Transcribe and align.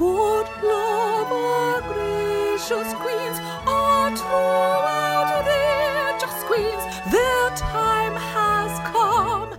Good 0.00 0.46
love, 0.62 1.30
our 1.30 1.82
gracious 1.82 2.94
queens, 2.94 3.38
are 3.66 4.16
throughout 4.16 6.16
just 6.18 6.46
queens. 6.46 6.82
Their 7.12 7.50
time 7.50 8.14
has 8.14 8.78
come. 8.88 9.50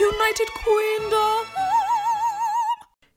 United 0.00 0.48
Queendom. 0.48 1.46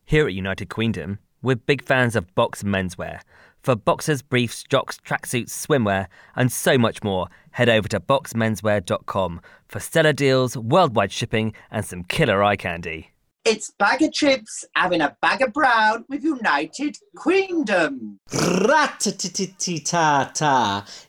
Here 0.05 0.27
at 0.27 0.35
United 0.35 0.69
Queendom, 0.69 1.17
we're 1.41 1.55
big 1.55 1.81
fans 1.81 2.15
of 2.15 2.35
box 2.35 2.61
menswear. 2.61 3.21
For 3.63 3.75
boxers, 3.75 4.21
briefs, 4.21 4.61
jocks, 4.61 4.99
tracksuits, 5.03 5.49
swimwear, 5.49 6.05
and 6.35 6.51
so 6.51 6.77
much 6.77 7.03
more, 7.03 7.27
head 7.53 7.69
over 7.69 7.87
to 7.87 7.99
boxmenswear.com 7.99 9.41
for 9.67 9.79
stellar 9.79 10.13
deals, 10.13 10.55
worldwide 10.55 11.11
shipping, 11.11 11.53
and 11.71 11.83
some 11.83 12.03
killer 12.03 12.43
eye 12.43 12.55
candy. 12.55 13.13
It's 13.49 13.71
bag 13.79 14.01
of 14.01 14.11
chips 14.11 14.65
having 14.75 14.99
a 14.99 15.15
bag 15.21 15.41
of 15.41 15.53
brown 15.53 16.03
with 16.09 16.21
United 16.21 16.97
Queendom. 17.15 18.19
Rat-ta-ta-ta-ta. 18.67 20.05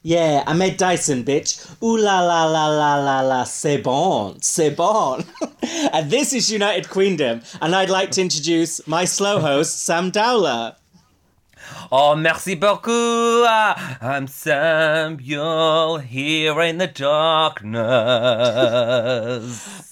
Yeah, 0.02 0.44
I 0.46 0.52
made 0.52 0.76
Dyson, 0.76 1.24
bitch. 1.24 1.68
Ooh 1.82 1.98
la 1.98 2.20
la 2.20 2.44
la 2.44 2.68
la 2.68 2.94
la 2.94 3.22
la, 3.22 3.42
c'est 3.42 3.78
bon, 3.78 4.36
c'est 4.40 4.70
bon. 4.70 5.24
and 5.92 6.08
this 6.12 6.32
is 6.32 6.48
United 6.48 6.88
Queendom, 6.88 7.42
and 7.60 7.74
I'd 7.74 7.90
like 7.90 8.12
to 8.12 8.20
introduce 8.22 8.86
my 8.86 9.04
slow 9.04 9.40
host, 9.40 9.84
Sam 9.84 10.10
Dowler. 10.10 10.76
Oh, 11.90 12.14
merci 12.16 12.54
beaucoup. 12.54 13.44
I'm 14.00 14.26
Samuel 14.26 15.98
here 15.98 16.60
in 16.60 16.78
the 16.78 16.86
darkness. 16.86 17.78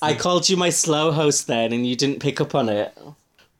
I 0.02 0.14
called 0.14 0.48
you 0.48 0.56
my 0.56 0.70
slow 0.70 1.10
host 1.12 1.46
then, 1.46 1.72
and 1.72 1.86
you 1.86 1.96
didn't 1.96 2.20
pick 2.20 2.40
up 2.40 2.54
on 2.54 2.68
it. 2.68 2.96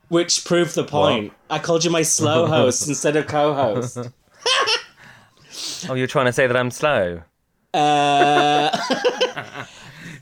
Which 0.08 0.44
proved 0.44 0.74
the 0.74 0.84
point. 0.84 1.32
I 1.50 1.58
called 1.58 1.84
you 1.84 1.90
my 1.90 2.02
slow 2.02 2.46
host 2.56 2.86
instead 2.88 3.16
of 3.16 3.26
co 3.26 3.54
host. 3.54 3.98
Oh, 5.88 5.94
you're 5.94 6.06
trying 6.06 6.26
to 6.26 6.32
say 6.32 6.46
that 6.46 6.56
I'm 6.56 6.70
slow? 6.70 7.22
Uh, 7.72 8.70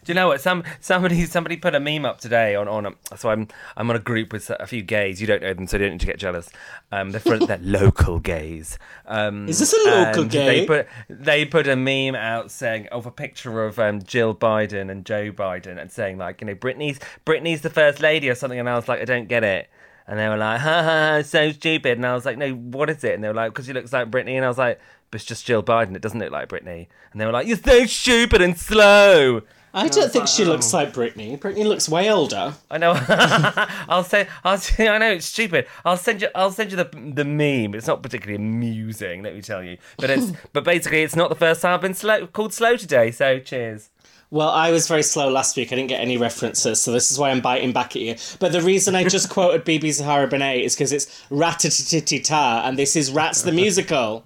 Do 0.05 0.13
you 0.13 0.15
know 0.15 0.29
what? 0.29 0.41
Some 0.41 0.63
somebody 0.81 1.25
somebody 1.27 1.57
put 1.57 1.75
a 1.75 1.81
meme 1.81 2.05
up 2.05 2.21
today 2.21 2.55
on 2.55 2.69
on. 2.69 2.87
A, 2.87 3.17
so 3.17 3.31
I'm 3.31 3.49
I'm 3.77 3.89
on 3.91 3.97
a 3.97 4.01
group 4.01 4.33
with 4.33 4.51
a 4.51 4.67
few 4.67 4.83
gays. 4.83 5.21
You 5.21 5.27
don't 5.27 5.43
know 5.43 5.55
them, 5.55 5.67
so 5.67 5.77
you 5.77 5.85
don't 5.85 5.93
need 5.93 6.01
to 6.01 6.07
get 6.07 6.19
jealous. 6.19 6.51
Um, 6.93 7.13
they're 7.13 7.39
they're 7.39 7.59
local 7.63 8.19
gays. 8.21 8.79
Um, 9.07 9.49
Is 9.49 9.59
this 9.59 9.73
a 9.73 9.89
local 9.91 10.25
gay? 10.25 10.61
They 10.61 10.67
put 10.67 10.89
they 11.09 11.45
put 11.45 11.67
a 11.67 11.77
meme 11.77 12.15
out 12.15 12.51
saying 12.51 12.89
of 12.89 13.07
a 13.07 13.11
picture 13.11 13.65
of 13.65 13.79
um, 13.79 14.03
Jill 14.03 14.35
Biden 14.35 14.91
and 14.91 15.05
Joe 15.05 15.33
Biden 15.33 15.81
and 15.81 15.91
saying 15.91 16.19
like 16.19 16.41
you 16.41 16.47
know 16.47 16.55
Britney's 16.55 17.01
Britney's 17.25 17.63
the 17.63 17.71
first 17.71 18.01
lady 18.01 18.29
or 18.29 18.35
something, 18.35 18.59
and 18.59 18.69
I 18.69 18.77
was 18.77 18.89
like 18.89 19.01
I 19.01 19.05
don't 19.05 19.29
get 19.29 19.45
it. 19.45 19.69
And 20.07 20.19
they 20.19 20.29
were 20.29 20.37
like, 20.37 20.61
ha 20.61 20.83
ha, 20.83 21.17
ha, 21.17 21.23
so 21.23 21.51
stupid. 21.53 21.97
And 21.97 22.07
I 22.07 22.15
was 22.15 22.27
like, 22.27 22.37
no, 22.37 22.53
what 22.53 22.91
is 22.91 23.03
it? 23.05 23.15
And 23.15 23.25
they 23.25 23.29
were 23.29 23.35
like, 23.35 23.53
because 23.53 23.65
she 23.67 23.73
looks 23.73 23.91
like 23.91 24.11
Britney. 24.11 24.37
And 24.37 24.45
I 24.45 24.49
was 24.49 24.59
like, 24.59 24.79
but 25.11 25.21
it's 25.21 25.25
just 25.25 25.47
Jill 25.47 25.63
Biden. 25.63 25.97
It 25.97 26.03
doesn't 26.03 26.19
look 26.19 26.31
like 26.31 26.49
Britney. 26.49 26.89
And 27.13 27.21
they 27.21 27.25
were 27.25 27.33
like, 27.33 27.47
you're 27.47 27.57
so 27.57 27.87
stupid 27.87 28.43
and 28.43 28.59
slow. 28.59 29.43
I 29.75 29.89
don't 29.89 30.13
think 30.13 30.29
she 30.29 30.45
um, 30.45 30.51
looks 30.51 30.73
like 30.73 30.93
Britney. 30.93 31.37
Britney 31.39 31.65
looks 31.65 31.89
way 31.89 32.11
older. 32.11 32.55
I 32.71 32.79
know. 32.79 32.95
I'll 33.89 34.05
say. 34.05 34.29
I'll 34.45 34.59
say. 34.59 34.89
I 34.89 34.99
know 34.99 35.11
it's 35.11 35.27
stupid. 35.27 35.67
I'll 35.85 35.97
send 35.97 36.23
you. 36.23 36.29
I'll 36.35 36.53
send 36.53 36.71
you 36.71 36.77
the 36.77 36.85
the 36.85 37.25
meme. 37.25 37.75
It's 37.75 37.89
not 37.89 38.03
particularly 38.03 38.37
amusing, 38.37 39.25
let 39.25 39.35
me 39.35 39.43
tell 39.43 39.65
you. 39.65 39.79
But 39.99 40.11
it's. 40.11 40.33
but 40.53 40.63
basically, 40.63 41.03
it's 41.03 41.17
not 41.17 41.29
the 41.29 41.35
first 41.35 41.61
time 41.61 41.75
I've 41.75 41.81
been 41.81 41.95
slow 41.95 42.27
called 42.29 42.55
slow 42.55 42.77
today. 42.77 43.11
So 43.11 43.41
cheers. 43.41 43.91
Well, 44.31 44.49
I 44.49 44.71
was 44.71 44.89
very 44.89 45.03
slow 45.03 45.29
last 45.29 45.57
week. 45.57 45.73
I 45.73 45.77
didn't 45.77 45.91
get 45.91 46.01
any 46.01 46.17
references, 46.17 46.81
so 46.81 46.91
this 46.93 47.11
is 47.11 47.19
why 47.19 47.31
I'm 47.31 47.41
biting 47.41 47.73
back 47.73 47.95
at 47.95 48.03
you. 48.03 48.17
But 48.41 48.53
the 48.53 48.61
reason 48.61 48.95
I 48.95 49.05
just 49.05 49.29
quoted 49.31 49.65
BeBe 49.65 49.93
Zahara 49.93 50.27
Benet 50.27 50.65
is 50.65 50.75
because 50.75 50.93
it's 50.93 51.07
Ratatata, 51.31 52.67
and 52.67 52.77
this 52.79 52.97
is 52.97 53.13
Rats 53.13 53.43
the 53.43 53.53
Musical. 53.53 54.25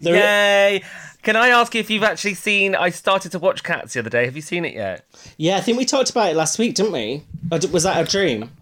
The- 0.00 0.10
Yay! 0.10 0.82
Can 1.26 1.34
I 1.34 1.48
ask 1.48 1.74
you 1.74 1.80
if 1.80 1.90
you've 1.90 2.04
actually 2.04 2.34
seen? 2.34 2.76
I 2.76 2.90
started 2.90 3.32
to 3.32 3.40
watch 3.40 3.64
Cats 3.64 3.94
the 3.94 3.98
other 3.98 4.10
day. 4.10 4.26
Have 4.26 4.36
you 4.36 4.42
seen 4.42 4.64
it 4.64 4.74
yet? 4.74 5.04
Yeah, 5.36 5.56
I 5.56 5.60
think 5.60 5.76
we 5.76 5.84
talked 5.84 6.08
about 6.08 6.30
it 6.30 6.36
last 6.36 6.56
week, 6.56 6.76
didn't 6.76 6.92
we? 6.92 7.24
Or 7.50 7.58
was 7.72 7.82
that 7.82 8.00
a 8.00 8.08
dream? 8.08 8.52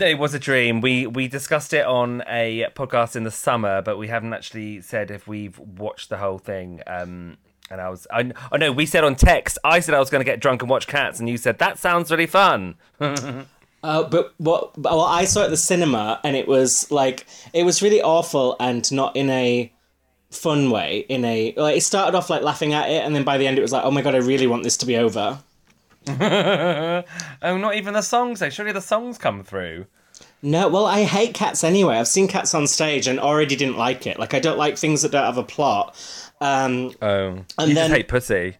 It 0.00 0.18
was 0.18 0.34
a 0.34 0.40
dream. 0.40 0.80
We 0.80 1.06
we 1.06 1.28
discussed 1.28 1.72
it 1.72 1.86
on 1.86 2.24
a 2.26 2.66
podcast 2.74 3.14
in 3.14 3.22
the 3.22 3.30
summer, 3.30 3.82
but 3.82 3.98
we 3.98 4.08
haven't 4.08 4.32
actually 4.32 4.80
said 4.80 5.12
if 5.12 5.28
we've 5.28 5.56
watched 5.60 6.08
the 6.08 6.16
whole 6.16 6.38
thing. 6.38 6.82
Um, 6.88 7.36
and 7.70 7.80
I 7.80 7.88
was, 7.88 8.04
I, 8.10 8.32
I 8.50 8.56
know 8.56 8.72
we 8.72 8.84
said 8.84 9.04
on 9.04 9.14
text. 9.14 9.56
I 9.62 9.78
said 9.78 9.94
I 9.94 10.00
was 10.00 10.10
going 10.10 10.24
to 10.24 10.28
get 10.28 10.40
drunk 10.40 10.62
and 10.62 10.68
watch 10.68 10.88
Cats, 10.88 11.20
and 11.20 11.28
you 11.28 11.36
said 11.36 11.60
that 11.60 11.78
sounds 11.78 12.10
really 12.10 12.26
fun. 12.26 12.74
Uh, 13.82 14.02
but 14.02 14.34
what? 14.38 14.76
Well, 14.76 15.02
I 15.02 15.26
saw 15.26 15.42
it 15.42 15.44
at 15.44 15.50
the 15.50 15.56
cinema, 15.56 16.20
and 16.24 16.34
it 16.34 16.48
was 16.48 16.90
like 16.90 17.24
it 17.52 17.62
was 17.62 17.82
really 17.82 18.02
awful, 18.02 18.56
and 18.58 18.90
not 18.90 19.14
in 19.14 19.30
a 19.30 19.72
fun 20.30 20.70
way. 20.70 21.04
In 21.08 21.24
a 21.24 21.54
like, 21.56 21.76
it 21.78 21.80
started 21.82 22.16
off 22.16 22.30
like 22.30 22.42
laughing 22.42 22.72
at 22.74 22.90
it, 22.90 23.04
and 23.04 23.14
then 23.14 23.24
by 23.24 23.38
the 23.38 23.46
end, 23.46 23.58
it 23.58 23.62
was 23.62 23.72
like, 23.72 23.84
oh 23.84 23.90
my 23.90 24.02
god, 24.02 24.14
I 24.14 24.18
really 24.18 24.46
want 24.46 24.62
this 24.64 24.76
to 24.78 24.86
be 24.86 24.96
over. 24.96 25.38
oh, 26.08 27.02
not 27.42 27.74
even 27.74 27.94
the 27.94 28.02
songs. 28.02 28.40
though. 28.40 28.50
Surely 28.50 28.72
the 28.72 28.80
songs 28.80 29.18
come 29.18 29.42
through. 29.42 29.86
No, 30.42 30.68
well, 30.68 30.86
I 30.86 31.02
hate 31.04 31.34
cats 31.34 31.64
anyway. 31.64 31.96
I've 31.96 32.08
seen 32.08 32.28
cats 32.28 32.54
on 32.54 32.66
stage 32.66 33.06
and 33.08 33.18
already 33.18 33.56
didn't 33.56 33.76
like 33.76 34.06
it. 34.06 34.18
Like, 34.18 34.32
I 34.34 34.38
don't 34.38 34.58
like 34.58 34.76
things 34.76 35.02
that 35.02 35.10
don't 35.12 35.24
have 35.24 35.38
a 35.38 35.42
plot. 35.42 35.96
Um, 36.40 36.92
Oh, 37.02 37.44
And 37.58 37.68
you 37.68 37.74
then- 37.74 37.90
hate 37.90 38.08
pussy. 38.08 38.56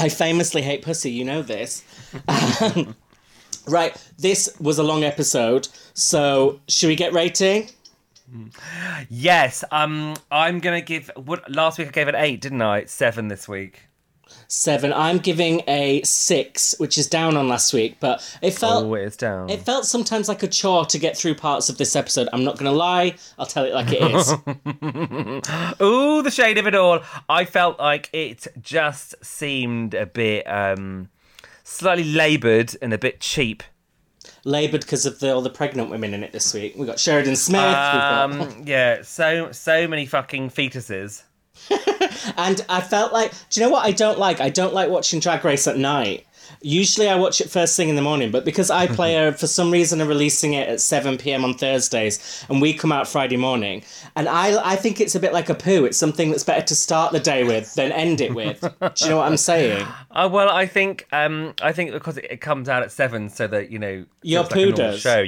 I 0.00 0.08
famously 0.08 0.62
hate 0.62 0.82
pussy, 0.82 1.10
you 1.10 1.24
know 1.24 1.42
this. 1.42 1.82
Um, 2.28 2.94
right, 3.66 3.96
this 4.16 4.48
was 4.60 4.78
a 4.78 4.84
long 4.84 5.02
episode, 5.02 5.66
so 5.92 6.60
should 6.68 6.86
we 6.86 6.94
get 6.94 7.12
rating? 7.12 7.68
Yes. 9.08 9.64
Um, 9.70 10.14
I'm 10.30 10.60
gonna 10.60 10.80
give. 10.80 11.10
What 11.16 11.50
last 11.50 11.78
week 11.78 11.88
I 11.88 11.90
gave 11.90 12.08
an 12.08 12.14
eight, 12.14 12.40
didn't 12.40 12.62
I? 12.62 12.84
Seven 12.84 13.28
this 13.28 13.48
week. 13.48 13.82
Seven. 14.46 14.92
I'm 14.92 15.18
giving 15.18 15.62
a 15.66 16.02
six, 16.02 16.74
which 16.78 16.98
is 16.98 17.06
down 17.06 17.36
on 17.36 17.48
last 17.48 17.72
week, 17.72 17.96
but 17.98 18.20
it 18.42 18.50
felt 18.52 18.84
Oh, 18.84 18.94
it's 18.94 19.16
down. 19.16 19.48
it 19.48 19.62
felt 19.62 19.86
sometimes 19.86 20.28
like 20.28 20.42
a 20.42 20.48
chore 20.48 20.84
to 20.86 20.98
get 20.98 21.16
through 21.16 21.34
parts 21.34 21.70
of 21.70 21.78
this 21.78 21.96
episode. 21.96 22.28
I'm 22.32 22.44
not 22.44 22.58
gonna 22.58 22.72
lie, 22.72 23.14
I'll 23.38 23.46
tell 23.46 23.64
it 23.64 23.72
like 23.72 23.88
it 23.90 24.02
is. 24.02 24.32
Ooh, 25.82 26.22
the 26.22 26.30
shade 26.30 26.58
of 26.58 26.66
it 26.66 26.74
all. 26.74 27.00
I 27.28 27.46
felt 27.46 27.78
like 27.78 28.10
it 28.12 28.46
just 28.60 29.14
seemed 29.24 29.94
a 29.94 30.04
bit 30.04 30.46
um 30.46 31.08
slightly 31.64 32.04
laboured 32.04 32.76
and 32.82 32.92
a 32.92 32.98
bit 32.98 33.20
cheap. 33.20 33.62
Laboured 34.44 34.80
because 34.82 35.06
of 35.06 35.18
the, 35.20 35.32
all 35.34 35.42
the 35.42 35.50
pregnant 35.50 35.90
women 35.90 36.14
in 36.14 36.22
it 36.22 36.32
this 36.32 36.52
week. 36.54 36.74
We 36.76 36.86
got 36.86 36.98
Sheridan 36.98 37.36
Smith. 37.36 37.60
we've 37.62 37.72
got- 37.72 38.30
Um 38.32 38.62
yeah, 38.66 39.02
so 39.02 39.52
so 39.52 39.86
many 39.88 40.06
fucking 40.06 40.50
fetuses. 40.50 41.22
And 42.36 42.64
I 42.68 42.80
felt 42.80 43.12
like, 43.12 43.32
do 43.50 43.60
you 43.60 43.66
know 43.66 43.72
what 43.72 43.84
I 43.84 43.90
don't 43.90 44.18
like? 44.18 44.40
I 44.40 44.48
don't 44.48 44.74
like 44.74 44.90
watching 44.90 45.18
Drag 45.20 45.44
Race 45.44 45.66
at 45.66 45.76
night. 45.76 46.26
Usually 46.60 47.08
I 47.08 47.16
watch 47.16 47.40
it 47.40 47.50
first 47.50 47.76
thing 47.76 47.88
in 47.88 47.96
the 47.96 48.02
morning, 48.02 48.30
but 48.30 48.44
because 48.44 48.70
iPlayer, 48.70 49.38
for 49.38 49.46
some 49.46 49.70
reason, 49.70 50.00
are 50.00 50.06
releasing 50.06 50.54
it 50.54 50.68
at 50.68 50.80
7 50.80 51.18
pm 51.18 51.44
on 51.44 51.54
Thursdays 51.54 52.44
and 52.48 52.60
we 52.60 52.72
come 52.74 52.92
out 52.92 53.08
Friday 53.08 53.36
morning, 53.36 53.82
and 54.16 54.28
I, 54.28 54.72
I 54.72 54.76
think 54.76 55.00
it's 55.00 55.14
a 55.14 55.20
bit 55.20 55.32
like 55.32 55.48
a 55.48 55.54
poo. 55.54 55.84
It's 55.84 55.98
something 55.98 56.30
that's 56.30 56.44
better 56.44 56.66
to 56.66 56.74
start 56.74 57.12
the 57.12 57.20
day 57.20 57.44
with 57.44 57.74
than 57.74 57.92
end 57.92 58.20
it 58.20 58.34
with. 58.34 58.60
Do 58.60 58.90
you 59.00 59.10
know 59.10 59.18
what 59.18 59.28
I'm 59.28 59.36
saying? 59.36 59.86
Uh, 60.10 60.28
well, 60.30 60.48
I 60.48 60.66
think 60.66 61.06
um, 61.12 61.54
I 61.62 61.72
think 61.72 61.92
because 61.92 62.16
it, 62.18 62.26
it 62.30 62.40
comes 62.40 62.68
out 62.68 62.82
at 62.82 62.92
seven, 62.92 63.28
so 63.28 63.46
that 63.46 63.70
you 63.70 63.78
know 63.78 64.04
Your 64.22 64.42
it's 64.42 64.50
like 64.50 64.64
poo 64.64 64.72
does. 64.72 65.00
show. 65.00 65.24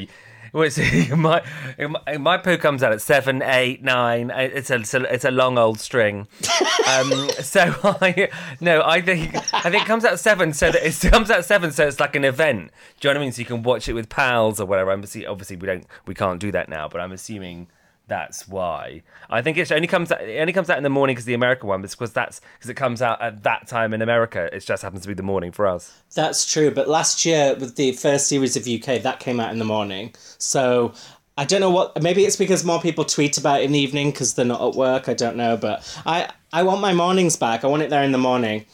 Well, 0.53 0.65
it's, 0.65 0.79
my, 1.11 1.43
my 1.79 2.19
my 2.19 2.39
poo 2.39 2.59
comes 2.59 2.83
out 2.83 2.93
at 2.93 3.01
seven, 3.01 3.43
eight, 3.43 3.83
nine. 3.83 4.31
It's 4.31 4.71
a 4.71 4.77
it's 4.77 4.95
a, 4.95 5.03
it's 5.13 5.25
a 5.25 5.31
long 5.31 5.59
old 5.59 5.81
string. 5.81 6.29
Um, 6.91 7.29
so 7.41 7.73
I 7.85 8.31
no, 8.61 8.83
I 8.85 9.01
think 9.01 9.37
I 9.55 9.71
think 9.71 9.85
it 9.85 9.87
comes 9.87 10.05
out 10.05 10.15
at 10.15 10.19
seven, 10.19 10.53
so 10.53 10.73
that 10.73 10.85
it 10.85 11.11
comes 11.13 11.31
out 11.31 11.39
at 11.39 11.45
seven, 11.45 11.71
so 11.71 11.87
it's 11.87 12.01
like 12.01 12.17
an 12.17 12.25
event. 12.25 12.73
Do 12.99 13.07
you 13.07 13.15
know 13.15 13.19
what 13.19 13.23
I 13.23 13.25
mean? 13.27 13.33
So 13.33 13.39
you 13.41 13.45
can 13.45 13.63
watch 13.63 13.89
it 13.89 13.93
with 13.93 14.09
pals 14.09 14.59
or 14.59 14.67
whatever. 14.67 14.91
I'm 14.91 15.01
obviously 15.01 15.57
we 15.57 15.67
don't 15.67 15.87
we 16.07 16.15
can't 16.15 16.41
do 16.41 16.51
that 16.51 16.69
now, 16.69 16.89
but 16.89 17.01
I'm 17.01 17.13
assuming 17.13 17.69
that's 18.11 18.49
why. 18.49 19.03
I 19.31 19.41
think 19.41 19.57
it 19.57 19.71
only 19.71 19.87
comes 19.87 20.11
out, 20.11 20.21
it 20.21 20.41
only 20.41 20.53
comes 20.53 20.69
out 20.69 20.77
in 20.77 20.83
the 20.83 20.91
morning 20.91 21.15
because 21.15 21.27
the 21.27 21.35
American 21.35 21.69
one, 21.69 21.81
because 21.81 22.13
that's 22.13 22.41
because 22.59 22.69
it 22.69 22.75
comes 22.75 23.01
out 23.01 23.23
at 23.23 23.45
that 23.45 23.69
time 23.69 23.95
in 23.95 24.03
America. 24.03 24.51
It 24.53 24.61
just 24.61 24.83
happens 24.83 25.03
to 25.03 25.09
be 25.09 25.15
the 25.15 25.23
morning 25.23 25.53
for 25.53 25.67
us. 25.69 26.03
That's 26.15 26.45
true, 26.51 26.73
but 26.73 26.89
last 26.89 27.25
year 27.25 27.55
with 27.55 27.77
the 27.77 27.93
first 27.93 28.27
series 28.27 28.57
of 28.57 28.67
UK, 28.67 29.01
that 29.03 29.21
came 29.21 29.39
out 29.39 29.53
in 29.53 29.61
the 29.61 29.65
morning. 29.65 30.13
So 30.39 30.93
I 31.41 31.45
don't 31.45 31.63
know 31.63 31.71
what. 31.71 32.03
Maybe 32.03 32.27
it's 32.27 32.37
because 32.37 32.65
more 32.67 32.83
people 32.83 33.05
tweet 33.07 33.39
about 33.39 33.63
it 33.63 33.65
in 33.65 33.73
the 33.73 33.79
evening 33.79 34.11
because 34.11 34.35
they're 34.35 34.45
not 34.45 34.61
at 34.61 34.75
work. 34.75 35.09
I 35.09 35.15
don't 35.15 35.37
know, 35.37 35.57
but 35.57 35.77
I 36.05 36.29
I 36.53 36.63
want 36.65 36.83
my 36.83 36.93
mornings 36.93 37.35
back. 37.37 37.65
I 37.65 37.67
want 37.67 37.81
it 37.83 37.89
there 37.89 38.03
in 38.03 38.13
the 38.13 38.19
morning. 38.19 38.67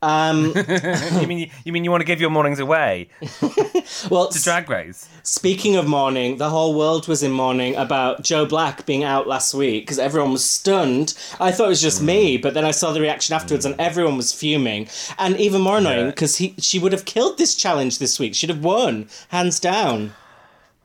Um, 0.00 0.54
you 1.20 1.26
mean 1.26 1.50
you 1.64 1.72
mean 1.72 1.84
you 1.84 1.90
want 1.90 2.00
to 2.00 2.06
give 2.06 2.22
your 2.22 2.30
mornings 2.30 2.58
away 2.60 3.08
well, 4.10 4.28
to 4.28 4.42
Drag 4.42 4.70
Race? 4.70 5.06
Speaking 5.22 5.76
of 5.76 5.86
mourning, 5.86 6.38
the 6.38 6.48
whole 6.48 6.74
world 6.74 7.08
was 7.08 7.22
in 7.22 7.30
mourning 7.30 7.76
about 7.76 8.22
Joe 8.22 8.46
Black 8.46 8.86
being 8.86 9.04
out 9.04 9.26
last 9.26 9.52
week 9.52 9.82
because 9.84 9.98
everyone 9.98 10.32
was 10.32 10.44
stunned. 10.48 11.14
I 11.40 11.52
thought 11.52 11.66
it 11.66 11.76
was 11.76 11.82
just 11.82 12.02
me, 12.02 12.38
but 12.38 12.54
then 12.54 12.64
I 12.64 12.70
saw 12.70 12.92
the 12.92 13.00
reaction 13.02 13.34
afterwards 13.34 13.66
and 13.66 13.74
everyone 13.78 14.16
was 14.16 14.32
fuming. 14.32 14.88
And 15.18 15.36
even 15.36 15.60
more 15.60 15.76
annoying 15.78 16.06
Yeah. 16.06 16.10
because 16.10 16.36
he 16.36 16.54
she 16.58 16.78
would 16.78 16.92
have 16.92 17.04
killed 17.04 17.36
this 17.36 17.54
challenge 17.54 17.98
this 17.98 18.18
week. 18.18 18.34
She'd 18.34 18.50
have 18.50 18.64
won, 18.64 19.08
hands 19.28 19.60
down. 19.60 20.14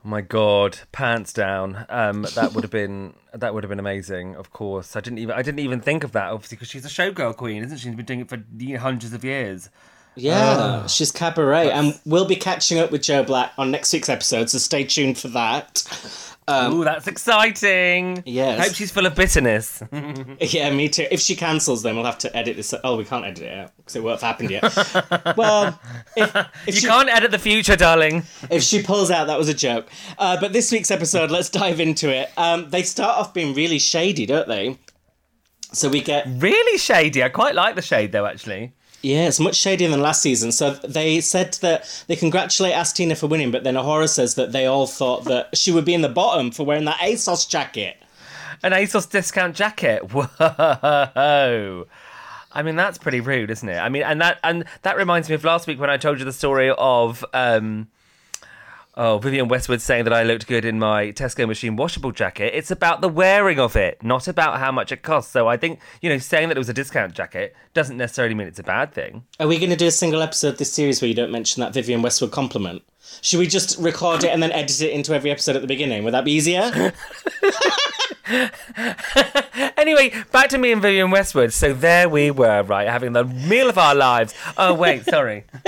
My 0.04 0.22
God, 0.22 0.80
pants 0.92 1.34
down. 1.34 1.86
Um, 1.90 2.26
that 2.36 2.54
would 2.54 2.64
have 2.64 2.72
been 2.72 3.14
that 3.34 3.54
would 3.54 3.64
have 3.64 3.70
been 3.70 3.80
amazing. 3.80 4.36
Of 4.36 4.52
course, 4.52 4.96
I 4.96 5.02
didn't 5.02 5.20
even 5.20 5.36
I 5.36 5.42
didn't 5.42 5.60
even 5.60 5.82
think 5.82 6.04
of 6.04 6.14
that. 6.14 6.32
Obviously, 6.32 6.56
because 6.56 6.70
she's 6.70 6.86
a 6.86 6.90
showgirl 6.90 7.36
queen, 7.36 7.64
isn't 7.64 7.78
she? 7.78 7.90
She's 7.90 7.96
been 7.96 8.06
doing 8.06 8.20
it 8.22 8.30
for 8.30 8.42
you 8.58 8.76
know, 8.76 8.80
hundreds 8.80 9.14
of 9.14 9.24
years. 9.24 9.70
Yeah, 10.16 10.88
she's 10.88 11.12
cabaret, 11.12 11.72
and 11.72 11.98
we'll 12.06 12.26
be 12.26 12.36
catching 12.36 12.80
up 12.80 12.92
with 12.92 13.04
Joe 13.04 13.24
Black 13.24 13.54
on 13.58 13.72
next 13.72 13.94
week's 13.94 14.10
episode. 14.10 14.50
So 14.50 14.58
stay 14.58 14.84
tuned 14.84 15.18
for 15.18 15.30
that. 15.30 15.84
Ooh, 16.72 16.84
that's 16.84 17.08
exciting. 17.08 18.24
yes. 18.26 18.66
Hope 18.68 18.76
she's 18.76 18.92
full 18.92 19.06
of 19.06 19.16
bitterness. 19.16 19.84
Yeah, 20.42 20.70
me 20.72 20.90
too. 20.90 21.06
If 21.12 21.20
she 21.20 21.36
cancels, 21.36 21.84
then 21.84 21.96
we'll 21.96 22.06
have 22.06 22.18
to 22.20 22.36
edit 22.36 22.56
this. 22.56 22.74
Oh, 22.84 22.98
we 22.98 23.06
can't 23.06 23.26
edit 23.26 23.44
it 23.44 23.58
out 23.58 23.72
because 23.78 23.96
it 23.96 24.04
won't 24.04 24.20
have 24.22 24.28
happened 24.30 24.50
yet. 24.52 25.36
well, 25.38 25.80
if, 26.16 26.36
if 26.36 26.48
you 26.68 26.74
she, 26.82 26.88
can't 26.88 27.10
edit 27.10 27.32
the 27.32 27.40
future, 27.40 27.76
darling. 27.76 28.24
if 28.50 28.64
she 28.64 28.82
pulls 28.82 29.12
out, 29.12 29.28
that 29.28 29.38
was 29.38 29.50
a 29.50 29.54
joke. 29.54 29.90
Uh, 30.18 30.40
but 30.40 30.54
this 30.54 30.72
week's 30.72 30.92
episode, 30.92 31.30
let's 31.32 31.50
dive 31.50 31.80
into 31.80 32.10
it. 32.10 32.32
Um, 32.38 32.70
they 32.70 32.84
start 32.84 33.18
off 33.18 33.34
being 33.34 33.54
really 33.54 33.80
shady, 33.80 34.26
don't 34.26 34.48
they? 34.48 34.78
So 35.74 35.88
we 35.90 36.02
get 36.02 36.26
Really 36.28 36.78
shady. 36.78 37.24
I 37.24 37.30
quite 37.30 37.54
like 37.56 37.76
the 37.76 37.82
shade 37.82 38.12
though, 38.12 38.26
actually. 38.26 38.74
Yeah, 39.02 39.28
it's 39.28 39.40
much 39.40 39.56
shadier 39.56 39.88
than 39.90 40.02
last 40.02 40.22
season. 40.22 40.52
So 40.52 40.72
they 40.72 41.22
said 41.22 41.54
that 41.62 42.04
they 42.08 42.16
congratulate 42.16 42.74
Asttina 42.74 43.18
for 43.18 43.28
winning, 43.28 43.52
but 43.52 43.64
then 43.64 43.76
A'Whora 43.76 44.10
says 44.10 44.36
that 44.36 44.52
they 44.52 44.66
all 44.66 44.88
thought 44.88 45.24
that 45.26 45.56
she 45.56 45.72
would 45.72 45.86
be 45.86 45.94
in 45.94 46.02
the 46.02 46.10
bottom 46.10 46.52
for 46.52 46.66
wearing 46.66 46.86
that 46.86 47.00
ASOS 47.00 47.48
jacket. 47.48 47.98
An 48.62 48.74
ASOS 48.74 49.10
discount 49.10 49.56
jacket. 49.56 50.00
Whoa. 50.12 51.88
I 52.52 52.64
mean, 52.64 52.76
that's 52.76 52.98
pretty 52.98 53.22
rude, 53.22 53.52
isn't 53.52 53.70
it? 53.70 53.78
I 53.78 53.90
mean, 53.90 54.04
and 54.04 54.20
that 54.22 54.40
and 54.44 54.66
that 54.82 54.98
reminds 54.98 55.30
me 55.30 55.36
of 55.36 55.44
last 55.44 55.68
week 55.68 55.80
when 55.80 55.90
I 55.90 55.98
told 55.98 56.20
you 56.20 56.26
the 56.26 56.34
story 56.34 56.72
of 56.72 57.24
um, 57.34 57.88
oh 59.00 59.18
Vivienne 59.18 59.48
Westwood 59.48 59.82
saying 59.82 60.04
that 60.04 60.14
I 60.14 60.24
looked 60.24 60.46
good 60.46 60.66
in 60.66 60.78
my 60.78 61.06
Tesco 61.14 61.48
machine 61.48 61.78
washable 61.78 62.12
jacket. 62.12 62.52
It's 62.54 62.70
about 62.70 63.02
the 63.02 63.10
wearing 63.10 63.58
of 63.58 63.76
it, 63.76 64.04
not 64.04 64.28
about 64.28 64.60
how 64.60 64.72
much 64.72 64.92
it 64.92 65.02
costs. 65.02 65.32
So 65.32 65.48
I 65.48 65.58
think 65.58 65.80
you 66.02 66.10
know, 66.10 66.18
saying 66.18 66.50
that 66.50 66.58
it 66.58 66.60
was 66.60 66.70
a 66.70 66.74
discount 66.74 67.14
jacket 67.14 67.56
doesn't 67.74 67.98
necessarily 67.98 68.36
mean 68.36 68.48
it's 68.48 68.60
a 68.60 68.64
bad 68.64 68.94
thing. 68.94 69.24
Are 69.40 69.48
we 69.48 69.58
going 69.58 69.70
to 69.70 69.78
do 69.78 69.88
a 69.88 69.92
single 69.92 70.22
episode 70.22 70.50
of 70.50 70.58
this 70.58 70.74
series 70.74 71.02
where 71.02 71.08
you 71.08 71.16
don't 71.16 71.32
mention 71.32 71.62
that 71.62 71.74
Vivienne 71.74 72.02
Westwood 72.02 72.32
compliment? 72.32 72.84
Should 73.22 73.40
we 73.40 73.48
just 73.48 73.80
record 73.80 74.24
it 74.24 74.30
and 74.30 74.42
then 74.42 74.52
edit 74.52 74.82
it 74.82 74.92
into 74.92 75.14
every 75.14 75.32
episode 75.32 75.56
at 75.56 75.62
the 75.62 75.68
beginning? 75.68 76.04
Would 76.04 76.14
that 76.14 76.26
be 76.26 76.32
easier? 76.32 76.94
Anyway, 79.80 80.12
back 80.34 80.50
to 80.50 80.58
me 80.58 80.74
and 80.74 80.82
Vivienne 80.82 81.10
Westwood. 81.10 81.54
So 81.54 81.74
there 81.74 82.10
we 82.10 82.32
were, 82.32 82.64
right, 82.64 82.88
having 82.88 83.14
the 83.14 83.24
meal 83.24 83.70
of 83.70 83.78
our 83.78 83.96
lives. 83.96 84.34
Oh 84.58 84.74
wait, 84.74 85.06
sorry. 85.06 85.46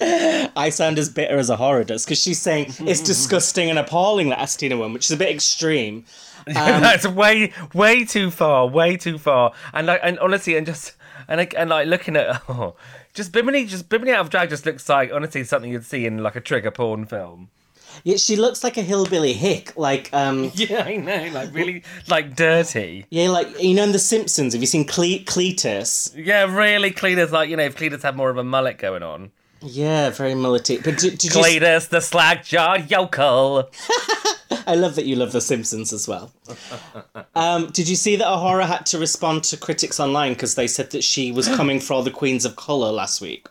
I 0.00 0.70
sound 0.70 0.98
as 0.98 1.10
bitter 1.10 1.36
as 1.36 1.50
A'Whora 1.50 1.86
does 1.86 2.04
because 2.04 2.20
she's 2.20 2.40
saying 2.40 2.72
it's 2.80 3.02
disgusting 3.02 3.68
and 3.68 3.78
appalling 3.78 4.30
that 4.30 4.38
Asttina 4.38 4.78
won, 4.78 4.94
which 4.94 5.04
is 5.04 5.10
a 5.10 5.18
bit 5.18 5.28
extreme. 5.28 6.06
That's 6.46 7.04
um, 7.04 7.14
way, 7.14 7.52
way 7.74 8.06
too 8.06 8.30
far, 8.30 8.66
way 8.66 8.96
too 8.96 9.18
far. 9.18 9.52
And 9.74 9.86
like, 9.86 10.00
and 10.02 10.18
honestly, 10.18 10.56
and 10.56 10.66
just 10.66 10.94
and 11.28 11.38
like, 11.38 11.54
and 11.56 11.68
like 11.68 11.88
looking 11.88 12.16
at, 12.16 12.42
oh, 12.48 12.74
just 13.16 13.32
Bimini, 13.32 13.66
just 13.66 13.88
Bimini 13.88 14.12
out 14.12 14.20
of 14.20 14.30
drag 14.30 14.50
just 14.50 14.64
looks 14.64 14.88
like 14.88 15.10
honestly 15.12 15.42
something 15.42 15.72
you'd 15.72 15.84
see 15.84 16.06
in 16.06 16.22
like 16.22 16.36
a 16.36 16.40
trigger 16.40 16.70
porn 16.70 17.04
film. 17.06 17.48
Yeah, 18.04 18.16
she 18.18 18.36
looks 18.36 18.62
like 18.62 18.76
a 18.76 18.82
hillbilly 18.82 19.32
hick, 19.32 19.72
like 19.76 20.10
um, 20.12 20.52
Yeah, 20.54 20.84
I 20.84 20.96
know, 20.96 21.30
like 21.32 21.52
really, 21.54 21.82
like 22.08 22.36
dirty. 22.36 23.06
yeah, 23.10 23.30
like 23.30 23.60
you 23.60 23.74
know 23.74 23.84
in 23.84 23.92
The 23.92 23.98
Simpsons. 23.98 24.52
Have 24.52 24.62
you 24.62 24.66
seen 24.66 24.84
Cle- 24.86 25.24
Cletus? 25.24 26.12
Yeah, 26.14 26.44
really, 26.54 26.90
Cletus. 26.92 27.32
Like 27.32 27.48
you 27.48 27.56
know, 27.56 27.64
if 27.64 27.76
Cletus 27.76 28.02
had 28.02 28.14
more 28.14 28.30
of 28.30 28.36
a 28.36 28.44
mullet 28.44 28.78
going 28.78 29.02
on. 29.02 29.32
Yeah, 29.62 30.10
very 30.10 30.34
mullety. 30.34 30.84
But 30.84 30.98
did, 30.98 31.18
did 31.18 31.34
you? 31.34 31.60
The 31.88 32.00
slack 32.00 32.44
jawed 32.44 32.90
yokel. 32.90 33.70
I 34.66 34.74
love 34.74 34.96
that 34.96 35.06
you 35.06 35.16
love 35.16 35.32
The 35.32 35.40
Simpsons 35.40 35.92
as 35.92 36.08
well. 36.08 36.32
um, 37.34 37.68
did 37.68 37.88
you 37.88 37.96
see 37.96 38.16
that 38.16 38.26
A'Whora 38.26 38.66
had 38.66 38.86
to 38.86 38.98
respond 38.98 39.44
to 39.44 39.56
critics 39.56 40.00
online 40.00 40.32
because 40.32 40.54
they 40.54 40.66
said 40.66 40.90
that 40.90 41.04
she 41.04 41.30
was 41.30 41.48
coming 41.56 41.80
for 41.80 41.94
all 41.94 42.02
the 42.02 42.10
queens 42.10 42.44
of 42.44 42.56
color 42.56 42.90
last 42.90 43.20
week? 43.20 43.48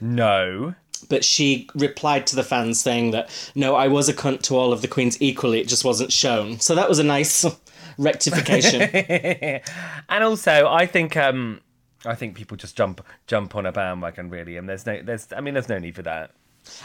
No. 0.00 0.74
But 1.08 1.24
she 1.24 1.68
replied 1.74 2.26
to 2.28 2.36
the 2.36 2.44
fans 2.44 2.80
saying 2.80 3.10
that 3.10 3.30
no, 3.54 3.74
I 3.74 3.88
was 3.88 4.08
a 4.08 4.14
cunt 4.14 4.42
to 4.42 4.56
all 4.56 4.72
of 4.72 4.82
the 4.82 4.88
queens 4.88 5.20
equally. 5.20 5.60
It 5.60 5.68
just 5.68 5.84
wasn't 5.84 6.12
shown. 6.12 6.60
So 6.60 6.74
that 6.74 6.88
was 6.88 6.98
a 6.98 7.04
nice 7.04 7.44
rectification. 7.98 8.82
and 10.08 10.24
also, 10.24 10.68
I 10.68 10.86
think 10.86 11.16
um, 11.16 11.60
I 12.06 12.14
think 12.14 12.36
people 12.36 12.56
just 12.56 12.76
jump 12.76 13.04
jump 13.26 13.54
on 13.56 13.66
a 13.66 13.72
bandwagon 13.72 14.30
really, 14.30 14.56
and 14.56 14.68
there's 14.68 14.86
no 14.86 15.02
there's 15.02 15.28
I 15.36 15.40
mean 15.40 15.54
there's 15.54 15.68
no 15.68 15.78
need 15.78 15.96
for 15.96 16.02
that. 16.02 16.30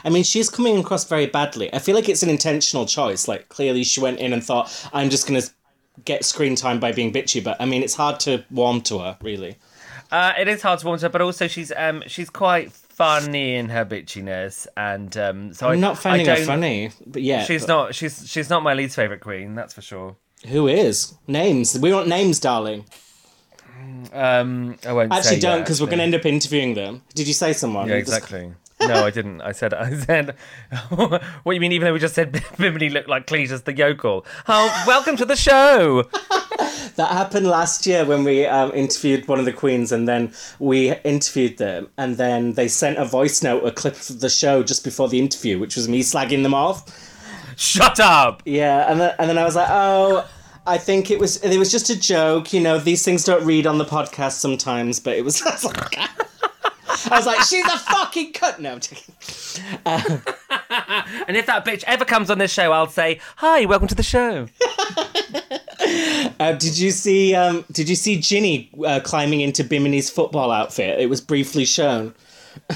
I 0.04 0.10
mean, 0.10 0.24
she's 0.24 0.50
coming 0.50 0.78
across 0.78 1.08
very 1.08 1.26
badly. 1.26 1.74
I 1.74 1.80
feel 1.80 1.96
like 1.96 2.10
it's 2.10 2.24
an 2.24 2.30
intentional 2.30 2.86
choice. 2.86 3.28
Like 3.28 3.50
clearly, 3.50 3.84
she 3.84 4.00
went 4.00 4.20
in 4.20 4.34
and 4.34 4.44
thought, 4.44 4.90
"I'm 4.94 5.10
just 5.10 5.28
gonna 5.28 5.42
get 6.06 6.26
screen 6.26 6.56
time 6.56 6.80
by 6.80 6.92
being 6.92 7.12
bitchy." 7.12 7.44
But 7.44 7.58
I 7.60 7.66
mean, 7.66 7.84
it's 7.84 7.96
hard 7.96 8.20
to 8.22 8.44
warm 8.52 8.82
to 8.82 9.00
her, 9.00 9.18
really. 9.22 9.58
Uh, 10.12 10.34
it 10.40 10.48
is 10.48 10.62
hard 10.62 10.80
to 10.80 10.86
warm 10.86 11.00
to 11.00 11.06
her, 11.06 11.10
but 11.10 11.22
also 11.22 11.48
she's 11.48 11.72
um 11.76 12.04
she's 12.08 12.30
quite 12.30 12.72
funny 12.72 13.56
in 13.56 13.70
her 13.70 13.86
bitchiness, 13.86 14.68
and 14.76 15.16
um 15.18 15.54
so 15.54 15.68
I'm 15.68 15.74
I, 15.74 15.76
not 15.76 15.98
finding 15.98 16.30
I 16.30 16.40
her 16.40 16.46
funny, 16.46 16.92
but 17.06 17.22
yeah. 17.22 17.44
She's 17.44 17.66
but 17.66 17.74
not 17.74 17.96
she's 17.96 18.30
she's 18.30 18.50
not 18.50 18.64
my 18.64 18.74
least 18.74 18.96
favorite 18.96 19.22
queen, 19.22 19.56
that's 19.56 19.74
for 19.74 19.82
sure. 19.82 20.16
Who 20.48 20.68
is 20.68 21.16
names? 21.28 21.78
We 21.80 21.94
want 21.94 22.08
names, 22.08 22.40
darling. 22.40 22.86
Um, 24.14 24.78
I 24.86 24.94
won't 24.94 25.12
Actually, 25.12 25.40
don't 25.40 25.62
because 25.62 25.82
we're 25.82 25.88
going 25.88 26.00
to 26.00 26.04
end 26.04 26.16
up 26.16 26.26
interviewing 26.26 26.74
them. 26.74 27.02
Did 27.14 27.28
you 27.28 27.34
say 27.34 27.54
someone? 27.54 27.88
Yeah, 27.88 27.96
exactly. 27.96 28.54
No, 28.80 29.06
I 29.06 29.12
didn't. 29.12 29.42
I 29.42 29.52
said, 29.52 29.74
I 29.74 29.94
said, 29.96 30.36
what 30.90 31.22
do 31.46 31.52
you 31.52 31.60
mean? 31.60 31.72
Even 31.72 31.88
though 31.88 31.94
we 31.94 32.00
just 32.00 32.16
said 32.16 32.44
Bimini 32.58 32.90
looked 32.90 33.10
like 33.10 33.28
Cletus 33.28 33.64
the 33.64 33.76
yokel. 33.76 34.26
Oh, 34.48 34.84
welcome 34.88 35.18
to 35.18 35.26
the 35.26 35.36
show. 35.36 36.08
That 36.96 37.12
happened 37.12 37.46
last 37.46 37.86
year 37.86 38.06
when 38.06 38.24
we 38.24 38.48
um, 38.48 38.72
interviewed 38.74 39.28
one 39.28 39.38
of 39.38 39.46
the 39.46 39.54
queens, 39.54 39.92
and 39.92 40.08
then 40.08 40.34
we 40.58 40.96
interviewed 41.04 41.58
them, 41.58 41.90
and 41.96 42.18
then 42.18 42.54
they 42.54 42.68
sent 42.68 42.98
a 42.98 43.06
voice 43.06 43.44
note, 43.44 43.64
a 43.64 43.72
clip 43.72 43.94
of 43.94 44.20
the 44.20 44.30
show 44.30 44.64
just 44.64 44.84
before 44.84 45.08
the 45.08 45.20
interview, 45.20 45.60
which 45.60 45.76
was 45.76 45.88
me 45.88 46.02
slagging 46.02 46.42
them 46.42 46.56
off. 46.56 46.90
Shut 47.56 48.00
up. 48.00 48.42
Yeah, 48.46 48.90
and 48.92 49.00
then, 49.00 49.16
and 49.20 49.30
then 49.30 49.38
I 49.38 49.44
was 49.44 49.56
like, 49.56 49.68
oh, 49.70 50.28
I 50.66 50.80
think 50.80 51.12
it 51.12 51.20
was 51.20 51.38
it 51.38 51.60
was 51.60 51.72
just 51.72 51.92
a 51.92 52.00
joke. 52.00 52.52
You 52.52 52.62
know, 52.62 52.80
these 52.80 53.06
things 53.06 53.24
don't 53.24 53.46
read 53.46 53.68
on 53.68 53.78
the 53.78 53.86
podcast 53.86 54.34
sometimes, 54.34 55.00
but 55.00 55.16
it 55.16 55.24
was. 55.24 55.44
Was 55.44 55.66
like, 55.66 56.00
I 57.06 57.18
was 57.18 57.26
like 57.26 57.42
she's 57.42 57.66
a 57.66 57.78
fucking 57.78 58.34
cunt. 58.34 58.60
No, 58.60 58.74
I'm 58.74 58.80
joking. 58.80 59.14
And 61.28 61.36
if 61.36 61.46
that 61.48 61.66
bitch 61.66 61.84
ever 61.88 62.06
comes 62.06 62.30
on 62.30 62.38
this 62.38 62.52
show, 62.52 62.72
I'll 62.72 62.88
say, 62.88 63.20
hi, 63.38 63.66
welcome 63.66 63.88
to 63.88 63.96
the 63.96 64.04
show. 64.04 64.48
Uh, 66.40 66.52
did 66.54 66.78
you 66.78 66.92
see? 66.92 67.34
Um, 67.34 67.64
did 67.72 67.88
you 67.88 67.96
see 67.96 68.20
Ginny 68.20 68.70
uh, 68.86 69.00
climbing 69.00 69.42
into 69.42 69.64
Bimini's 69.64 70.10
football 70.10 70.52
outfit? 70.52 71.00
It 71.00 71.10
was 71.10 71.22
briefly 71.22 71.66
shown. 71.66 72.14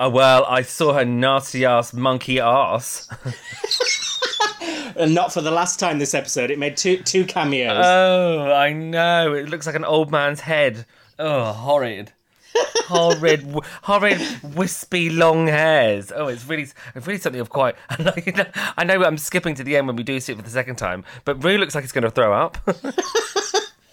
Oh, 0.00 0.08
well, 0.10 0.44
I 0.44 0.62
saw 0.62 0.92
her 0.92 1.04
nasty 1.04 1.64
ass 1.64 1.92
monkey 1.92 2.38
ass. 2.38 3.08
And 4.96 5.12
not 5.12 5.32
for 5.32 5.40
the 5.40 5.50
last 5.50 5.80
time 5.80 5.98
this 5.98 6.14
episode. 6.14 6.52
It 6.52 6.58
made 6.58 6.76
two 6.76 6.98
two 6.98 7.24
cameos. 7.24 7.84
Oh, 7.84 8.52
I 8.52 8.72
know. 8.72 9.34
It 9.34 9.48
looks 9.48 9.66
like 9.66 9.74
an 9.74 9.84
old 9.84 10.12
man's 10.12 10.40
head. 10.40 10.86
Oh, 11.18 11.52
horrid. 11.52 12.12
Horrid, 12.86 13.44
horrid, 13.82 14.20
wispy, 14.54 15.10
long 15.10 15.46
hairs. 15.46 16.12
Oh, 16.14 16.28
it's 16.28 16.46
really, 16.46 16.68
it's 16.94 17.06
really 17.06 17.18
something 17.18 17.40
of 17.40 17.50
quite. 17.50 17.76
I 17.90 18.84
know 18.84 19.04
I'm 19.04 19.18
skipping 19.18 19.54
to 19.56 19.64
the 19.64 19.76
end 19.76 19.86
when 19.86 19.96
we 19.96 20.02
do 20.02 20.18
see 20.20 20.32
it 20.32 20.36
for 20.36 20.42
the 20.42 20.50
second 20.50 20.76
time, 20.76 21.04
but 21.24 21.42
really 21.42 21.58
looks 21.58 21.74
like 21.74 21.84
it's 21.84 21.92
going 21.92 22.04
to 22.04 22.10
throw 22.10 22.32
up. 22.32 22.58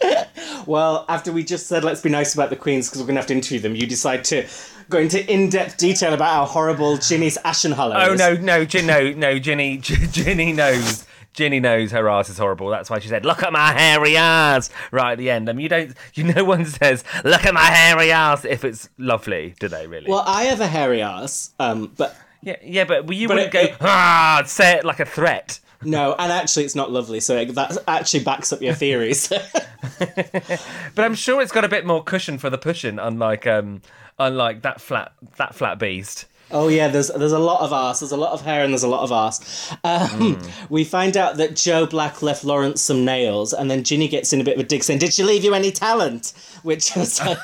well, 0.65 1.05
after 1.09 1.31
we 1.31 1.43
just 1.43 1.67
said 1.67 1.83
let's 1.83 2.01
be 2.01 2.09
nice 2.09 2.33
about 2.33 2.49
the 2.49 2.55
queens 2.55 2.87
because 2.89 3.01
we're 3.01 3.07
going 3.07 3.15
to 3.15 3.21
have 3.21 3.27
to 3.27 3.33
interview 3.33 3.59
them, 3.59 3.75
you 3.75 3.87
decide 3.87 4.23
to 4.25 4.45
go 4.89 4.99
into 4.99 5.31
in 5.31 5.49
depth 5.49 5.77
detail 5.77 6.13
about 6.13 6.33
how 6.33 6.45
horrible 6.45 6.97
Ginny's 6.97 7.37
ashen 7.37 7.71
hollow 7.71 7.95
oh 7.97 8.13
is. 8.13 8.19
no, 8.19 8.35
no, 8.35 8.65
Gin, 8.65 8.85
no, 8.85 9.11
no, 9.11 9.39
Ginny, 9.39 9.77
G- 9.77 10.07
Ginny 10.11 10.53
knows. 10.53 11.05
Ginny 11.35 11.59
knows 11.59 11.91
her 11.91 12.09
ass 12.09 12.29
is 12.29 12.37
horrible. 12.37 12.69
That's 12.69 12.89
why 12.89 12.99
she 12.99 13.07
said, 13.09 13.25
"Look 13.25 13.43
at 13.43 13.51
my 13.53 13.73
hairy 13.73 14.17
ass!" 14.17 14.69
Right 14.91 15.11
at 15.13 15.17
the 15.17 15.29
end. 15.29 15.49
I 15.49 15.53
mean, 15.53 15.63
you 15.63 15.69
don't, 15.69 15.93
you 16.13 16.23
no 16.23 16.43
one 16.53 16.65
says, 16.65 17.03
"Look 17.23 17.45
at 17.45 17.53
my 17.53 17.61
hairy 17.65 18.11
ass" 18.11 18.45
if 18.45 18.63
it's 18.63 18.89
lovely, 18.97 19.55
do 19.59 19.67
they? 19.67 19.85
Really? 19.87 20.09
Well, 20.09 20.23
I 20.25 20.45
have 20.45 20.61
a 20.61 20.67
hairy 20.67 21.01
ass, 21.01 21.51
um, 21.59 21.91
but 21.97 22.15
Yeah, 22.41 22.55
yeah, 22.63 22.83
but 22.85 23.11
you 23.13 23.27
But 23.27 23.35
wouldn't 23.35 23.55
it- 23.55 23.69
go 23.71 23.75
ah 23.81 24.43
say 24.45 24.75
it 24.77 24.85
like 24.85 24.99
a 24.99 25.05
threat. 25.05 25.59
no, 25.83 26.15
and 26.17 26.31
actually 26.31 26.63
it's 26.65 26.75
not 26.75 26.89
lovely, 26.91 27.19
so 27.19 27.35
it, 27.37 27.53
that 27.55 27.77
actually 27.87 28.23
backs 28.23 28.51
up 28.53 28.61
your 28.61 28.73
theories. 28.73 29.31
But 29.99 31.03
I'm 31.05 31.15
sure 31.15 31.41
it's 31.41 31.51
got 31.51 31.63
a 31.65 31.69
bit 31.69 31.85
more 31.85 32.03
cushion 32.03 32.37
for 32.37 32.49
the 32.49 32.57
pushing, 32.57 32.99
unlike 32.99 33.45
um 33.47 33.81
unlike 34.17 34.61
that 34.61 34.79
flat 34.81 35.13
that 35.37 35.53
flat 35.55 35.79
beast. 35.79 36.25
Oh 36.57 36.69
yeah, 36.69 36.87
there's 36.87 37.09
there's 37.09 37.33
a 37.33 37.37
lot 37.39 37.59
of 37.59 37.73
arse. 37.73 37.99
There's 37.99 38.13
a 38.13 38.17
lot 38.17 38.31
of 38.31 38.41
hair 38.41 38.63
and 38.63 38.71
there's 38.71 38.83
a 38.83 38.87
lot 38.87 39.03
of 39.03 39.11
arse. 39.11 39.73
Um, 39.83 40.41
We 40.69 40.85
find 40.85 41.17
out 41.17 41.35
that 41.35 41.57
Joe 41.57 41.85
Black 41.85 42.21
left 42.21 42.45
Lawrence 42.45 42.81
some 42.81 43.03
nails, 43.03 43.51
and 43.51 43.69
then 43.69 43.83
Ginny 43.83 44.07
gets 44.07 44.31
in 44.31 44.39
a 44.39 44.43
bit 44.45 44.53
of 44.55 44.61
a 44.61 44.63
dig 44.63 44.81
saying, 44.81 44.99
"Did 44.99 45.13
she 45.13 45.21
leave 45.23 45.43
you 45.43 45.53
any 45.53 45.69
talent?" 45.71 46.31
Which 46.63 46.95
was 46.95 47.19
like, 47.19 47.37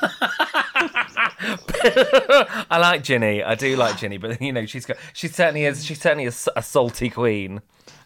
I 2.70 2.78
like 2.80 3.02
Ginny. 3.02 3.42
I 3.42 3.54
do 3.54 3.76
like 3.76 3.98
Ginny, 3.98 4.16
but 4.16 4.40
you 4.40 4.50
know, 4.52 4.64
she's 4.64 4.86
got. 4.86 4.96
She 5.12 5.28
certainly 5.28 5.66
is. 5.66 5.84
she 5.84 5.94
certainly 5.94 6.24
is 6.24 6.48
a 6.56 6.62
salty 6.62 7.10
queen. 7.10 7.60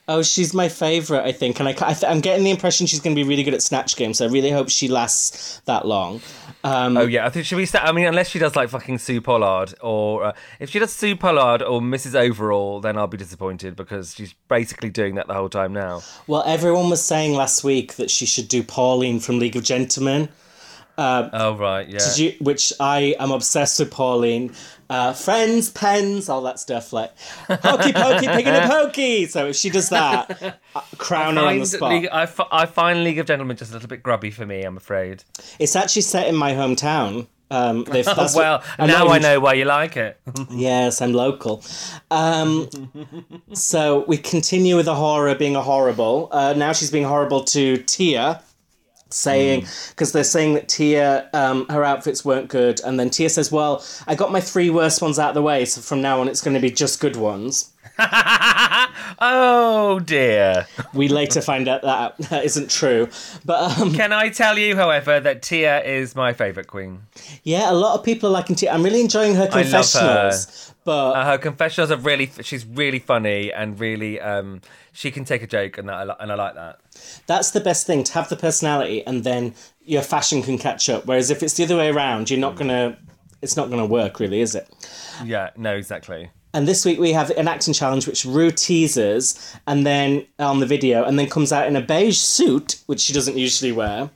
Oh, 0.08 0.22
she's 0.22 0.54
my 0.54 0.68
favorite, 0.68 1.22
I 1.25 1.32
think, 1.32 1.58
and 1.58 1.68
I, 1.68 1.72
I 1.72 1.92
th- 1.92 2.04
I'm 2.04 2.20
getting 2.20 2.44
the 2.44 2.50
impression 2.52 2.86
she's 2.86 3.00
going 3.00 3.16
to 3.16 3.20
be 3.20 3.28
really 3.28 3.42
good 3.42 3.54
at 3.54 3.62
snatch 3.62 3.96
games. 3.96 4.18
So 4.18 4.26
I 4.26 4.28
really 4.30 4.50
hope 4.52 4.68
she 4.70 4.86
lasts 4.86 5.60
that 5.64 5.84
long. 5.84 6.20
Um, 6.66 6.96
Oh 6.96 7.06
yeah, 7.06 7.25
I 7.26 7.30
think 7.30 7.46
should 7.46 7.56
we 7.56 7.66
start? 7.66 7.88
I 7.88 7.92
mean, 7.92 8.06
unless 8.06 8.28
she 8.28 8.38
does 8.38 8.56
like 8.56 8.68
fucking 8.70 8.99
Sue 8.99 9.20
Pollard, 9.20 9.75
or 9.80 10.25
uh, 10.25 10.32
if 10.58 10.70
she 10.70 10.78
does 10.78 10.92
Sue 10.92 11.14
Pollard 11.14 11.62
or 11.62 11.80
Mrs. 11.80 12.14
Overall, 12.14 12.80
then 12.80 12.99
I'll 12.99 13.06
be 13.06 13.16
disappointed 13.16 13.76
because 13.76 14.14
she's 14.14 14.35
basically 14.49 14.90
doing 14.90 15.14
that 15.14 15.28
the 15.28 15.35
whole 15.35 15.49
time 15.49 15.73
now. 15.73 16.02
well, 16.26 16.42
everyone 16.44 16.90
was 16.90 17.04
saying 17.04 17.35
last 17.35 17.62
week 17.62 17.94
that 17.94 18.11
she 18.11 18.26
should 18.26 18.49
do 18.49 18.62
Pauline 18.62 19.20
from 19.20 19.38
League 19.38 19.54
of 19.56 19.62
Gentlemen. 19.62 20.28
Oh 20.99 21.56
right, 21.58 21.88
yeah. 21.88 22.14
You, 22.16 22.32
which 22.40 22.73
I 22.80 23.14
am 23.18 23.30
obsessed 23.30 23.78
with 23.78 23.90
Pauline. 23.90 24.52
Uh, 24.88 25.12
friends, 25.12 25.71
pens, 25.71 26.28
all 26.28 26.43
that 26.43 26.59
stuff 26.61 26.93
like 26.93 27.12
hokey 27.49 27.93
pokey, 27.93 28.26
pig 28.28 28.47
in 28.47 28.55
a 28.62 28.69
pokey. 28.69 29.26
So 29.26 29.47
if 29.49 29.57
she 29.57 29.71
does 29.71 29.88
that, 29.90 30.59
uh, 30.75 30.81
crown 30.97 31.37
her 31.37 31.43
on 31.43 31.59
the 31.59 31.66
spot. 31.66 31.90
League, 31.93 32.09
I, 32.12 32.26
fi- 32.26 32.49
I 32.52 32.66
find 32.66 33.02
League 33.02 33.19
of 33.19 33.26
Gentlemen 33.26 33.57
just 33.57 33.71
a 33.73 33.75
little 33.75 33.88
bit 33.88 34.02
grubby 34.02 34.31
for 34.31 34.47
me. 34.47 34.62
I'm 34.62 34.76
afraid. 34.76 35.25
It's 35.59 35.75
actually 35.76 36.02
set 36.02 36.28
in 36.28 36.37
my 36.37 36.52
hometown. 36.52 37.26
Um, 37.50 37.85
they've, 37.90 38.05
that's 38.05 38.35
well, 38.35 38.62
now 38.78 39.09
I 39.09 39.19
know 39.19 39.38
why 39.40 39.55
you 39.55 39.64
like 39.64 39.97
it. 39.97 40.21
Yes, 40.50 41.00
I'm 41.02 41.12
local. 41.12 41.62
Um, 42.11 42.69
so 43.52 44.05
we 44.09 44.16
continue 44.19 44.76
with 44.76 44.87
the 44.87 44.95
horror 44.95 45.35
being 45.35 45.57
a 45.57 45.62
horrible. 45.62 46.28
Uh, 46.33 46.55
now 46.55 46.73
she's 46.73 46.90
being 46.90 47.05
horrible 47.05 47.45
to 47.45 47.76
Tia, 47.78 48.43
saying 49.10 49.66
because 49.90 50.12
they're 50.12 50.25
saying 50.25 50.54
that 50.54 50.68
Tia 50.68 51.28
um, 51.32 51.66
her 51.68 51.84
outfits 51.84 52.25
weren't 52.25 52.48
good, 52.48 52.80
and 52.84 52.98
then 52.98 53.10
Tia 53.10 53.30
says, 53.30 53.52
"Well, 53.52 53.84
I 54.06 54.14
got 54.14 54.32
my 54.32 54.40
three 54.40 54.70
worst 54.70 55.02
ones 55.02 55.18
out 55.18 55.30
of 55.30 55.34
the 55.34 55.42
way, 55.42 55.64
so 55.64 55.80
from 55.80 56.02
now 56.02 56.20
on 56.20 56.28
it's 56.28 56.42
going 56.42 56.54
to 56.54 56.60
be 56.60 56.70
just 56.70 57.00
good 57.00 57.16
ones." 57.16 57.72
oh 59.20 60.00
dear. 60.04 60.66
We 60.94 61.08
later 61.08 61.40
find 61.40 61.68
out 61.68 61.82
that 61.82 62.16
that 62.30 62.44
isn't 62.44 62.70
true, 62.70 63.08
but 63.44 63.78
um, 63.78 63.92
Can 63.94 64.12
I 64.12 64.28
tell 64.28 64.58
you, 64.58 64.76
however, 64.76 65.20
that 65.20 65.42
Tia 65.42 65.82
is 65.82 66.14
my 66.14 66.32
favourite 66.32 66.66
queen? 66.68 67.02
yeah, 67.42 67.70
a 67.70 67.74
lot 67.74 67.98
of 67.98 68.04
people 68.04 68.28
are 68.28 68.32
liking 68.32 68.56
Tia. 68.56 68.72
I'm 68.72 68.82
really 68.82 69.00
enjoying 69.00 69.34
her 69.34 69.48
I 69.50 69.62
love 69.62 69.66
her. 69.66 69.70
confessionals, 69.70 70.74
but 70.84 71.12
Uh, 71.12 71.24
her 71.24 71.38
confessionals 71.38 71.90
are 71.90 71.96
really. 71.96 72.30
She's 72.42 72.64
really 72.66 72.98
funny 72.98 73.52
and 73.52 73.78
really. 73.78 74.20
Um, 74.20 74.60
she 74.92 75.10
can 75.10 75.24
take 75.24 75.42
a 75.42 75.46
joke, 75.46 75.78
and 75.78 75.88
that 75.88 76.16
and 76.20 76.32
I 76.32 76.34
like 76.34 76.54
that. 76.54 76.78
That's 77.26 77.50
the 77.50 77.60
best 77.60 77.86
thing 77.86 78.04
to 78.04 78.12
have 78.14 78.28
the 78.28 78.36
personality, 78.36 79.04
and 79.06 79.24
then 79.24 79.54
your 79.84 80.02
fashion 80.02 80.42
can 80.42 80.58
catch 80.58 80.88
up. 80.88 81.06
Whereas 81.06 81.30
if 81.30 81.42
it's 81.42 81.54
the 81.54 81.64
other 81.64 81.76
way 81.76 81.88
around, 81.90 82.30
you're 82.30 82.40
not 82.40 82.56
gonna. 82.56 82.96
It's 83.42 83.56
not 83.56 83.68
gonna 83.70 83.86
work, 83.86 84.18
really, 84.18 84.40
is 84.40 84.54
it? 84.54 84.68
Yeah. 85.24 85.50
No. 85.56 85.74
Exactly. 85.76 86.30
And 86.56 86.66
this 86.66 86.86
week 86.86 86.98
we 86.98 87.12
have 87.12 87.28
an 87.32 87.48
acting 87.48 87.75
challenge 87.75 88.06
which 88.06 88.25
Rue 88.25 88.50
teases, 88.50 89.54
and 89.66 89.84
then 89.84 90.26
uh, 90.38 90.48
on 90.50 90.60
the 90.60 90.64
video, 90.64 91.04
and 91.04 91.18
then 91.18 91.28
comes 91.28 91.52
out 91.52 91.66
in 91.66 91.76
a 91.76 91.82
beige 91.82 92.16
suit, 92.16 92.80
which 92.86 93.00
she 93.00 93.12
doesn't 93.12 93.36
usually 93.36 93.72
wear. 93.72 94.08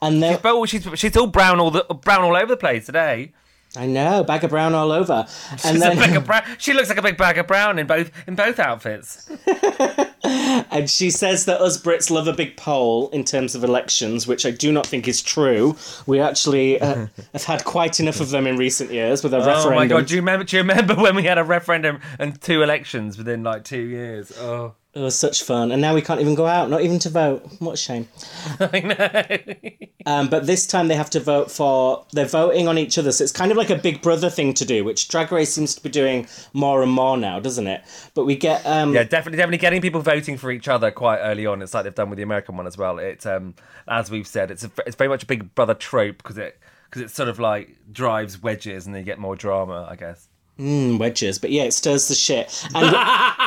And 0.00 0.22
then 0.22 0.38
But 0.42 0.64
she's 0.68 0.88
she's 0.94 1.14
all 1.18 1.26
brown 1.26 1.60
all 1.60 1.70
the 1.70 1.84
brown 1.84 2.22
all 2.22 2.34
over 2.34 2.46
the 2.46 2.56
place 2.56 2.86
today. 2.86 3.34
I 3.76 3.84
know 3.84 4.24
bag 4.24 4.42
of 4.42 4.48
brown 4.48 4.72
all 4.72 4.90
over, 4.90 5.26
and 5.50 5.60
She's 5.60 5.76
a 5.76 5.78
bag 5.80 5.98
then 5.98 6.16
of 6.16 6.24
brown. 6.26 6.44
She 6.56 6.72
looks 6.72 6.88
like 6.88 6.96
a 6.96 7.02
big 7.02 7.18
bag 7.18 7.36
of 7.36 7.46
brown 7.46 7.78
in 7.78 7.86
both 7.86 8.10
in 8.26 8.36
both 8.36 8.58
outfits. 8.58 9.30
and 10.26 10.90
she 10.90 11.10
says 11.10 11.44
that 11.46 11.60
us 11.60 11.80
Brits 11.80 12.10
love 12.10 12.28
a 12.28 12.32
big 12.32 12.56
poll 12.56 13.08
in 13.10 13.24
terms 13.24 13.54
of 13.54 13.64
elections, 13.64 14.26
which 14.26 14.44
I 14.44 14.50
do 14.50 14.72
not 14.72 14.86
think 14.86 15.08
is 15.08 15.22
true. 15.22 15.76
We 16.06 16.20
actually 16.20 16.80
uh, 16.80 17.06
have 17.32 17.44
had 17.44 17.64
quite 17.64 18.00
enough 18.00 18.20
of 18.20 18.30
them 18.30 18.46
in 18.46 18.56
recent 18.56 18.90
years 18.92 19.22
with 19.22 19.34
a 19.34 19.38
Oh 19.38 19.46
referendum. 19.46 19.72
Oh 19.72 19.76
my 19.76 19.86
god! 19.86 20.06
Do 20.06 20.14
you 20.14 20.20
remember? 20.20 20.44
Do 20.44 20.56
you 20.56 20.62
remember 20.62 20.94
when 20.96 21.16
we 21.16 21.24
had 21.24 21.38
a 21.38 21.44
referendum 21.44 22.00
and 22.18 22.40
two 22.40 22.62
elections 22.62 23.18
within 23.18 23.42
like 23.42 23.64
two 23.64 23.82
years? 23.82 24.32
Oh, 24.38 24.74
It 24.96 25.00
was 25.02 25.18
such 25.18 25.42
fun, 25.42 25.72
and 25.72 25.82
now 25.82 25.94
we 25.94 26.00
can't 26.00 26.22
even 26.22 26.34
go 26.34 26.46
out, 26.46 26.70
not 26.70 26.80
even 26.80 26.98
to 27.00 27.10
vote. 27.10 27.46
What 27.58 27.74
a 27.74 27.76
shame. 27.76 28.08
I 28.60 28.80
know. 28.80 29.74
Um, 30.06 30.28
but 30.28 30.46
this 30.46 30.66
time 30.66 30.88
they 30.88 30.94
have 30.94 31.10
to 31.10 31.20
vote 31.20 31.50
for. 31.50 32.06
They're 32.12 32.24
voting 32.24 32.66
on 32.66 32.78
each 32.78 32.96
other, 32.96 33.12
so 33.12 33.22
it's 33.22 33.32
kind 33.32 33.50
of 33.50 33.58
like 33.58 33.68
a 33.68 33.76
Big 33.76 34.00
Brother 34.00 34.30
thing 34.30 34.54
to 34.54 34.64
do, 34.64 34.84
which 34.84 35.08
Drag 35.08 35.30
Race 35.30 35.52
seems 35.52 35.74
to 35.74 35.82
be 35.82 35.90
doing 35.90 36.26
more 36.54 36.82
and 36.82 36.90
more 36.90 37.18
now, 37.18 37.38
doesn't 37.38 37.66
it? 37.66 37.82
But 38.14 38.24
we 38.24 38.36
get. 38.36 38.64
Um, 38.64 38.94
Yeah, 38.94 39.02
definitely, 39.02 39.36
definitely 39.36 39.58
getting 39.58 39.82
people 39.82 40.00
voting 40.00 40.38
for 40.38 40.50
each 40.50 40.66
other 40.66 40.90
quite 40.90 41.18
early 41.18 41.44
on. 41.44 41.60
It's 41.60 41.74
like 41.74 41.84
they've 41.84 41.94
done 41.94 42.08
with 42.08 42.16
the 42.16 42.22
American 42.22 42.56
one 42.56 42.66
as 42.66 42.78
well. 42.78 42.98
It's 42.98 43.26
um, 43.26 43.54
as 43.86 44.10
we've 44.10 44.26
said, 44.26 44.50
it's 44.50 44.64
a, 44.64 44.70
it's 44.86 44.96
very 44.96 45.08
much 45.08 45.24
a 45.24 45.26
Big 45.26 45.54
Brother 45.54 45.74
trope 45.74 46.16
because 46.16 46.38
it 46.38 46.58
because 46.88 47.02
it 47.02 47.10
sort 47.14 47.28
of 47.28 47.38
like 47.38 47.76
drives 47.92 48.42
wedges 48.42 48.86
and 48.86 48.94
they 48.94 49.02
get 49.02 49.18
more 49.18 49.36
drama, 49.36 49.86
I 49.90 49.96
guess. 49.96 50.26
Mm, 50.58 50.98
wedges, 50.98 51.38
but 51.38 51.50
yeah, 51.50 51.64
it 51.64 51.72
stirs 51.72 52.08
the 52.08 52.14
shit. 52.14 52.66
And 52.74 52.86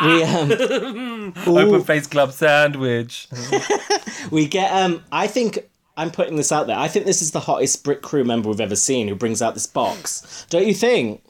we 0.05 0.23
um, 0.23 1.33
Open 1.47 1.83
face 1.83 2.07
club 2.07 2.31
sandwich. 2.31 3.27
we 4.31 4.47
get. 4.47 4.71
Um, 4.71 5.03
I 5.11 5.27
think 5.27 5.69
I'm 5.97 6.11
putting 6.11 6.35
this 6.35 6.51
out 6.51 6.67
there. 6.67 6.77
I 6.77 6.87
think 6.87 7.05
this 7.05 7.21
is 7.21 7.31
the 7.31 7.41
hottest 7.41 7.83
Brit 7.83 8.01
crew 8.01 8.23
member 8.23 8.49
we've 8.49 8.61
ever 8.61 8.75
seen 8.75 9.07
who 9.07 9.15
brings 9.15 9.41
out 9.41 9.53
this 9.53 9.67
box. 9.67 10.45
Don't 10.49 10.65
you 10.65 10.73
think? 10.73 11.23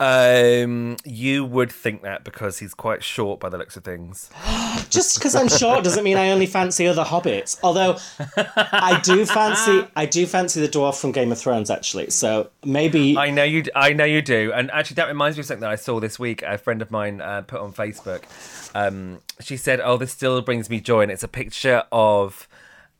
Um, 0.00 0.96
you 1.04 1.44
would 1.44 1.70
think 1.70 2.02
that 2.02 2.24
because 2.24 2.58
he's 2.58 2.74
quite 2.74 3.04
short 3.04 3.38
by 3.38 3.48
the 3.48 3.56
looks 3.56 3.76
of 3.76 3.84
things. 3.84 4.28
Just 4.90 5.16
because 5.16 5.36
I'm 5.36 5.48
short 5.48 5.84
doesn't 5.84 6.02
mean 6.02 6.16
I 6.16 6.30
only 6.30 6.46
fancy 6.46 6.86
other 6.86 7.04
hobbits. 7.04 7.58
Although 7.62 7.98
I 8.36 9.00
do 9.04 9.24
fancy, 9.24 9.88
I 9.96 10.06
do 10.06 10.26
fancy 10.26 10.60
the 10.60 10.68
dwarf 10.68 11.00
from 11.00 11.12
Game 11.12 11.30
of 11.30 11.38
Thrones 11.38 11.70
actually. 11.70 12.10
So 12.10 12.50
maybe 12.64 13.16
I 13.16 13.30
know 13.30 13.44
you. 13.44 13.64
I 13.74 13.92
know 13.92 14.04
you 14.04 14.20
do. 14.20 14.52
And 14.52 14.70
actually, 14.72 14.96
that 14.96 15.08
reminds 15.08 15.36
me 15.36 15.42
of 15.42 15.46
something 15.46 15.62
that 15.62 15.70
I 15.70 15.76
saw 15.76 16.00
this 16.00 16.18
week. 16.18 16.42
A 16.42 16.58
friend 16.58 16.82
of 16.82 16.90
mine 16.90 17.20
uh, 17.20 17.42
put 17.42 17.60
on 17.60 17.72
Facebook. 17.72 18.24
Um, 18.74 19.20
she 19.40 19.56
said, 19.56 19.80
"Oh, 19.80 19.96
this 19.96 20.12
still 20.12 20.40
brings 20.42 20.68
me 20.68 20.80
joy," 20.80 21.02
and 21.02 21.12
it's 21.12 21.22
a 21.22 21.28
picture 21.28 21.84
of 21.92 22.48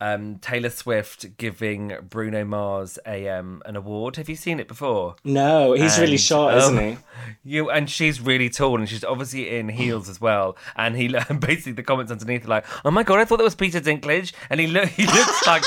um, 0.01 0.39
Taylor 0.39 0.69
Swift 0.69 1.37
giving 1.37 1.93
Bruno 2.09 2.43
Mars 2.43 2.99
a 3.07 3.29
um, 3.29 3.61
an 3.65 3.75
award. 3.75 4.17
Have 4.17 4.27
you 4.29 4.35
seen 4.35 4.59
it 4.59 4.67
before? 4.67 5.15
no, 5.23 5.73
he's 5.73 5.97
really 5.99 6.17
short, 6.17 6.53
um, 6.53 6.59
isn't 6.59 6.77
he? 6.91 6.97
You 7.43 7.69
and 7.69 7.89
she's 7.89 8.19
really 8.21 8.49
tall, 8.49 8.77
and 8.79 8.89
she's 8.89 9.03
obviously 9.03 9.55
in 9.57 9.69
heels 9.69 10.09
as 10.09 10.19
well. 10.19 10.57
And 10.75 10.95
he 10.97 11.07
basically 11.39 11.71
the 11.73 11.83
comments 11.83 12.11
underneath 12.11 12.45
are 12.45 12.49
like, 12.49 12.65
"Oh 12.83 12.91
my 12.91 13.03
god, 13.03 13.19
I 13.19 13.25
thought 13.25 13.37
that 13.37 13.43
was 13.43 13.55
Peter 13.55 13.79
Dinklage," 13.79 14.33
and 14.49 14.59
he 14.59 14.67
look 14.67 14.89
he 14.89 15.05
looks 15.17 15.47
like. 15.47 15.63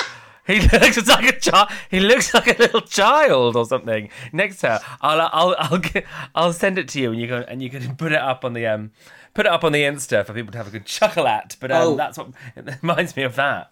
He 0.47 0.61
looks 0.61 1.07
like 1.07 1.27
a 1.27 1.39
child. 1.39 1.69
He 1.91 2.01
looks 2.01 2.33
like 2.33 2.47
a 2.59 2.63
little 2.63 2.81
child 2.81 3.55
or 3.55 3.67
something. 3.67 4.09
Next 4.33 4.61
to 4.61 4.69
her, 4.69 4.81
I'll 5.03 5.21
I'll 5.31 5.55
I'll 5.59 5.79
get, 5.79 6.07
I'll 6.35 6.55
send 6.55 6.79
it 6.79 6.89
to 6.89 7.01
you, 7.01 7.11
and 7.13 7.21
you 7.21 7.29
can 7.29 7.43
and 7.43 7.63
you 7.63 7.69
can 7.69 7.97
put 7.97 8.13
it 8.13 8.19
up 8.19 8.47
on 8.47 8.55
the 8.55 8.67
um 8.67 8.93
put 9.35 9.45
it 9.45 9.53
up 9.53 9.63
on 9.63 9.73
the 9.73 9.83
Insta 9.83 10.25
for 10.25 10.33
people 10.33 10.51
to 10.53 10.57
have 10.57 10.67
a 10.67 10.71
good 10.71 10.87
chuckle 10.87 11.27
at. 11.27 11.57
But 11.61 11.71
um, 11.71 11.83
Oh. 11.89 11.97
that's 11.97 12.17
what 12.17 12.29
it 12.57 12.67
reminds 12.81 13.15
me 13.15 13.25
of 13.25 13.35
that. 13.37 13.71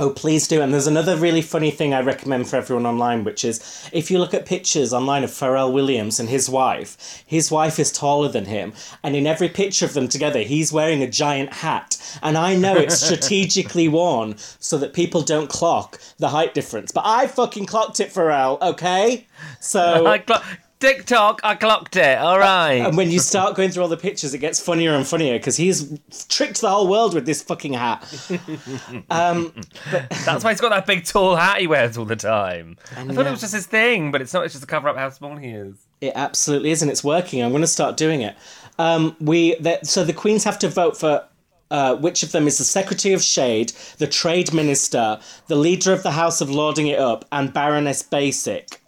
Oh, 0.00 0.10
please 0.10 0.46
do. 0.46 0.62
And 0.62 0.72
there's 0.72 0.86
another 0.86 1.16
really 1.16 1.42
funny 1.42 1.72
thing 1.72 1.92
I 1.92 2.00
recommend 2.00 2.48
for 2.48 2.54
everyone 2.54 2.86
online, 2.86 3.24
which 3.24 3.44
is 3.44 3.90
if 3.92 4.12
you 4.12 4.20
look 4.20 4.32
at 4.32 4.46
pictures 4.46 4.92
online 4.92 5.24
of 5.24 5.30
Pharrell 5.30 5.72
Williams 5.72 6.20
and 6.20 6.28
his 6.28 6.48
wife, 6.48 7.24
his 7.26 7.50
wife 7.50 7.80
is 7.80 7.90
taller 7.90 8.28
than 8.28 8.44
him. 8.44 8.74
And 9.02 9.16
in 9.16 9.26
every 9.26 9.48
picture 9.48 9.84
of 9.84 9.94
them 9.94 10.06
together, 10.06 10.42
he's 10.42 10.72
wearing 10.72 11.02
a 11.02 11.10
giant 11.10 11.52
hat. 11.52 11.96
And 12.22 12.38
I 12.38 12.54
know 12.54 12.76
it's 12.76 13.00
strategically 13.04 13.88
worn 13.88 14.36
so 14.38 14.78
that 14.78 14.92
people 14.92 15.22
don't 15.22 15.50
clock 15.50 16.00
the 16.18 16.28
height 16.28 16.54
difference. 16.54 16.92
But 16.92 17.02
I 17.04 17.26
fucking 17.26 17.66
clocked 17.66 17.98
it, 17.98 18.10
Pharrell, 18.10 18.62
okay? 18.62 19.26
So. 19.58 20.06
I 20.06 20.18
clo- 20.18 20.42
TikTok, 20.80 21.40
I 21.42 21.56
clocked 21.56 21.96
it. 21.96 22.18
All 22.18 22.38
right. 22.38 22.74
And 22.74 22.96
when 22.96 23.10
you 23.10 23.18
start 23.18 23.56
going 23.56 23.70
through 23.70 23.82
all 23.82 23.88
the 23.88 23.96
pictures, 23.96 24.32
it 24.32 24.38
gets 24.38 24.60
funnier 24.60 24.94
and 24.94 25.06
funnier 25.06 25.36
because 25.38 25.56
he's 25.56 25.98
tricked 26.28 26.60
the 26.60 26.70
whole 26.70 26.86
world 26.86 27.14
with 27.14 27.26
this 27.26 27.42
fucking 27.42 27.72
hat. 27.72 28.02
That's 29.08 30.44
why 30.44 30.50
he's 30.50 30.60
got 30.60 30.70
that 30.70 30.86
big 30.86 31.04
tall 31.04 31.36
hat 31.36 31.60
he 31.60 31.66
wears 31.66 31.98
all 31.98 32.04
the 32.04 32.16
time. 32.16 32.76
I 32.96 33.04
thought 33.06 33.26
it 33.26 33.30
was 33.30 33.40
just 33.40 33.54
his 33.54 33.66
thing, 33.66 34.12
but 34.12 34.20
it's 34.20 34.32
not. 34.32 34.44
It's 34.44 34.54
just 34.54 34.62
to 34.62 34.68
cover 34.68 34.88
up 34.88 34.96
how 34.96 35.10
small 35.10 35.36
he 35.36 35.48
is. 35.48 35.76
It 36.00 36.12
absolutely 36.14 36.70
is, 36.70 36.82
and 36.82 36.90
it's 36.90 37.02
working. 37.02 37.42
I'm 37.42 37.50
going 37.50 37.62
to 37.62 37.66
start 37.66 37.96
doing 37.96 38.22
it. 38.22 38.36
Um, 38.78 39.16
we 39.20 39.56
that 39.56 39.86
so 39.86 40.04
the 40.04 40.12
queens 40.12 40.44
have 40.44 40.58
to 40.60 40.68
vote 40.68 40.96
for 40.96 41.24
uh, 41.70 41.96
which 41.96 42.22
of 42.22 42.32
them 42.32 42.46
is 42.46 42.58
the 42.58 42.64
Secretary 42.64 43.14
of 43.14 43.22
Shade, 43.22 43.72
the 43.98 44.06
Trade 44.06 44.54
Minister, 44.54 45.18
the 45.48 45.56
leader 45.56 45.92
of 45.92 46.02
the 46.02 46.12
House 46.12 46.40
of 46.40 46.50
Lording 46.50 46.86
It 46.86 46.98
Up, 46.98 47.24
and 47.32 47.52
Baroness 47.52 48.02
Basic. 48.02 48.80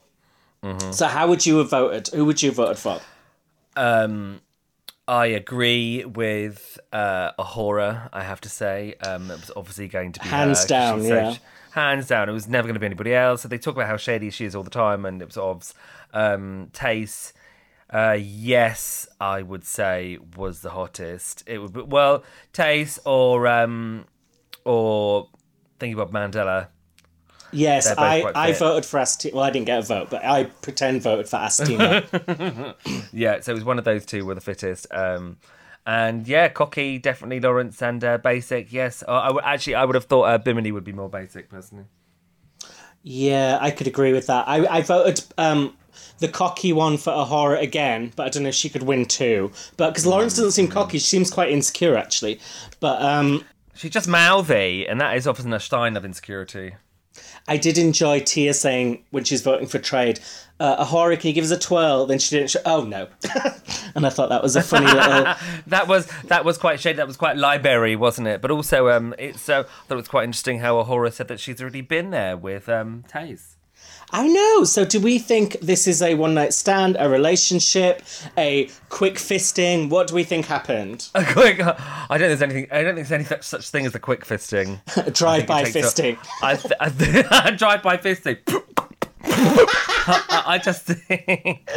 So 0.93 1.07
how 1.07 1.27
would 1.29 1.47
you 1.47 1.59
have 1.59 1.71
voted? 1.71 2.09
Who 2.09 2.25
would 2.27 2.43
you 2.43 2.51
have 2.51 2.57
voted 2.57 2.79
for? 2.79 3.01
Um, 3.77 4.41
I 5.09 5.27
agree 5.27 6.05
with 6.05 6.79
uh, 6.93 7.33
A'Whora. 7.39 8.11
I 8.13 8.23
have 8.23 8.41
to 8.43 8.49
say, 8.49 8.95
um, 9.07 9.31
it 9.31 9.41
was 9.41 9.51
obviously 9.57 9.89
going 9.89 10.13
to 10.13 10.21
be 10.21 10.29
Hands 10.29 10.61
her. 10.61 10.69
down, 10.69 11.05
yeah. 11.05 11.35
hands 11.73 12.07
down. 12.09 12.29
It 12.29 12.33
was 12.33 12.47
never 12.47 12.67
going 12.67 12.75
to 12.75 12.81
be 12.81 12.87
anybody 12.87 13.15
else. 13.15 13.43
So 13.43 13.49
they 13.49 13.59
talk 13.59 13.75
about 13.75 13.89
how 13.89 13.97
shady 13.97 14.31
she 14.31 14.45
is 14.45 14.55
all 14.55 14.63
the 14.63 14.71
time, 14.71 15.05
and 15.05 15.23
it 15.23 15.25
was 15.25 15.37
obs. 15.37 15.75
Um, 16.13 16.69
Tayce, 16.73 17.33
uh, 17.93 18.19
yes, 18.21 19.09
I 19.21 19.43
would 19.43 19.65
say 19.65 20.19
was 20.37 20.61
the 20.61 20.71
hottest. 20.71 21.43
It 21.47 21.59
would 21.59 21.73
be 21.73 21.83
well, 21.83 22.23
Tayce 22.53 22.99
or 23.05 23.47
um, 23.47 24.05
or 24.65 25.29
thinking 25.79 25.99
about 25.99 26.13
Mandella. 26.13 26.69
Yes, 27.53 27.87
I, 27.97 28.25
I 28.35 28.53
voted 28.53 28.85
for 28.87 28.99
Asttina. 29.01 29.33
Well, 29.35 29.45
I 29.45 29.51
didn't 29.51 29.67
get 29.67 29.79
a 29.79 29.83
vote, 29.83 30.09
but 30.11 30.25
I 30.25 30.45
pretend 30.45 31.03
voted 31.03 31.29
for 31.29 31.37
Asttina. 31.37 32.75
Yeah, 33.13 33.41
so 33.41 33.53
it 33.53 33.55
was 33.55 33.65
one 33.65 33.79
of 33.79 33.85
those 33.85 34.07
two 34.07 34.25
were 34.25 34.35
the 34.35 34.41
fittest. 34.41 34.87
Um, 34.93 35.39
and 35.87 36.29
yeah, 36.29 36.49
cocky, 36.49 36.99
definitely 36.99 37.41
Lawrence, 37.41 37.83
and 37.83 38.03
uh, 38.05 38.19
basic. 38.19 38.73
Yes, 38.73 39.03
I 39.09 39.29
w- 39.29 39.45
actually 39.45 39.75
I 39.75 39.85
would 39.85 39.95
have 39.95 40.05
thought 40.05 40.25
uh, 40.25 40.39
Bimini 40.39 40.71
would 40.73 40.85
be 40.85 40.93
more 40.93 41.09
basic 41.09 41.49
personally. 41.49 41.85
yeah, 43.03 43.59
I 43.61 43.71
could 43.71 43.87
agree 43.87 44.13
with 44.13 44.27
that. 44.27 44.47
I, 44.47 44.67
I 44.67 44.83
voted 44.83 45.25
um, 45.39 45.77
the 46.19 46.29
cocky 46.29 46.73
one 46.73 46.99
for 46.99 47.11
A'Whora 47.13 47.61
again, 47.63 48.13
but 48.15 48.27
I 48.27 48.29
don't 48.29 48.43
know 48.43 48.51
if 48.51 48.55
she 48.55 48.69
could 48.69 48.83
win 48.83 49.07
too. 49.07 49.51
But 49.77 49.91
because 49.91 50.07
Lawrence 50.07 50.37
doesn't 50.37 50.53
seem 50.53 50.69
cocky, 50.69 50.99
she 50.99 51.07
seems 51.07 51.31
quite 51.31 51.51
insecure 51.51 51.97
actually. 51.97 52.41
But 52.79 53.01
um, 53.03 53.45
She's 53.75 53.91
just 53.91 54.07
mouthy, 54.09 54.87
and 54.87 55.01
that 55.01 55.17
is 55.17 55.27
often 55.27 55.53
a 55.55 55.61
sign 55.61 55.97
of 55.97 56.05
insecurity. 56.05 56.75
I 57.49 57.57
did 57.57 57.79
enjoy 57.79 58.21
Tia 58.21 58.55
saying 58.55 59.05
when 59.11 59.25
she's 59.25 59.43
voting 59.43 59.67
for 59.67 59.79
trade, 59.79 60.21
uh, 60.61 60.85
can 61.17 61.29
you 61.29 61.33
give 61.33 61.45
us 61.45 61.51
a 61.51 61.59
twirl? 61.59 62.07
Then 62.07 62.19
she 62.19 62.37
didn't. 62.37 62.51
Sh- 62.51 62.57
oh 62.67 62.85
no, 62.85 63.09
and 63.95 64.07
I 64.07 64.11
thought 64.11 64.29
that 64.29 64.43
was 64.43 64.57
a 64.57 64.63
funny 64.63 64.87
little. 64.87 65.35
That 65.67 65.89
was 65.89 66.07
that 66.25 66.45
was 66.45 66.59
quite 66.59 66.81
shady. 66.81 66.97
That 66.97 67.07
was 67.07 67.17
quite 67.17 67.37
library, 67.37 67.97
wasn't 67.97 68.29
it? 68.29 68.43
But 68.43 68.51
also, 68.51 68.89
um, 68.89 69.15
it's 69.19 69.49
uh, 69.49 69.61
I 69.61 69.63
thought 69.63 69.95
it 69.95 69.97
was 69.97 70.09
quite 70.09 70.25
interesting 70.25 70.59
how 70.59 70.83
A'Whora 70.83 71.13
said 71.13 71.29
that 71.29 71.41
she's 71.41 71.61
already 71.61 71.81
been 71.81 72.11
there 72.11 72.37
with 72.37 72.69
um 72.69 73.05
Tayce. 73.09 73.57
I 74.13 74.27
know. 74.27 74.65
So, 74.65 74.85
do 74.85 75.01
we 75.01 75.19
think 75.19 75.59
this 75.61 75.87
is 75.87 76.03
a 76.03 76.15
one 76.15 76.35
night 76.35 76.53
stand, 76.53 76.97
a 76.99 77.09
relationship, 77.09 78.03
a 78.37 78.69
quick 78.89 79.15
fisting? 79.15 79.89
What 79.89 80.09
do 80.09 80.15
we 80.15 80.25
think 80.25 80.47
happened? 80.47 81.09
A 81.15 81.25
quick. 81.25 81.61
I 81.61 82.19
don't 82.19 82.29
think 82.29 82.39
there's 82.39 82.43
anything. 82.43 82.67
I 82.73 82.83
don't 82.83 82.95
think 82.97 83.09
there's 83.09 83.13
any 83.13 83.25
such, 83.25 83.45
such 83.45 83.71
thing 83.71 83.87
as 83.87 83.95
a 83.95 84.01
quick 84.01 84.25
fisting. 84.27 84.81
A 85.07 85.11
drive 85.11 85.47
by 85.47 85.65
takes 85.65 85.77
a- 85.77 85.81
fisting. 85.83 86.19
I, 86.43 86.57
th- 86.57 86.75
I 86.81 86.89
th- 86.91 87.59
drive 87.59 87.83
by 87.83 87.97
fisting. 87.97 88.39
I, 90.07 90.43
I 90.47 90.59
just 90.59 90.83
think 90.83 91.71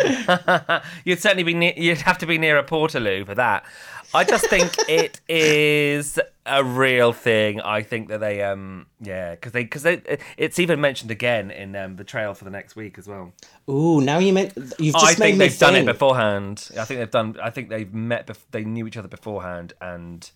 you'd 1.06 1.20
certainly 1.20 1.44
be 1.44 1.54
near, 1.54 1.74
you'd 1.76 2.02
have 2.02 2.18
to 2.20 2.26
be 2.26 2.38
near 2.38 2.58
a 2.58 2.64
Portaloo 2.64 3.26
for 3.26 3.36
that. 3.36 3.66
I 4.14 4.24
just 4.24 4.48
think 4.48 4.72
it 4.88 5.22
is 5.28 6.20
a 6.46 6.64
real 6.64 7.14
thing. 7.14 7.62
I 7.62 7.82
think 7.82 8.10
that 8.10 8.20
they 8.20 8.44
um 8.44 8.86
yeah 9.02 9.32
because 9.32 9.54
they 9.54 9.64
because 9.64 9.84
they 9.84 10.20
it's 10.38 10.60
even 10.60 10.80
mentioned 10.80 11.10
again 11.10 11.50
in 11.50 11.76
um, 11.76 11.96
the 11.96 12.04
trail 12.04 12.34
for 12.34 12.44
the 12.44 12.52
next 12.52 12.76
week 12.76 12.98
as 12.98 13.08
well. 13.08 13.34
Ooh, 13.70 14.02
now 14.02 14.20
you 14.20 14.34
meant 14.34 14.54
you've 14.78 14.94
just 14.94 15.06
I 15.06 15.14
think 15.14 15.38
they've 15.38 15.58
done 15.58 15.76
it 15.76 15.86
beforehand. 15.86 16.70
I 16.78 16.86
think 16.86 17.00
they've 17.00 17.12
done. 17.12 17.38
I 17.42 17.50
think 17.50 17.70
they've 17.70 17.94
met. 17.94 18.28
Bef- 18.28 18.46
they 18.52 18.64
knew 18.64 18.86
each 18.86 18.98
other 18.98 19.08
beforehand, 19.08 19.74
and 19.82 20.30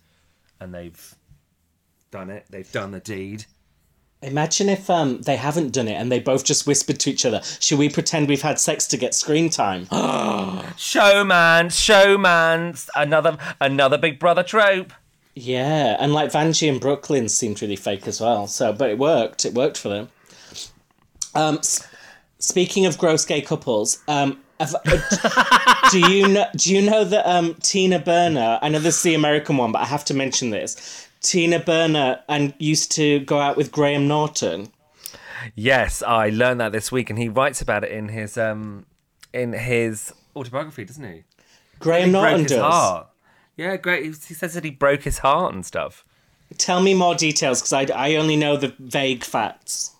and 0.60 0.74
they've 0.74 1.14
done 2.10 2.30
it. 2.30 2.46
They've 2.50 2.70
done 2.70 2.90
the 2.90 3.00
deed. 3.00 3.46
Imagine 4.20 4.68
if 4.68 4.90
um 4.90 5.22
they 5.22 5.36
haven't 5.36 5.72
done 5.72 5.86
it 5.86 5.94
and 5.94 6.10
they 6.10 6.18
both 6.18 6.44
just 6.44 6.66
whispered 6.66 6.98
to 7.00 7.10
each 7.10 7.24
other. 7.24 7.40
Should 7.60 7.78
we 7.78 7.88
pretend 7.88 8.26
we've 8.28 8.42
had 8.42 8.58
sex 8.58 8.86
to 8.88 8.96
get 8.96 9.14
screen 9.14 9.48
time? 9.48 9.86
Showman, 10.76 11.70
showman. 11.70 12.74
Another 12.96 13.38
another 13.60 13.96
Big 13.98 14.18
Brother 14.18 14.42
trope. 14.42 14.92
yeah, 15.34 15.96
and 16.00 16.12
like 16.12 16.32
Vanjie 16.32 16.68
and 16.68 16.80
Brooklyn 16.80 17.28
seemed 17.28 17.62
really 17.62 17.76
fake 17.76 18.08
as 18.08 18.20
well. 18.20 18.46
So, 18.48 18.72
but 18.72 18.90
it 18.90 18.98
worked. 18.98 19.44
It 19.44 19.54
worked 19.54 19.78
for 19.78 19.88
them. 19.88 20.08
Um, 21.34 21.58
s- 21.58 21.86
speaking 22.40 22.86
of 22.86 22.98
gross 22.98 23.24
gay 23.24 23.40
couples, 23.40 24.02
um. 24.08 24.40
uh, 24.58 24.66
do 25.92 26.00
you 26.12 26.26
know? 26.26 26.46
Do 26.56 26.74
you 26.74 26.82
know 26.82 27.04
that 27.04 27.24
um, 27.28 27.54
Tina 27.62 28.00
Burner? 28.00 28.58
I 28.62 28.68
know 28.68 28.80
this 28.80 28.96
is 28.96 29.02
the 29.02 29.14
American 29.14 29.56
one, 29.56 29.70
but 29.70 29.82
I 29.82 29.84
have 29.86 30.04
to 30.06 30.14
mention 30.14 30.50
this. 30.50 31.07
Tina 31.20 31.58
Burner 31.58 32.20
and 32.28 32.54
used 32.58 32.92
to 32.92 33.20
go 33.20 33.40
out 33.40 33.56
with 33.56 33.72
Graham 33.72 34.06
Norton. 34.08 34.70
Yes, 35.54 36.02
I 36.02 36.30
learned 36.30 36.60
that 36.60 36.72
this 36.72 36.90
week, 36.90 37.10
and 37.10 37.18
he 37.18 37.28
writes 37.28 37.60
about 37.60 37.84
it 37.84 37.92
in 37.92 38.08
his 38.08 38.36
um 38.36 38.86
in 39.32 39.52
his 39.52 40.12
autobiography, 40.34 40.84
doesn't 40.84 41.04
he? 41.04 41.24
Graham 41.78 42.06
He 42.06 42.12
Norton 42.12 42.32
broke 42.34 42.42
his 42.48 42.50
does. 42.58 42.72
heart. 42.72 43.08
Yeah, 43.56 43.76
great. 43.76 44.04
He 44.04 44.08
he 44.10 44.34
says 44.34 44.54
that 44.54 44.64
he 44.64 44.70
broke 44.70 45.02
his 45.02 45.18
heart 45.18 45.54
and 45.54 45.64
stuff. 45.64 46.04
Tell 46.56 46.80
me 46.80 46.94
more 46.94 47.14
details 47.14 47.60
because 47.60 47.72
I, 47.72 47.82
I 47.94 48.16
only 48.16 48.36
know 48.36 48.56
the 48.56 48.74
vague 48.78 49.22
facts. 49.22 49.94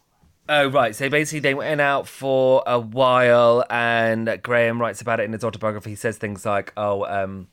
Oh 0.48 0.68
right, 0.68 0.96
so 0.96 1.10
basically 1.10 1.40
they 1.40 1.52
went 1.52 1.80
out 1.80 2.08
for 2.08 2.62
a 2.66 2.80
while, 2.80 3.64
and 3.68 4.40
Graham 4.42 4.80
writes 4.80 5.02
about 5.02 5.20
it 5.20 5.24
in 5.24 5.32
his 5.34 5.44
autobiography. 5.44 5.90
He 5.90 5.96
says 5.96 6.16
things 6.16 6.46
like, 6.46 6.72
"Oh, 6.76 7.04
um, 7.04 7.48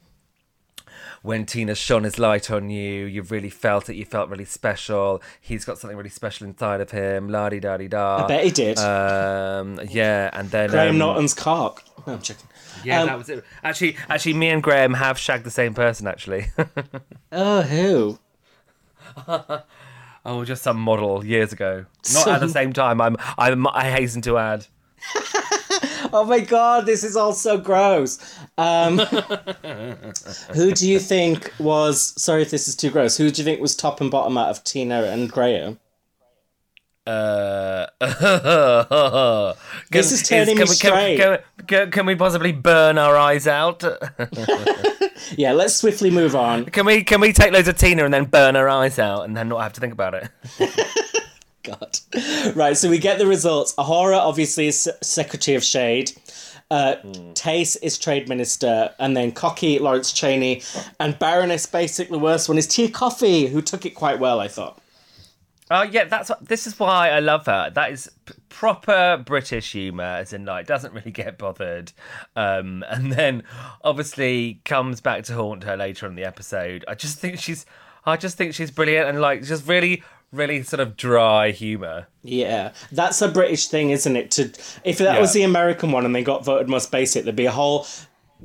when 1.25 1.45
Tina 1.45 1.73
shone 1.75 2.03
his 2.03 2.19
light 2.19 2.51
on 2.51 2.69
you, 2.69 3.05
you 3.05 3.23
really 3.23 3.49
felt 3.49 3.89
it. 3.89 3.95
You 3.95 4.05
felt 4.05 4.29
really 4.29 4.45
special. 4.45 5.21
He's 5.41 5.65
got 5.65 5.79
something 5.79 5.97
really 5.97 6.09
special 6.09 6.45
inside 6.47 6.81
of 6.81 6.91
him. 6.91 7.29
La 7.29 7.49
di 7.49 7.59
da 7.59 7.77
di 7.77 7.87
da." 7.87 8.23
I 8.23 8.27
bet 8.27 8.43
he 8.43 8.51
did. 8.51 8.77
Um, 8.77 9.79
yeah, 9.89 10.29
and 10.33 10.51
then 10.51 10.69
Graham 10.69 10.89
um, 10.91 10.97
Norton's 10.99 11.33
cock. 11.33 11.83
No, 12.05 12.13
I'm 12.13 12.21
checking. 12.21 12.47
Yeah, 12.83 13.01
Um, 13.01 13.07
that 13.07 13.17
was 13.17 13.29
it. 13.29 13.43
Actually, 13.63 13.97
actually, 14.09 14.33
me 14.35 14.49
and 14.49 14.61
Graham 14.61 14.93
have 14.93 15.17
shagged 15.17 15.43
the 15.43 15.51
same 15.51 15.73
person. 15.73 16.05
Actually, 16.07 16.47
Oh, 17.31 17.61
who? 17.63 18.19
oh, 20.25 20.45
just 20.45 20.61
some 20.61 20.77
model 20.79 21.25
years 21.25 21.51
ago. 21.53 21.85
Not 22.13 22.27
at 22.27 22.39
the 22.41 22.49
same 22.49 22.73
time. 22.73 23.01
I'm, 23.01 23.17
I'm, 23.37 23.65
I 23.67 23.89
hasten 23.89 24.21
to 24.23 24.37
add. 24.37 24.67
Oh 26.13 26.25
my 26.25 26.39
god, 26.39 26.85
this 26.85 27.03
is 27.03 27.15
all 27.15 27.33
so 27.33 27.57
gross. 27.57 28.19
Um, 28.57 28.97
who 30.53 30.71
do 30.71 30.89
you 30.89 30.99
think 30.99 31.51
was? 31.59 32.13
Sorry 32.21 32.41
if 32.41 32.51
this 32.51 32.67
is 32.67 32.75
too 32.75 32.89
gross. 32.91 33.17
Who 33.17 33.29
do 33.31 33.41
you 33.41 33.45
think 33.45 33.61
was 33.61 33.75
top 33.75 34.01
and 34.01 34.09
bottom 34.11 34.37
out 34.37 34.49
of 34.49 34.63
Tina 34.63 35.03
and 35.03 35.29
Graham? 35.31 35.79
Uh, 37.07 37.85
This 39.91 40.11
is 40.11 40.23
turning 40.27 40.55
me 40.57 40.63
can, 40.63 40.69
we- 40.69 40.75
straight. 40.75 41.17
Can, 41.17 41.37
can, 41.67 41.91
can 41.91 42.05
we 42.07 42.15
possibly 42.15 42.51
burn 42.51 42.97
our 42.97 43.15
eyes 43.15 43.47
out? 43.47 43.83
Yeah, 45.37 45.53
let's 45.53 45.73
swiftly 45.75 46.11
move 46.11 46.35
on. 46.35 46.65
Can 46.65 46.85
we 46.85 47.03
can 47.03 47.19
we 47.19 47.33
take 47.33 47.51
loads 47.51 47.67
of 47.67 47.77
Tina 47.77 48.05
and 48.05 48.13
then 48.13 48.25
burn 48.25 48.55
our 48.55 48.69
eyes 48.69 48.99
out 48.99 49.23
and 49.23 49.35
then 49.35 49.49
not 49.49 49.61
have 49.63 49.73
to 49.73 49.81
think 49.81 49.91
about 49.91 50.13
it? 50.13 50.29
God. 51.65 52.55
Right, 52.55 52.77
so 52.77 52.89
we 52.89 52.99
get 52.99 53.17
the 53.17 53.27
results. 53.27 53.73
A'Whora 53.75 54.17
obviously 54.17 54.67
is 54.67 54.89
Secretary 55.01 55.55
of 55.55 55.63
Shade. 55.63 56.11
Uh, 56.71 56.95
Tayce 57.35 57.75
is 57.75 57.97
Trade 57.97 58.27
Minister, 58.27 58.93
and 58.97 59.15
then 59.15 59.31
Cocky, 59.31 59.77
Lawrence 59.77 60.11
Chaney, 60.11 60.63
and 60.99 61.17
Baroness, 61.19 61.65
basically 61.65 62.17
the 62.17 62.23
worst 62.23 62.49
one, 62.49 62.57
is 62.57 62.65
Tia 62.65 62.87
Kofi, 62.89 63.49
who 63.49 63.61
took 63.61 63.85
it 63.85 63.91
quite 63.91 64.19
well, 64.19 64.39
I 64.39 64.47
thought. 64.47 64.81
Oh 65.71 65.81
yeah, 65.81 66.03
that's 66.03 66.31
this 66.41 66.67
is 66.67 66.79
why 66.79 67.09
I 67.09 67.19
love 67.19 67.47
her. 67.47 67.71
That 67.71 67.91
is 67.91 68.11
p- 68.25 68.35
proper 68.49 69.21
British 69.25 69.71
humour, 69.71 70.03
as 70.03 70.31
in 70.31 70.45
like 70.45 70.67
doesn't 70.67 70.93
really 70.93 71.11
get 71.11 71.39
bothered, 71.39 71.91
um, 72.35 72.83
and 72.87 73.11
then 73.11 73.43
obviously 73.83 74.61
comes 74.63 75.01
back 75.01 75.23
to 75.25 75.33
haunt 75.33 75.63
her 75.63 75.75
later 75.75 76.05
on 76.05 76.11
in 76.11 76.15
the 76.15 76.25
episode. 76.25 76.85
I 76.87 76.93
just 76.93 77.17
think 77.17 77.39
she's, 77.39 77.65
I 78.05 78.15
just 78.15 78.37
think 78.37 78.53
she's 78.53 78.69
brilliant 78.69 79.09
and 79.09 79.19
like 79.19 79.43
just 79.43 79.67
really, 79.67 80.03
really 80.35 80.61
sort 80.63 80.79
of 80.79 80.95
dry 80.97 81.51
humour. 81.51 82.07
Yeah, 82.23 82.71
that's 82.91 83.21
a 83.21 83.27
British 83.29 83.67
thing, 83.67 83.89
isn't 83.91 84.15
it? 84.15 84.31
To 84.31 84.43
if 84.83 84.97
that 84.99 85.15
Yeah. 85.15 85.19
was 85.21 85.33
the 85.33 85.43
American 85.43 85.91
one 85.91 86.05
and 86.05 86.15
they 86.15 86.23
got 86.23 86.43
voted 86.45 86.69
most 86.69 86.91
basic, 86.91 87.23
there'd 87.23 87.35
be 87.35 87.45
a 87.45 87.51
whole 87.51 87.87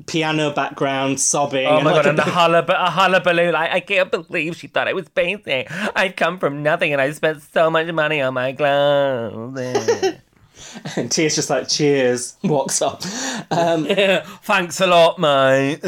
piano 0.07 0.51
background 0.51 1.19
sobbing. 1.21 1.67
Oh 1.67 1.77
and 1.77 1.85
my 1.85 1.93
like 1.93 2.05
god, 2.05 2.07
a 2.07 2.11
and 2.11 2.19
a 2.21 2.23
hullabaloo, 2.23 2.79
a 2.79 2.91
hullabaloo. 2.91 3.51
Like, 3.53 3.71
I 3.73 3.81
can't 3.81 4.11
believe 4.11 4.57
she 4.57 4.67
thought 4.69 4.89
I 4.89 4.93
was 4.93 5.09
basic. 5.09 5.69
I've 5.97 6.17
come 6.17 6.39
from 6.39 6.63
nothing 6.63 6.93
and 6.93 7.01
I 7.03 7.11
spent 7.11 7.43
so 7.43 7.71
much 7.71 7.91
money 7.93 8.21
on 8.23 8.35
my 8.35 8.53
clothes. 8.53 9.59
and 10.97 11.11
Tia's 11.11 11.35
just 11.35 11.51
like, 11.51 11.69
cheers, 11.69 12.37
walks 12.45 12.83
off. 12.83 13.03
Thanks 14.43 14.81
a 14.81 14.87
lot, 14.87 15.19
mate. 15.19 15.81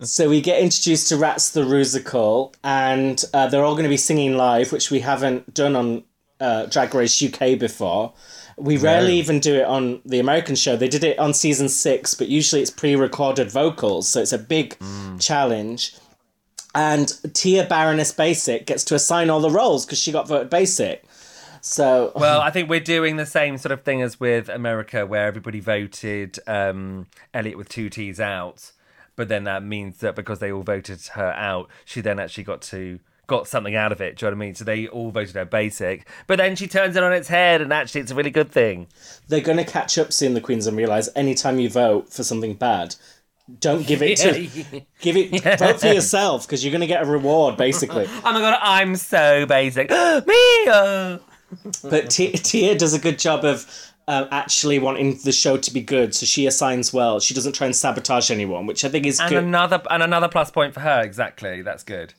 So 0.00 0.28
we 0.28 0.40
get 0.40 0.60
introduced 0.60 1.08
to 1.08 1.16
Rats 1.16 1.50
the 1.50 1.62
Rusical, 1.62 2.54
and 2.62 3.22
uh, 3.32 3.48
they're 3.48 3.64
all 3.64 3.74
going 3.74 3.84
to 3.84 3.88
be 3.88 3.96
singing 3.96 4.36
live, 4.36 4.72
which 4.72 4.90
we 4.90 5.00
haven't 5.00 5.54
done 5.54 5.76
on 5.76 6.04
uh, 6.40 6.66
Drag 6.66 6.94
Race 6.94 7.22
UK 7.22 7.58
before. 7.58 8.12
We 8.56 8.76
rarely 8.76 9.14
even 9.14 9.40
do 9.40 9.56
it 9.56 9.64
on 9.64 10.00
the 10.04 10.20
American 10.20 10.54
show. 10.54 10.76
They 10.76 10.86
did 10.86 11.02
it 11.02 11.18
on 11.18 11.34
season 11.34 11.68
six, 11.68 12.14
but 12.14 12.28
usually 12.28 12.62
it's 12.62 12.70
pre-recorded 12.70 13.50
vocals, 13.50 14.08
so 14.08 14.20
it's 14.20 14.32
a 14.32 14.38
big 14.38 14.76
challenge. 15.18 15.96
And 16.74 17.12
Tia 17.34 17.66
Baroness 17.66 18.12
Basic 18.12 18.66
gets 18.66 18.84
to 18.84 18.94
assign 18.94 19.30
all 19.30 19.40
the 19.40 19.50
roles 19.50 19.86
because 19.86 19.98
she 19.98 20.12
got 20.12 20.28
voted 20.28 20.50
basic. 20.50 21.04
So 21.64 22.12
Well, 22.16 22.40
I 22.42 22.50
think 22.50 22.68
we're 22.68 22.78
doing 22.80 23.16
the 23.16 23.26
same 23.26 23.56
sort 23.56 23.72
of 23.72 23.82
thing 23.82 24.02
as 24.02 24.20
with 24.20 24.48
America, 24.48 25.06
where 25.06 25.26
everybody 25.26 25.60
voted 25.60 26.38
um, 26.46 27.06
Elliot 27.32 27.56
with 27.56 27.68
two 27.70 27.88
T's 27.88 28.20
out, 28.20 28.72
but 29.16 29.28
then 29.28 29.44
that 29.44 29.62
means 29.62 29.98
that 29.98 30.14
because 30.14 30.40
they 30.40 30.52
all 30.52 30.62
voted 30.62 31.00
her 31.14 31.32
out, 31.32 31.70
she 31.84 32.00
then 32.02 32.18
actually 32.20 32.44
got 32.44 32.60
to 32.62 33.00
got 33.26 33.48
something 33.48 33.74
out 33.74 33.90
of 33.92 34.02
it. 34.02 34.16
Do 34.16 34.26
you 34.26 34.30
know 34.30 34.36
what 34.36 34.44
I 34.44 34.46
mean? 34.46 34.54
So 34.54 34.64
they 34.64 34.86
all 34.88 35.10
voted 35.10 35.34
her 35.36 35.46
basic, 35.46 36.06
but 36.26 36.36
then 36.36 36.54
she 36.54 36.66
turns 36.66 36.96
it 36.96 37.02
on 37.02 37.14
its 37.14 37.28
head, 37.28 37.62
and 37.62 37.72
actually, 37.72 38.02
it's 38.02 38.10
a 38.10 38.14
really 38.14 38.30
good 38.30 38.50
thing. 38.50 38.86
they're 39.28 39.40
going 39.40 39.56
to 39.56 39.64
catch 39.64 39.96
up 39.96 40.12
soon, 40.12 40.34
the 40.34 40.42
Queens, 40.42 40.66
and 40.66 40.76
realize 40.76 41.08
anytime 41.16 41.58
you 41.58 41.70
vote 41.70 42.12
for 42.12 42.22
something 42.22 42.52
bad, 42.54 42.94
don't 43.60 43.86
give 43.86 44.02
it 44.02 44.18
to 44.18 44.82
give 45.00 45.16
it 45.16 45.58
vote 45.58 45.80
for 45.80 45.86
yourself 45.86 46.46
because 46.46 46.62
you're 46.62 46.72
going 46.72 46.82
to 46.82 46.86
get 46.86 47.02
a 47.02 47.06
reward 47.06 47.56
basically. 47.56 48.06
Oh 48.24 48.32
my 48.32 48.40
god, 48.40 48.58
I'm 48.60 48.96
so 48.96 49.46
basic. 49.46 49.88
Me. 50.26 50.68
But 51.82 52.10
T- 52.10 52.32
Tia 52.32 52.76
does 52.76 52.94
a 52.94 52.98
good 52.98 53.18
job 53.18 53.44
of 53.44 53.66
uh, 54.06 54.26
actually 54.30 54.78
wanting 54.78 55.18
the 55.24 55.32
show 55.32 55.56
to 55.56 55.72
be 55.72 55.80
good, 55.80 56.14
so 56.14 56.26
she 56.26 56.46
assigns 56.46 56.92
well. 56.92 57.20
She 57.20 57.32
doesn't 57.34 57.54
try 57.54 57.66
and 57.66 57.74
sabotage 57.74 58.30
anyone, 58.30 58.66
which 58.66 58.84
I 58.84 58.88
think 58.88 59.06
is 59.06 59.18
And 59.20 59.30
good. 59.30 59.44
another 59.44 59.82
and 59.90 60.02
another 60.02 60.28
plus 60.28 60.50
point 60.50 60.74
for 60.74 60.80
her. 60.80 61.00
Exactly. 61.02 61.62
That's 61.62 61.82
good. 61.82 62.12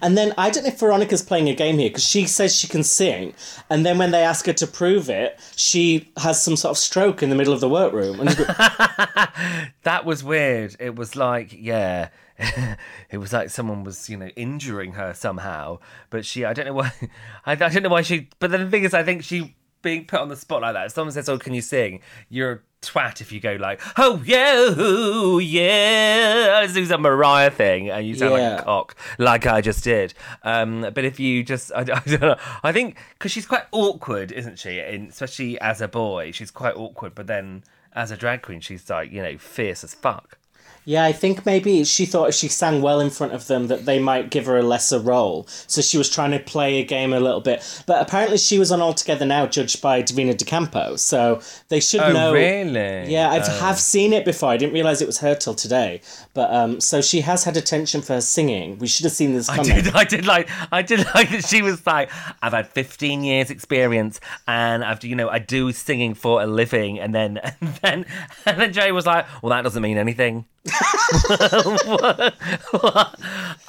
And 0.00 0.16
then 0.16 0.32
I 0.38 0.50
don't 0.50 0.62
know 0.62 0.68
if 0.68 0.78
Veronica's 0.78 1.22
playing 1.22 1.48
a 1.48 1.54
game 1.54 1.78
here 1.78 1.90
because 1.90 2.04
she 2.04 2.26
says 2.26 2.54
she 2.54 2.68
can 2.68 2.84
sing, 2.84 3.34
and 3.68 3.84
then 3.84 3.98
when 3.98 4.12
they 4.12 4.22
ask 4.22 4.46
her 4.46 4.52
to 4.52 4.66
prove 4.66 5.10
it, 5.10 5.38
she 5.56 6.12
has 6.18 6.42
some 6.42 6.56
sort 6.56 6.70
of 6.70 6.78
stroke 6.78 7.22
in 7.22 7.30
the 7.30 7.34
middle 7.34 7.52
of 7.52 7.60
the 7.60 7.68
workroom. 7.68 8.20
And 8.20 8.28
That 9.82 10.04
was 10.04 10.24
weird. 10.24 10.76
It 10.78 10.96
was 10.96 11.16
like, 11.16 11.52
yeah, 11.52 12.08
it 13.10 13.18
was 13.18 13.32
like 13.32 13.50
someone 13.50 13.84
was, 13.84 14.08
you 14.08 14.16
know, 14.16 14.28
injuring 14.28 14.92
her 14.92 15.14
somehow. 15.14 15.78
But 16.10 16.24
she, 16.24 16.44
I 16.44 16.52
don't 16.52 16.66
know 16.66 16.74
why, 16.74 16.92
I, 17.46 17.52
I 17.52 17.54
don't 17.54 17.82
know 17.82 17.88
why 17.90 18.02
she. 18.02 18.28
But 18.38 18.50
then 18.50 18.64
the 18.64 18.70
thing 18.70 18.84
is, 18.84 18.94
I 18.94 19.02
think 19.02 19.22
she 19.22 19.56
being 19.82 20.06
put 20.06 20.20
on 20.20 20.28
the 20.28 20.36
spot 20.36 20.62
like 20.62 20.74
that. 20.74 20.86
If 20.86 20.92
someone 20.92 21.12
says, 21.12 21.28
"Oh, 21.28 21.38
can 21.38 21.54
you 21.54 21.60
sing?" 21.60 22.00
You're 22.28 22.64
twat 22.88 23.20
if 23.20 23.32
you 23.32 23.40
go 23.40 23.56
like, 23.60 23.80
"Oh 23.96 24.22
yeah, 24.24 24.74
oh, 24.76 25.38
yeah," 25.38 26.58
let's 26.60 26.74
do 26.74 26.84
some 26.84 27.02
Mariah 27.02 27.50
thing, 27.50 27.90
and 27.90 28.06
you 28.06 28.14
sound 28.14 28.34
like 28.34 28.60
a 28.60 28.62
cock, 28.62 28.96
like 29.18 29.46
I 29.46 29.60
just 29.60 29.84
did. 29.84 30.14
Um, 30.42 30.82
but 30.94 31.04
if 31.04 31.18
you 31.18 31.42
just, 31.42 31.72
I, 31.76 31.80
I 31.80 31.84
don't 31.84 32.20
know, 32.20 32.36
I 32.62 32.72
think 32.72 32.96
because 33.18 33.32
she's 33.32 33.46
quite 33.46 33.64
awkward, 33.72 34.32
isn't 34.32 34.58
she? 34.58 34.80
And 34.80 35.08
especially 35.08 35.60
as 35.60 35.80
a 35.80 35.88
boy, 35.88 36.30
she's 36.32 36.50
quite 36.50 36.76
awkward. 36.76 37.14
But 37.14 37.26
then 37.26 37.64
as 37.94 38.10
a 38.10 38.16
drag 38.16 38.42
queen, 38.42 38.60
she's 38.60 38.88
like, 38.90 39.12
you 39.12 39.22
know, 39.22 39.38
fierce 39.38 39.84
as 39.84 39.94
fuck. 39.94 40.38
Yeah, 40.84 41.04
I 41.04 41.12
think 41.12 41.46
maybe 41.46 41.82
she 41.84 42.06
thought 42.06 42.28
if 42.28 42.34
she 42.34 42.48
sang 42.48 42.82
well 42.82 43.00
in 43.00 43.10
front 43.10 43.32
of 43.32 43.46
them 43.46 43.68
that 43.68 43.86
they 43.86 43.98
might 43.98 44.30
give 44.30 44.46
her 44.46 44.58
a 44.58 44.62
lesser 44.62 44.98
role. 44.98 45.46
So 45.66 45.80
she 45.80 45.96
was 45.98 46.10
trying 46.10 46.32
to 46.32 46.38
play 46.38 46.78
a 46.80 46.84
game 46.84 47.12
a 47.12 47.20
little 47.20 47.40
bit. 47.40 47.82
But 47.86 48.02
apparently 48.02 48.38
she 48.38 48.58
was 48.58 48.70
on 48.70 48.80
All 48.80 48.92
Together 48.94 49.24
Now, 49.24 49.46
judged 49.46 49.80
by 49.80 50.02
Davina 50.02 50.36
De 50.36 50.44
Campo. 50.44 50.96
So 50.96 51.40
they 51.68 51.80
should 51.80 52.00
Oh, 52.00 52.12
know. 52.12 52.32
really? 52.32 53.10
Yeah, 53.12 53.30
I 53.30 53.38
Oh. 53.40 53.58
have 53.60 53.78
seen 53.78 54.12
it 54.12 54.24
before. 54.24 54.50
I 54.50 54.56
didn't 54.56 54.74
realize 54.74 55.00
it 55.00 55.06
was 55.06 55.18
her 55.18 55.34
till 55.34 55.54
today. 55.54 56.00
But 56.34 56.52
um, 56.52 56.80
so 56.80 57.00
she 57.00 57.20
has 57.22 57.44
had 57.44 57.56
attention 57.56 58.02
for 58.02 58.14
her 58.14 58.20
singing. 58.20 58.78
We 58.78 58.86
should 58.86 59.04
have 59.04 59.12
seen 59.12 59.32
this 59.34 59.48
coming. 59.48 59.72
I 59.72 59.80
did, 59.80 59.94
I 59.94 60.04
did 60.04 60.26
like, 60.26 60.48
I 60.72 60.82
did 60.82 60.98
like 61.14 61.30
that 61.30 61.44
she 61.46 61.62
was 61.62 61.86
like, 61.86 62.10
I've 62.42 62.52
had 62.52 62.68
15 62.68 63.24
years 63.24 63.50
experience 63.50 64.20
and 64.46 64.84
I've, 64.84 65.02
you 65.04 65.14
know, 65.16 65.28
I 65.28 65.38
do 65.38 65.72
singing 65.72 66.14
for 66.14 66.42
a 66.42 66.46
living. 66.46 66.98
And 67.00 67.14
then, 67.14 67.38
and 67.60 67.74
then, 67.82 68.06
and 68.46 68.60
then 68.60 68.72
Jay 68.72 68.92
was 68.92 69.06
like, 69.06 69.26
well, 69.42 69.50
that 69.50 69.62
doesn't 69.62 69.82
mean 69.82 69.96
anything. 69.98 70.44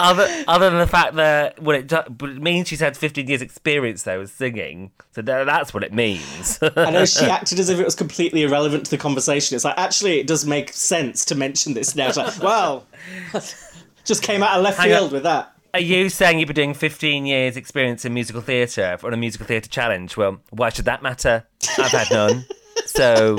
other, 0.00 0.26
other 0.48 0.70
than 0.70 0.78
the 0.78 0.86
fact 0.88 1.14
that, 1.16 1.60
well, 1.62 1.76
it, 1.76 1.86
do- 1.88 2.02
but 2.08 2.30
it 2.30 2.40
means 2.42 2.68
she's 2.68 2.80
had 2.80 2.96
15 2.96 3.28
years 3.28 3.42
experience 3.42 4.02
though 4.04 4.20
with 4.20 4.30
singing. 4.30 4.90
So 5.12 5.22
tha- 5.22 5.44
that's 5.46 5.74
what 5.74 5.82
it 5.84 5.92
means. 5.92 6.58
I 6.62 6.90
know 6.90 7.04
she 7.04 7.24
acted 7.30 7.58
as 7.60 7.68
if 7.68 7.78
it 7.78 7.84
was 7.84 7.94
completely 7.94 8.42
irrelevant 8.42 8.86
to 8.86 8.90
the 8.90 8.98
conversation. 8.98 9.54
It's 9.56 9.64
like, 9.64 9.78
actually, 9.78 10.18
it 10.20 10.26
does 10.26 10.46
make 10.46 10.72
sense 10.72 11.24
to 11.26 11.34
mention 11.34 11.74
this 11.74 11.94
now. 11.94 12.08
It's 12.08 12.16
like, 12.16 12.38
well, 12.42 12.86
just 14.04 14.22
came 14.22 14.42
out 14.42 14.56
of 14.58 14.64
left 14.64 14.78
Hang 14.78 14.92
on. 14.92 14.98
field 15.00 15.12
with 15.12 15.22
that. 15.24 15.52
Are 15.74 15.80
you 15.80 16.08
saying 16.08 16.38
you've 16.38 16.46
been 16.46 16.54
doing 16.54 16.74
15 16.74 17.26
years 17.26 17.56
experience 17.58 18.06
in 18.06 18.14
musical 18.14 18.40
theatre 18.40 18.96
on 19.02 19.12
a 19.12 19.16
musical 19.16 19.46
theatre 19.46 19.68
challenge? 19.68 20.16
Well, 20.16 20.40
why 20.50 20.70
should 20.70 20.86
that 20.86 21.02
matter? 21.02 21.44
I've 21.78 21.90
had 21.90 22.10
none. 22.10 22.46
So 22.86 23.36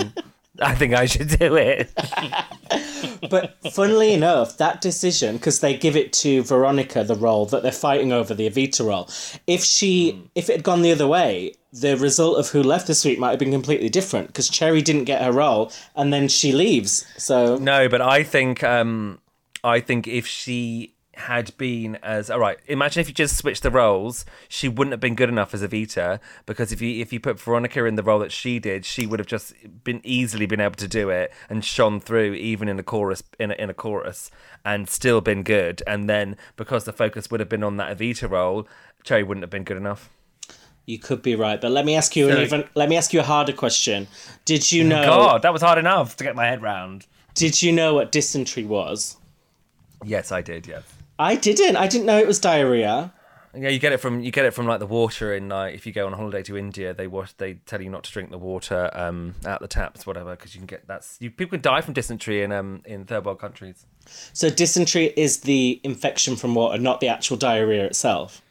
I 0.61 0.75
think 0.75 0.93
I 0.93 1.05
should 1.07 1.29
do 1.29 1.55
it. 1.55 1.89
But 3.29 3.57
funnily 3.71 4.13
enough, 4.13 4.57
that 4.57 4.81
decision, 4.81 5.37
because 5.37 5.59
they 5.59 5.75
give 5.75 5.95
it 5.95 6.13
to 6.13 6.43
Veronica, 6.43 7.03
the 7.03 7.15
role 7.15 7.45
that 7.47 7.63
they're 7.63 7.71
fighting 7.71 8.11
over, 8.11 8.33
the 8.33 8.49
Evita 8.49 8.85
role, 8.85 9.09
if 9.45 9.63
she, 9.63 10.29
if 10.35 10.49
it 10.49 10.57
had 10.57 10.63
gone 10.63 10.81
the 10.81 10.91
other 10.91 11.07
way, 11.07 11.53
the 11.71 11.97
result 11.97 12.37
of 12.39 12.49
who 12.49 12.63
left 12.63 12.87
this 12.87 13.05
week 13.05 13.19
might 13.19 13.31
have 13.31 13.39
been 13.39 13.51
completely 13.51 13.89
different, 13.89 14.27
because 14.27 14.49
Cherry 14.49 14.81
didn't 14.81 15.05
get 15.05 15.21
her 15.21 15.31
role, 15.31 15.71
and 15.95 16.11
then 16.11 16.27
she 16.27 16.51
leaves. 16.51 17.05
So, 17.17 17.57
No, 17.57 17.87
but 17.89 18.01
I 18.01 18.23
think 18.23 18.63
um, 18.63 19.19
I 19.63 19.79
think 19.79 20.07
if 20.07 20.25
she 20.25 20.93
had 21.17 21.57
been 21.57 21.95
as 22.03 22.29
all 22.29 22.39
right, 22.39 22.59
imagine 22.67 23.01
if 23.01 23.07
you 23.07 23.13
just 23.13 23.37
switched 23.37 23.63
the 23.63 23.71
roles, 23.71 24.25
she 24.47 24.69
wouldn't 24.69 24.91
have 24.91 24.99
been 24.99 25.15
good 25.15 25.29
enough 25.29 25.53
as 25.53 25.61
Evita 25.63 26.19
because 26.45 26.71
if 26.71 26.81
you 26.81 27.01
if 27.01 27.11
you 27.11 27.19
put 27.19 27.39
Veronica 27.39 27.85
in 27.85 27.95
the 27.95 28.03
role 28.03 28.19
that 28.19 28.31
she 28.31 28.59
did, 28.59 28.85
she 28.85 29.05
would 29.07 29.19
have 29.19 29.27
just 29.27 29.53
been 29.83 30.01
easily 30.03 30.45
been 30.45 30.59
able 30.59 30.75
to 30.75 30.87
do 30.87 31.09
it 31.09 31.31
and 31.49 31.65
shone 31.65 31.99
through 31.99 32.33
even 32.33 32.69
in 32.69 32.79
a 32.79 32.83
chorus 32.83 33.23
in 33.39 33.51
a, 33.51 33.55
in 33.55 33.69
a 33.69 33.73
chorus 33.73 34.29
and 34.63 34.89
still 34.89 35.19
been 35.21 35.43
good. 35.43 35.81
And 35.87 36.09
then 36.09 36.37
because 36.55 36.83
the 36.85 36.93
focus 36.93 37.31
would 37.31 37.39
have 37.39 37.49
been 37.49 37.63
on 37.63 37.77
that 37.77 37.97
Evita 37.97 38.29
role, 38.29 38.67
Cherry 39.03 39.23
wouldn't 39.23 39.43
have 39.43 39.49
been 39.49 39.63
good 39.63 39.77
enough. 39.77 40.09
you 40.85 40.99
could 40.99 41.21
be 41.21 41.35
right. 41.35 41.59
But 41.59 41.71
let 41.71 41.85
me 41.85 41.95
ask 41.95 42.15
you 42.15 42.29
an 42.29 42.37
even, 42.37 42.63
let 42.75 42.89
me 42.89 42.95
ask 42.95 43.11
you 43.13 43.19
a 43.19 43.23
harder 43.23 43.53
question. 43.53 44.07
Did 44.45 44.71
you 44.71 44.83
oh 44.85 44.87
know, 44.87 45.05
God, 45.05 45.41
that 45.41 45.53
was 45.53 45.61
hard 45.61 45.79
enough 45.79 46.15
to 46.17 46.23
get 46.23 46.35
my 46.35 46.45
head 46.45 46.61
round. 46.61 47.07
did 47.33 47.61
you 47.61 47.71
know 47.71 47.95
what 47.95 48.11
dysentery 48.11 48.65
was? 48.65 49.17
Yes, 50.03 50.31
I 50.31 50.41
did. 50.41 50.67
Yes. 50.67 50.83
I 51.19 51.35
didn't. 51.35 51.75
I 51.75 51.87
didn't 51.87 52.05
know 52.05 52.17
it 52.17 52.27
was 52.27 52.39
diarrhea. 52.39 53.13
Yeah, 53.55 53.69
you 53.69 53.79
get 53.79 53.91
it 53.91 53.97
from 53.97 54.19
you 54.19 54.31
get 54.31 54.45
it 54.45 54.51
from 54.53 54.67
like 54.67 54.79
the 54.79 54.85
water 54.85 55.33
in 55.33 55.49
like 55.49 55.73
if 55.73 55.87
you 55.87 55.93
go 55.93 56.05
on 56.05 56.13
a 56.13 56.15
holiday 56.15 56.43
to 56.43 56.57
India, 56.57 56.93
they 56.93 57.07
wash 57.07 57.33
they 57.33 57.55
tell 57.65 57.81
you 57.81 57.89
not 57.89 58.03
to 58.03 58.11
drink 58.11 58.29
the 58.29 58.37
water 58.37 58.91
um 58.93 59.35
out 59.45 59.61
the 59.61 59.67
taps, 59.67 60.05
whatever, 60.05 60.35
because 60.35 60.53
you 60.53 60.59
can 60.59 60.67
get 60.67 60.87
that's 60.87 61.17
you 61.19 61.31
people 61.31 61.57
can 61.57 61.61
die 61.61 61.81
from 61.81 61.93
dysentery 61.93 62.43
in 62.43 62.51
um 62.51 62.81
in 62.85 63.05
third 63.05 63.25
world 63.25 63.39
countries. 63.39 63.85
So 64.33 64.49
dysentery 64.49 65.13
is 65.17 65.41
the 65.41 65.79
infection 65.83 66.35
from 66.35 66.53
water, 66.53 66.77
not 66.77 66.99
the 66.99 67.07
actual 67.07 67.37
diarrhea 67.37 67.85
itself. 67.85 68.41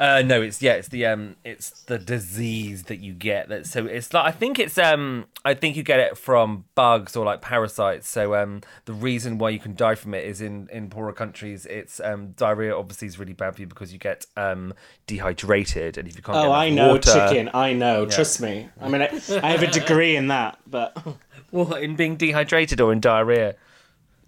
Uh, 0.00 0.22
no, 0.22 0.40
it's 0.40 0.62
yeah, 0.62 0.72
it's 0.72 0.88
the 0.88 1.04
um, 1.04 1.36
it's 1.44 1.82
the 1.82 1.98
disease 1.98 2.84
that 2.84 3.00
you 3.00 3.12
get. 3.12 3.50
That 3.50 3.66
so 3.66 3.84
it's 3.84 4.14
like 4.14 4.24
I 4.24 4.30
think 4.30 4.58
it's 4.58 4.78
um, 4.78 5.26
I 5.44 5.52
think 5.52 5.76
you 5.76 5.82
get 5.82 6.00
it 6.00 6.16
from 6.16 6.64
bugs 6.74 7.14
or 7.16 7.26
like 7.26 7.42
parasites. 7.42 8.08
So 8.08 8.34
um, 8.34 8.62
the 8.86 8.94
reason 8.94 9.36
why 9.36 9.50
you 9.50 9.58
can 9.58 9.74
die 9.74 9.94
from 9.94 10.14
it 10.14 10.24
is 10.24 10.40
in 10.40 10.68
in 10.72 10.88
poorer 10.88 11.12
countries, 11.12 11.66
it's 11.66 12.00
um, 12.00 12.30
diarrhea. 12.30 12.74
Obviously, 12.74 13.08
is 13.08 13.18
really 13.18 13.34
bad 13.34 13.54
for 13.54 13.60
you 13.60 13.66
because 13.66 13.92
you 13.92 13.98
get 13.98 14.24
um 14.38 14.72
dehydrated, 15.06 15.98
and 15.98 16.08
if 16.08 16.16
you 16.16 16.22
can't. 16.22 16.38
Oh, 16.38 16.50
I 16.50 16.70
know, 16.70 16.92
water, 16.92 17.12
chicken. 17.12 17.50
I 17.52 17.74
know. 17.74 18.06
Trust 18.06 18.40
me. 18.40 18.70
I 18.80 18.88
mean, 18.88 19.02
I, 19.02 19.20
I 19.42 19.50
have 19.50 19.62
a 19.62 19.70
degree 19.70 20.16
in 20.16 20.28
that, 20.28 20.58
but 20.66 20.96
What 21.50 21.82
in 21.82 21.96
being 21.96 22.16
dehydrated 22.16 22.80
or 22.80 22.92
in 22.92 23.00
diarrhea? 23.00 23.56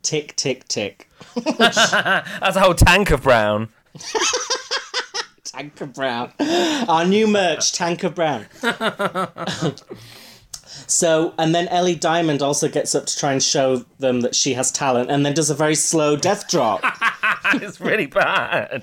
tick, 0.03 0.35
tick, 0.35 0.67
tick. 0.67 1.09
That's 1.57 2.57
a 2.57 2.61
whole 2.61 2.75
tank 2.75 3.11
of 3.13 3.23
brown. 3.23 3.69
Tank 5.63 5.81
of 5.81 5.93
Brown. 5.93 6.33
Our 6.89 7.05
new 7.05 7.29
merch, 7.29 7.73
Tanker 7.73 8.11
Brown. 8.11 8.47
so, 10.89 11.35
and 11.39 11.55
then 11.55 11.69
Ellie 11.69 11.95
Diamond 11.95 12.43
also 12.43 12.69
gets 12.69 12.97
up 12.97 13.07
to 13.07 13.17
try 13.17 13.31
and 13.31 13.41
show 13.41 13.85
them 14.01 14.23
that 14.23 14.35
she 14.35 14.55
has 14.55 14.73
talent, 14.73 15.09
and 15.09 15.25
then 15.25 15.35
does 15.35 15.51
a 15.51 15.55
very 15.55 15.77
slow 15.77 16.17
death 16.17 16.49
drop. 16.49 16.81
it's 17.55 17.81
really 17.81 18.07
bad. 18.07 18.83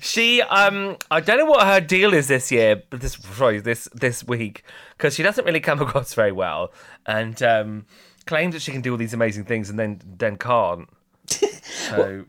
She, 0.00 0.42
um, 0.42 0.96
I 1.12 1.20
don't 1.20 1.38
know 1.38 1.44
what 1.44 1.64
her 1.64 1.80
deal 1.80 2.12
is 2.12 2.26
this 2.26 2.50
year, 2.50 2.82
but 2.90 3.00
this 3.00 3.12
sorry, 3.12 3.60
this 3.60 3.88
this 3.94 4.24
week 4.24 4.64
because 4.98 5.14
she 5.14 5.22
doesn't 5.22 5.44
really 5.44 5.60
come 5.60 5.80
across 5.86 6.12
very 6.12 6.32
well, 6.32 6.72
and 7.06 7.40
um, 7.44 7.86
claims 8.26 8.54
that 8.54 8.62
she 8.62 8.72
can 8.72 8.80
do 8.80 8.90
all 8.90 8.98
these 8.98 9.14
amazing 9.14 9.44
things 9.44 9.70
and 9.70 9.78
then 9.78 10.00
then 10.04 10.38
can't. 10.38 10.88
So 11.28 12.24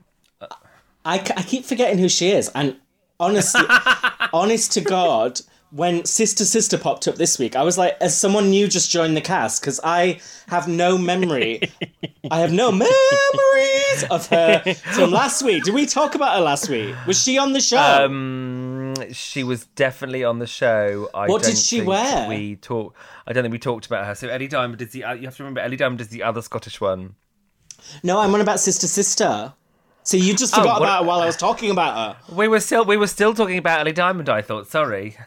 I 1.04 1.16
I 1.16 1.42
keep 1.42 1.66
forgetting 1.66 1.98
who 1.98 2.10
she 2.10 2.30
is, 2.30 2.50
and 2.54 2.78
honestly, 3.20 3.66
honest 4.34 4.72
to 4.74 4.82
God, 4.82 5.42
when 5.72 6.06
Sister 6.06 6.46
Sister 6.46 6.78
popped 6.78 7.08
up 7.08 7.16
this 7.16 7.38
week, 7.38 7.56
I 7.56 7.64
was 7.64 7.78
like, 7.78 7.98
as 8.00 8.18
someone 8.18 8.50
new 8.50 8.68
just 8.68 8.90
joined 8.90 9.18
the 9.18 9.22
cast, 9.22 9.62
because 9.62 9.80
I 9.84 10.20
have 10.48 10.68
no 10.68 10.98
memory. 10.98 11.62
I 12.32 12.40
have 12.40 12.54
no 12.54 12.72
memories 12.72 14.04
of 14.10 14.28
her 14.28 14.64
from 14.94 15.12
last 15.12 15.44
week. 15.44 15.64
Did 15.64 15.74
we 15.74 15.86
talk 15.86 16.16
about 16.16 16.36
her 16.38 16.42
last 16.42 16.70
week? 16.70 16.96
Was 17.06 17.22
she 17.22 17.38
on 17.38 17.54
the 17.54 17.60
show? 17.60 17.78
um, 17.78 18.94
she 19.12 19.44
was 19.44 19.66
definitely 19.76 20.24
on 20.24 20.40
the 20.40 20.48
show. 20.48 21.10
I 21.14 21.28
What 21.28 21.44
did 21.44 21.58
she 21.58 21.82
wear? 21.82 22.28
We 22.30 22.56
talk. 22.58 22.96
I 23.26 23.34
don't 23.34 23.44
think 23.44 23.52
we 23.52 23.60
talked 23.60 23.86
about 23.86 24.06
her. 24.06 24.16
So 24.16 24.30
Ellie 24.30 24.48
Diamond 24.48 24.82
is 24.82 24.92
the. 24.92 25.04
uh, 25.04 25.14
You 25.14 25.26
have 25.26 25.36
to 25.38 25.44
remember 25.44 25.60
Ellie 25.62 25.78
Diamond 25.78 26.00
is 26.02 26.08
the 26.10 26.24
other 26.24 26.42
Scottish 26.42 26.80
one. 26.80 27.16
no, 28.04 28.20
I'm 28.20 28.34
on 28.34 28.42
about 28.42 28.60
Sister 28.60 28.88
Sister. 28.88 29.54
So 30.08 30.16
you 30.16 30.34
just 30.38 30.54
oh, 30.54 30.62
forgot 30.62 30.76
Oh, 30.80 30.84
about 30.86 31.00
her 31.02 31.06
while 31.06 31.20
I 31.20 31.26
was 31.26 31.36
talking 31.36 31.70
about 31.70 32.18
her. 32.30 32.34
We 32.34 32.48
were 32.48 32.62
still 32.62 32.86
we 32.86 32.96
were 32.96 33.08
still 33.08 33.34
talking 33.34 33.58
about 33.58 33.82
Ellie 33.82 33.92
Diamond. 33.92 34.30
I 34.30 34.42
thought. 34.42 34.68
Sorry. 34.68 35.18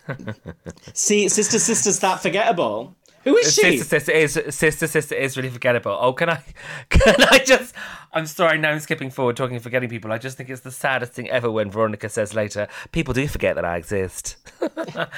See, 0.94 1.28
Sister 1.28 1.58
Sister's 1.58 1.98
that 1.98 2.22
forgettable. 2.22 2.96
Who 3.24 3.36
is 3.36 3.52
she? 3.54 3.76
Sister, 3.76 4.00
sister 4.00 4.12
is 4.12 4.54
sister, 4.56 4.86
sister 4.86 5.14
is 5.14 5.36
really 5.36 5.50
forgettable. 5.50 5.94
Oh, 6.00 6.14
can 6.14 6.30
I, 6.30 6.42
can 6.88 7.14
I 7.30 7.40
just? 7.44 7.74
I'm 8.14 8.24
sorry. 8.24 8.56
Now 8.56 8.70
I'm 8.70 8.80
skipping 8.80 9.10
forward, 9.10 9.36
talking 9.36 9.60
forgetting 9.60 9.90
people. 9.90 10.10
I 10.12 10.16
just 10.16 10.38
think 10.38 10.48
it's 10.48 10.62
the 10.62 10.70
saddest 10.70 11.12
thing 11.12 11.28
ever 11.28 11.50
when 11.50 11.70
Veronica 11.70 12.08
says 12.08 12.32
later, 12.34 12.66
"People 12.92 13.12
do 13.12 13.28
forget 13.28 13.56
that 13.56 13.66
I 13.66 13.76
exist." 13.76 14.36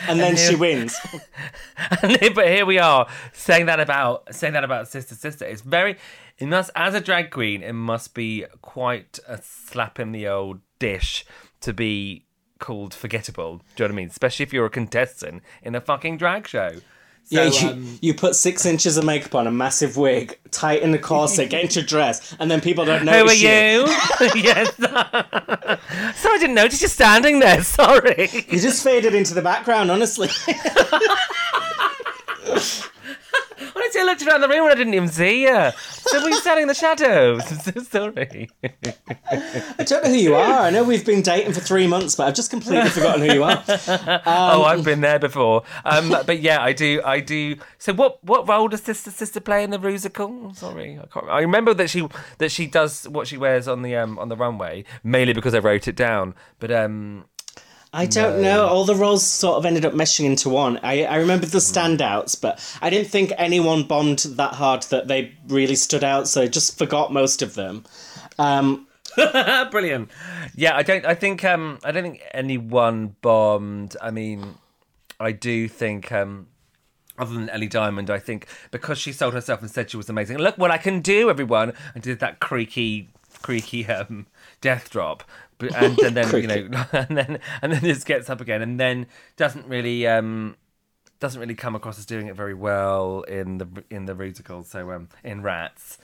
and 0.09 0.19
then 0.19 0.37
she 0.37 0.57
wins. 0.57 0.99
And 2.03 2.17
then- 2.17 2.35
but 2.35 2.49
here 2.49 2.67
we 2.67 2.79
are 2.81 3.07
saying 3.33 3.67
that 3.67 3.79
about 3.79 4.35
saying 4.35 4.55
that 4.55 4.65
about 4.65 4.89
sister, 4.89 5.15
sister. 5.15 5.45
It's 5.45 5.63
very. 5.63 5.97
It 6.43 6.49
must, 6.49 6.73
as 6.75 6.93
a 6.93 7.01
drag 7.01 7.31
queen, 7.31 7.63
it 7.63 7.73
must 7.73 8.15
be 8.15 8.47
quite 8.63 9.21
a 9.29 9.41
slap 9.41 10.01
in 10.01 10.11
the 10.11 10.27
old 10.27 10.59
dish 10.81 11.25
to 11.61 11.73
be 11.73 12.25
called 12.59 12.93
forgettable. 12.95 13.59
Do 13.59 13.85
you 13.85 13.89
know 13.89 13.93
what 13.93 13.93
I 13.93 14.03
mean? 14.03 14.09
Especially 14.09 14.43
if 14.43 14.53
you're 14.53 14.67
a 14.67 14.71
contestant 14.71 15.45
in 15.63 15.77
a 15.77 15.81
fucking 15.81 16.17
drag 16.17 16.49
show. 16.49 16.73
yeah, 17.29 17.49
So, 17.49 17.67
you, 17.67 17.73
um, 17.73 17.99
you 18.03 18.15
put 18.15 18.35
six 18.35 18.67
inches 18.67 18.97
of 18.97 19.05
makeup 19.05 19.37
on, 19.37 19.47
a 19.47 19.53
massive 19.53 19.97
wig, 19.97 20.37
tight 20.51 20.83
in 20.83 20.93
a 20.93 20.99
corset, 20.99 21.49
get 21.49 21.63
into 21.63 21.79
a 21.79 21.85
dress, 21.85 22.35
and 22.41 22.51
then 22.51 22.61
people 22.61 22.85
don't 22.85 23.05
know. 23.05 23.13
Who 23.13 23.29
are 23.29 23.35
you? 23.35 23.87
yes. 24.43 24.75
so 24.79 24.89
I 26.29 26.39
didn't 26.41 26.57
notice 26.57 26.81
you're 26.81 26.89
standing 26.89 27.39
there. 27.39 27.63
Sorry. 27.63 28.29
You 28.49 28.59
just 28.59 28.83
faded 28.83 29.15
into 29.15 29.33
the 29.33 29.43
background, 29.43 29.93
honestly. 29.93 30.29
Honestly, 33.95 34.01
I 34.01 34.13
looked 34.13 34.27
around 34.27 34.41
the 34.41 34.49
room 34.49 34.65
and 34.65 34.73
I 34.73 34.75
didn't 34.75 34.95
even 34.95 35.09
see 35.09 35.43
you. 35.43 35.71
So 35.89 36.23
were 36.23 36.31
you 36.31 36.37
standing 36.37 36.63
in 36.63 36.69
the 36.69 36.75
shadows? 36.75 37.43
I'm 37.51 37.59
so 37.75 37.83
sorry. 37.83 38.49
I 38.65 39.85
don't 39.85 40.05
know 40.05 40.11
who 40.11 40.17
you 40.17 40.35
are. 40.35 40.61
I 40.61 40.71
know 40.71 40.83
we've 40.83 41.05
been 41.05 41.21
dating 41.21 41.53
for 41.53 41.61
three 41.61 41.87
months, 41.87 42.15
but 42.15 42.27
I've 42.27 42.35
just 42.35 42.51
completely 42.51 42.89
forgotten 42.89 43.27
who 43.27 43.35
you 43.35 43.45
are. 43.45 43.63
oh, 44.27 44.65
I've 44.65 44.85
been 44.85 45.03
there 45.03 45.19
before. 45.19 45.65
Um, 45.85 46.09
but 46.09 46.41
yeah, 46.41 46.63
I 46.63 46.73
do. 46.73 47.03
I 47.05 47.21
do. 47.21 47.57
So 47.79 47.93
what? 47.93 48.23
What 48.25 48.49
role 48.49 48.69
does 48.69 48.83
Sister 48.83 49.11
Sister 49.11 49.41
play 49.41 49.63
in 49.63 49.71
the 49.71 49.79
Rusical? 49.79 50.57
Sorry, 50.57 50.99
I 50.99 51.07
can't. 51.07 51.29
I 51.29 51.41
remember 51.41 51.75
that 51.75 51.91
she 51.91 52.09
that 52.39 52.51
she 52.51 52.67
does 52.67 53.07
what 53.09 53.27
she 53.27 53.37
wears 53.37 53.69
on 53.69 53.83
the 53.83 53.95
um 53.97 54.19
on 54.19 54.29
the 54.29 54.37
runway 54.37 54.85
mainly 55.05 55.35
because 55.35 55.55
I 55.55 55.59
wrote 55.59 55.87
it 55.87 55.97
down. 55.97 56.35
But 56.59 56.73
um, 56.73 57.27
I 57.95 58.07
don't 58.07 58.41
know. 58.41 58.67
All 58.67 58.85
the 58.87 58.95
roles 58.95 59.23
sort 59.27 59.59
of 59.59 59.67
ended 59.67 59.85
up 59.85 59.93
meshing 59.93 60.25
into 60.25 60.49
one. 60.49 60.79
I, 60.83 61.05
I 61.05 61.17
remember 61.17 61.45
the 61.47 61.59
Hmm. 61.59 61.79
standouts, 61.79 62.41
but 62.41 62.59
I 62.81 62.89
didn't 62.89 63.09
think 63.11 63.33
anyone 63.37 63.83
bombed 63.83 64.21
that 64.21 64.55
hard 64.55 64.85
that 64.85 65.09
they 65.09 65.33
really 65.49 65.75
stood 65.75 66.03
out, 66.03 66.27
so 66.27 66.41
I 66.43 66.47
just 66.47 66.79
forgot 66.79 67.13
most 67.13 67.43
of 67.43 67.55
them. 67.55 67.85
Um, 68.39 68.87
brilliant. 69.71 70.11
Yeah, 70.55 70.75
I 70.75 70.83
don't. 70.83 71.05
I 71.05 71.15
think. 71.15 71.45
Um, 71.45 71.79
I 71.85 71.93
don't 71.93 72.03
think 72.03 72.23
anyone 72.33 73.15
bombed. 73.21 73.97
I 74.01 74.11
mean, 74.11 74.55
I 75.21 75.33
do 75.33 75.69
think. 75.69 76.11
Um, 76.11 76.47
other 77.19 77.35
than 77.35 77.51
Ellie 77.51 77.69
Diamond, 77.69 78.09
I 78.09 78.19
think 78.19 78.47
because 78.71 78.97
she 78.97 79.13
sold 79.13 79.35
herself 79.35 79.61
and 79.61 79.71
said 79.71 79.91
she 79.91 79.99
was 79.99 80.09
amazing. 80.09 80.39
Look 80.39 80.57
what 80.57 80.71
I 80.71 80.79
can 80.79 81.01
do, 81.03 81.29
everyone! 81.29 81.75
And 81.95 82.03
did 82.03 82.21
that 82.21 82.41
creaky, 82.41 83.11
creaky 83.43 83.87
um, 83.87 84.27
death 84.63 84.89
drop, 84.89 85.23
but 85.63 85.75
and, 85.83 85.99
and 86.01 86.17
then 86.17 86.31
you 86.43 86.69
know, 86.69 86.85
and 86.93 87.17
then 87.17 87.39
and 87.63 87.73
then 87.73 87.81
just 87.81 88.07
gets 88.07 88.29
up 88.29 88.41
again, 88.41 88.61
and 88.63 88.79
then 88.79 89.07
doesn't 89.37 89.67
really. 89.67 90.07
Um, 90.07 90.57
doesn't 91.21 91.41
really 91.41 91.55
come 91.55 91.77
across 91.77 92.01
as 92.01 92.05
doing 92.05 92.27
it 92.27 92.35
very 92.35 92.53
well 92.53 93.21
in 93.29 93.59
the 93.59 93.69
in 93.91 94.07
the 94.07 94.13
Ruticle, 94.13 94.65
so 94.67 94.91
um, 94.91 95.09
in 95.23 95.41
Rats. 95.41 95.97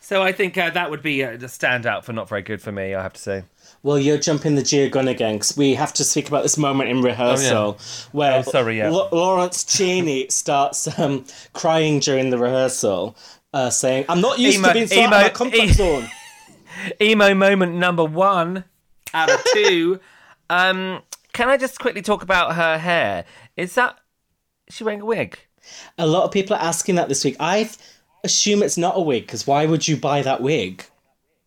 So 0.00 0.20
I 0.20 0.32
think 0.32 0.58
uh, 0.58 0.68
that 0.70 0.90
would 0.90 1.00
be 1.00 1.22
uh, 1.22 1.36
the 1.36 1.46
standout 1.46 2.02
for 2.02 2.12
not 2.12 2.28
very 2.28 2.42
good 2.42 2.60
for 2.60 2.72
me. 2.72 2.92
I 2.92 3.00
have 3.00 3.12
to 3.12 3.20
say. 3.20 3.44
well, 3.84 4.00
you're 4.00 4.18
jumping 4.18 4.56
the 4.56 4.64
Gia 4.64 4.88
Gun 4.88 5.06
again, 5.06 5.36
because 5.36 5.56
we 5.56 5.74
have 5.76 5.92
to 5.94 6.02
speak 6.02 6.26
about 6.26 6.42
this 6.42 6.58
moment 6.58 6.90
in 6.90 7.02
rehearsal 7.02 7.78
where 8.10 8.40
Oh, 8.40 8.42
sorry, 8.42 8.78
yeah. 8.78 8.88
L- 8.88 9.08
Lawrence 9.12 9.62
Chaney 9.62 10.26
starts 10.30 10.98
um, 10.98 11.24
crying 11.52 12.00
during 12.00 12.30
the 12.30 12.36
rehearsal, 12.38 13.16
uh, 13.52 13.70
saying, 13.70 14.06
I'm 14.08 14.20
not 14.20 14.40
used 14.40 14.58
Emo- 14.58 14.68
to 14.68 14.74
being 14.74 14.86
so 14.88 15.00
out 15.00 15.04
of 15.04 15.12
emo- 15.12 15.22
my 15.22 15.28
comfort 15.28 15.54
e- 15.56 15.68
zone. 15.72 16.08
emo 17.00 17.32
moment 17.32 17.76
number 17.76 18.04
one 18.04 18.64
out 19.14 19.30
of 19.30 19.42
two. 19.52 20.00
um, 20.50 21.02
can 21.32 21.48
I 21.48 21.56
just 21.56 21.80
quickly 21.80 22.02
talk 22.02 22.22
about 22.22 22.54
her 22.54 22.78
hair? 22.78 23.24
Is 23.56 23.74
that 23.74 23.98
is 24.66 24.76
she 24.76 24.84
wearing 24.84 25.00
a 25.00 25.04
wig? 25.04 25.38
A 25.98 26.06
lot 26.06 26.24
of 26.24 26.30
people 26.30 26.56
are 26.56 26.62
asking 26.62 26.96
that 26.96 27.08
this 27.08 27.24
week. 27.24 27.36
I 27.40 27.70
assume 28.22 28.62
it's 28.62 28.78
not 28.78 28.96
a 28.96 29.00
wig 29.00 29.26
because 29.26 29.46
why 29.46 29.66
would 29.66 29.86
you 29.86 29.96
buy 29.96 30.22
that 30.22 30.40
wig? 30.40 30.84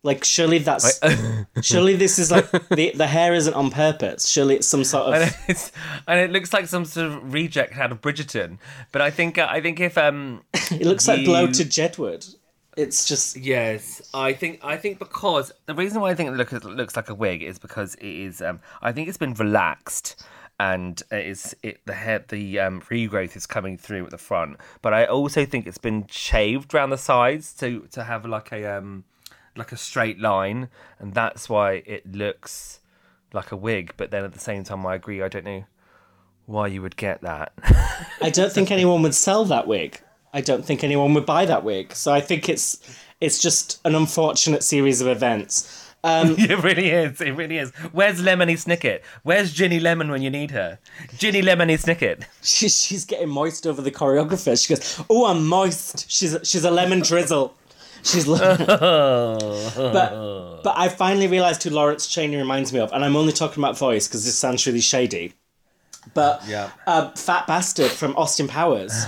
Like, 0.04 0.24
surely 0.24 0.58
that's 0.58 1.00
surely 1.62 1.96
this 1.96 2.18
is 2.18 2.30
like 2.30 2.50
the 2.68 2.92
the 2.94 3.06
hair 3.06 3.34
isn't 3.34 3.54
on 3.54 3.70
purpose. 3.70 4.28
Surely 4.28 4.56
it's 4.56 4.66
some 4.66 4.84
sort 4.84 5.14
and, 5.14 5.24
of 5.24 5.36
it's, 5.48 5.72
and 6.06 6.20
it 6.20 6.30
looks 6.30 6.52
like 6.52 6.68
some 6.68 6.84
sort 6.84 7.08
of 7.08 7.32
reject 7.32 7.76
out 7.76 7.90
of 7.90 8.00
Bridgerton. 8.00 8.58
But 8.92 9.02
I 9.02 9.10
think 9.10 9.38
uh, 9.38 9.48
I 9.50 9.60
think 9.60 9.80
if 9.80 9.98
um 9.98 10.44
it 10.54 10.86
looks 10.86 11.08
like 11.08 11.20
you- 11.20 11.26
bloated 11.26 11.70
Jedward. 11.70 12.34
It's 12.78 13.06
just 13.06 13.36
Yes, 13.36 14.08
I 14.14 14.32
think 14.32 14.60
I 14.62 14.76
think 14.76 15.00
because 15.00 15.50
the 15.66 15.74
reason 15.74 16.00
why 16.00 16.10
I 16.10 16.14
think 16.14 16.30
it 16.30 16.36
look, 16.36 16.52
looks 16.52 16.94
like 16.94 17.08
a 17.08 17.14
wig 17.14 17.42
is 17.42 17.58
because 17.58 17.96
it 17.96 18.06
is. 18.06 18.40
Um, 18.40 18.60
I 18.80 18.92
think 18.92 19.08
it's 19.08 19.18
been 19.18 19.34
relaxed 19.34 20.24
and 20.60 21.02
it 21.10 21.26
is 21.26 21.56
it 21.64 21.80
the 21.86 21.94
hair 21.94 22.24
the 22.28 22.60
um, 22.60 22.80
regrowth 22.82 23.36
is 23.36 23.46
coming 23.46 23.76
through 23.76 24.04
at 24.04 24.10
the 24.10 24.18
front. 24.18 24.58
But 24.80 24.94
I 24.94 25.06
also 25.06 25.44
think 25.44 25.66
it's 25.66 25.78
been 25.78 26.06
shaved 26.08 26.72
around 26.72 26.90
the 26.90 26.98
sides 26.98 27.52
to 27.54 27.88
to 27.90 28.04
have 28.04 28.24
like 28.24 28.52
a 28.52 28.64
um 28.76 29.02
like 29.56 29.72
a 29.72 29.76
straight 29.76 30.20
line, 30.20 30.68
and 31.00 31.14
that's 31.14 31.48
why 31.48 31.82
it 31.84 32.10
looks 32.12 32.78
like 33.32 33.50
a 33.50 33.56
wig. 33.56 33.94
But 33.96 34.12
then 34.12 34.24
at 34.24 34.34
the 34.34 34.38
same 34.38 34.62
time, 34.62 34.86
I 34.86 34.94
agree. 34.94 35.20
I 35.20 35.26
don't 35.26 35.44
know 35.44 35.64
why 36.46 36.68
you 36.68 36.80
would 36.82 36.96
get 36.96 37.22
that. 37.22 37.52
I 38.22 38.30
don't 38.30 38.52
think 38.52 38.70
anyone 38.78 39.02
would 39.02 39.16
sell 39.16 39.44
that 39.46 39.66
wig. 39.66 40.00
I 40.32 40.40
don't 40.40 40.64
think 40.64 40.84
anyone 40.84 41.14
would 41.14 41.26
buy 41.26 41.44
that 41.46 41.64
wig. 41.64 41.94
So 41.94 42.12
I 42.12 42.20
think 42.20 42.48
it's 42.48 42.78
it's 43.20 43.38
just 43.40 43.80
an 43.84 43.94
unfortunate 43.94 44.62
series 44.62 45.00
of 45.00 45.08
events. 45.08 45.84
Um, 46.04 46.36
It 46.38 46.62
really 46.62 46.90
is. 46.90 47.20
It 47.20 47.32
really 47.32 47.58
is. 47.58 47.70
Where's 47.92 48.22
Lemony 48.22 48.54
Snicket? 48.54 49.00
Where's 49.24 49.52
Ginny 49.52 49.80
Lemon 49.80 50.10
when 50.10 50.22
you 50.22 50.30
need 50.30 50.52
her? 50.52 50.78
Ginny 51.16 51.42
Lemony 51.42 51.76
Snicket. 51.76 52.24
she, 52.42 52.68
she's 52.68 53.04
getting 53.04 53.28
moist 53.28 53.66
over 53.66 53.82
the 53.82 53.90
choreographer. 53.90 54.60
She 54.60 54.74
goes, 54.74 55.02
"Oh, 55.10 55.26
I'm 55.26 55.46
moist." 55.46 56.08
She's 56.10 56.36
she's 56.44 56.64
a 56.64 56.70
lemon 56.70 57.00
drizzle. 57.00 57.54
She's 58.04 58.26
but 58.26 58.50
but 60.62 60.74
I 60.76 60.88
finally 60.88 61.26
realised 61.26 61.62
who 61.64 61.70
Lawrence 61.70 62.06
Chaney 62.06 62.36
reminds 62.36 62.72
me 62.72 62.78
of, 62.78 62.92
and 62.92 63.04
I'm 63.04 63.16
only 63.16 63.32
talking 63.32 63.62
about 63.62 63.76
voice 63.76 64.06
because 64.06 64.24
this 64.24 64.36
sounds 64.38 64.64
really 64.66 64.80
shady. 64.80 65.34
But 66.14 66.42
Yeah. 66.46 66.70
uh, 66.86 67.10
fat 67.10 67.46
bastard 67.46 67.90
from 67.90 68.16
Austin 68.16 68.48
Powers, 68.48 69.06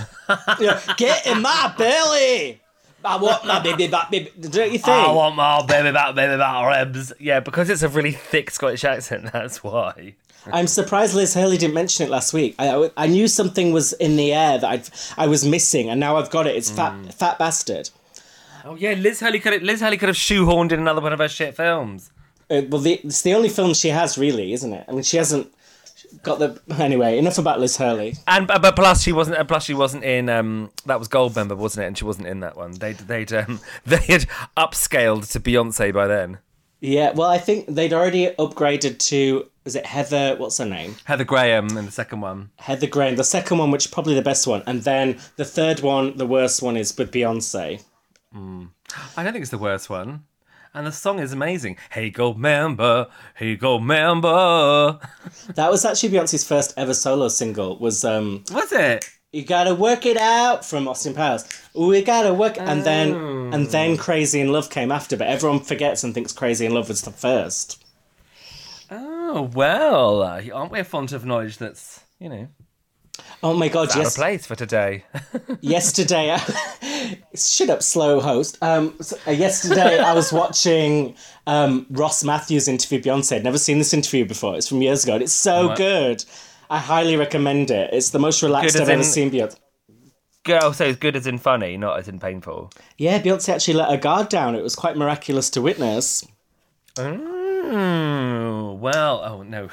You 0.59 0.67
know, 0.67 0.79
get 0.97 1.25
in 1.25 1.41
my 1.41 1.73
belly. 1.77 2.61
I 3.03 3.17
want 3.17 3.45
my 3.45 3.59
baby 3.59 3.87
back, 3.87 4.11
baby. 4.11 4.31
Don't 4.39 4.71
you 4.71 4.77
think? 4.77 4.87
I 4.89 5.11
want 5.11 5.35
my 5.35 5.65
baby 5.65 5.91
back, 5.91 6.13
baby 6.13 6.37
back 6.37 6.77
ribs. 6.77 7.11
Yeah, 7.19 7.39
because 7.39 7.69
it's 7.69 7.81
a 7.81 7.89
really 7.89 8.11
thick 8.11 8.51
Scottish 8.51 8.83
accent. 8.83 9.29
That's 9.33 9.63
why. 9.63 10.13
I'm 10.51 10.67
surprised 10.67 11.13
Liz 11.15 11.33
Hurley 11.33 11.57
didn't 11.57 11.73
mention 11.75 12.05
it 12.05 12.09
last 12.09 12.33
week. 12.33 12.55
I, 12.59 12.69
I, 12.75 12.89
I 12.97 13.07
knew 13.07 13.27
something 13.27 13.71
was 13.73 13.93
in 13.93 14.15
the 14.17 14.33
air 14.33 14.57
that 14.57 14.67
I'd, 14.69 14.89
I 15.17 15.27
was 15.27 15.45
missing, 15.45 15.89
and 15.89 15.99
now 15.99 16.17
I've 16.17 16.29
got 16.31 16.47
it. 16.47 16.55
It's 16.55 16.69
fat, 16.69 17.13
fat 17.13 17.37
bastard. 17.39 17.89
Oh 18.65 18.75
yeah, 18.75 18.93
Liz 18.93 19.19
Hurley 19.19 19.39
could 19.39 19.53
have, 19.53 19.61
Liz 19.63 19.81
Hurley 19.81 19.97
could 19.97 20.09
have 20.09 20.15
shoehorned 20.15 20.71
in 20.71 20.79
another 20.79 21.01
one 21.01 21.13
of 21.13 21.19
her 21.19 21.27
shit 21.27 21.55
films. 21.55 22.11
Uh, 22.49 22.61
well, 22.69 22.81
the, 22.81 22.93
it's 23.03 23.21
the 23.23 23.33
only 23.33 23.49
film 23.49 23.73
she 23.73 23.89
has, 23.89 24.17
really, 24.17 24.53
isn't 24.53 24.73
it? 24.73 24.85
I 24.87 24.91
mean, 24.91 25.03
she 25.03 25.17
hasn't 25.17 25.51
got 26.23 26.39
the. 26.39 26.61
Anyway, 26.77 27.17
enough 27.17 27.37
about 27.37 27.59
Liz 27.59 27.77
Hurley. 27.77 28.15
And 28.27 28.47
but 28.47 28.61
but 28.61 28.75
plus 28.75 29.03
she 29.03 29.11
wasn't. 29.11 29.47
Plus 29.47 29.63
she 29.63 29.73
wasn't 29.73 30.03
in. 30.03 30.29
Um, 30.29 30.71
that 30.85 30.99
was 30.99 31.07
Goldmember, 31.07 31.55
wasn't 31.55 31.83
it? 31.83 31.87
And 31.87 31.97
she 31.97 32.05
wasn't 32.05 32.27
in 32.27 32.39
that 32.41 32.55
one. 32.55 32.71
They 32.71 32.93
they'd 32.93 33.31
um, 33.33 33.59
they 33.85 33.97
had 33.97 34.25
upscaled 34.57 35.31
to 35.31 35.39
Beyonce 35.39 35.93
by 35.93 36.07
then. 36.07 36.39
Yeah, 36.79 37.11
well, 37.11 37.29
I 37.29 37.37
think 37.37 37.67
they'd 37.67 37.93
already 37.93 38.31
upgraded 38.39 38.97
to. 39.09 39.47
Is 39.65 39.75
it 39.75 39.85
Heather? 39.85 40.35
What's 40.37 40.57
her 40.57 40.65
name? 40.65 40.95
Heather 41.05 41.23
Graham 41.23 41.77
in 41.77 41.85
the 41.85 41.91
second 41.91 42.21
one. 42.21 42.49
Heather 42.57 42.87
Graham. 42.87 43.15
The 43.15 43.23
second 43.23 43.59
one, 43.59 43.69
which 43.69 43.85
is 43.85 43.91
probably 43.91 44.15
the 44.15 44.23
best 44.23 44.47
one, 44.47 44.63
and 44.65 44.81
then 44.81 45.19
the 45.35 45.45
third 45.45 45.81
one, 45.81 46.17
the 46.17 46.25
worst 46.25 46.63
one, 46.63 46.75
is 46.77 46.97
with 46.97 47.11
Beyonce. 47.11 47.83
I 48.33 49.23
don't 49.23 49.33
think 49.33 49.43
it's 49.43 49.51
the 49.51 49.57
worst 49.57 49.89
one. 49.89 50.23
And 50.73 50.87
the 50.87 50.91
song 50.91 51.19
is 51.19 51.33
amazing. 51.33 51.77
Hey, 51.91 52.09
gold 52.09 52.39
member, 52.39 53.07
hey, 53.35 53.55
gold 53.55 53.83
member. 53.83 54.99
That 55.55 55.69
was 55.71 55.83
actually 55.83 56.09
Beyonce's 56.09 56.47
first 56.47 56.73
ever 56.77 56.93
solo 56.93 57.27
single. 57.27 57.77
Was 57.77 58.05
um, 58.05 58.43
Was 58.51 58.71
it? 58.71 59.09
you 59.33 59.43
gotta 59.43 59.73
work 59.73 60.05
it 60.05 60.17
out 60.17 60.63
from 60.65 60.87
Austin 60.87 61.13
Powers. 61.13 61.45
We 61.73 62.01
gotta 62.03 62.33
work, 62.33 62.57
and 62.59 62.83
then 62.83 63.13
and 63.53 63.67
then 63.67 63.97
Crazy 63.97 64.39
in 64.39 64.51
Love 64.51 64.69
came 64.69 64.91
after, 64.91 65.17
but 65.17 65.27
everyone 65.27 65.61
forgets 65.61 66.03
and 66.03 66.13
thinks 66.13 66.31
Crazy 66.33 66.65
in 66.65 66.73
Love 66.73 66.89
was 66.89 67.01
the 67.01 67.11
first. 67.11 67.83
Oh 68.89 69.49
well, 69.53 70.21
aren't 70.21 70.71
we 70.71 70.79
a 70.79 70.83
font 70.83 71.11
of 71.11 71.25
knowledge 71.25 71.57
that's 71.57 72.01
you 72.19 72.29
know 72.29 72.47
Oh 73.43 73.53
my 73.55 73.69
god! 73.69 73.89
out 73.89 73.97
Yes, 73.97 74.09
of 74.09 74.15
place 74.15 74.45
for 74.45 74.55
today? 74.55 75.03
yesterday 75.61 76.37
shut 77.35 77.69
up 77.69 77.81
slow 77.83 78.19
host 78.19 78.57
um 78.61 78.95
so, 79.01 79.17
uh, 79.27 79.31
yesterday 79.31 79.99
i 79.99 80.13
was 80.13 80.31
watching 80.33 81.15
um 81.47 81.85
ross 81.91 82.23
mathews 82.23 82.67
interview 82.67 82.99
beyonce 83.01 83.35
i'd 83.35 83.43
never 83.43 83.57
seen 83.57 83.77
this 83.77 83.93
interview 83.93 84.25
before 84.25 84.55
it's 84.55 84.67
from 84.67 84.81
years 84.81 85.03
ago 85.03 85.13
and 85.13 85.23
it's 85.23 85.33
so 85.33 85.67
Right. 85.67 85.77
good 85.77 86.25
i 86.69 86.77
highly 86.79 87.15
recommend 87.15 87.69
it 87.71 87.89
it's 87.93 88.09
the 88.11 88.19
most 88.19 88.41
relaxed 88.43 88.75
i've 88.79 88.89
ever 88.89 89.03
seen 89.03 89.31
beyonce 89.31 89.57
Girl, 90.43 90.73
so 90.73 90.85
it's 90.85 90.97
good 90.97 91.15
as 91.15 91.27
in 91.27 91.37
funny, 91.37 91.77
not 91.77 91.99
as 91.99 92.07
in 92.07 92.19
painful. 92.19 92.71
yeah 92.97 93.21
beyonce 93.21 93.49
actually 93.53 93.75
let 93.75 93.89
her 93.91 93.97
guard 93.97 94.29
down 94.29 94.55
it 94.55 94.63
was 94.63 94.75
quite 94.75 94.97
miraculous 94.97 95.49
to 95.51 95.61
witness 95.61 96.25
Mm, 96.97 98.79
well, 98.79 99.21
oh 99.23 99.43
no. 99.43 99.69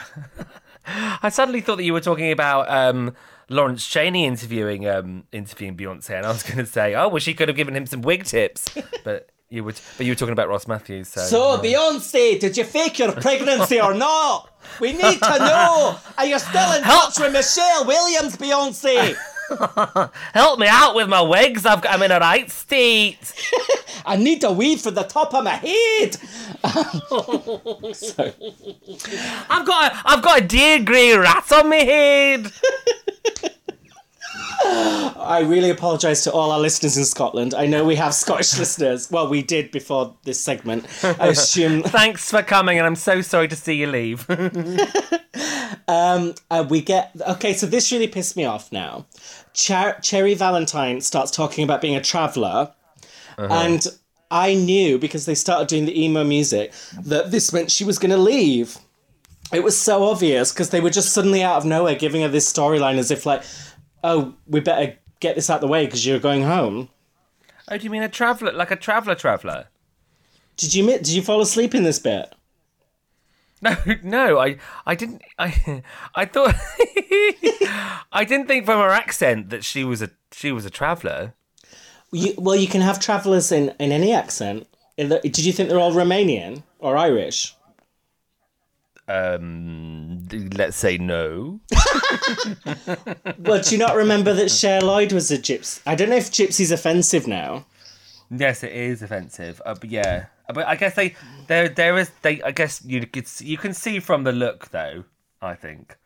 I 0.87 1.29
suddenly 1.31 1.61
thought 1.61 1.77
that 1.77 1.85
you 1.85 1.93
were 1.93 2.01
talking 2.01 2.31
about 2.31 2.71
um, 2.71 3.15
Lawrence 3.49 3.87
Chaney 3.87 4.27
interviewing 4.27 4.87
um, 4.89 5.25
interviewing 5.33 5.77
Beyonce, 5.77 6.11
and 6.11 6.27
I 6.27 6.29
was 6.31 6.43
going 6.43 6.59
to 6.59 6.67
say, 6.67 6.95
oh, 6.95 7.09
well, 7.09 7.19
she 7.19 7.35
could 7.35 7.49
have 7.49 7.57
given 7.57 7.75
him 7.75 7.87
some 7.87 8.03
wig 8.03 8.25
tips, 8.25 8.69
but 9.05 9.29
You 9.51 9.65
would, 9.65 9.81
but 9.97 10.05
you 10.05 10.13
were 10.13 10.17
talking 10.17 10.35
about 10.35 10.49
Ross 10.49 10.67
Mathews. 10.69 11.09
So, 11.09 11.21
So, 11.23 11.63
Beyonce, 11.63 12.39
did 12.39 12.57
you 12.57 12.65
fake 12.65 12.99
your 12.99 13.13
pregnancy 13.13 13.81
or 13.81 13.95
not? 13.95 14.51
We 14.81 14.93
need 14.93 15.19
to 15.23 15.39
know. 15.39 15.97
Are 16.19 16.27
you 16.27 16.39
still 16.39 16.73
in 16.75 16.83
Help. 16.83 17.15
touch 17.15 17.21
with 17.21 17.33
Michelle 17.33 17.87
Williams, 17.87 18.37
Beyonce? 18.37 19.17
help 20.35 20.59
me 20.59 20.67
out 20.69 20.95
with 20.95 21.09
my 21.09 21.23
wigs. 21.23 21.65
I've 21.65 21.81
got, 21.81 21.95
I'm 21.95 22.03
in 22.03 22.11
a 22.11 22.19
right 22.19 22.51
state. 22.51 23.17
I 24.05 24.17
need 24.17 24.45
a 24.45 24.53
weave 24.53 24.81
for 24.81 24.91
the 24.91 25.05
top 25.05 25.35
of 25.35 25.45
my 25.45 25.51
head. 25.51 26.15
so, 27.95 28.33
I've 29.51 29.67
got, 29.67 29.93
a, 29.93 30.01
I've 30.05 30.23
got 30.23 30.43
a 30.43 30.47
dear 30.47 30.83
grey 30.83 31.17
rat 31.17 31.51
on 31.53 31.69
my 31.69 31.77
head. 31.77 32.53
I 34.65 35.45
really 35.47 35.71
apologise 35.71 36.25
to 36.25 36.33
all 36.33 36.51
our 36.51 36.59
listeners 36.59 36.97
in 36.97 37.05
Scotland. 37.05 37.55
I 37.55 37.67
know 37.67 37.85
we 37.85 37.97
have 37.97 38.15
Scottish 38.15 38.59
listeners. 38.59 39.11
Well, 39.11 39.29
we 39.29 39.43
did 39.43 39.71
before 39.71 40.17
this 40.25 40.41
segment. 40.41 40.87
I 41.03 41.29
assume 41.29 41.83
Thanks 41.85 42.31
for 42.31 42.43
coming, 42.43 42.79
and 42.79 42.87
I'm 42.87 42.97
so 42.97 43.21
sorry 43.21 43.49
to 43.49 43.57
see 43.57 43.75
you 43.75 43.87
leave. 43.87 44.29
uh, 45.89 46.33
we 46.69 46.83
get. 46.83 47.13
Okay, 47.29 47.53
so 47.53 47.67
this 47.67 47.93
really 47.93 48.09
pissed 48.09 48.37
me 48.37 48.45
off 48.45 48.73
now. 48.73 49.07
Cher- 49.53 49.99
Cherry 50.03 50.35
Valentine 50.35 51.01
starts 51.01 51.31
talking 51.31 51.65
about 51.65 51.81
being 51.81 51.97
a 51.97 52.03
traveller, 52.03 52.73
Uh-huh. 53.39 53.55
and 53.55 53.87
I 54.31 54.55
knew 54.55 54.99
because 54.99 55.25
they 55.25 55.35
started 55.35 55.69
doing 55.69 55.87
the 55.87 55.99
emo 55.99 56.25
music 56.25 56.73
that 57.05 57.31
this 57.31 57.53
meant 57.53 57.71
she 57.71 57.85
was 57.85 57.99
going 57.99 58.11
to 58.11 58.19
leave. 58.19 58.79
It 59.53 59.63
was 59.63 59.79
so 59.79 60.05
obvious 60.05 60.53
because 60.53 60.71
they 60.71 60.81
were 60.81 60.91
just 60.91 61.15
suddenly 61.15 61.43
out 61.43 61.57
of 61.57 61.65
nowhere 61.65 61.95
giving 61.95 62.23
her 62.23 62.29
this 62.29 62.53
storyline 62.53 62.99
as 62.99 63.11
if 63.11 63.25
like, 63.25 63.43
oh, 64.05 64.35
we 64.47 64.61
better 64.61 64.99
get 65.21 65.35
this 65.37 65.49
out 65.49 65.57
of 65.57 65.61
the 65.63 65.69
way 65.69 65.87
because 65.87 66.05
you're 66.05 66.19
going 66.19 66.43
home. 66.43 66.91
oh, 67.71 67.79
do 67.79 67.85
you 67.85 67.91
mean 67.91 68.03
a 68.03 68.09
traveller, 68.09 68.53
like 68.53 68.71
a 68.71 68.77
traveller, 68.77 69.15
traveller? 69.15 69.69
Did 70.57 70.75
you 70.75 70.85
did 70.87 71.09
you 71.09 71.23
fall 71.23 71.41
asleep 71.41 71.75
in 71.75 71.85
this 71.85 71.99
bit? 71.99 72.35
No, 73.63 73.77
no, 74.03 74.39
I, 74.39 74.59
I 74.87 74.95
didn't. 74.95 75.23
I, 75.39 75.83
I 76.15 76.25
thought, 76.25 76.55
I 78.13 78.25
didn't 78.27 78.47
think 78.47 78.67
from 78.67 78.79
her 78.79 78.91
accent 78.91 79.51
that 79.51 79.65
she 79.65 79.85
was 79.85 80.03
a, 80.03 80.11
she 80.33 80.53
was 80.53 80.65
a 80.65 80.71
traveller. 80.71 81.35
You, 82.13 82.35
well, 82.39 82.57
you 82.57 82.69
can 82.69 82.81
have 82.81 83.01
travellers 83.01 83.53
in, 83.53 83.71
in 83.79 83.93
any 83.93 84.13
accent. 84.13 84.67
Did 84.97 85.39
you 85.39 85.53
think 85.53 85.69
they're 85.69 85.79
all 85.79 85.93
Romanian 85.93 86.63
or 86.79 86.97
Irish? 86.97 87.55
Um, 89.07 90.27
let's 90.57 90.77
say 90.77 90.99
no. 90.99 91.61
Well, 93.39 93.63
do 93.63 93.71
you 93.75 93.79
not 93.79 93.97
remember 93.97 94.35
that 94.35 94.51
Cher 94.51 94.81
Lloyd 94.81 95.13
was 95.13 95.31
a 95.31 95.39
gypsy? 95.39 95.81
I 95.87 95.95
don't 95.95 96.11
know 96.11 96.17
if 96.17 96.31
gypsy's 96.31 96.71
offensive 96.71 97.27
now. 97.27 97.65
Yes, 98.31 98.63
it 98.63 98.73
is 98.73 99.01
offensive. 99.03 99.63
Uh, 99.65 99.75
but 99.75 99.91
yeah, 99.91 100.27
Uh, 100.49 100.53
but 100.53 100.67
I 100.67 100.77
guess 100.77 100.95
they 100.95 101.15
there 101.47 101.69
there 101.69 101.97
is 101.97 102.11
they. 102.23 102.43
I 102.43 102.51
guess 102.51 102.83
you 102.85 103.07
could 103.07 103.25
s- 103.25 103.41
you 103.43 103.57
can 103.57 103.73
see 103.73 104.01
from 104.01 104.25
the 104.25 104.33
look 104.33 104.71
though. 104.71 105.05
I 105.41 105.55
think, 105.55 105.97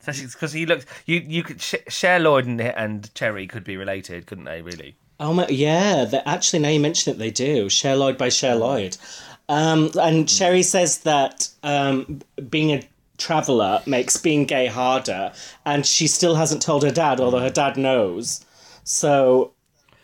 especially 0.00 0.26
because 0.26 0.52
he 0.52 0.66
looks 0.66 0.86
you 1.06 1.16
you 1.26 1.42
could 1.42 1.60
Cher 1.60 2.18
Lloyd 2.20 2.46
and, 2.46 2.60
and 2.60 3.12
Cherry 3.14 3.46
could 3.48 3.64
be 3.64 3.76
related, 3.76 4.26
couldn't 4.26 4.44
they? 4.44 4.62
Really? 4.62 4.96
Oh 5.20 5.34
my, 5.34 5.46
yeah. 5.48 6.04
They, 6.04 6.18
actually, 6.18 6.60
now 6.60 6.68
you 6.68 6.80
mention 6.80 7.12
it, 7.12 7.18
they 7.18 7.30
do. 7.30 7.68
Cher 7.68 7.96
Lloyd 7.96 8.16
by 8.16 8.28
Cher 8.28 8.54
Lloyd. 8.54 8.96
Um, 9.48 9.90
and 9.98 10.28
Cherry 10.28 10.62
says 10.62 10.98
that 10.98 11.48
um, 11.62 12.20
being 12.50 12.70
a 12.72 12.82
traveller 13.16 13.82
makes 13.86 14.16
being 14.16 14.44
gay 14.44 14.66
harder, 14.66 15.32
and 15.64 15.84
she 15.84 16.06
still 16.06 16.36
hasn't 16.36 16.62
told 16.62 16.82
her 16.82 16.90
dad, 16.90 17.20
although 17.20 17.40
her 17.40 17.50
dad 17.50 17.76
knows. 17.76 18.44
So, 18.84 19.52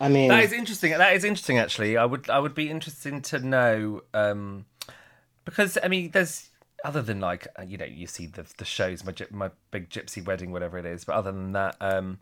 I 0.00 0.08
mean, 0.08 0.28
That 0.28 0.44
is 0.44 0.52
interesting. 0.52 0.92
That 0.92 1.14
is 1.14 1.24
interesting. 1.24 1.58
Actually, 1.58 1.96
I 1.96 2.04
would 2.04 2.28
I 2.28 2.38
would 2.38 2.54
be 2.54 2.70
interested 2.70 3.22
to 3.24 3.38
know 3.38 4.02
um, 4.12 4.66
because 5.44 5.78
I 5.82 5.88
mean, 5.88 6.10
there's 6.10 6.50
other 6.84 7.02
than 7.02 7.20
like 7.20 7.46
uh, 7.58 7.62
you 7.62 7.78
know 7.78 7.86
you 7.86 8.06
see 8.06 8.26
the 8.26 8.46
the 8.58 8.64
shows 8.64 9.04
my 9.04 9.14
my 9.30 9.50
big 9.70 9.88
gypsy 9.88 10.24
wedding 10.24 10.52
whatever 10.52 10.78
it 10.78 10.86
is, 10.86 11.04
but 11.04 11.14
other 11.14 11.32
than 11.32 11.52
that, 11.52 11.76
um, 11.80 12.18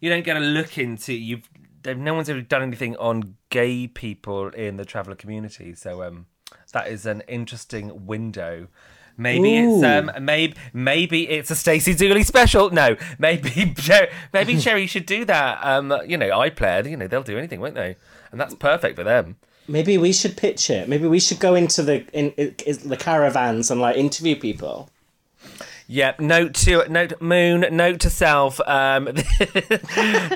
you 0.00 0.10
don't 0.10 0.24
get 0.24 0.36
a 0.36 0.40
look 0.40 0.78
into 0.78 1.12
you've. 1.12 1.48
No 1.84 2.14
one's 2.14 2.28
ever 2.28 2.40
done 2.40 2.62
anything 2.62 2.96
on 2.96 3.36
gay 3.50 3.86
people 3.86 4.48
in 4.48 4.76
the 4.76 4.84
traveller 4.84 5.16
community, 5.16 5.74
so 5.74 6.02
um, 6.02 6.26
that 6.72 6.88
is 6.88 7.06
an 7.06 7.22
interesting 7.28 8.06
window. 8.06 8.68
Maybe 9.16 9.58
it's 9.58 9.84
um 9.84 10.10
maybe 10.24 10.54
maybe 10.72 11.28
it's 11.28 11.50
a 11.50 11.54
Stacey 11.56 11.94
Dooley 11.94 12.22
special. 12.22 12.70
No, 12.70 12.96
maybe 13.18 13.74
maybe 14.32 14.58
Cherry 14.60 14.86
should 14.86 15.04
do 15.06 15.24
that. 15.26 15.58
Um, 15.62 15.92
you 16.06 16.16
know, 16.16 16.30
iPlayer, 16.30 16.88
you 16.90 16.96
know, 16.96 17.06
they'll 17.06 17.22
do 17.22 17.36
anything, 17.36 17.60
won't 17.60 17.74
they? 17.74 17.96
And 18.30 18.40
that's 18.40 18.54
perfect 18.54 18.96
for 18.96 19.04
them. 19.04 19.36
maybe 19.68 19.98
we 19.98 20.12
should 20.12 20.36
pitch 20.36 20.70
it. 20.70 20.88
Maybe 20.88 21.06
we 21.06 21.20
should 21.20 21.40
go 21.40 21.54
into 21.54 21.82
the 21.82 22.06
in, 22.12 22.30
in, 22.32 22.54
in 22.66 22.88
the 22.88 22.96
caravans 22.96 23.70
and 23.70 23.80
like 23.82 23.96
interview 23.96 24.34
people. 24.34 24.88
Yep. 25.88 26.20
Note 26.20 26.54
to 26.54 26.88
note 26.88 27.20
moon. 27.20 27.66
Note 27.70 28.00
to 28.00 28.10
self. 28.10 28.60
Um, 28.60 29.04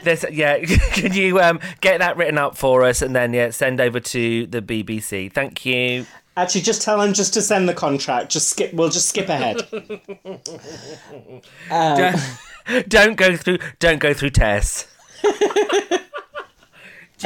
this 0.03 0.25
yeah. 0.31 0.59
Can 0.93 1.13
you 1.13 1.41
um 1.41 1.61
get 1.81 1.99
that 1.99 2.17
written 2.17 2.39
up 2.39 2.57
for 2.57 2.85
us 2.85 3.03
and 3.03 3.15
then 3.15 3.33
yeah 3.33 3.51
send 3.51 3.81
over 3.81 4.01
to 4.01 4.47
the 4.47 4.61
BBC. 4.61 5.33
Thank 5.33 5.65
you. 5.65 6.07
Actually, 6.39 6.61
just 6.61 6.83
tell 6.83 7.01
them 7.01 7.15
just 7.15 7.33
to 7.35 7.41
send 7.41 7.67
the 7.67 7.73
contract. 7.73 8.31
Just 8.31 8.51
skip. 8.51 8.75
We'll 8.75 8.91
just 8.91 9.09
skip 9.09 9.31
ahead. 9.31 9.67
Don't, 11.71 12.89
don't 12.89 13.17
go 13.17 13.37
through. 13.37 13.59
Don't 13.79 14.01
go 14.01 14.13
through 14.13 14.31
Tess. 14.31 14.87
do, 15.23 15.31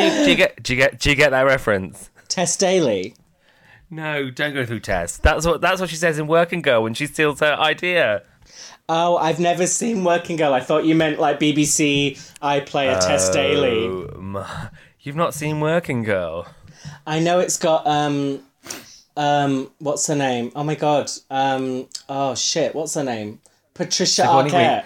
you, 0.02 0.10
do 0.10 0.30
you 0.30 0.36
get? 0.36 0.62
Do 0.62 0.74
you 0.74 0.76
get? 0.76 1.00
Do 1.00 1.10
you 1.10 1.16
get 1.16 1.30
that 1.30 1.42
reference? 1.42 2.10
Tess 2.28 2.56
Daly. 2.56 3.14
No, 3.90 4.30
don't 4.30 4.54
go 4.54 4.64
through 4.64 4.80
Tess. 4.80 5.16
That's 5.16 5.44
what 5.46 5.60
that's 5.60 5.80
what 5.80 5.90
she 5.90 5.96
says 5.96 6.18
in 6.18 6.26
Working 6.26 6.62
Girl 6.62 6.82
when 6.82 6.94
she 6.94 7.06
steals 7.06 7.40
her 7.40 7.54
idea. 7.54 8.22
Oh, 8.88 9.16
I've 9.16 9.38
never 9.40 9.66
seen 9.66 10.04
Working 10.04 10.36
Girl. 10.36 10.52
I 10.52 10.60
thought 10.60 10.84
you 10.84 10.94
meant 10.94 11.18
like 11.18 11.38
BBC 11.40 12.16
iPlayer 12.42 12.98
Tess 13.04 13.30
Daly. 13.30 13.86
Oh, 13.86 14.20
my- 14.20 14.68
You've 15.00 15.16
not 15.16 15.32
seen 15.34 15.60
Working 15.60 16.02
Girl. 16.02 16.46
I 17.06 17.20
know 17.20 17.38
it's 17.40 17.56
got 17.56 17.86
um 17.86 18.40
um 19.16 19.70
what's 19.78 20.06
her 20.06 20.14
name? 20.14 20.52
Oh 20.54 20.62
my 20.64 20.74
god. 20.74 21.10
Um 21.30 21.88
oh 22.08 22.34
shit, 22.34 22.74
what's 22.74 22.94
her 22.94 23.04
name? 23.04 23.40
Patricia 23.74 24.22
Sigourney 24.22 24.50
Arquette. 24.50 24.84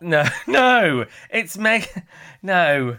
No, 0.00 0.24
no, 0.46 1.06
it's 1.30 1.56
Meg. 1.56 1.88
No, 2.44 2.96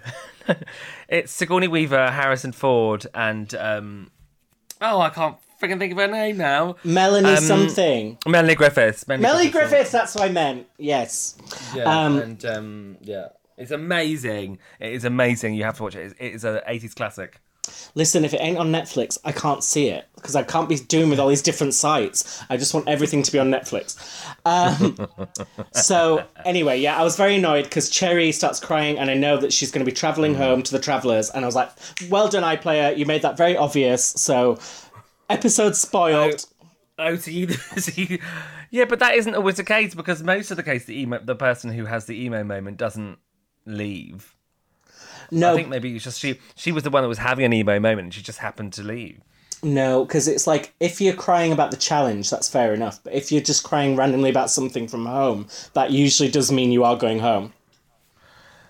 it's 1.09 1.29
Sigourney 1.33 1.67
Weaver, 1.67 2.11
Harrison 2.11 2.53
Ford, 2.53 3.05
and 3.13 3.53
um. 3.55 4.09
Oh, 4.83 4.99
I 4.99 5.09
can't 5.09 5.37
freaking 5.61 5.79
think 5.79 5.93
of 5.93 5.97
her 5.97 6.07
name 6.07 6.37
now. 6.37 6.75
Melanie 6.83 7.29
Um, 7.29 7.37
something. 7.37 8.17
Melanie 8.27 8.55
Griffiths. 8.55 9.07
Melanie, 9.07 9.21
Melanie 9.23 9.49
Griffiths, 9.49 9.91
that's 9.91 10.13
what 10.13 10.25
I 10.25 10.31
meant. 10.31 10.67
Yes. 10.77 11.37
Yeah, 11.73 11.83
Um, 12.05 12.19
and 12.19 12.45
um, 12.45 12.97
yeah, 13.01 13.29
it's 13.57 13.71
amazing. 13.71 14.59
It 14.81 14.91
is 14.93 15.05
amazing. 15.05 15.53
You 15.55 15.63
have 15.63 15.77
to 15.77 15.83
watch 15.83 15.95
it. 15.95 16.13
It 16.19 16.33
is 16.33 16.43
an 16.43 16.59
'80s 16.67 16.93
classic. 16.95 17.39
Listen, 17.95 18.25
if 18.25 18.33
it 18.33 18.41
ain't 18.41 18.57
on 18.57 18.71
Netflix, 18.71 19.17
I 19.23 19.31
can't 19.31 19.63
see 19.63 19.87
it 19.89 20.07
because 20.15 20.35
I 20.35 20.43
can't 20.43 20.67
be 20.67 20.77
doing 20.77 21.09
with 21.09 21.19
all 21.19 21.27
these 21.27 21.41
different 21.41 21.73
sites. 21.73 22.43
I 22.49 22.57
just 22.57 22.73
want 22.73 22.87
everything 22.87 23.23
to 23.23 23.31
be 23.31 23.39
on 23.39 23.51
Netflix. 23.51 23.95
Um, 24.45 24.97
so 25.71 26.25
anyway, 26.45 26.79
yeah, 26.79 26.97
I 26.97 27.03
was 27.03 27.15
very 27.15 27.35
annoyed 27.35 27.65
because 27.65 27.89
Cherry 27.89 28.31
starts 28.31 28.59
crying, 28.59 28.97
and 28.97 29.09
I 29.09 29.13
know 29.13 29.37
that 29.37 29.53
she's 29.53 29.71
going 29.71 29.85
to 29.85 29.89
be 29.89 29.95
traveling 29.95 30.35
home 30.35 30.63
to 30.63 30.71
the 30.71 30.79
Travelers, 30.79 31.29
and 31.29 31.45
I 31.45 31.47
was 31.47 31.55
like, 31.55 31.71
"Well 32.09 32.27
done, 32.27 32.43
iPlayer. 32.43 32.97
You 32.97 33.05
made 33.05 33.21
that 33.21 33.37
very 33.37 33.55
obvious." 33.55 34.03
So, 34.03 34.59
episode 35.29 35.75
spoiled. 35.75 36.45
Oh, 36.97 37.15
so 37.15 37.31
you, 37.31 37.47
so 37.77 37.91
you, 37.95 38.19
yeah, 38.71 38.85
but 38.85 38.99
that 38.99 39.15
isn't 39.15 39.35
always 39.35 39.57
the 39.57 39.63
case 39.63 39.95
because 39.95 40.23
most 40.23 40.51
of 40.51 40.57
the 40.57 40.63
case, 40.63 40.85
the 40.85 40.99
emo, 40.99 41.19
the 41.23 41.35
person 41.35 41.71
who 41.71 41.85
has 41.85 42.05
the 42.05 42.23
emo 42.23 42.43
moment 42.43 42.77
doesn't 42.77 43.19
leave. 43.65 44.32
No, 45.33 45.53
I 45.53 45.55
think 45.55 45.69
maybe 45.69 45.95
it's 45.95 46.03
just 46.03 46.19
she. 46.19 46.39
She 46.55 46.71
was 46.71 46.83
the 46.83 46.89
one 46.89 47.03
that 47.03 47.09
was 47.09 47.17
having 47.17 47.45
an 47.45 47.53
emo 47.53 47.79
moment, 47.79 48.05
and 48.05 48.13
she 48.13 48.21
just 48.21 48.39
happened 48.39 48.73
to 48.73 48.83
leave. 48.83 49.19
No, 49.63 50.03
because 50.03 50.27
it's 50.27 50.45
like 50.45 50.73
if 50.79 50.99
you're 50.99 51.15
crying 51.15 51.51
about 51.51 51.71
the 51.71 51.77
challenge, 51.77 52.29
that's 52.29 52.49
fair 52.49 52.73
enough. 52.73 52.99
But 53.03 53.13
if 53.13 53.31
you're 53.31 53.41
just 53.41 53.63
crying 53.63 53.95
randomly 53.95 54.29
about 54.29 54.49
something 54.49 54.87
from 54.87 55.05
home, 55.05 55.47
that 55.73 55.91
usually 55.91 56.29
does 56.29 56.51
mean 56.51 56.71
you 56.71 56.83
are 56.83 56.97
going 56.97 57.19
home. 57.19 57.53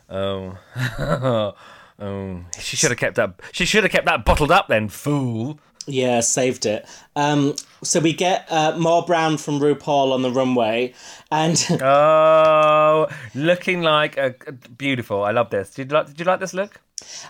Oh, 0.10 0.58
oh, 2.00 2.46
she 2.60 2.78
should 2.78 2.92
have 2.92 3.00
kept 3.00 3.16
that. 3.16 3.40
She 3.52 3.66
should 3.66 3.84
have 3.84 3.92
kept 3.92 4.06
that 4.06 4.24
bottled 4.24 4.52
up, 4.52 4.68
then, 4.68 4.88
fool. 4.88 5.60
Yeah, 5.86 6.22
saved 6.22 6.66
it. 6.66 6.86
Um, 7.16 7.56
so 7.84 8.00
we 8.00 8.14
get 8.14 8.48
uh, 8.50 8.78
more 8.78 9.04
Brown 9.06 9.38
from 9.38 9.60
RuPaul 9.60 10.14
on 10.14 10.22
the 10.22 10.32
runway, 10.32 10.94
and 11.32 11.62
Oh, 11.82 13.08
looking 13.36 13.82
like 13.82 14.16
a 14.18 14.34
beautiful. 14.78 15.24
I 15.24 15.32
love 15.32 15.50
this. 15.50 15.72
Did 15.72 15.92
you 15.92 15.98
like? 15.98 16.08
Did 16.08 16.20
you 16.20 16.26
like 16.26 16.40
this 16.40 16.54
look? 16.54 16.80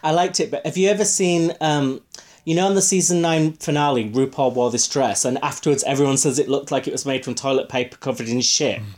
I 0.03 0.11
liked 0.11 0.39
it. 0.39 0.51
But 0.51 0.65
have 0.65 0.77
you 0.77 0.89
ever 0.89 1.03
seen, 1.05 1.53
um, 1.59 2.01
you 2.45 2.53
know, 2.55 2.67
on 2.67 2.75
the 2.75 2.81
season 2.81 3.21
nine 3.21 3.53
finale, 3.53 4.07
RuPaul 4.09 4.53
wore 4.53 4.69
this 4.69 4.87
dress, 4.87 5.25
and 5.25 5.43
afterwards 5.43 5.83
everyone 5.85 6.17
says 6.17 6.37
it 6.37 6.47
looked 6.47 6.71
like 6.71 6.87
it 6.87 6.91
was 6.91 7.05
made 7.05 7.25
from 7.25 7.33
toilet 7.33 7.69
paper 7.69 7.97
covered 7.97 8.29
in 8.29 8.41
shit. 8.41 8.81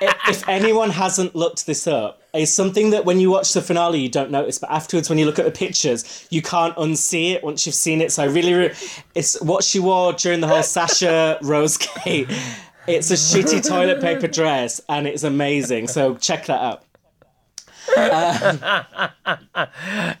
if 0.00 0.48
anyone 0.48 0.90
hasn't 0.90 1.34
looked 1.34 1.66
this 1.66 1.86
up, 1.86 2.22
it's 2.32 2.52
something 2.52 2.90
that 2.90 3.04
when 3.04 3.18
you 3.20 3.30
watch 3.30 3.52
the 3.52 3.62
finale 3.62 3.98
you 3.98 4.08
don't 4.08 4.30
notice, 4.30 4.58
but 4.58 4.70
afterwards 4.70 5.08
when 5.08 5.18
you 5.18 5.26
look 5.26 5.38
at 5.38 5.44
the 5.44 5.50
pictures, 5.50 6.26
you 6.30 6.42
can't 6.42 6.74
unsee 6.76 7.32
it 7.32 7.42
once 7.42 7.66
you've 7.66 7.74
seen 7.74 8.00
it. 8.00 8.12
So 8.12 8.22
I 8.22 8.26
really, 8.26 8.54
re- 8.54 8.74
it's 9.14 9.40
what 9.42 9.64
she 9.64 9.78
wore 9.80 10.12
during 10.12 10.40
the 10.40 10.48
whole 10.48 10.62
Sasha 10.62 11.38
Rose 11.42 11.76
Gate. 11.76 12.30
It's 12.86 13.10
a 13.10 13.14
shitty 13.14 13.66
toilet 13.66 14.00
paper 14.00 14.26
dress, 14.38 14.80
and 14.88 15.06
it's 15.06 15.22
amazing. 15.24 15.88
So 15.88 16.14
check 16.16 16.46
that 16.46 16.60
out. 16.60 16.84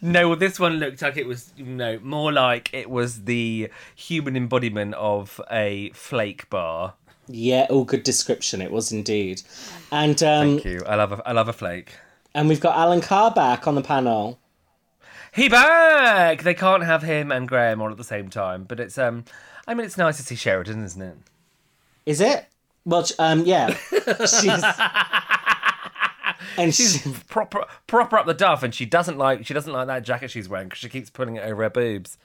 No, 0.02 0.28
well, 0.28 0.36
this 0.36 0.58
one 0.58 0.74
looked 0.74 1.02
like 1.02 1.16
it 1.16 1.26
was, 1.26 1.52
you 1.56 1.64
know, 1.64 1.98
more 2.02 2.32
like 2.32 2.70
it 2.72 2.88
was 2.88 3.24
the 3.24 3.70
human 3.94 4.36
embodiment 4.36 4.94
of 4.94 5.40
a 5.50 5.90
flake 5.90 6.48
bar. 6.50 6.94
Yeah, 7.32 7.66
oh, 7.70 7.84
good 7.84 8.02
description. 8.02 8.60
It 8.60 8.70
was 8.72 8.90
indeed, 8.92 9.42
and 9.92 10.20
um, 10.22 10.58
Thank 10.58 10.64
you. 10.64 10.82
I 10.86 10.96
love 10.96 11.12
a, 11.12 11.28
I 11.28 11.32
love 11.32 11.48
a 11.48 11.52
flake. 11.52 11.92
and 12.34 12.48
we've 12.48 12.60
got 12.60 12.76
Alan 12.76 13.00
Carr 13.00 13.30
back 13.30 13.66
on 13.68 13.74
the 13.76 13.82
panel. 13.82 14.38
He 15.32 15.48
back. 15.48 16.42
They 16.42 16.54
can't 16.54 16.82
have 16.82 17.02
him 17.02 17.30
and 17.30 17.46
Graham 17.46 17.80
on 17.80 17.92
at 17.92 17.96
the 17.98 18.04
same 18.04 18.28
time, 18.30 18.64
but 18.64 18.80
it's 18.80 18.98
um, 18.98 19.24
I 19.68 19.74
mean, 19.74 19.86
it's 19.86 19.96
nice 19.96 20.16
to 20.16 20.22
see 20.24 20.34
Sheridan, 20.34 20.82
isn't 20.84 21.00
it? 21.02 21.16
Is 22.04 22.20
it? 22.20 22.46
Well, 22.84 23.06
um, 23.18 23.44
yeah, 23.44 23.68
she's 24.26 24.64
and 26.56 26.74
She's 26.74 27.02
she, 27.02 27.12
proper 27.28 27.64
proper 27.86 28.18
up 28.18 28.26
the 28.26 28.34
duff, 28.34 28.62
and 28.62 28.74
she 28.74 28.86
doesn't 28.86 29.18
like 29.18 29.46
she 29.46 29.54
doesn't 29.54 29.72
like 29.72 29.86
that 29.86 30.02
jacket 30.02 30.30
she's 30.30 30.48
wearing 30.48 30.68
because 30.68 30.80
she 30.80 30.88
keeps 30.88 31.10
pulling 31.10 31.36
it 31.36 31.44
over 31.44 31.62
her 31.62 31.70
boobs. 31.70 32.18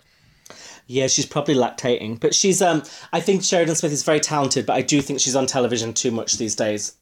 Yeah, 0.87 1.07
she's 1.07 1.25
probably 1.25 1.55
lactating, 1.55 2.19
but 2.19 2.35
she's 2.35 2.61
um, 2.61 2.83
I 3.11 3.19
think 3.19 3.43
Sheridan 3.43 3.75
Smith 3.75 3.91
is 3.91 4.03
very 4.03 4.19
talented, 4.19 4.65
but 4.65 4.73
I 4.73 4.81
do 4.81 5.01
think 5.01 5.19
she's 5.19 5.35
on 5.35 5.45
television 5.45 5.93
too 5.93 6.11
much 6.11 6.37
these 6.37 6.55
days. 6.55 6.95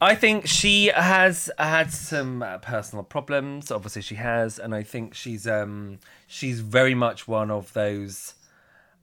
I 0.00 0.14
think 0.14 0.46
she 0.46 0.86
has 0.86 1.50
had 1.58 1.92
some 1.92 2.42
uh, 2.42 2.58
personal 2.58 3.02
problems. 3.04 3.70
Obviously, 3.70 4.02
she 4.02 4.14
has, 4.14 4.58
and 4.58 4.74
I 4.74 4.82
think 4.82 5.14
she's 5.14 5.46
um 5.46 5.98
she's 6.26 6.60
very 6.60 6.94
much 6.94 7.26
one 7.28 7.50
of 7.50 7.72
those. 7.72 8.34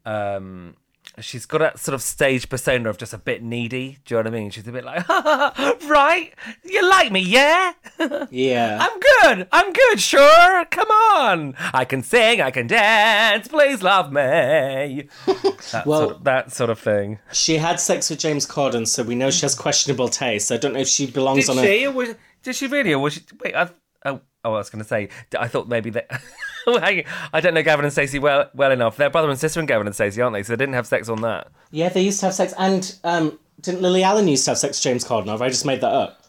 Um, 0.05 0.75
she's 1.19 1.45
got 1.45 1.59
that 1.59 1.79
sort 1.79 1.93
of 1.93 2.01
stage 2.01 2.49
persona 2.49 2.89
of 2.89 2.97
just 2.97 3.13
a 3.13 3.17
bit 3.17 3.41
needy. 3.43 3.99
Do 4.05 4.15
you 4.15 4.23
know 4.23 4.29
what 4.29 4.35
I 4.35 4.39
mean? 4.39 4.49
She's 4.51 4.67
a 4.67 4.71
bit 4.71 4.83
like, 4.83 5.07
right? 5.09 6.31
You 6.63 6.89
like 6.89 7.11
me, 7.11 7.21
yeah? 7.21 7.73
Yeah, 8.31 8.77
I'm 8.81 8.99
good. 8.99 9.47
I'm 9.51 9.71
good. 9.73 9.99
Sure. 9.99 10.65
Come 10.65 10.89
on. 10.89 11.55
I 11.73 11.85
can 11.85 12.03
sing. 12.03 12.41
I 12.41 12.51
can 12.51 12.67
dance. 12.67 13.47
Please 13.47 13.81
love 13.81 14.11
me. 14.11 15.07
That, 15.71 15.83
Well- 15.85 16.01
sort 16.01 16.15
of, 16.17 16.23
that 16.25 16.51
sort 16.53 16.69
of 16.69 16.79
thing. 16.79 17.19
she 17.31 17.57
had 17.57 17.79
sex 17.79 18.09
with 18.09 18.19
James 18.19 18.45
Corden, 18.45 18.87
so 18.87 19.01
we 19.03 19.15
know 19.15 19.31
she 19.31 19.41
has 19.41 19.55
questionable 19.55 20.07
taste. 20.09 20.51
I 20.51 20.57
don't 20.57 20.73
know 20.73 20.79
if 20.79 20.87
she 20.87 21.09
belongs 21.09 21.47
Did 21.47 21.57
on 21.57 21.63
she? 21.63 21.87
Or 21.87 21.91
was, 21.91 22.15
did 22.43 22.55
she 22.55 22.67
really? 22.67 22.93
Or 22.93 22.99
was 22.99 23.13
she? 23.13 23.21
Wait, 23.43 23.55
I, 23.55 23.69
oh, 24.05 24.21
oh, 24.43 24.53
I 24.53 24.57
was 24.57 24.69
going 24.69 24.83
to 24.83 24.87
say. 24.87 25.09
I 25.37 25.47
thought 25.47 25.67
maybe 25.67 25.89
that. 25.91 26.21
I 27.33 27.41
don't 27.41 27.53
know 27.53 27.63
Gavin 27.63 27.85
and 27.85 27.91
Stacey 27.93 28.19
well 28.19 28.49
well 28.53 28.71
enough. 28.71 28.97
They're 28.97 29.09
brother 29.09 29.29
and 29.29 29.39
sister 29.39 29.59
in 29.59 29.65
Gavin 29.65 29.87
and 29.87 29.95
Stacey, 29.95 30.21
aren't 30.21 30.33
they? 30.33 30.43
So 30.43 30.53
they 30.53 30.57
didn't 30.57 30.75
have 30.75 30.87
sex 30.87 31.09
on 31.09 31.21
that. 31.21 31.47
Yeah, 31.71 31.89
they 31.89 32.01
used 32.01 32.19
to 32.21 32.27
have 32.27 32.35
sex, 32.35 32.53
and 32.57 32.95
um, 33.03 33.39
didn't 33.61 33.81
Lily 33.81 34.03
Allen 34.03 34.27
used 34.27 34.45
to 34.45 34.51
have 34.51 34.57
sex 34.57 34.77
with 34.77 34.83
James 34.83 35.05
Corden? 35.05 35.27
Have 35.27 35.41
I 35.41 35.49
just 35.49 35.65
made 35.65 35.81
that 35.81 35.91
up? 35.91 36.21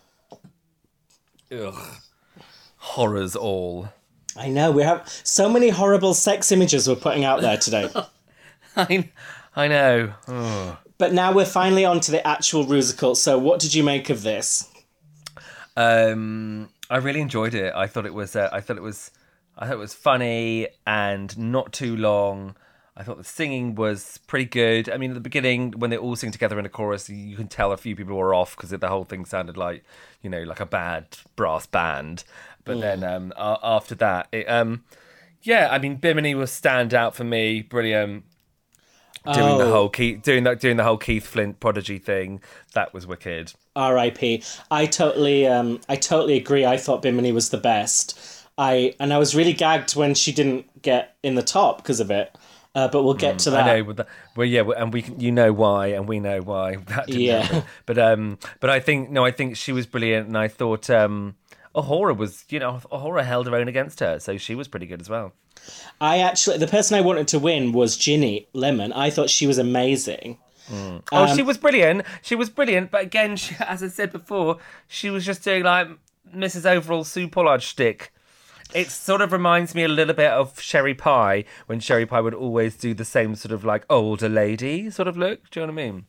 Ugh. 1.52 1.74
Horrors 2.78 3.36
all. 3.36 3.88
I 4.36 4.48
know 4.48 4.70
we 4.70 4.82
have 4.82 5.08
so 5.24 5.48
many 5.48 5.70
horrible 5.70 6.12
sex 6.14 6.52
images 6.52 6.88
we're 6.88 6.96
putting 6.96 7.24
out 7.24 7.40
there 7.40 7.56
today. 7.56 7.88
I, 8.76 9.10
I 9.54 9.68
know. 9.68 10.12
Ugh. 10.28 10.76
but 10.98 11.12
now 11.12 11.32
we're 11.32 11.46
finally 11.46 11.84
on 11.84 12.00
to 12.00 12.10
the 12.10 12.26
actual 12.26 12.64
Rusical. 12.66 13.16
So, 13.16 13.38
what 13.38 13.60
did 13.60 13.74
you 13.74 13.82
make 13.82 14.10
of 14.10 14.22
this? 14.22 14.68
Um, 15.76 16.68
I 16.90 16.98
really 16.98 17.20
enjoyed 17.20 17.54
it. 17.54 17.74
I 17.74 17.86
thought 17.86 18.06
it 18.06 18.14
was. 18.14 18.36
Uh, 18.36 18.48
I 18.52 18.60
thought 18.60 18.76
it 18.76 18.82
was. 18.82 19.10
I 19.58 19.66
thought 19.66 19.74
it 19.74 19.78
was 19.78 19.94
funny 19.94 20.68
and 20.86 21.36
not 21.38 21.72
too 21.72 21.96
long. 21.96 22.56
I 22.98 23.02
thought 23.02 23.18
the 23.18 23.24
singing 23.24 23.74
was 23.74 24.18
pretty 24.26 24.46
good. 24.46 24.88
I 24.88 24.96
mean, 24.96 25.10
at 25.10 25.14
the 25.14 25.20
beginning, 25.20 25.72
when 25.72 25.90
they 25.90 25.98
all 25.98 26.16
sing 26.16 26.30
together 26.30 26.58
in 26.58 26.64
a 26.64 26.70
chorus, 26.70 27.08
you 27.10 27.36
can 27.36 27.46
tell 27.48 27.72
a 27.72 27.76
few 27.76 27.94
people 27.94 28.16
were 28.16 28.34
off 28.34 28.56
because 28.56 28.70
the 28.70 28.88
whole 28.88 29.04
thing 29.04 29.24
sounded 29.26 29.56
like, 29.56 29.84
you 30.22 30.30
know, 30.30 30.42
like 30.42 30.60
a 30.60 30.66
bad 30.66 31.06
brass 31.36 31.66
band. 31.66 32.24
But 32.64 32.80
then 32.80 33.04
um, 33.04 33.32
a- 33.36 33.58
after 33.62 33.94
that, 33.96 34.28
it, 34.32 34.48
um, 34.48 34.84
yeah, 35.42 35.68
I 35.70 35.78
mean, 35.78 35.96
Bimini 35.96 36.34
was 36.34 36.50
stand 36.50 36.94
out 36.94 37.14
for 37.14 37.24
me. 37.24 37.60
Brilliant. 37.62 38.24
Doing 39.24 39.58
the 39.58 39.64
Oh. 39.64 39.70
whole 39.72 39.88
Keith, 39.88 40.22
doing 40.22 40.44
that, 40.44 40.60
doing 40.60 40.76
the 40.76 40.84
whole 40.84 40.96
Keith 40.98 41.26
Flint 41.26 41.58
prodigy 41.58 41.98
thing, 41.98 42.40
that 42.74 42.94
was 42.94 43.06
wicked. 43.08 43.52
R.I.P. 43.74 44.42
I 44.70 44.86
totally, 44.86 45.46
um, 45.48 45.80
I 45.88 45.96
totally 45.96 46.36
agree. 46.36 46.64
I 46.64 46.76
thought 46.76 47.02
Bimini 47.02 47.32
was 47.32 47.50
the 47.50 47.58
best. 47.58 48.16
I 48.58 48.94
and 49.00 49.12
I 49.12 49.18
was 49.18 49.34
really 49.34 49.52
gagged 49.52 49.94
when 49.96 50.14
she 50.14 50.32
didn't 50.32 50.82
get 50.82 51.16
in 51.22 51.34
the 51.34 51.42
top 51.42 51.78
because 51.78 52.00
of 52.00 52.10
it. 52.10 52.36
Uh, 52.74 52.88
but 52.88 53.04
we'll 53.04 53.14
get 53.14 53.38
to 53.38 53.50
that. 53.50 53.64
Mm, 53.64 53.68
I 53.70 53.80
know, 53.80 53.92
the, 53.94 54.06
well, 54.36 54.46
yeah, 54.46 54.62
and 54.76 54.92
we 54.92 55.02
you 55.18 55.32
know 55.32 55.50
why, 55.50 55.86
and 55.88 56.06
we 56.06 56.20
know 56.20 56.40
why 56.42 56.76
that 56.88 57.06
didn't 57.06 57.22
Yeah. 57.22 57.40
happen. 57.42 57.62
But 57.86 57.98
um, 57.98 58.38
but 58.60 58.68
I 58.68 58.80
think 58.80 59.08
no, 59.10 59.24
I 59.24 59.30
think 59.30 59.56
she 59.56 59.72
was 59.72 59.86
brilliant, 59.86 60.26
and 60.28 60.36
I 60.36 60.48
thought 60.48 60.90
um, 60.90 61.36
A'Whora 61.74 62.14
was, 62.14 62.44
you 62.50 62.58
know, 62.58 62.80
A'Whora 62.92 63.24
held 63.24 63.46
her 63.46 63.54
own 63.56 63.66
against 63.68 64.00
her, 64.00 64.18
so 64.20 64.36
she 64.36 64.54
was 64.54 64.68
pretty 64.68 64.84
good 64.86 65.00
as 65.00 65.08
well. 65.08 65.32
I 66.02 66.18
actually, 66.18 66.58
the 66.58 66.66
person 66.66 66.98
I 66.98 67.00
wanted 67.00 67.28
to 67.28 67.38
win 67.38 67.72
was 67.72 67.96
Ginny 67.96 68.46
Lemon. 68.52 68.92
I 68.92 69.08
thought 69.08 69.30
she 69.30 69.46
was 69.46 69.56
amazing. 69.56 70.36
Oh, 70.70 71.00
Um, 71.12 71.34
she 71.36 71.42
was 71.42 71.56
brilliant. 71.56 72.02
She 72.20 72.34
was 72.34 72.50
brilliant, 72.50 72.90
but 72.90 73.00
again, 73.02 73.36
she, 73.42 73.54
as 73.60 73.82
I 73.82 73.88
said 73.88 74.12
before, 74.12 74.58
she 74.86 75.08
was 75.08 75.24
just 75.24 75.42
doing 75.42 75.62
like 75.64 75.88
Mrs. 76.34 76.66
Overall 76.70 77.04
Sue 77.04 77.26
Pollard 77.28 77.62
shtick. 77.62 78.12
It 78.74 78.90
sort 78.90 79.20
of 79.20 79.32
reminds 79.32 79.74
me 79.74 79.84
a 79.84 79.88
little 79.88 80.14
bit 80.14 80.30
of 80.30 80.60
Sherry 80.60 80.94
Pie 80.94 81.44
when 81.66 81.80
Sherry 81.80 82.04
Pie 82.04 82.20
would 82.20 82.34
always 82.34 82.76
do 82.76 82.94
the 82.94 83.04
same 83.04 83.34
sort 83.34 83.52
of 83.52 83.64
like 83.64 83.84
older 83.88 84.28
lady 84.28 84.90
sort 84.90 85.08
of 85.08 85.16
look. 85.16 85.48
Do 85.50 85.60
you 85.60 85.66
know 85.66 85.72
what 85.72 85.80
I 85.80 85.86
mean? 85.86 86.06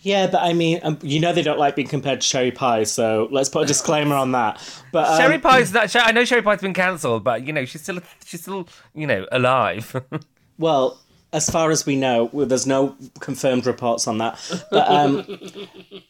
Yeah, 0.00 0.28
but 0.28 0.42
I 0.42 0.52
mean, 0.52 0.78
um, 0.84 0.98
you 1.02 1.18
know 1.18 1.32
they 1.32 1.42
don't 1.42 1.58
like 1.58 1.74
being 1.74 1.88
compared 1.88 2.20
to 2.20 2.26
Sherry 2.26 2.52
Pie, 2.52 2.84
so 2.84 3.28
let's 3.32 3.48
put 3.48 3.64
a 3.64 3.66
disclaimer 3.66 4.14
on 4.14 4.30
that. 4.32 4.60
But 4.92 5.08
um, 5.08 5.18
Sherry 5.18 5.38
Pie's 5.38 5.72
not. 5.72 5.94
I 5.96 6.12
know 6.12 6.24
Sherry 6.24 6.42
Pie's 6.42 6.60
been 6.60 6.72
cancelled, 6.72 7.24
but 7.24 7.44
you 7.44 7.52
know 7.52 7.64
she's 7.64 7.82
still 7.82 7.98
she's 8.24 8.42
still 8.42 8.68
you 8.94 9.06
know 9.06 9.26
alive. 9.32 9.94
Well, 10.58 10.98
as 11.32 11.50
far 11.50 11.70
as 11.70 11.84
we 11.84 11.94
know, 11.94 12.30
well, 12.32 12.46
there's 12.46 12.66
no 12.66 12.96
confirmed 13.20 13.66
reports 13.66 14.06
on 14.08 14.18
that. 14.18 14.38
But 14.70 14.90
um, 14.90 15.38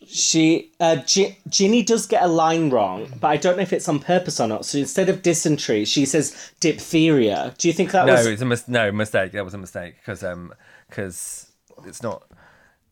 she, 0.07 0.71
uh, 0.79 0.97
G- 0.97 1.39
Ginny 1.49 1.83
does 1.83 2.07
get 2.07 2.23
a 2.23 2.29
line 2.29 2.71
wrong, 2.71 3.13
but 3.21 3.29
I 3.29 3.37
don't 3.37 3.57
know 3.57 3.63
if 3.63 3.73
it's 3.73 3.89
on 3.89 3.99
purpose 3.99 4.39
or 4.39 4.47
not. 4.47 4.65
So 4.65 4.79
instead 4.79 5.09
of 5.09 5.23
dysentery, 5.23 5.85
she 5.85 6.07
says 6.07 6.53
diphtheria. 6.61 7.55
Do 7.59 7.67
you 7.69 7.75
think 7.75 7.91
that 7.93 8.07
no, 8.07 8.15
was? 8.15 8.27
it's 8.27 8.43
a 8.43 8.47
mis- 8.47 8.69
no 8.69 8.93
mistake. 8.93 9.33
That 9.33 9.45
was 9.45 9.55
a 9.55 9.59
mistake 9.59 9.97
because 9.97 10.23
um 10.23 10.55
because 10.89 11.51
it's 11.85 12.03
not. 12.03 12.23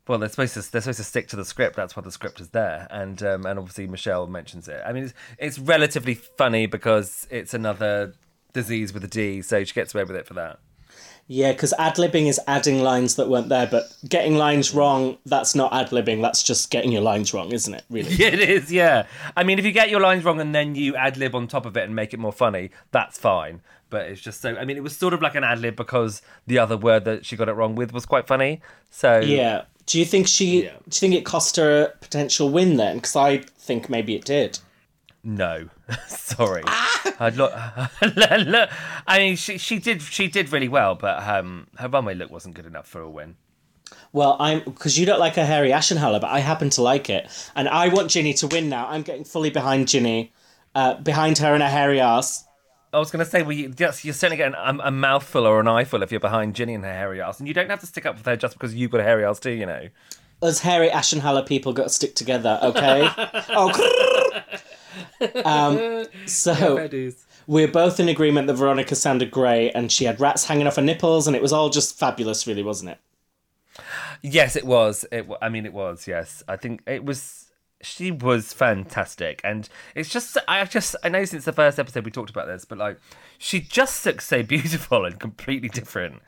Well, 0.08 0.18
they're 0.18 0.28
supposed 0.28 0.54
to 0.54 0.72
they're 0.72 0.80
supposed 0.80 0.98
to 0.98 1.04
stick 1.04 1.28
to 1.28 1.36
the 1.36 1.44
script. 1.44 1.76
That's 1.76 1.96
why 1.96 2.02
the 2.02 2.12
script 2.12 2.40
is 2.40 2.50
there, 2.50 2.86
and 2.90 3.20
um, 3.22 3.46
and 3.46 3.58
obviously 3.58 3.86
Michelle 3.86 4.26
mentions 4.26 4.68
it. 4.68 4.80
I 4.84 4.92
mean, 4.92 5.04
it's 5.04 5.14
it's 5.38 5.58
relatively 5.58 6.14
funny 6.14 6.66
because 6.66 7.26
it's 7.30 7.54
another 7.54 8.14
disease 8.52 8.92
with 8.92 9.04
a 9.04 9.08
D, 9.08 9.42
so 9.42 9.62
she 9.64 9.74
gets 9.74 9.94
away 9.94 10.04
with 10.04 10.16
it 10.16 10.26
for 10.26 10.34
that. 10.34 10.60
Yeah, 11.28 11.52
because 11.52 11.72
ad 11.78 11.96
libbing 11.96 12.26
is 12.28 12.40
adding 12.46 12.82
lines 12.82 13.16
that 13.16 13.28
weren't 13.28 13.48
there, 13.48 13.66
but 13.66 13.92
getting 14.08 14.36
lines 14.36 14.72
wrong, 14.72 15.18
that's 15.26 15.54
not 15.56 15.72
ad 15.72 15.90
libbing. 15.90 16.22
That's 16.22 16.42
just 16.42 16.70
getting 16.70 16.92
your 16.92 17.02
lines 17.02 17.34
wrong, 17.34 17.50
isn't 17.52 17.74
it? 17.74 17.84
Really? 17.90 18.12
Yeah, 18.14 18.28
it 18.32 18.40
is. 18.40 18.70
Yeah, 18.70 19.06
I 19.36 19.42
mean, 19.42 19.58
if 19.58 19.64
you 19.64 19.72
get 19.72 19.90
your 19.90 20.00
lines 20.00 20.24
wrong 20.24 20.40
and 20.40 20.54
then 20.54 20.76
you 20.76 20.94
ad 20.94 21.16
lib 21.16 21.34
on 21.34 21.48
top 21.48 21.66
of 21.66 21.76
it 21.76 21.82
and 21.82 21.96
make 21.96 22.14
it 22.14 22.20
more 22.20 22.32
funny, 22.32 22.70
that's 22.92 23.18
fine. 23.18 23.60
But 23.90 24.06
it's 24.06 24.20
just 24.20 24.40
so. 24.40 24.56
I 24.56 24.64
mean, 24.64 24.76
it 24.76 24.82
was 24.82 24.96
sort 24.96 25.14
of 25.14 25.22
like 25.22 25.34
an 25.34 25.44
ad 25.44 25.60
lib 25.60 25.74
because 25.76 26.22
the 26.46 26.58
other 26.58 26.76
word 26.76 27.04
that 27.04 27.24
she 27.26 27.36
got 27.36 27.48
it 27.48 27.52
wrong 27.52 27.74
with 27.74 27.92
was 27.92 28.06
quite 28.06 28.26
funny. 28.26 28.60
So 28.90 29.20
Yeah. 29.20 29.62
Do 29.86 30.00
you 30.00 30.04
think 30.04 30.26
she? 30.26 30.64
Yeah. 30.64 30.70
Do 30.88 30.96
you 30.96 31.00
think 31.00 31.14
it 31.14 31.24
cost 31.24 31.56
her 31.56 31.84
a 31.84 31.88
potential 31.98 32.50
win 32.50 32.76
then? 32.76 32.96
Because 32.96 33.14
I 33.16 33.38
think 33.38 33.88
maybe 33.88 34.14
it 34.16 34.24
did. 34.24 34.58
No, 35.26 35.68
sorry. 36.06 36.62
I'd 37.18 37.34
look. 37.36 37.52
I 37.52 39.18
mean, 39.18 39.34
she 39.34 39.58
she 39.58 39.80
did 39.80 40.00
she 40.00 40.28
did 40.28 40.52
really 40.52 40.68
well, 40.68 40.94
but 40.94 41.20
um, 41.26 41.66
her 41.78 41.88
runway 41.88 42.14
look 42.14 42.30
wasn't 42.30 42.54
good 42.54 42.64
enough 42.64 42.86
for 42.86 43.00
a 43.00 43.10
win. 43.10 43.34
Well, 44.12 44.36
I'm 44.38 44.60
because 44.60 44.96
you 44.96 45.04
don't 45.04 45.18
like 45.18 45.36
a 45.36 45.44
hairy 45.44 45.70
Ashenhaller, 45.70 46.20
but 46.20 46.30
I 46.30 46.38
happen 46.38 46.70
to 46.70 46.82
like 46.82 47.10
it, 47.10 47.28
and 47.56 47.68
I 47.68 47.88
want 47.88 48.10
Ginny 48.10 48.34
to 48.34 48.46
win 48.46 48.68
now. 48.68 48.86
I'm 48.86 49.02
getting 49.02 49.24
fully 49.24 49.50
behind 49.50 49.88
Ginny, 49.88 50.32
uh, 50.76 50.94
behind 50.94 51.38
her 51.38 51.54
and 51.54 51.62
her 51.62 51.68
hairy 51.68 51.98
ass. 51.98 52.44
I 52.92 53.00
was 53.00 53.10
going 53.10 53.24
to 53.24 53.28
say, 53.28 53.42
well, 53.42 53.52
you, 53.52 53.74
yes, 53.76 54.04
you're 54.04 54.14
certainly 54.14 54.36
getting 54.36 54.54
a, 54.54 54.78
a 54.84 54.90
mouthful 54.92 55.44
or 55.44 55.58
an 55.58 55.66
eyeful 55.66 56.04
if 56.04 56.12
you're 56.12 56.20
behind 56.20 56.54
Ginny 56.54 56.74
and 56.74 56.84
her 56.84 56.92
hairy 56.92 57.20
ass, 57.20 57.40
and 57.40 57.48
you 57.48 57.52
don't 57.52 57.68
have 57.68 57.80
to 57.80 57.86
stick 57.86 58.06
up 58.06 58.16
with 58.16 58.26
her 58.26 58.36
just 58.36 58.54
because 58.54 58.76
you've 58.76 58.92
got 58.92 59.00
a 59.00 59.04
hairy 59.04 59.24
ass 59.24 59.40
too, 59.40 59.50
you 59.50 59.66
know. 59.66 59.88
Us 60.40 60.60
hairy 60.60 60.88
Ashenhaller 60.88 61.44
people 61.44 61.72
got 61.72 61.84
to 61.84 61.90
stick 61.90 62.14
together, 62.14 62.60
okay? 62.62 63.08
oh, 63.50 63.72
um, 65.44 66.06
so 66.26 66.88
we're 67.46 67.68
both 67.68 68.00
in 68.00 68.08
agreement 68.08 68.46
that 68.46 68.54
Veronica 68.54 68.94
sounded 68.94 69.30
great, 69.30 69.72
and 69.72 69.90
she 69.90 70.04
had 70.04 70.20
rats 70.20 70.44
hanging 70.46 70.66
off 70.66 70.76
her 70.76 70.82
nipples, 70.82 71.26
and 71.26 71.36
it 71.36 71.42
was 71.42 71.52
all 71.52 71.70
just 71.70 71.98
fabulous, 71.98 72.46
really, 72.46 72.62
wasn't 72.62 72.90
it? 72.90 72.98
Yes, 74.22 74.56
it 74.56 74.64
was. 74.64 75.04
It. 75.12 75.26
I 75.40 75.48
mean, 75.48 75.66
it 75.66 75.72
was. 75.72 76.06
Yes, 76.06 76.42
I 76.48 76.56
think 76.56 76.82
it 76.86 77.04
was. 77.04 77.50
she 77.82 78.10
was 78.10 78.52
fantastic, 78.52 79.40
and 79.44 79.68
it's 79.94 80.08
just 80.08 80.36
I 80.48 80.64
just 80.64 80.96
I 81.02 81.08
know 81.08 81.24
since 81.24 81.44
the 81.44 81.52
first 81.52 81.78
episode 81.78 82.04
we 82.04 82.10
talked 82.10 82.30
about 82.30 82.46
this, 82.46 82.64
but 82.64 82.78
like 82.78 82.98
she 83.38 83.60
just 83.60 84.04
looks 84.06 84.26
so 84.26 84.42
beautiful 84.44 85.04
and 85.04 85.20
completely 85.20 85.68
different 85.68 86.22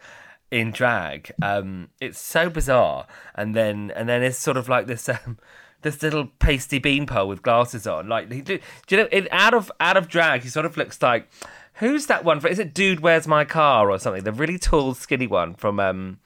in 0.50 0.70
drag. 0.70 1.32
Um, 1.42 1.88
it's 2.00 2.18
so 2.18 2.48
bizarre, 2.50 3.06
and 3.34 3.54
then 3.54 3.92
and 3.94 4.08
then 4.08 4.22
it's 4.22 4.38
sort 4.38 4.56
of 4.56 4.68
like 4.68 4.86
this. 4.86 5.08
Um, 5.08 5.38
this 5.82 6.02
little 6.02 6.26
pasty 6.38 6.78
beanpole 6.78 7.28
with 7.28 7.42
glasses 7.42 7.86
on, 7.86 8.08
like 8.08 8.30
he 8.32 8.40
do. 8.40 8.58
Do 8.86 8.96
you 8.96 9.02
know? 9.02 9.08
In, 9.10 9.28
out 9.30 9.54
of 9.54 9.70
out 9.80 9.96
of 9.96 10.08
drag, 10.08 10.42
he 10.42 10.48
sort 10.48 10.66
of 10.66 10.76
looks 10.76 11.00
like 11.02 11.28
who's 11.74 12.06
that 12.06 12.24
one? 12.24 12.40
For, 12.40 12.48
is 12.48 12.58
it 12.58 12.74
Dude, 12.74 13.00
Where's 13.00 13.28
My 13.28 13.44
Car 13.44 13.90
or 13.90 13.98
something? 13.98 14.24
The 14.24 14.32
really 14.32 14.58
tall, 14.58 14.94
skinny 14.94 15.26
one 15.28 15.54
from 15.54 15.78
um 15.80 16.18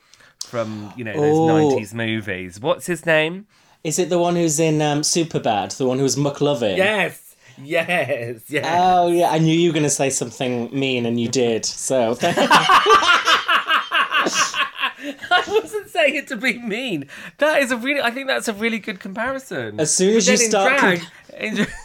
from 0.45 0.93
you 0.97 1.05
know 1.05 1.13
those 1.13 1.39
Oh. 1.39 1.47
nineties 1.47 1.93
movies. 1.95 2.59
What's 2.61 2.87
his 2.87 3.05
name? 3.07 3.47
Is 3.85 3.99
it 3.99 4.09
the 4.11 4.19
one 4.19 4.37
who's 4.37 4.61
in 4.61 4.81
um, 4.81 5.01
Superbad? 5.01 5.77
The 5.77 5.87
one 5.87 5.99
who's 5.99 6.15
McLovin? 6.17 6.77
Yes, 6.77 7.35
yes, 7.61 8.43
yes. 8.49 8.65
Oh 8.69 9.09
yeah, 9.09 9.29
I 9.31 9.39
knew 9.39 9.53
you 9.59 9.71
were 9.71 9.75
going 9.75 9.83
to 9.83 9.91
say 9.91 10.09
something 10.09 10.71
mean, 10.79 11.05
and 11.05 11.19
you 11.21 11.29
did. 11.29 11.65
So 11.65 12.15
I 15.31 15.45
wasn't 15.49 15.89
saying 15.89 16.15
it 16.15 16.29
to 16.29 16.37
be 16.37 16.59
mean. 16.59 17.09
That 17.39 17.63
is 17.63 17.71
a 17.71 17.77
really. 17.77 18.01
I 18.01 18.11
think 18.11 18.29
that's 18.29 18.49
a 18.49 18.55
really 18.55 18.79
good 18.79 19.01
comparison. 19.01 19.81
As 19.81 19.95
soon 19.95 20.17
as 20.17 20.29
you 20.29 20.37
start 20.37 20.79
drag, 20.79 21.03
in- 21.39 21.67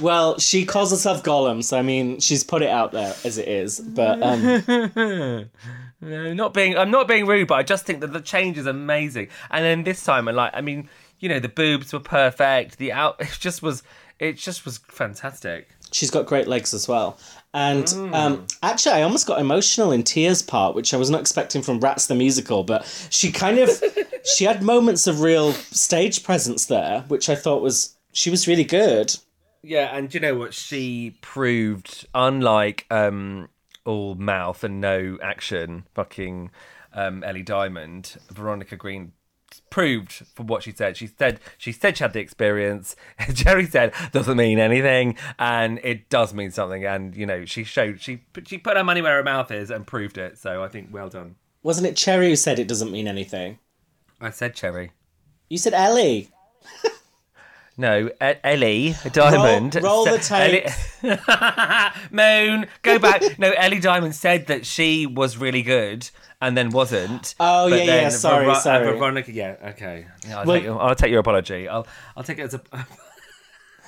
well, 0.00 0.38
she 0.38 0.64
calls 0.64 0.90
herself 0.90 1.22
Gollum, 1.22 1.62
so 1.62 1.78
I 1.78 1.82
mean, 1.82 2.20
she's 2.20 2.44
put 2.44 2.62
it 2.62 2.70
out 2.70 2.92
there 2.92 3.14
as 3.24 3.38
it 3.38 3.48
is. 3.48 3.80
But 3.80 4.22
um, 4.22 5.50
No, 6.00 6.34
not 6.34 6.52
being. 6.52 6.76
I'm 6.76 6.90
not 6.90 7.08
being 7.08 7.26
rude, 7.26 7.48
but 7.48 7.54
I 7.54 7.62
just 7.62 7.86
think 7.86 8.00
that 8.00 8.12
the 8.12 8.20
change 8.20 8.58
is 8.58 8.66
amazing. 8.66 9.28
And 9.50 9.64
then 9.64 9.84
this 9.84 10.04
time, 10.04 10.28
I 10.28 10.32
like. 10.32 10.50
I 10.54 10.60
mean, 10.60 10.88
you 11.18 11.28
know, 11.28 11.38
the 11.38 11.48
boobs 11.48 11.92
were 11.92 12.00
perfect. 12.00 12.78
The 12.78 12.92
out. 12.92 13.16
It 13.20 13.36
just 13.40 13.62
was. 13.62 13.82
It 14.18 14.36
just 14.36 14.64
was 14.64 14.78
fantastic. 14.78 15.68
She's 15.94 16.10
got 16.10 16.26
great 16.26 16.48
legs 16.48 16.74
as 16.74 16.88
well. 16.88 17.18
And 17.54 17.88
um, 18.12 18.46
actually, 18.64 18.96
I 18.96 19.02
almost 19.02 19.28
got 19.28 19.40
emotional 19.40 19.92
in 19.92 20.02
Tears 20.02 20.42
part, 20.42 20.74
which 20.74 20.92
I 20.92 20.96
was 20.96 21.08
not 21.08 21.20
expecting 21.20 21.62
from 21.62 21.78
Rats 21.78 22.08
the 22.08 22.16
musical. 22.16 22.64
But 22.64 22.84
she 23.10 23.30
kind 23.30 23.60
of, 23.60 23.70
she 24.24 24.44
had 24.44 24.60
moments 24.60 25.06
of 25.06 25.20
real 25.20 25.52
stage 25.52 26.24
presence 26.24 26.66
there, 26.66 27.04
which 27.06 27.28
I 27.28 27.36
thought 27.36 27.62
was 27.62 27.96
she 28.12 28.28
was 28.28 28.48
really 28.48 28.64
good. 28.64 29.16
Yeah, 29.62 29.96
and 29.96 30.12
you 30.12 30.18
know 30.18 30.34
what 30.34 30.52
she 30.52 31.16
proved? 31.20 32.06
Unlike 32.12 32.86
um, 32.90 33.48
all 33.84 34.16
mouth 34.16 34.64
and 34.64 34.80
no 34.80 35.16
action, 35.22 35.86
fucking 35.94 36.50
um, 36.92 37.22
Ellie 37.22 37.42
Diamond, 37.42 38.16
Veronica 38.30 38.76
Green 38.76 39.12
proved 39.74 40.12
from 40.36 40.46
what 40.46 40.62
she 40.62 40.70
said. 40.70 40.96
She 40.96 41.08
said 41.08 41.40
she 41.58 41.72
said 41.72 41.96
she 41.96 42.04
had 42.04 42.12
the 42.12 42.20
experience. 42.20 42.94
Cherry 43.34 43.66
said 43.66 43.92
doesn't 44.12 44.36
mean 44.36 44.60
anything, 44.60 45.16
and 45.36 45.80
it 45.82 46.08
does 46.08 46.32
mean 46.32 46.52
something. 46.52 46.84
And 46.84 47.16
you 47.16 47.26
know, 47.26 47.44
she 47.44 47.64
showed 47.64 48.00
she 48.00 48.22
she 48.46 48.56
put 48.56 48.76
her 48.76 48.84
money 48.84 49.02
where 49.02 49.16
her 49.16 49.24
mouth 49.24 49.50
is 49.50 49.72
and 49.72 49.84
proved 49.84 50.16
it. 50.16 50.38
So 50.38 50.62
I 50.62 50.68
think 50.68 50.90
well 50.92 51.08
done. 51.08 51.34
Wasn't 51.64 51.88
it 51.88 51.96
Cherry 51.96 52.28
who 52.28 52.36
said 52.36 52.60
it 52.60 52.68
doesn't 52.68 52.92
mean 52.92 53.08
anything? 53.08 53.58
I 54.20 54.30
said 54.30 54.54
Cherry. 54.54 54.92
You 55.50 55.58
said 55.58 55.74
Ellie. 55.74 56.28
No, 57.76 58.08
Ellie 58.20 58.94
Diamond. 59.12 59.74
roll 59.82 60.04
the 60.04 60.20
said- 60.20 60.70
Ellie- 61.02 61.18
Moon, 62.10 62.66
go 62.82 62.98
back. 62.98 63.22
No, 63.38 63.50
Ellie 63.50 63.80
Diamond 63.80 64.14
said 64.14 64.46
that 64.46 64.64
she 64.64 65.06
was 65.06 65.36
really 65.36 65.62
good 65.62 66.08
and 66.40 66.56
then 66.56 66.70
wasn't. 66.70 67.34
Oh, 67.40 67.66
yeah, 67.66 67.82
yeah, 67.82 68.08
sorry, 68.10 68.46
Ver- 68.46 68.54
sorry. 68.54 68.96
Veronica, 68.96 69.32
yeah, 69.32 69.56
okay. 69.70 70.06
Yeah, 70.26 70.38
I'll, 70.40 70.46
Well- 70.46 70.56
take, 70.56 70.64
your- 70.64 70.80
I'll 70.80 70.94
take 70.94 71.10
your 71.10 71.20
apology. 71.20 71.68
I'll 71.68 71.86
I'll 72.16 72.22
take 72.22 72.38
it 72.38 72.42
as 72.42 72.54
a. 72.54 72.60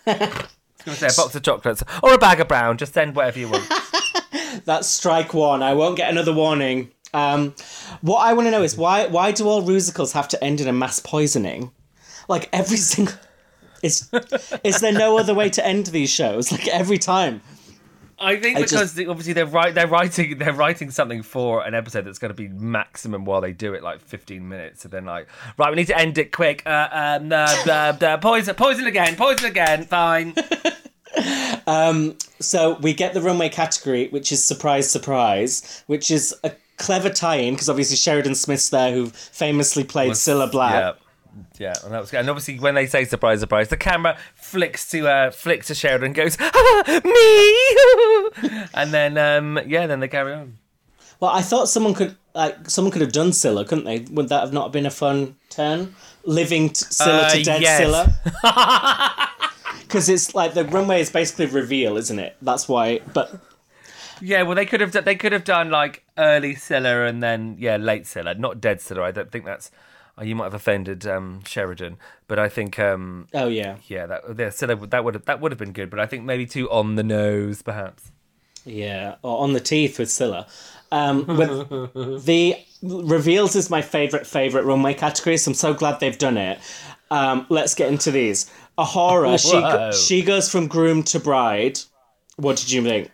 I 0.06 0.18
was 0.18 0.18
going 0.18 0.38
to 0.86 0.94
say 0.94 1.06
a 1.22 1.24
box 1.24 1.34
of 1.34 1.42
chocolates 1.42 1.82
or 2.02 2.12
a 2.14 2.18
bag 2.18 2.40
of 2.40 2.48
brown. 2.48 2.78
Just 2.78 2.94
send 2.94 3.14
whatever 3.16 3.38
you 3.38 3.48
want. 3.48 3.68
That's 4.64 4.88
strike 4.88 5.34
one. 5.34 5.62
I 5.62 5.74
won't 5.74 5.96
get 5.96 6.10
another 6.10 6.32
warning. 6.32 6.90
Um, 7.14 7.54
what 8.02 8.18
I 8.18 8.32
want 8.34 8.46
to 8.46 8.50
know 8.50 8.62
is 8.62 8.76
why 8.76 9.06
why 9.06 9.32
do 9.32 9.46
all 9.48 9.62
musicals 9.62 10.12
have 10.12 10.28
to 10.28 10.42
end 10.44 10.60
in 10.60 10.68
a 10.68 10.72
mass 10.72 10.98
poisoning? 11.00 11.70
Like 12.28 12.48
every 12.52 12.76
single. 12.76 13.14
Is 13.86 14.08
is 14.64 14.80
there 14.80 14.92
no 14.92 15.18
other 15.18 15.34
way 15.34 15.48
to 15.50 15.64
end 15.66 15.86
these 15.86 16.10
shows? 16.10 16.50
Like 16.52 16.68
every 16.68 16.98
time. 16.98 17.40
I 18.18 18.36
think 18.36 18.56
I 18.56 18.60
because 18.62 18.80
just- 18.80 18.96
the- 18.96 19.08
obviously 19.08 19.34
they're 19.34 19.44
right, 19.44 19.74
they're 19.74 19.86
writing 19.86 20.38
they're 20.38 20.52
writing 20.54 20.90
something 20.90 21.22
for 21.22 21.62
an 21.66 21.74
episode 21.74 22.06
that's 22.06 22.18
going 22.18 22.30
to 22.30 22.34
be 22.34 22.48
maximum 22.48 23.26
while 23.26 23.42
they 23.42 23.52
do 23.52 23.74
it, 23.74 23.82
like 23.82 24.00
fifteen 24.00 24.48
minutes. 24.48 24.80
So 24.82 24.88
then, 24.88 25.04
like, 25.04 25.28
right, 25.58 25.68
we 25.70 25.76
need 25.76 25.88
to 25.88 25.98
end 25.98 26.16
it 26.16 26.32
quick. 26.32 26.62
Uh, 26.64 26.88
um, 26.90 27.30
uh, 27.30 27.54
uh, 27.66 27.70
uh, 28.00 28.16
poison, 28.16 28.54
poison 28.54 28.86
again, 28.86 29.16
poison 29.16 29.46
again. 29.50 29.84
Fine. 29.84 30.34
So 32.38 32.74
we 32.80 32.92
get 32.94 33.14
the 33.14 33.20
runway 33.22 33.48
category, 33.48 34.08
which 34.08 34.30
is 34.30 34.44
surprise, 34.44 34.90
surprise, 34.90 35.82
which 35.86 36.10
is 36.10 36.34
a 36.44 36.52
clever 36.76 37.08
tie-in 37.10 37.54
because 37.54 37.68
obviously 37.68 37.96
Sheridan 37.96 38.34
Smith's 38.34 38.68
there, 38.68 38.92
who 38.92 39.06
famously 39.06 39.82
played 39.84 40.12
Cilla 40.12 40.50
Black. 40.50 40.74
Yeah. 40.74 40.92
Yeah, 41.58 41.74
and 41.84 41.92
that 41.92 42.00
was 42.00 42.10
good. 42.10 42.20
And 42.20 42.30
obviously, 42.30 42.58
when 42.58 42.74
they 42.74 42.86
say 42.86 43.04
surprise, 43.04 43.40
surprise, 43.40 43.68
the 43.68 43.76
camera 43.76 44.16
flicks 44.34 44.88
to 44.90 45.08
uh, 45.08 45.30
flicks 45.30 45.66
to 45.68 45.74
Sheridan, 45.74 46.06
and 46.06 46.14
goes 46.14 46.36
ah, 46.40 47.00
me, 48.42 48.58
and 48.74 48.92
then 48.92 49.18
um, 49.18 49.58
yeah, 49.66 49.86
then 49.86 50.00
they 50.00 50.08
carry 50.08 50.32
on. 50.32 50.58
Well, 51.20 51.30
I 51.30 51.42
thought 51.42 51.68
someone 51.68 51.94
could 51.94 52.16
like 52.34 52.68
someone 52.70 52.92
could 52.92 53.02
have 53.02 53.12
done 53.12 53.30
Cilla, 53.30 53.66
couldn't 53.66 53.84
they? 53.84 54.00
Would 54.12 54.28
that 54.28 54.40
have 54.40 54.52
not 54.52 54.72
been 54.72 54.86
a 54.86 54.90
fun 54.90 55.36
turn? 55.50 55.94
Living 56.24 56.68
t- 56.70 56.84
Cilla 56.86 57.24
Uh, 57.24 57.30
to 57.30 57.42
dead 57.42 57.62
yes. 57.62 57.80
Cilla. 57.80 59.28
Because 59.80 60.08
it's 60.08 60.34
like 60.34 60.52
the 60.54 60.64
runway 60.64 61.00
is 61.00 61.10
basically 61.10 61.46
reveal, 61.46 61.96
isn't 61.96 62.18
it? 62.18 62.36
That's 62.42 62.68
why. 62.68 62.98
But 63.14 63.38
Yeah, 64.20 64.42
well, 64.42 64.56
they 64.56 64.66
could 64.66 64.80
have 64.80 64.92
they 64.92 65.14
could 65.14 65.30
have 65.32 65.44
done 65.44 65.70
like 65.70 66.02
early 66.18 66.54
Cilla 66.56 67.08
and 67.08 67.22
then 67.22 67.56
yeah, 67.60 67.76
late 67.76 68.02
Cilla, 68.02 68.36
not 68.36 68.60
dead 68.60 68.78
Cilla. 68.78 69.02
I 69.02 69.12
don't 69.12 69.30
think 69.30 69.44
that's. 69.44 69.70
Oh, 70.18 70.22
you 70.24 70.34
might 70.34 70.44
have 70.44 70.54
offended 70.54 71.06
um, 71.06 71.42
Sheridan, 71.44 71.98
but 72.26 72.38
I 72.38 72.48
think 72.48 72.78
um, 72.78 73.26
oh 73.34 73.48
yeah, 73.48 73.76
yeah, 73.86 74.06
that 74.06 74.22
yeah, 74.38 74.74
would- 74.74 74.90
that 74.90 75.04
would 75.04 75.14
have 75.14 75.24
that 75.26 75.40
would 75.40 75.52
have 75.52 75.58
been 75.58 75.72
good. 75.72 75.90
But 75.90 76.00
I 76.00 76.06
think 76.06 76.24
maybe 76.24 76.46
too 76.46 76.70
on 76.70 76.94
the 76.94 77.02
nose, 77.02 77.60
perhaps. 77.60 78.10
yeah, 78.64 79.16
or 79.22 79.40
on 79.42 79.52
the 79.52 79.60
teeth 79.60 79.98
with 79.98 80.08
Cilla. 80.08 80.48
Um, 80.90 81.26
with 81.26 81.68
the 82.24 82.56
reveals 82.82 83.56
is 83.56 83.68
my 83.68 83.82
favorite 83.82 84.26
favorite 84.26 84.64
runway 84.64 84.94
category, 84.94 85.36
so 85.36 85.50
I'm 85.50 85.54
so 85.54 85.74
glad 85.74 86.00
they've 86.00 86.16
done 86.16 86.38
it. 86.38 86.60
Um, 87.10 87.46
let's 87.50 87.74
get 87.74 87.88
into 87.92 88.10
these. 88.10 88.50
A'Whora, 88.78 89.38
she 89.50 89.58
Whoa. 89.60 89.92
she 89.92 90.22
goes 90.22 90.48
from 90.50 90.66
groom 90.66 91.02
to 91.04 91.20
bride. 91.20 91.78
What 92.36 92.56
did 92.56 92.70
you 92.72 92.82
think? 92.82 93.10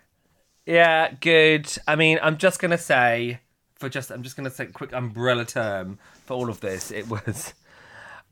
Yeah, 0.67 1.13
good. 1.21 1.67
I 1.89 1.97
mean, 1.97 2.21
I'm 2.23 2.39
just 2.39 2.61
gonna 2.61 2.79
say 2.79 3.41
for 3.75 3.89
just 3.89 4.11
I'm 4.13 4.23
just 4.23 4.37
gonna 4.37 4.51
say 4.51 4.67
quick 4.67 4.93
umbrella 4.93 5.45
term 5.45 5.99
for 6.33 6.39
all 6.39 6.49
of 6.49 6.61
this. 6.61 6.91
It 6.91 7.09
was 7.09 7.55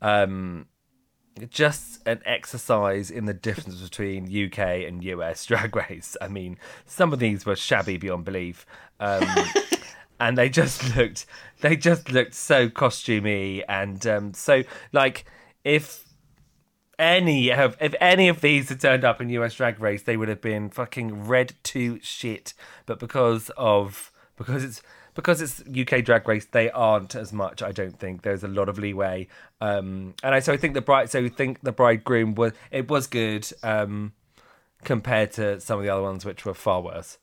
um 0.01 0.65
just 1.49 2.05
an 2.07 2.21
exercise 2.25 3.09
in 3.09 3.25
the 3.25 3.33
difference 3.33 3.81
between 3.81 4.25
UK 4.25 4.59
and 4.87 5.03
US 5.03 5.45
drag 5.49 5.75
race. 5.75 6.17
I 6.19 6.27
mean, 6.27 6.57
some 6.85 7.13
of 7.13 7.19
these 7.19 7.45
were 7.45 7.55
shabby 7.55 7.97
beyond 7.97 8.25
belief. 8.25 8.65
Um 8.99 9.27
and 10.19 10.37
they 10.37 10.49
just 10.49 10.95
looked 10.95 11.25
they 11.61 11.75
just 11.75 12.11
looked 12.11 12.33
so 12.33 12.69
costumey 12.69 13.63
and 13.69 14.05
um 14.07 14.33
so 14.33 14.63
like 14.91 15.25
if 15.63 16.05
any 16.97 17.51
of 17.51 17.77
if 17.79 17.95
any 17.99 18.27
of 18.27 18.41
these 18.41 18.69
had 18.69 18.81
turned 18.81 19.03
up 19.03 19.21
in 19.21 19.29
US 19.29 19.55
Drag 19.55 19.79
Race, 19.79 20.03
they 20.03 20.17
would 20.17 20.29
have 20.29 20.41
been 20.41 20.69
fucking 20.69 21.27
red 21.27 21.53
to 21.63 21.99
shit. 22.01 22.53
But 22.85 22.99
because 22.99 23.51
of 23.57 24.11
because 24.35 24.63
it's 24.63 24.81
because 25.13 25.41
it's 25.41 25.61
UK 25.67 26.03
Drag 26.03 26.27
Race, 26.27 26.45
they 26.45 26.69
aren't 26.71 27.15
as 27.15 27.33
much. 27.33 27.61
I 27.61 27.71
don't 27.71 27.97
think 27.97 28.21
there's 28.21 28.43
a 28.43 28.47
lot 28.47 28.69
of 28.69 28.77
leeway. 28.77 29.27
Um, 29.59 30.13
and 30.23 30.33
I 30.35 30.39
so 30.39 30.53
I 30.53 30.57
think 30.57 30.73
the 30.73 30.81
bride 30.81 31.09
so 31.09 31.19
I 31.19 31.29
think 31.29 31.61
the 31.61 31.71
bridegroom 31.71 32.35
was 32.35 32.53
it 32.71 32.89
was 32.89 33.07
good 33.07 33.51
um, 33.63 34.13
compared 34.83 35.31
to 35.33 35.59
some 35.59 35.79
of 35.79 35.83
the 35.83 35.89
other 35.89 36.03
ones, 36.03 36.25
which 36.25 36.45
were 36.45 36.53
far 36.53 36.81
worse. 36.81 37.17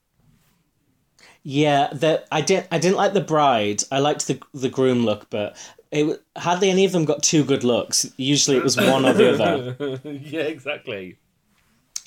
Yeah, 1.43 1.89
the 1.93 2.25
I 2.31 2.41
didn't 2.41 2.69
I 2.71 2.79
didn't 2.79 2.97
like 2.97 3.13
the 3.15 3.21
bride. 3.21 3.83
I 3.91 4.01
liked 4.01 4.27
the 4.27 4.41
the 4.53 4.69
groom 4.69 5.05
look, 5.05 5.31
but 5.31 5.57
it 5.91 6.23
hardly 6.37 6.71
any 6.71 6.85
of 6.85 6.93
them 6.93 7.05
got 7.05 7.23
two 7.23 7.45
good 7.45 7.65
looks. 7.65 8.11
Usually 8.17 8.57
it 8.57 8.63
was 8.63 8.77
one 8.77 9.05
or 9.05 9.13
the 9.13 9.33
other. 9.33 10.01
yeah, 10.05 10.43
exactly. 10.43 11.17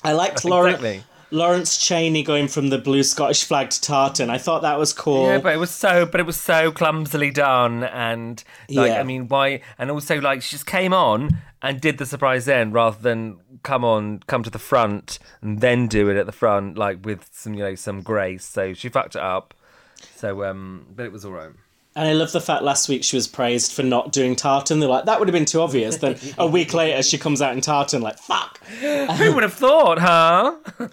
I 0.04 0.12
liked 0.12 0.44
Lauren, 0.44 0.74
Exactly. 0.74 1.04
Lawrence 1.32 1.78
Chaney 1.78 2.22
going 2.22 2.46
from 2.46 2.68
the 2.68 2.78
blue 2.78 3.02
Scottish 3.02 3.44
flag 3.44 3.70
to 3.70 3.80
tartan. 3.80 4.30
I 4.30 4.38
thought 4.38 4.62
that 4.62 4.78
was 4.78 4.92
cool. 4.92 5.26
Yeah, 5.26 5.38
but 5.38 5.54
it 5.54 5.58
was 5.58 5.70
so, 5.70 6.04
but 6.04 6.20
it 6.20 6.26
was 6.26 6.38
so 6.38 6.70
clumsily 6.70 7.30
done, 7.30 7.84
and 7.84 8.44
like, 8.68 8.92
Yeah. 8.92 9.00
I 9.00 9.02
mean, 9.02 9.28
why? 9.28 9.62
And 9.78 9.90
also, 9.90 10.20
like, 10.20 10.42
she 10.42 10.50
just 10.50 10.66
came 10.66 10.92
on 10.92 11.38
and 11.62 11.80
did 11.80 11.98
the 11.98 12.06
surprise 12.06 12.44
then, 12.44 12.70
rather 12.72 13.00
than 13.00 13.38
come 13.62 13.84
on, 13.84 14.20
come 14.26 14.42
to 14.42 14.50
the 14.50 14.58
front 14.58 15.18
and 15.40 15.60
then 15.60 15.86
do 15.86 16.10
it 16.10 16.16
at 16.16 16.26
the 16.26 16.32
front, 16.32 16.76
like 16.76 17.04
with 17.04 17.28
some, 17.32 17.54
you 17.54 17.60
know, 17.60 17.74
some 17.76 18.02
grace. 18.02 18.44
So 18.44 18.74
she 18.74 18.88
fucked 18.88 19.16
it 19.16 19.22
up. 19.22 19.54
So, 20.16 20.44
um, 20.44 20.86
but 20.94 21.06
it 21.06 21.12
was 21.12 21.24
all 21.24 21.32
right. 21.32 21.50
And 21.94 22.08
I 22.08 22.12
love 22.12 22.32
the 22.32 22.40
fact 22.40 22.62
last 22.62 22.88
week 22.88 23.04
she 23.04 23.16
was 23.16 23.28
praised 23.28 23.72
for 23.72 23.82
not 23.82 24.12
doing 24.12 24.34
tartan. 24.34 24.80
They're 24.80 24.88
like, 24.88 25.04
that 25.04 25.18
would 25.18 25.28
have 25.28 25.34
been 25.34 25.44
too 25.44 25.60
obvious. 25.60 25.98
Then 25.98 26.18
a 26.38 26.46
week 26.46 26.72
later, 26.72 27.02
she 27.02 27.18
comes 27.18 27.42
out 27.42 27.52
in 27.52 27.60
tartan, 27.60 28.00
like, 28.00 28.18
fuck. 28.18 28.58
Who 28.80 29.34
would 29.34 29.42
have 29.42 29.52
thought, 29.52 29.98
huh? 29.98 30.56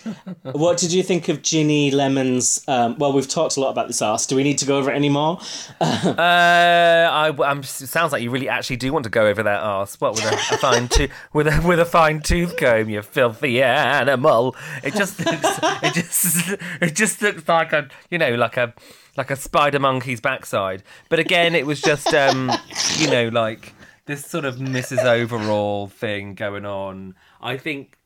What 0.51 0.77
did 0.77 0.91
you 0.91 1.03
think 1.03 1.29
of 1.29 1.41
Ginny 1.41 1.91
Lemon's? 1.91 2.63
Um, 2.67 2.97
well, 2.97 3.13
we've 3.13 3.27
talked 3.27 3.55
a 3.55 3.59
lot 3.59 3.69
about 3.69 3.87
this 3.87 4.01
arse. 4.01 4.25
Do 4.25 4.35
we 4.35 4.43
need 4.43 4.57
to 4.59 4.65
go 4.65 4.77
over 4.77 4.91
it 4.91 4.95
anymore? 4.95 5.39
Uh, 5.79 6.13
I, 6.17 7.33
I'm, 7.43 7.63
sounds 7.63 8.11
like 8.11 8.21
you 8.21 8.29
really 8.31 8.49
actually 8.49 8.77
do 8.77 8.91
want 8.91 9.03
to 9.03 9.09
go 9.09 9.27
over 9.27 9.43
that 9.43 9.61
arse. 9.61 9.99
What 10.01 10.15
with 10.15 10.25
a, 10.25 10.55
a 10.55 10.57
fine 10.57 10.87
tooth, 10.87 11.11
with 11.33 11.47
a 11.47 11.61
with 11.65 11.79
a 11.79 11.85
fine 11.85 12.21
tooth 12.21 12.57
comb, 12.57 12.89
you 12.89 13.01
filthy 13.01 13.61
animal. 13.63 14.55
It 14.83 14.95
just 14.95 15.23
looks, 15.25 15.59
it 15.83 15.93
just 15.93 16.55
it 16.81 16.95
just 16.95 17.21
looks 17.21 17.47
like 17.47 17.73
a 17.73 17.87
you 18.09 18.17
know 18.17 18.35
like 18.35 18.57
a 18.57 18.73
like 19.19 19.29
a 19.29 19.35
spider 19.35 19.79
monkey's 19.79 20.21
backside. 20.21 20.81
But 21.09 21.19
again, 21.19 21.53
it 21.53 21.65
was 21.65 21.81
just 21.81 22.13
um, 22.13 22.49
you 22.97 23.09
know 23.11 23.27
like 23.27 23.73
this 24.05 24.25
sort 24.25 24.45
of 24.45 24.55
Mrs. 24.55 25.03
Overall 25.03 25.87
thing 25.87 26.35
going 26.35 26.65
on. 26.65 27.15
I 27.41 27.57
think 27.57 27.97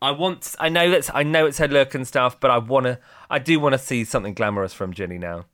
I 0.00 0.12
want. 0.12 0.54
I 0.60 0.68
know 0.68 0.88
that's. 0.90 1.10
I 1.12 1.24
know 1.24 1.44
it's 1.44 1.58
her 1.58 1.66
look 1.66 1.94
and 1.94 2.06
stuff, 2.06 2.38
but 2.38 2.52
I 2.52 2.58
want 2.58 2.86
to. 2.86 3.00
I 3.28 3.40
do 3.40 3.58
want 3.58 3.72
to 3.72 3.78
see 3.78 4.04
something 4.04 4.32
glamorous 4.32 4.72
from 4.72 4.94
Ginny 4.94 5.18
now. 5.18 5.46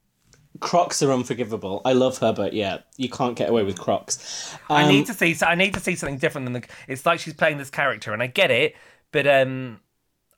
Crocs 0.60 1.02
are 1.02 1.10
unforgivable. 1.10 1.80
I 1.84 1.94
love 1.94 2.18
her, 2.18 2.32
but 2.32 2.52
yeah, 2.52 2.78
you 2.98 3.08
can't 3.08 3.36
get 3.36 3.48
away 3.48 3.62
with 3.62 3.78
Crocs. 3.78 4.54
Um, 4.68 4.76
I 4.76 4.88
need 4.88 5.06
to 5.06 5.14
see. 5.14 5.34
I 5.42 5.54
need 5.54 5.72
to 5.74 5.80
see 5.80 5.96
something 5.96 6.18
different 6.18 6.44
than 6.44 6.52
the. 6.52 6.68
It's 6.88 7.06
like 7.06 7.20
she's 7.20 7.34
playing 7.34 7.56
this 7.56 7.70
character, 7.70 8.12
and 8.12 8.22
I 8.22 8.26
get 8.26 8.50
it, 8.50 8.76
but 9.12 9.26
um, 9.26 9.80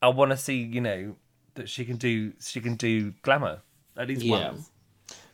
I 0.01 0.09
want 0.09 0.31
to 0.31 0.37
see. 0.37 0.63
You 0.63 0.81
know 0.81 1.17
that 1.55 1.69
she 1.69 1.85
can 1.85 1.97
do. 1.97 2.33
She 2.41 2.61
can 2.61 2.77
do 2.77 3.11
glamour 3.23 3.63
at 3.99 4.09
least 4.09 4.23
Yeah. 4.23 4.53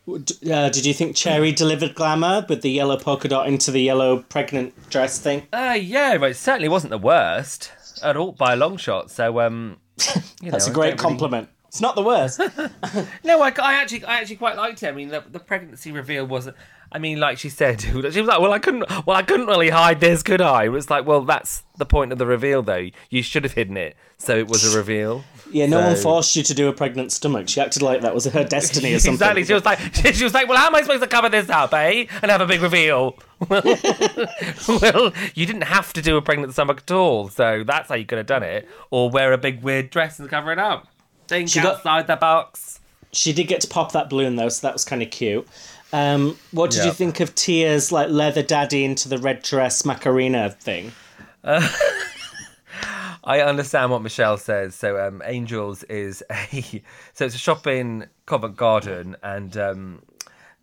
once. 0.06 0.32
uh, 0.50 0.68
did 0.68 0.84
you 0.84 0.92
think 0.94 1.16
Cherry 1.16 1.52
delivered 1.52 1.94
glamour 1.94 2.44
with 2.48 2.62
the 2.62 2.70
yellow 2.70 2.96
polka 2.98 3.28
dot 3.28 3.46
into 3.46 3.70
the 3.70 3.80
yellow 3.80 4.18
pregnant 4.22 4.90
dress 4.90 5.18
thing? 5.18 5.46
Uh, 5.52 5.76
yeah, 5.80 6.18
but 6.18 6.30
it 6.32 6.36
certainly 6.36 6.68
wasn't 6.68 6.90
the 6.90 6.98
worst 6.98 7.70
at 8.02 8.16
all 8.16 8.32
by 8.32 8.52
a 8.52 8.56
long 8.56 8.76
shot. 8.76 9.10
So 9.10 9.40
um, 9.40 9.78
you 10.42 10.50
That's 10.50 10.66
know, 10.66 10.72
a 10.72 10.72
I 10.72 10.74
great 10.74 10.90
don't 10.90 10.96
really- 10.96 10.96
compliment. 10.96 11.48
It's 11.68 11.80
not 11.80 11.96
the 11.96 12.02
worst. 12.02 12.40
No, 13.24 13.42
I, 13.42 13.48
I 13.60 13.74
actually, 13.74 14.04
I 14.04 14.20
actually 14.20 14.36
quite 14.36 14.56
liked 14.56 14.82
it. 14.84 14.86
I 14.88 14.92
mean, 14.92 15.08
the, 15.08 15.24
the 15.28 15.40
pregnancy 15.40 15.90
reveal 15.90 16.24
wasn't. 16.24 16.56
I 16.94 17.00
mean, 17.00 17.18
like 17.18 17.38
she 17.38 17.48
said, 17.48 17.80
she 17.82 17.92
was 17.92 18.14
like, 18.16 18.40
"Well, 18.40 18.52
I 18.52 18.60
couldn't, 18.60 18.88
well, 19.04 19.16
I 19.16 19.22
couldn't 19.22 19.46
really 19.46 19.68
hide 19.70 19.98
this, 19.98 20.22
could 20.22 20.40
I?" 20.40 20.64
It 20.64 20.68
was 20.68 20.88
like, 20.90 21.04
"Well, 21.04 21.22
that's 21.22 21.64
the 21.76 21.84
point 21.84 22.12
of 22.12 22.18
the 22.18 22.26
reveal, 22.26 22.62
though. 22.62 22.88
You 23.10 23.22
should 23.22 23.42
have 23.42 23.54
hidden 23.54 23.76
it, 23.76 23.96
so 24.16 24.36
it 24.38 24.46
was 24.46 24.72
a 24.72 24.78
reveal." 24.78 25.24
Yeah, 25.50 25.66
no 25.66 25.80
one 25.80 25.96
forced 25.96 26.34
you 26.36 26.42
to 26.44 26.54
do 26.54 26.68
a 26.68 26.72
pregnant 26.72 27.12
stomach. 27.12 27.48
She 27.48 27.60
acted 27.60 27.82
like 27.82 28.00
that 28.00 28.14
was 28.14 28.24
her 28.24 28.44
destiny 28.44 28.94
or 28.94 28.98
something. 28.98 29.14
Exactly. 29.14 29.44
She 29.44 29.54
was 29.54 29.64
like, 29.64 29.78
she 30.14 30.24
was 30.24 30.32
like, 30.34 30.48
"Well, 30.48 30.56
how 30.56 30.68
am 30.68 30.74
I 30.76 30.82
supposed 30.82 31.02
to 31.02 31.08
cover 31.08 31.28
this 31.28 31.50
up, 31.50 31.74
eh? 31.74 32.06
And 32.22 32.30
have 32.30 32.40
a 32.40 32.46
big 32.46 32.62
reveal?" 32.62 33.18
well, 33.48 35.12
you 35.34 35.46
didn't 35.46 35.62
have 35.64 35.92
to 35.94 36.02
do 36.02 36.16
a 36.16 36.22
pregnant 36.22 36.52
stomach 36.52 36.78
at 36.86 36.90
all, 36.92 37.28
so 37.28 37.64
that's 37.64 37.88
how 37.88 37.96
you 37.96 38.04
could 38.06 38.18
have 38.18 38.26
done 38.28 38.42
it, 38.44 38.68
or 38.90 39.10
wear 39.10 39.32
a 39.32 39.38
big 39.38 39.62
weird 39.62 39.90
dress 39.90 40.18
and 40.20 40.30
cover 40.30 40.52
it 40.52 40.58
up. 40.58 40.86
Think 41.26 41.48
She 41.48 41.60
got- 41.60 41.76
outside 41.76 42.06
the 42.06 42.16
box. 42.16 42.80
She 43.12 43.32
did 43.32 43.46
get 43.46 43.60
to 43.60 43.68
pop 43.68 43.92
that 43.92 44.10
balloon 44.10 44.34
though, 44.36 44.48
so 44.48 44.66
that 44.66 44.72
was 44.72 44.84
kind 44.84 45.00
of 45.02 45.10
cute. 45.10 45.46
Um, 45.94 46.36
what 46.50 46.72
did 46.72 46.84
you 46.84 46.90
think 46.92 47.20
of 47.20 47.36
Tia's 47.36 47.92
like 47.92 48.08
leather 48.08 48.42
daddy 48.42 48.84
into 48.84 49.08
the 49.08 49.16
red 49.16 49.42
dress 49.42 49.84
Macarena 49.84 50.50
thing? 50.50 50.90
I 51.44 53.40
understand 53.40 53.92
what 53.92 54.02
Michelle 54.02 54.36
says. 54.36 54.74
So, 54.74 54.98
um, 55.06 55.22
Angels 55.24 55.84
is 55.84 56.24
a 56.28 56.82
so 57.12 57.26
it's 57.26 57.36
a 57.36 57.38
shop 57.38 57.68
in 57.68 58.08
Covent 58.26 58.56
Garden, 58.56 59.14
and 59.22 59.56
um, 59.56 60.02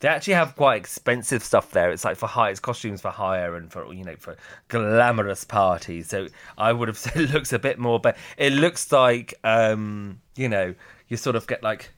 they 0.02 0.10
actually 0.10 0.34
have 0.34 0.58
quite 0.58 0.76
expensive 0.76 1.46
stuff 1.46 1.72
there. 1.72 1.92
It's 1.92 2.04
like 2.04 2.18
for 2.18 2.28
hire, 2.28 2.52
it's 2.52 2.60
costumes 2.60 3.00
for 3.00 3.12
hire 3.12 3.56
and 3.56 3.72
for 3.72 3.94
you 3.94 4.04
know 4.04 4.18
for 4.18 4.36
glamorous 4.68 5.46
parties. 5.46 6.10
So 6.10 6.28
I 6.58 6.74
would 6.74 6.90
have 6.90 6.98
said 6.98 7.16
it 7.16 7.32
looks 7.32 7.54
a 7.54 7.60
bit 7.60 7.80
more, 7.80 8.02
but 8.02 8.18
it 8.38 8.52
looks 8.52 8.92
like 8.92 9.34
um, 9.46 10.20
you 10.36 10.50
know 10.50 10.76
you 11.08 11.16
sort 11.16 11.38
of 11.38 11.48
get 11.48 11.64
like. 11.64 11.90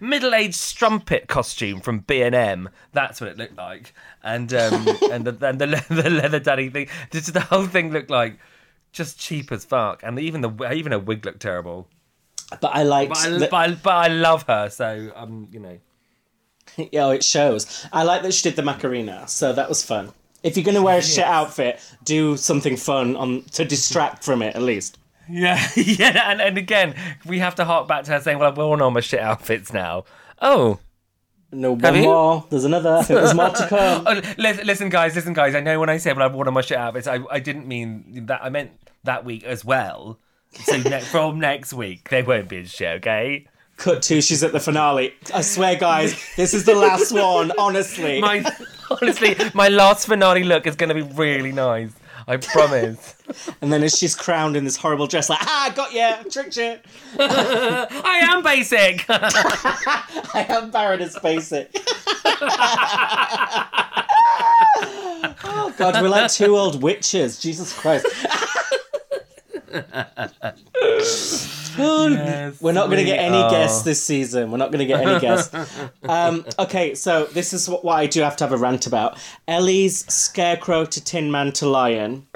Middle-aged 0.00 0.54
strumpet 0.54 1.28
costume 1.28 1.80
from 1.80 2.00
B 2.00 2.22
and 2.22 2.34
M. 2.34 2.68
That's 2.92 3.20
what 3.20 3.30
it 3.30 3.36
looked 3.38 3.56
like, 3.56 3.94
and 4.22 4.52
um, 4.54 4.86
and 5.10 5.24
the, 5.26 5.46
and 5.46 5.58
the, 5.60 5.66
le- 5.66 5.84
the 6.02 6.10
leather 6.10 6.40
daddy 6.40 6.68
thing. 6.70 6.88
Just 7.10 7.32
the 7.32 7.40
whole 7.40 7.66
thing 7.66 7.92
looked 7.92 8.10
like 8.10 8.38
just 8.92 9.18
cheap 9.18 9.50
as 9.52 9.64
fuck, 9.64 10.02
and 10.02 10.18
even 10.18 10.40
the 10.40 10.72
even 10.72 10.92
her 10.92 10.98
wig 10.98 11.24
looked 11.24 11.40
terrible. 11.40 11.88
But 12.60 12.74
I 12.74 12.82
liked. 12.82 13.10
But 13.14 13.18
I, 13.26 13.30
that- 13.38 13.50
but 13.50 13.56
I, 13.56 13.74
but 13.74 13.94
I 13.94 14.08
love 14.08 14.42
her, 14.44 14.68
so 14.70 15.10
um, 15.14 15.48
you 15.52 15.60
know. 15.60 15.78
Yeah, 16.90 17.10
it 17.10 17.22
shows. 17.24 17.86
I 17.92 18.02
like 18.04 18.22
that 18.22 18.32
she 18.32 18.44
did 18.48 18.56
the 18.56 18.62
Macarena, 18.62 19.26
so 19.28 19.52
that 19.52 19.68
was 19.68 19.84
fun. 19.84 20.12
If 20.42 20.56
you're 20.56 20.64
gonna 20.64 20.80
wear 20.82 20.98
a 20.98 21.02
shit 21.02 21.24
outfit, 21.24 21.80
do 22.04 22.36
something 22.38 22.76
fun 22.76 23.14
on 23.16 23.42
to 23.52 23.64
distract 23.64 24.24
from 24.24 24.40
it 24.42 24.54
at 24.56 24.62
least. 24.62 24.96
Yeah, 25.32 25.66
yeah, 25.76 26.30
and, 26.30 26.40
and 26.42 26.58
again, 26.58 26.94
we 27.24 27.38
have 27.38 27.54
to 27.54 27.64
hark 27.64 27.88
back 27.88 28.04
to 28.04 28.12
her 28.12 28.20
saying, 28.20 28.38
"Well, 28.38 28.52
we're 28.54 28.64
all 28.82 28.90
my 28.90 29.00
shit 29.00 29.20
outfits 29.20 29.72
now." 29.72 30.04
Oh, 30.42 30.78
No, 31.50 31.74
Have 31.76 31.82
one 31.82 31.94
you? 31.96 32.02
more. 32.02 32.44
There's 32.50 32.64
another. 32.64 33.02
There's 33.08 33.34
more 33.34 33.48
to 33.50 33.66
come. 33.68 34.04
oh 34.06 34.20
listen, 34.36 34.66
listen, 34.66 34.88
guys, 34.90 35.14
listen, 35.14 35.32
guys. 35.32 35.54
I 35.54 35.60
know 35.60 35.80
when 35.80 35.88
I 35.88 35.96
said, 35.96 36.16
"Well, 36.16 36.26
I've 36.26 36.34
worn 36.34 36.48
on 36.48 36.54
my 36.54 36.60
shit 36.60 36.76
outfits," 36.76 37.06
I, 37.06 37.20
I 37.30 37.38
didn't 37.40 37.66
mean 37.66 38.26
that. 38.26 38.44
I 38.44 38.50
meant 38.50 38.72
that 39.04 39.24
week 39.24 39.44
as 39.44 39.64
well. 39.64 40.18
So 40.52 40.76
ne- 40.76 41.00
from 41.12 41.40
next 41.40 41.72
week, 41.72 42.10
they 42.10 42.22
won't 42.22 42.48
be 42.50 42.58
in 42.58 42.66
shit. 42.66 42.96
Okay. 42.98 43.46
Cut 43.78 44.02
to 44.02 44.20
she's 44.20 44.44
at 44.44 44.52
the 44.52 44.60
finale. 44.60 45.14
I 45.32 45.40
swear, 45.40 45.76
guys, 45.76 46.14
this 46.36 46.52
is 46.52 46.66
the 46.66 46.74
last 46.74 47.10
one. 47.10 47.52
Honestly, 47.58 48.20
My 48.20 48.44
honestly, 48.90 49.34
my 49.54 49.68
last 49.68 50.06
finale 50.06 50.44
look 50.44 50.66
is 50.66 50.76
going 50.76 50.90
to 50.90 50.94
be 50.94 51.02
really 51.14 51.52
nice. 51.52 51.90
I 52.26 52.36
promise. 52.36 53.14
and 53.62 53.72
then 53.72 53.82
as 53.82 53.96
she's 53.96 54.14
crowned 54.14 54.56
in 54.56 54.64
this 54.64 54.76
horrible 54.76 55.06
dress, 55.06 55.28
like, 55.28 55.40
ah, 55.42 55.72
got 55.74 55.92
you, 55.92 56.30
tricked 56.30 56.56
you. 56.56 56.78
I 57.18 58.20
am 58.30 58.42
basic. 58.42 59.04
I 59.08 60.46
am 60.48 60.70
Baroness 60.70 61.18
Basic. 61.18 61.70
oh 65.44 65.74
God, 65.76 66.02
we're 66.02 66.08
like 66.08 66.30
two 66.30 66.56
old 66.56 66.82
witches. 66.82 67.38
Jesus 67.38 67.72
Christ. 67.78 68.06
Yes, 71.78 72.60
We're 72.60 72.72
not 72.72 72.86
going 72.86 72.98
to 72.98 73.04
get 73.04 73.18
any 73.18 73.38
are. 73.38 73.50
guests 73.50 73.82
this 73.82 74.02
season. 74.02 74.50
We're 74.50 74.58
not 74.58 74.70
going 74.70 74.80
to 74.80 74.86
get 74.86 75.06
any 75.06 75.20
guests. 75.20 75.54
Um, 76.08 76.44
okay, 76.58 76.94
so 76.94 77.24
this 77.26 77.52
is 77.52 77.68
what, 77.68 77.84
what 77.84 77.94
I 77.94 78.06
do 78.06 78.20
have 78.22 78.36
to 78.36 78.44
have 78.44 78.52
a 78.52 78.56
rant 78.56 78.86
about. 78.86 79.18
Ellie's 79.46 80.04
Scarecrow 80.12 80.84
to 80.84 81.02
Tin 81.02 81.30
Man 81.30 81.52
to 81.52 81.66
Lion. 81.66 82.26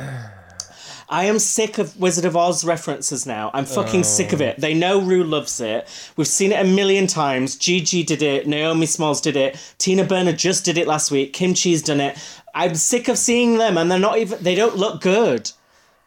I 1.08 1.24
am 1.24 1.38
sick 1.38 1.78
of 1.78 1.98
Wizard 1.98 2.24
of 2.24 2.36
Oz 2.36 2.64
references 2.64 3.26
now. 3.26 3.50
I'm 3.54 3.64
fucking 3.64 4.04
sick 4.04 4.32
of 4.32 4.40
it. 4.40 4.58
They 4.58 4.72
know 4.74 5.00
Rue 5.00 5.24
loves 5.24 5.60
it. 5.60 5.88
We've 6.16 6.26
seen 6.26 6.52
it 6.52 6.64
a 6.64 6.68
million 6.68 7.06
times. 7.06 7.56
Gigi 7.56 8.02
did 8.02 8.22
it. 8.22 8.46
Naomi 8.46 8.86
Smalls 8.86 9.20
did 9.20 9.36
it. 9.36 9.56
Tina 9.78 10.04
Burner 10.04 10.32
just 10.32 10.64
did 10.64 10.78
it 10.78 10.86
last 10.86 11.10
week. 11.10 11.32
Kim 11.32 11.54
Chi's 11.54 11.82
done 11.82 12.00
it. 12.00 12.18
I'm 12.54 12.74
sick 12.74 13.08
of 13.08 13.18
seeing 13.18 13.58
them, 13.58 13.76
and 13.78 13.90
they're 13.90 13.98
not 13.98 14.18
even. 14.18 14.42
They 14.42 14.54
don't 14.54 14.76
look 14.76 15.00
good. 15.00 15.50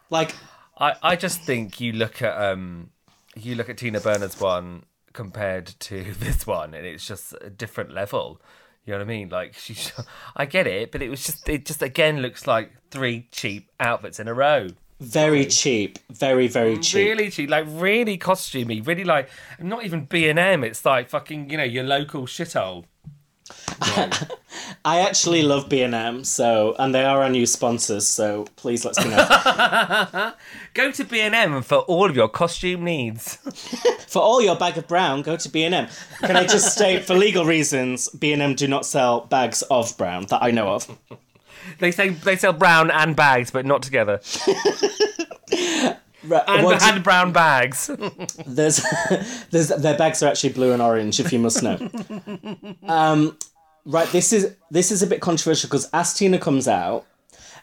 Like 0.09 0.33
I, 0.79 0.95
I 1.01 1.15
just 1.15 1.41
think 1.41 1.79
you 1.81 1.91
look 1.93 2.21
at 2.21 2.39
um 2.41 2.91
you 3.35 3.55
look 3.55 3.69
at 3.69 3.77
Tina 3.77 3.99
Burner's 3.99 4.39
one 4.39 4.83
compared 5.13 5.67
to 5.67 6.03
this 6.19 6.47
one 6.47 6.73
and 6.73 6.85
it's 6.85 7.05
just 7.05 7.33
a 7.41 7.49
different 7.49 7.93
level. 7.93 8.41
You 8.85 8.93
know 8.93 8.99
what 8.99 9.03
I 9.03 9.07
mean? 9.07 9.29
Like 9.29 9.53
she's 9.55 9.91
I 10.35 10.45
get 10.45 10.65
it, 10.67 10.91
but 10.91 11.01
it 11.01 11.09
was 11.09 11.23
just 11.25 11.47
it 11.49 11.65
just 11.65 11.81
again 11.81 12.21
looks 12.21 12.47
like 12.47 12.71
three 12.91 13.27
cheap 13.31 13.69
outfits 13.79 14.19
in 14.19 14.27
a 14.27 14.33
row. 14.33 14.69
very 14.99 15.45
cheap. 15.45 15.99
Very 16.09 16.47
very 16.47 16.77
cheap. 16.77 17.07
Really 17.07 17.29
cheap, 17.29 17.49
like 17.49 17.65
really 17.67 18.17
costumey, 18.17 18.85
really 18.85 19.03
like 19.03 19.29
not 19.59 19.85
even 19.85 20.05
B 20.05 20.27
and 20.29 20.39
M. 20.39 20.63
It's 20.63 20.85
like 20.85 21.09
fucking 21.09 21.49
you 21.49 21.57
know 21.57 21.63
your 21.63 21.83
local 21.83 22.23
shithole. 22.23 22.85
I 24.85 24.99
actually 25.01 25.41
love 25.41 25.69
B 25.69 25.81
and 25.81 25.93
M, 25.93 26.23
so 26.23 26.75
and 26.79 26.93
they 26.93 27.03
are 27.05 27.21
our 27.23 27.29
new 27.29 27.45
sponsors. 27.45 28.07
So 28.07 28.45
please 28.55 28.85
let's 28.85 28.97
go. 29.03 30.31
Go 30.73 30.91
to 30.91 31.03
B 31.03 31.19
and 31.21 31.35
M 31.35 31.61
for 31.61 31.79
all 31.79 32.09
of 32.09 32.15
your 32.15 32.29
costume 32.29 32.83
needs. 32.83 33.35
for 34.07 34.21
all 34.21 34.41
your 34.41 34.55
bag 34.55 34.77
of 34.77 34.87
brown, 34.87 35.21
go 35.23 35.35
to 35.35 35.49
B 35.49 35.63
and 35.63 35.73
M. 35.73 35.87
Can 36.21 36.35
I 36.35 36.45
just 36.45 36.73
state, 36.73 37.05
for 37.05 37.15
legal 37.15 37.43
reasons, 37.43 38.07
B 38.09 38.31
and 38.31 38.41
M 38.41 38.55
do 38.55 38.67
not 38.67 38.85
sell 38.85 39.21
bags 39.21 39.61
of 39.63 39.97
brown 39.97 40.25
that 40.29 40.41
I 40.43 40.51
know 40.51 40.69
of. 40.69 40.97
they 41.79 41.91
say 41.91 42.09
they 42.09 42.37
sell 42.37 42.53
brown 42.53 42.91
and 42.91 43.15
bags, 43.15 43.51
but 43.51 43.65
not 43.65 43.81
together. 43.81 44.21
Right, 46.29 46.43
And, 46.47 46.63
what 46.63 46.79
do- 46.79 46.85
and 46.85 47.03
brown 47.03 47.31
bags. 47.31 47.89
there's, 48.45 48.81
there's, 49.51 49.69
their 49.69 49.97
bags 49.97 50.21
are 50.23 50.27
actually 50.27 50.53
blue 50.53 50.71
and 50.71 50.81
orange, 50.81 51.19
if 51.19 51.33
you 51.33 51.39
must 51.39 51.63
know. 51.63 51.77
Um, 52.87 53.37
right, 53.85 54.07
this 54.09 54.31
is 54.31 54.55
this 54.71 54.91
is 54.91 55.01
a 55.01 55.07
bit 55.07 55.21
controversial 55.21 55.67
because 55.67 55.89
Asttina 55.91 56.39
comes 56.39 56.67
out, 56.67 57.05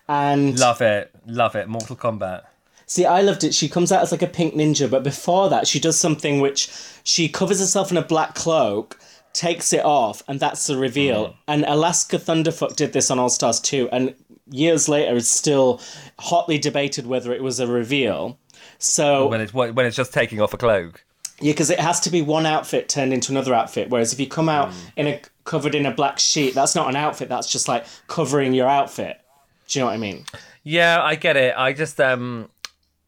and 0.09 0.59
love 0.59 0.81
it, 0.83 1.11
love 1.27 1.55
it. 1.57 1.69
Mortal 1.69 1.97
Kombat. 1.97 2.43
See, 2.89 3.05
I 3.05 3.21
loved 3.21 3.43
it. 3.45 3.55
She 3.55 3.69
comes 3.69 3.91
out 3.91 4.03
as 4.03 4.13
like 4.13 4.23
a 4.23 4.27
pink 4.29 4.55
ninja, 4.55 4.89
but 4.91 5.03
before 5.03 5.49
that, 5.51 5.67
she 5.67 5.81
does 5.81 5.99
something 5.99 6.41
which 6.41 6.71
she 7.03 7.29
covers 7.29 7.59
herself 7.59 7.91
in 7.91 7.97
a 7.97 8.03
black 8.03 8.35
cloak, 8.37 8.99
takes 9.33 9.73
it 9.73 9.85
off, 9.85 10.23
and 10.29 10.39
that's 10.39 10.67
the 10.69 10.77
reveal. 10.77 11.35
And 11.49 11.65
Alaska 11.65 12.17
Thunderfuck 12.19 12.77
did 12.77 12.93
this 12.93 13.11
on 13.11 13.19
All 13.19 13.29
Stars 13.29 13.59
2, 13.61 13.89
and 13.91 14.15
years 14.49 14.89
later, 14.89 15.17
it's 15.17 15.29
still 15.29 15.81
hotly 16.21 16.59
debated 16.59 17.09
whether 17.09 17.33
it 17.33 17.43
was 17.43 17.59
a 17.59 17.67
reveal. 17.67 18.39
So 18.79 19.29
when 19.29 19.41
it's 19.41 19.55
when 19.55 19.79
it's 19.79 19.97
just 19.97 20.13
taking 20.13 20.41
off 20.41 20.53
a 20.55 20.57
cloak. 20.57 21.05
yeah, 21.41 21.53
because 21.53 21.71
it 21.71 21.81
has 21.81 22.01
to 22.01 22.11
be 22.11 22.23
one 22.23 22.47
outfit 22.47 22.89
turned 22.89 23.13
into 23.13 23.33
another 23.33 23.55
outfit. 23.55 23.91
Whereas 23.91 24.13
if 24.13 24.21
you 24.21 24.27
come 24.27 24.49
out 24.49 24.73
in 24.97 25.07
a 25.07 25.21
covered 25.45 25.75
in 25.75 25.87
a 25.87 25.91
black 25.93 26.19
sheet, 26.19 26.55
that's 26.55 26.75
not 26.75 26.89
an 26.89 26.97
outfit. 26.97 27.29
That's 27.29 27.51
just 27.51 27.69
like 27.69 27.87
covering 28.09 28.53
your 28.53 28.69
outfit. 28.69 29.21
Do 29.69 29.79
you 29.79 29.83
know 29.83 29.87
what 29.87 29.95
I 29.95 29.99
mean? 29.99 30.25
Yeah, 30.63 31.03
I 31.03 31.15
get 31.15 31.37
it. 31.37 31.55
I 31.57 31.73
just 31.73 32.01
um 32.01 32.49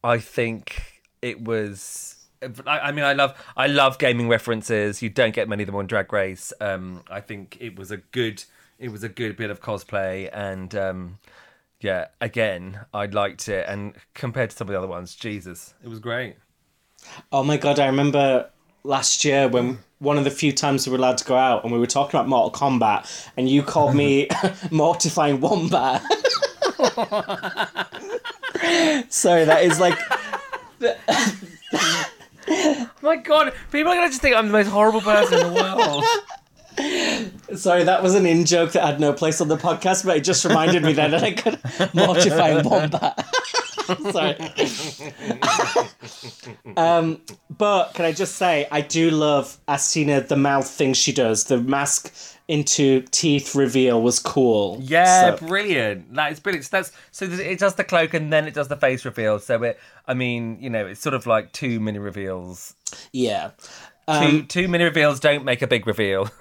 I 0.03 0.19
think 0.19 1.03
it 1.23 1.41
was 1.41 2.16
I, 2.66 2.79
I 2.79 2.93
mean 2.93 3.05
I 3.05 3.12
love 3.14 3.35
I 3.57 3.66
love 3.66 3.99
gaming 3.99 4.29
references. 4.29 5.03
You 5.03 5.11
don't 5.11 5.35
get 5.35 5.49
many 5.49 5.64
of 5.64 5.66
them 5.66 5.77
on 5.77 5.87
Drag 5.87 6.12
Race. 6.12 6.53
Um 6.61 7.03
I 7.11 7.21
think 7.21 7.57
it 7.61 7.77
was 7.77 7.91
a 7.91 7.97
good 7.99 8.45
it 8.79 8.91
was 8.91 9.03
a 9.03 9.09
good 9.09 9.37
bit 9.37 9.51
of 9.51 9.61
cosplay 9.61 10.31
and 10.33 10.75
um 10.75 11.19
yeah, 11.81 12.09
again, 12.20 12.81
I 12.93 13.07
liked 13.07 13.49
it 13.49 13.64
and 13.68 13.95
compared 14.14 14.51
to 14.51 14.57
some 14.57 14.68
of 14.68 14.72
the 14.72 14.79
other 14.79 14.89
ones, 14.89 15.14
Jesus, 15.14 15.74
it 15.83 15.89
was 15.89 16.01
great. 16.01 16.37
Oh 17.31 17.45
my 17.45 17.57
god, 17.57 17.79
I 17.79 17.87
remember 17.87 18.51
last 18.83 19.24
year 19.24 19.49
when 19.49 19.79
one 19.99 20.18
of 20.18 20.24
the 20.24 20.31
few 20.31 20.53
times 20.53 20.87
we 20.87 20.93
were 20.93 20.99
allowed 20.99 21.18
to 21.18 21.24
go 21.24 21.37
out 21.37 21.64
and 21.64 21.72
we 21.72 21.79
were 21.79 21.87
talking 21.87 22.18
about 22.18 22.29
Mortal 22.29 22.51
Kombat 22.51 23.29
and 23.37 23.49
you 23.49 23.62
called 23.62 23.95
me 23.95 24.29
mortifying 24.70 25.41
wombat. 25.41 26.03
Sorry, 29.09 29.45
that 29.45 29.62
is 29.62 29.81
like 29.81 29.99
my 33.03 33.16
god, 33.16 33.53
people 33.70 33.93
are 33.93 33.97
gonna 33.97 34.09
just 34.09 34.20
think 34.20 34.37
I'm 34.37 34.47
the 34.47 34.53
most 34.53 34.68
horrible 34.68 35.01
person 35.01 35.39
in 35.39 35.53
the 35.53 35.61
world. 35.61 36.05
Sorry, 37.57 37.85
that 37.85 38.03
was 38.03 38.14
an 38.14 38.26
in 38.26 38.45
joke 38.45 38.72
that 38.72 38.85
had 38.85 39.01
no 39.01 39.12
place 39.12 39.41
on 39.41 39.49
the 39.49 39.57
podcast, 39.57 40.05
but 40.05 40.16
it 40.16 40.20
just 40.24 40.45
reminded 40.45 40.83
me 40.83 40.93
then 40.93 41.11
that 41.12 41.22
I 41.22 41.33
could 41.33 41.59
mortifying 41.95 42.64
wombat. 42.68 43.24
Sorry. 44.12 44.37
um, 46.76 47.20
but 47.57 47.95
can 47.95 48.05
I 48.05 48.12
just 48.12 48.37
say, 48.37 48.66
I 48.70 48.81
do 48.83 49.11
love 49.11 49.59
Asttina, 49.66 50.26
the 50.26 50.37
mouth 50.37 50.68
thing 50.68 50.93
she 50.95 51.12
does. 51.12 51.45
The 51.45 51.59
mask 51.61 52.12
into 52.49 53.03
teeth 53.11 53.55
reveal 53.55 54.01
was 54.03 54.18
cool. 54.18 54.79
Yeah, 54.83 55.37
So- 55.37 55.47
brilliant. 55.47 56.14
That 56.14 56.33
is 56.33 56.41
brilliant. 56.41 56.66
So 56.66 56.76
that's 56.79 56.93
so 57.11 57.24
it 57.26 57.59
does 57.59 57.74
the 57.74 57.85
cloak 57.85 58.14
and 58.14 58.33
then 58.33 58.47
it 58.47 58.55
does 58.55 58.68
the 58.68 58.76
face 58.76 59.05
reveal. 59.05 59.39
So 59.39 59.62
it, 59.62 59.79
I 60.07 60.14
mean, 60.14 60.59
you 60.61 60.70
know, 60.70 60.87
it's 60.87 61.01
sort 61.01 61.14
of 61.14 61.26
like 61.26 61.53
two 61.53 61.81
mini 61.81 61.99
reveals. 61.99 62.74
yeah. 63.12 63.51
two 64.20 64.43
two 64.45 64.68
mini 64.68 64.85
reveals 64.85 65.20
don't 65.20 65.45
make 65.45 65.61
a 65.62 65.66
big 65.66 65.87
reveal. 65.87 66.31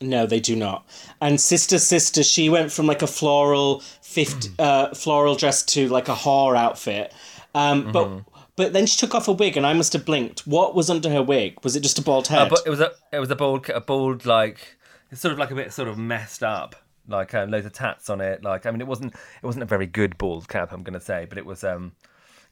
No, 0.00 0.26
they 0.26 0.40
do 0.40 0.54
not. 0.56 0.86
And 1.20 1.40
Sister 1.40 1.78
Sister, 1.78 2.22
she 2.22 2.48
went 2.48 2.70
from 2.72 2.86
like 2.86 3.02
a 3.02 3.06
floral 3.06 3.80
50, 4.02 4.50
uh, 4.58 4.94
floral 4.94 5.34
dress 5.34 5.62
to 5.64 5.88
like 5.88 6.08
a 6.08 6.14
whore 6.14 6.56
outfit. 6.56 7.12
Um, 7.54 7.92
But 7.92 8.22
but 8.54 8.72
then 8.72 8.86
she 8.86 8.98
took 8.98 9.14
off 9.14 9.28
a 9.28 9.32
wig, 9.32 9.56
and 9.56 9.66
I 9.66 9.72
must 9.72 9.92
have 9.94 10.04
blinked. 10.04 10.46
What 10.46 10.74
was 10.74 10.90
under 10.90 11.10
her 11.10 11.22
wig? 11.22 11.58
Was 11.64 11.74
it 11.74 11.80
just 11.80 11.98
a 11.98 12.02
bald 12.02 12.28
head? 12.28 12.42
Uh, 12.42 12.48
but 12.50 12.62
it 12.66 12.70
was 12.70 12.80
a 12.80 12.92
it 13.12 13.18
was 13.18 13.30
a 13.30 13.36
bald 13.36 13.68
a 13.70 13.80
bald 13.80 14.26
like 14.26 14.76
it's 15.10 15.20
sort 15.20 15.32
of 15.32 15.38
like 15.38 15.50
a 15.50 15.54
bit 15.54 15.72
sort 15.72 15.88
of 15.88 15.98
messed 15.98 16.42
up. 16.42 16.76
Like 17.08 17.34
um, 17.34 17.50
loads 17.50 17.66
of 17.66 17.72
tats 17.72 18.08
on 18.08 18.20
it. 18.20 18.44
Like 18.44 18.66
I 18.66 18.70
mean, 18.70 18.80
it 18.80 18.86
wasn't 18.86 19.14
it 19.14 19.46
wasn't 19.46 19.64
a 19.64 19.66
very 19.66 19.86
good 19.86 20.16
bald 20.18 20.48
cap. 20.48 20.72
I'm 20.72 20.82
gonna 20.82 21.00
say, 21.00 21.26
but 21.28 21.38
it 21.38 21.46
was 21.46 21.64
um, 21.64 21.92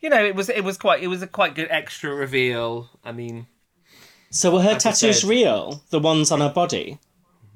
you 0.01 0.11
know, 0.11 0.24
it 0.24 0.35
was 0.35 0.49
it 0.49 0.64
was 0.64 0.76
quite 0.76 1.03
it 1.03 1.07
was 1.07 1.22
a 1.22 1.26
quite 1.26 1.55
good 1.55 1.68
extra 1.70 2.12
reveal. 2.14 2.91
I 3.05 3.12
mean, 3.12 3.47
so 4.31 4.51
were 4.53 4.62
her 4.62 4.74
tattoos 4.76 5.22
real? 5.24 5.83
The 5.91 6.01
ones 6.01 6.33
on 6.33 6.41
her 6.41 6.51
body? 6.51 6.99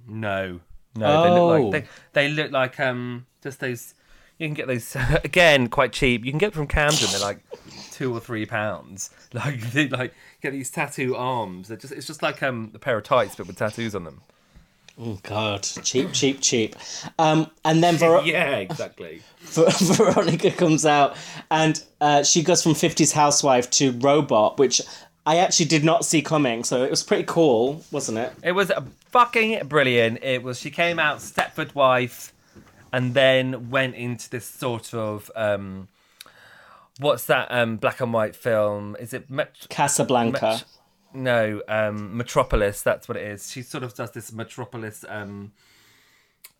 No, 0.06 0.60
no, 0.96 1.22
they 1.22 1.30
look 1.30 1.38
Oh. 1.38 1.68
like 1.68 1.72
they, 1.72 1.88
they 2.12 2.28
look 2.28 2.50
like 2.52 2.78
um 2.80 3.26
just 3.42 3.60
those. 3.60 3.94
You 4.38 4.48
can 4.48 4.54
get 4.54 4.66
those 4.66 4.96
again 5.24 5.68
quite 5.68 5.92
cheap. 5.92 6.24
You 6.24 6.32
can 6.32 6.38
get 6.38 6.52
them 6.52 6.62
from 6.62 6.66
Camden. 6.66 7.08
They're 7.10 7.20
like 7.20 7.38
two 7.92 8.12
or 8.14 8.20
three 8.20 8.46
pounds. 8.46 9.10
Like 9.34 9.60
they 9.72 9.88
like 9.88 10.14
get 10.42 10.52
these 10.52 10.70
tattoo 10.70 11.16
arms. 11.16 11.66
They're 11.66 11.76
just 11.76 11.92
it's 11.92 12.06
just 12.06 12.22
like 12.22 12.40
um 12.42 12.70
a 12.74 12.78
pair 12.78 12.96
of 12.98 13.02
tights 13.02 13.34
but 13.34 13.48
with 13.48 13.56
tattoos 13.56 13.94
on 13.96 14.04
them. 14.04 14.20
Oh 14.96 15.18
God, 15.24 15.64
cheap, 15.64 16.12
cheap, 16.12 16.40
cheap. 16.40 16.76
Um, 17.18 17.50
and 17.64 17.82
then 17.82 17.96
Ver- 17.96 18.22
yeah, 18.24 18.58
exactly. 18.58 19.22
Ver- 19.40 19.68
Veronica 19.70 20.52
comes 20.52 20.86
out, 20.86 21.16
and 21.50 21.82
uh, 22.00 22.22
she 22.22 22.44
goes 22.44 22.62
from 22.62 22.74
'50s 22.74 23.12
housewife 23.12 23.68
to 23.70 23.90
robot, 23.90 24.56
which 24.56 24.80
I 25.26 25.38
actually 25.38 25.66
did 25.66 25.84
not 25.84 26.04
see 26.04 26.22
coming. 26.22 26.64
So 26.64 26.82
it 26.84 26.90
was 26.90 27.02
pretty 27.02 27.24
cool, 27.24 27.82
wasn't 27.90 28.18
it? 28.18 28.32
It 28.42 28.52
was 28.52 28.70
fucking 29.10 29.66
brilliant. 29.68 30.22
It 30.22 30.42
was 30.42 30.58
she 30.58 30.70
came 30.70 30.98
out 30.98 31.18
Stepford 31.18 31.74
wife, 31.74 32.32
and 32.92 33.14
then 33.14 33.70
went 33.70 33.94
into 33.94 34.28
this 34.28 34.46
sort 34.46 34.92
of 34.94 35.30
um, 35.34 35.88
what's 36.98 37.24
that 37.26 37.50
um 37.50 37.76
black 37.76 38.00
and 38.00 38.12
white 38.12 38.36
film? 38.36 38.96
Is 39.00 39.12
it 39.14 39.30
Met- 39.30 39.66
Casablanca. 39.68 40.40
Met- 40.42 40.64
no, 41.14 41.62
um, 41.68 42.16
Metropolis. 42.16 42.82
That's 42.82 43.08
what 43.08 43.16
it 43.16 43.24
is. 43.24 43.50
She 43.50 43.62
sort 43.62 43.84
of 43.84 43.94
does 43.94 44.10
this 44.10 44.32
Metropolis 44.32 45.04
um, 45.08 45.52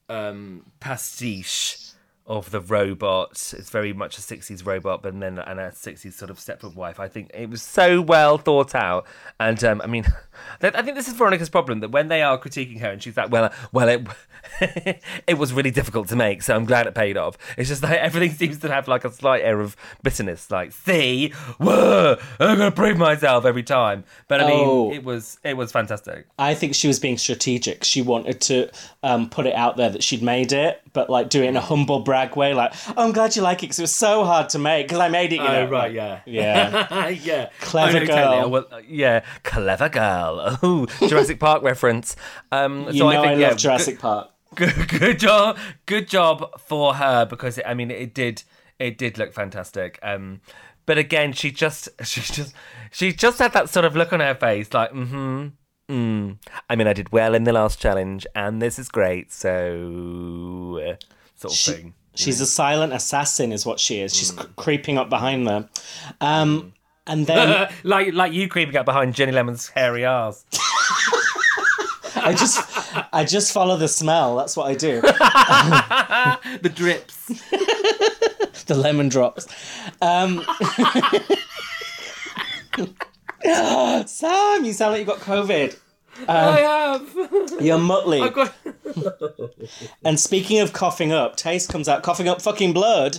um, 0.09 0.65
pastiche 0.79 1.93
of 2.27 2.51
the 2.51 2.61
robot. 2.61 3.31
It's 3.57 3.70
very 3.70 3.93
much 3.93 4.16
a 4.18 4.20
'60s 4.20 4.64
robot, 4.64 5.03
but 5.03 5.18
then 5.18 5.39
and 5.39 5.61
a 5.61 5.70
'60s 5.70 6.12
sort 6.12 6.31
of 6.31 6.39
Stepford 6.39 6.75
wife. 6.75 6.99
I 6.99 7.09
think 7.09 7.31
it 7.35 7.51
was 7.51 7.62
so 7.62 8.01
well 8.01 8.39
thought 8.39 8.75
out, 8.75 9.07
and 9.39 9.62
um, 9.64 9.81
I 9.83 9.87
mean, 9.87 10.07
I 10.62 10.83
think 10.83 10.97
this 10.97 11.09
is 11.09 11.14
Veronica's 11.14 11.51
problem 11.51 11.81
that 11.81 11.91
when 11.91 12.09
they 12.09 12.22
are 12.22 12.39
critiquing 12.39 12.81
her, 12.81 12.89
and 12.91 13.03
she's 13.03 13.16
like, 13.16 13.31
"Well, 13.31 13.53
well, 13.72 13.89
it 13.89 14.07
it 15.27 15.39
was 15.39 15.53
really 15.53 15.70
difficult 15.70 16.09
to 16.09 16.16
make, 16.16 16.43
so 16.43 16.55
I'm 16.57 16.64
glad 16.64 16.87
it 16.87 16.95
paid 16.95 17.16
off." 17.16 17.37
It's 17.59 17.68
just 17.68 17.83
like 17.83 17.99
everything 17.99 18.37
seems 18.37 18.59
to 18.61 18.68
have 18.72 18.89
like 18.89 19.05
a 19.05 19.11
slight 19.12 19.43
air 19.43 19.61
of 19.61 19.77
bitterness. 20.03 20.51
Like, 20.51 20.72
see, 20.72 21.31
whoa, 21.59 22.16
I'm 22.41 22.57
gonna 22.59 22.70
prove 22.72 22.97
myself 22.97 23.45
every 23.45 23.62
time. 23.62 24.05
But 24.29 24.41
I 24.41 24.47
mean, 24.47 24.64
Oh. 24.66 24.93
it 24.93 25.05
was 25.05 25.39
it 25.45 25.57
was 25.57 25.72
fantastic. 25.72 26.27
I 26.39 26.55
think 26.55 26.75
she 26.75 26.89
was 26.89 26.99
being 26.99 27.18
strategic. 27.18 27.85
She 27.85 28.01
wanted 28.03 28.41
to 28.43 28.70
um, 29.03 29.29
put 29.29 29.47
it 29.47 29.55
out 29.55 29.77
there 29.77 29.91
that 29.91 30.03
she'd 30.03 30.22
made 30.22 30.53
it, 30.53 30.81
but 30.95 31.11
like 31.11 31.28
do 31.28 31.42
it 31.42 31.49
in 31.49 31.57
a 31.57 31.61
humble 31.61 32.01
brag 32.01 32.36
way. 32.36 32.55
Like, 32.55 32.72
oh, 32.88 33.05
I'm 33.05 33.12
glad 33.12 33.36
you 33.36 33.42
like 33.42 33.59
it 33.59 33.66
because 33.66 33.78
it 33.78 33.82
was 33.82 33.95
so 33.95 34.24
hard 34.24 34.49
to 34.51 34.59
make 34.59 34.86
because 34.86 35.01
I 35.01 35.09
made 35.09 35.32
it. 35.34 35.36
You 35.36 35.42
know, 35.42 35.66
right, 35.66 35.92
yeah. 35.92 36.20
yeah. 36.26 37.09
yeah, 37.09 37.51
Clever 37.61 37.99
Oh, 37.99 38.07
girl. 38.07 38.16
Totally. 38.16 38.51
Well, 38.51 38.80
yeah, 38.88 39.24
clever 39.42 39.90
girl. 39.90 40.59
Oh, 40.62 40.86
Jurassic 41.09 41.38
Park 41.40 41.62
reference. 41.62 42.16
Um, 42.51 42.86
You 42.86 42.99
so 42.99 42.99
know 42.99 43.09
I, 43.09 43.11
I, 43.11 43.14
think, 43.14 43.30
love 43.32 43.38
yeah, 43.40 43.55
Jurassic 43.55 43.99
Park. 43.99 44.30
Good, 44.55 44.88
good 44.88 45.18
job, 45.18 45.59
good 45.84 46.09
job 46.09 46.61
for 46.61 46.95
her 46.95 47.26
because 47.26 47.59
it, 47.59 47.64
I 47.66 47.74
mean 47.74 47.90
it 47.90 48.14
did 48.14 48.45
it 48.78 48.97
did 48.97 49.18
look 49.18 49.32
fantastic. 49.32 49.99
Um, 50.03 50.40
but 50.86 50.97
again, 50.97 51.32
she 51.32 51.51
just 51.51 51.88
she 52.05 52.20
just 52.20 52.55
she 52.92 53.12
just 53.12 53.40
had 53.40 53.53
that 53.53 53.68
sort 53.68 53.84
of 53.84 53.97
look 53.97 54.12
on 54.12 54.20
her 54.20 54.34
face, 54.34 54.72
like 54.72 54.92
mm-hmm. 54.92 55.49
Mm. 55.91 56.39
I 56.70 56.76
mean, 56.76 56.87
I 56.87 56.93
did 56.95 57.12
well 57.12 57.35
in 57.35 57.45
the 57.45 57.53
last 57.53 57.78
challenge, 57.80 58.26
and 58.35 58.61
this 58.62 58.78
is 58.78 58.89
great. 58.89 59.32
So, 59.32 60.80
uh, 60.82 60.97
sort 61.37 61.53
of 61.53 61.59
She- 61.59 61.72
thing. 61.72 61.95
She's 62.16 62.41
a 62.41 62.47
silent 62.47 62.93
assassin, 62.93 63.51
is 63.53 63.66
what 63.66 63.80
she 63.80 64.01
is. 64.01 64.14
She's 64.14 64.30
Mm. 64.30 64.43
c- 64.43 64.49
creeping 64.57 64.99
up 64.99 65.11
behind 65.11 65.49
them, 65.49 65.68
um, 66.20 66.72
and 67.09 67.26
then 67.26 67.68
like 67.82 68.14
like 68.14 68.32
you 68.32 68.47
creeping 68.49 68.76
up 68.76 68.87
behind 68.87 69.14
Ginny 69.16 69.32
Lemon's 69.32 69.68
hairy 69.68 70.05
ass. 70.05 70.45
I 72.16 72.32
just, 72.32 72.61
I 73.12 73.24
just 73.24 73.53
follow 73.53 73.76
the 73.76 73.89
smell. 73.89 74.37
That's 74.37 74.57
what 74.57 74.68
I 74.70 74.74
do. 74.74 75.01
the 76.62 76.70
drips. 76.72 77.16
the 78.66 78.74
lemon 78.76 79.09
drops. 79.09 79.47
Um, 80.01 80.39
Sam, 84.07 84.64
you 84.64 84.72
sound 84.72 84.92
like 84.92 85.01
you 85.01 85.07
got 85.07 85.18
COVID. 85.20 85.78
I 86.28 86.61
have. 86.61 87.14
You're 87.61 87.78
muttly. 87.78 88.32
Got. 88.32 88.55
And 90.05 90.18
speaking 90.18 90.61
of 90.61 90.72
coughing 90.72 91.12
up, 91.12 91.36
Tayce 91.36 91.68
comes 91.68 91.88
out 91.88 92.03
coughing 92.03 92.28
up 92.28 92.40
fucking 92.40 92.72
blood. 92.72 93.18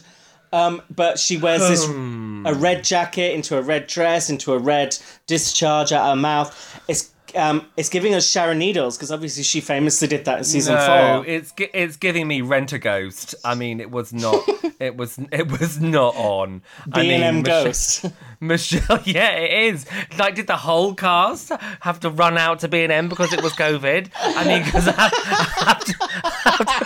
Um, 0.53 0.81
but 0.89 1.19
she 1.19 1.37
wears 1.37 1.67
this 1.67 1.85
a 1.85 2.53
red 2.57 2.83
jacket 2.83 3.33
into 3.33 3.57
a 3.57 3.61
red 3.61 3.87
dress 3.87 4.29
into 4.29 4.53
a 4.53 4.59
red 4.59 4.97
discharge 5.27 5.91
out 5.91 6.09
her 6.09 6.15
mouth. 6.15 6.81
It's 6.87 7.11
um, 7.35 7.67
it's 7.77 7.89
giving 7.89 8.13
us 8.13 8.29
Sharon 8.29 8.57
Needles 8.59 8.97
because 8.97 9.11
obviously 9.11 9.43
she 9.43 9.61
famously 9.61 10.07
did 10.07 10.25
that 10.25 10.39
in 10.39 10.43
season 10.43 10.75
No, 10.75 11.23
four. 11.23 11.25
it's 11.25 11.53
it's 11.57 11.97
giving 11.97 12.27
me 12.27 12.41
Rent 12.41 12.73
a 12.73 12.79
Ghost. 12.79 13.35
I 13.43 13.55
mean, 13.55 13.79
it 13.79 13.91
was 13.91 14.13
not. 14.13 14.41
it 14.79 14.95
was 14.97 15.17
it 15.31 15.51
was 15.51 15.79
not 15.79 16.15
on. 16.15 16.61
B 16.93 17.11
and 17.13 17.23
M 17.23 17.43
Ghost. 17.43 18.05
Michelle, 18.39 18.99
yeah, 19.05 19.31
it 19.31 19.73
is. 19.73 19.85
Like, 20.19 20.35
did 20.35 20.47
the 20.47 20.57
whole 20.57 20.93
cast 20.93 21.51
have 21.81 21.99
to 22.01 22.09
run 22.09 22.37
out 22.37 22.59
to 22.59 22.67
B 22.67 22.83
and 22.83 22.91
M 22.91 23.09
because 23.09 23.33
it 23.33 23.41
was 23.41 23.53
COVID? 23.53 24.09
I 24.21 24.45
mean, 24.47 24.63
because 24.63 24.87
I 24.87 24.91
have, 24.91 25.13
I 25.15 25.63
have 25.67 25.85
to, 25.85 25.95
I 26.03 26.51
have 26.57 26.57
to, 26.59 26.85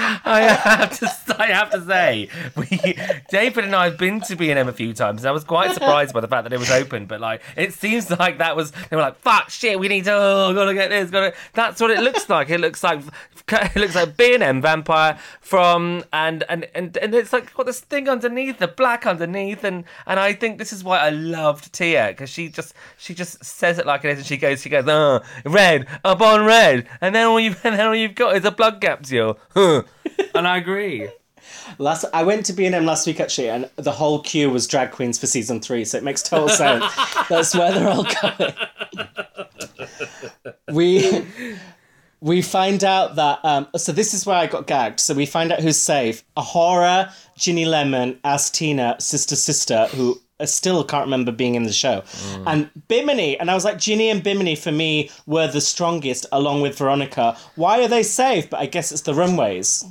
I 0.24 0.40
have 0.42 0.98
to, 0.98 1.36
I 1.38 1.46
have 1.48 1.70
to 1.70 1.84
say, 1.84 2.28
we, 2.56 2.96
David 3.28 3.64
and 3.64 3.74
I 3.74 3.84
have 3.84 3.98
been 3.98 4.20
to 4.22 4.36
B 4.36 4.50
and 4.50 4.58
M 4.58 4.68
a 4.68 4.72
few 4.72 4.94
times, 4.94 5.22
and 5.22 5.28
I 5.28 5.32
was 5.32 5.44
quite 5.44 5.72
surprised 5.74 6.14
by 6.14 6.20
the 6.20 6.28
fact 6.28 6.44
that 6.44 6.52
it 6.52 6.58
was 6.58 6.70
open. 6.70 7.04
But 7.04 7.20
like, 7.20 7.42
it 7.56 7.74
seems 7.74 8.10
like 8.10 8.38
that 8.38 8.56
was 8.56 8.70
they 8.70 8.96
were 8.96 9.02
like, 9.02 9.18
"Fuck, 9.18 9.50
shit, 9.50 9.78
we 9.78 9.88
need 9.88 10.04
to, 10.04 10.12
oh, 10.12 10.54
gotta 10.54 10.72
get 10.72 10.88
this, 10.88 11.10
gotta." 11.10 11.34
That's 11.52 11.80
what 11.80 11.90
it 11.90 12.00
looks 12.00 12.28
like. 12.30 12.48
It 12.48 12.60
looks 12.60 12.82
like, 12.82 13.02
it 13.48 13.76
looks 13.76 13.94
like 13.94 14.16
B 14.16 14.34
and 14.34 14.42
M 14.42 14.62
vampire 14.62 15.18
from, 15.40 16.04
and 16.12 16.44
and 16.48 16.66
and 16.74 16.96
and 16.96 17.14
it's 17.14 17.32
like 17.32 17.52
got 17.54 17.66
this 17.66 17.80
thing 17.80 18.08
underneath, 18.08 18.58
the 18.58 18.68
black 18.68 19.06
underneath, 19.06 19.64
and 19.64 19.84
and 20.06 20.18
I 20.18 20.32
think 20.32 20.56
this 20.56 20.72
is 20.72 20.82
why 20.82 20.98
I 20.98 21.10
loved 21.10 21.72
Tia 21.74 22.08
because 22.08 22.30
she 22.30 22.48
just 22.48 22.72
she 22.96 23.14
just 23.14 23.44
says 23.44 23.78
it 23.78 23.84
like 23.86 24.04
it 24.04 24.12
is, 24.12 24.18
and 24.18 24.26
she 24.26 24.38
goes, 24.38 24.62
she 24.62 24.70
goes, 24.70 24.84
"Oh, 24.88 25.20
red, 25.44 25.86
up 26.04 26.22
on 26.22 26.46
red," 26.46 26.88
and 27.02 27.14
then 27.14 27.26
all 27.26 27.38
you 27.38 27.50
and 27.64 27.78
then 27.78 27.86
all 27.86 27.94
you've 27.94 28.14
got 28.14 28.36
is 28.36 28.44
a 28.44 28.50
blood 28.50 28.80
capsule. 28.80 29.38
Huh. 29.54 29.82
And 30.34 30.46
I 30.46 30.56
agree. 30.56 31.08
Last 31.78 32.04
I 32.12 32.22
went 32.22 32.46
to 32.46 32.52
B 32.52 32.66
and 32.66 32.74
M 32.74 32.86
last 32.86 33.06
week 33.06 33.20
actually, 33.20 33.50
and 33.50 33.68
the 33.76 33.92
whole 33.92 34.20
queue 34.22 34.50
was 34.50 34.66
drag 34.66 34.90
queens 34.90 35.18
for 35.18 35.26
season 35.26 35.60
three, 35.60 35.84
so 35.84 35.98
it 35.98 36.04
makes 36.04 36.22
total 36.22 36.48
sense. 36.62 36.84
That's 37.28 37.54
where 37.54 37.72
they're 37.72 37.88
all 37.88 38.06
going. 38.22 38.54
we 40.72 41.24
we 42.20 42.42
find 42.42 42.84
out 42.84 43.16
that 43.16 43.44
um, 43.44 43.68
so 43.76 43.92
this 43.92 44.14
is 44.14 44.26
where 44.26 44.36
I 44.36 44.46
got 44.46 44.66
gagged. 44.66 45.00
So 45.00 45.14
we 45.14 45.26
find 45.26 45.52
out 45.52 45.60
who's 45.60 45.78
safe: 45.78 46.22
A'Whora, 46.36 47.12
Ginny 47.36 47.64
Lemon, 47.64 48.18
Asttina, 48.24 49.00
Sister 49.00 49.36
Sister, 49.36 49.86
who 49.88 50.20
I 50.40 50.46
still 50.46 50.82
can't 50.84 51.04
remember 51.04 51.32
being 51.32 51.54
in 51.54 51.64
the 51.64 51.72
show, 51.72 52.02
and 52.46 52.70
Bimini. 52.88 53.38
And 53.38 53.50
I 53.50 53.54
was 53.54 53.64
like, 53.64 53.78
Ginny 53.78 54.08
and 54.08 54.22
Bimini 54.22 54.56
for 54.56 54.72
me 54.72 55.10
were 55.26 55.46
the 55.46 55.60
strongest, 55.60 56.26
along 56.32 56.62
with 56.62 56.78
Veronica. 56.78 57.36
Why 57.56 57.82
are 57.82 57.88
they 57.88 58.02
safe? 58.02 58.48
But 58.50 58.60
I 58.60 58.66
guess 58.66 58.90
it's 58.92 59.02
the 59.02 59.14
runways. 59.14 59.84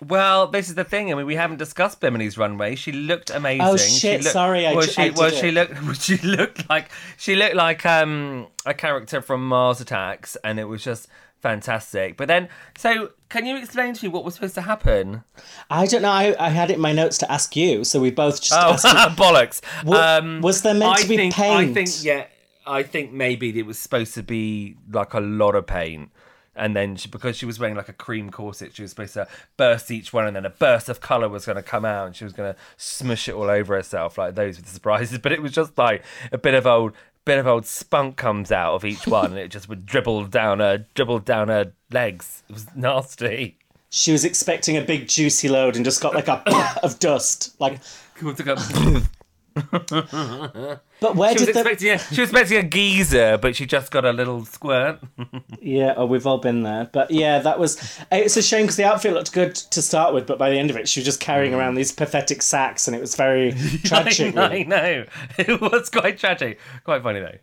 Well, 0.00 0.46
this 0.48 0.68
is 0.68 0.74
the 0.74 0.84
thing. 0.84 1.10
I 1.10 1.16
mean, 1.16 1.24
we 1.26 1.36
haven't 1.36 1.56
discussed 1.56 2.00
Bimini's 2.00 2.36
runway. 2.36 2.74
She 2.74 2.92
looked 2.92 3.30
amazing. 3.30 3.62
Oh, 3.66 3.76
She 3.78 3.90
shit, 3.98 4.20
looked- 4.22 4.32
sorry, 4.32 4.66
I 4.66 4.74
well, 4.74 4.82
she, 4.86 5.02
I 5.02 5.08
well, 5.10 5.30
she 5.30 5.50
looked. 5.50 5.72
She 6.02 6.18
looked 6.18 6.68
like 6.68 6.90
she 7.16 7.34
looked 7.34 7.54
like 7.54 7.86
um 7.86 8.48
a 8.66 8.74
character 8.74 9.22
from 9.22 9.46
Mars 9.48 9.80
Attacks, 9.80 10.36
and 10.44 10.60
it 10.60 10.64
was 10.64 10.84
just 10.84 11.08
fantastic. 11.40 12.16
But 12.18 12.28
then, 12.28 12.48
so 12.76 13.10
can 13.30 13.46
you 13.46 13.56
explain 13.56 13.94
to 13.94 14.04
me 14.04 14.08
what 14.10 14.22
was 14.24 14.34
supposed 14.34 14.54
to 14.56 14.60
happen? 14.62 15.22
I 15.70 15.86
don't 15.86 16.02
know. 16.02 16.10
I, 16.10 16.34
I 16.38 16.50
had 16.50 16.70
it 16.70 16.74
in 16.74 16.80
my 16.80 16.92
notes 16.92 17.16
to 17.18 17.32
ask 17.32 17.56
you, 17.56 17.82
so 17.84 17.98
we 17.98 18.10
both 18.10 18.42
just 18.42 18.52
Oh, 18.52 18.74
bollocks! 19.16 19.62
Wa- 19.84 20.18
um, 20.18 20.42
was 20.42 20.60
there 20.60 20.74
meant 20.74 20.92
I 20.98 21.02
to 21.02 21.08
be 21.08 21.16
think, 21.16 21.34
paint? 21.34 21.70
I 21.70 21.72
think 21.72 21.88
yeah. 22.04 22.26
I 22.66 22.82
think 22.82 23.12
maybe 23.12 23.56
it 23.58 23.64
was 23.64 23.78
supposed 23.78 24.12
to 24.14 24.22
be 24.22 24.76
like 24.92 25.14
a 25.14 25.20
lot 25.20 25.54
of 25.54 25.66
paint. 25.66 26.10
And 26.56 26.74
then 26.74 26.96
she, 26.96 27.08
because 27.08 27.36
she 27.36 27.46
was 27.46 27.58
wearing 27.58 27.76
like 27.76 27.88
a 27.88 27.92
cream 27.92 28.30
corset, 28.30 28.74
she 28.74 28.82
was 28.82 28.90
supposed 28.90 29.14
to 29.14 29.28
burst 29.56 29.90
each 29.90 30.12
one, 30.12 30.26
and 30.26 30.36
then 30.36 30.46
a 30.46 30.50
burst 30.50 30.88
of 30.88 31.00
color 31.00 31.28
was 31.28 31.46
going 31.46 31.56
to 31.56 31.62
come 31.62 31.84
out, 31.84 32.06
and 32.06 32.16
she 32.16 32.24
was 32.24 32.32
going 32.32 32.52
to 32.52 32.58
smush 32.76 33.28
it 33.28 33.34
all 33.34 33.50
over 33.50 33.74
herself. 33.74 34.18
Like 34.18 34.34
those 34.34 34.56
were 34.56 34.62
the 34.62 34.70
surprises. 34.70 35.18
But 35.26 35.32
it 35.32 35.42
was 35.42 35.52
just 35.52 35.76
like 35.76 36.04
a 36.30 36.38
bit 36.38 36.54
of 36.54 36.66
old, 36.66 36.92
bit 37.24 37.38
of 37.38 37.46
old 37.46 37.66
spunk 37.66 38.16
comes 38.16 38.52
out 38.52 38.74
of 38.74 38.84
each 38.84 39.06
one, 39.06 39.32
and 39.32 39.38
it 39.38 39.50
just 39.50 39.68
would 39.68 39.84
dribble 39.84 40.26
down 40.26 40.60
her, 40.60 40.86
dribble 40.94 41.20
down 41.20 41.48
her 41.48 41.72
legs. 41.90 42.42
It 42.48 42.52
was 42.52 42.66
nasty. 42.74 43.58
She 43.90 44.12
was 44.12 44.24
expecting 44.24 44.76
a 44.76 44.82
big 44.82 45.08
juicy 45.08 45.48
load 45.48 45.76
and 45.76 45.84
just 45.84 46.00
got 46.00 46.14
like 46.14 46.28
a 46.28 46.42
of 46.82 46.98
dust. 46.98 47.54
Like, 47.60 47.80
but 51.00 51.16
where 51.16 51.32
was 51.32 51.44
did 51.44 51.54
the? 51.54 51.60
expecting 51.60 51.90
a, 51.90 51.98
she 51.98 52.20
was 52.20 52.30
expecting 52.30 52.58
a 52.58 52.62
geezer, 52.62 53.38
but 53.38 53.54
she 53.54 53.66
just 53.66 53.90
got 53.90 54.04
a 54.04 54.12
little 54.12 54.44
squirt. 54.44 55.00
Yeah, 55.60 55.94
oh, 55.96 56.06
we've 56.06 56.26
all 56.26 56.38
been 56.38 56.62
there. 56.62 56.88
But 56.92 57.10
yeah, 57.10 57.40
that 57.40 57.58
was. 57.58 57.98
It's 58.12 58.36
a 58.36 58.42
shame 58.42 58.62
because 58.62 58.76
the 58.76 58.84
outfit 58.84 59.12
looked 59.14 59.32
good 59.32 59.54
to 59.56 59.82
start 59.82 60.14
with, 60.14 60.24
but 60.26 60.38
by 60.38 60.48
the 60.48 60.58
end 60.58 60.70
of 60.70 60.76
it, 60.76 60.88
she 60.88 61.00
was 61.00 61.04
just 61.04 61.18
carrying 61.18 61.54
around 61.54 61.74
these 61.74 61.90
pathetic 61.90 62.40
sacks, 62.40 62.86
and 62.86 62.96
it 62.96 63.00
was 63.00 63.16
very 63.16 63.52
tragic. 63.84 64.36
I 64.36 64.48
really. 64.48 64.64
know. 64.64 65.04
It 65.38 65.60
was 65.60 65.90
quite 65.90 66.18
tragic. 66.18 66.60
Quite 66.84 67.02
funny 67.02 67.20
though. 67.20 67.38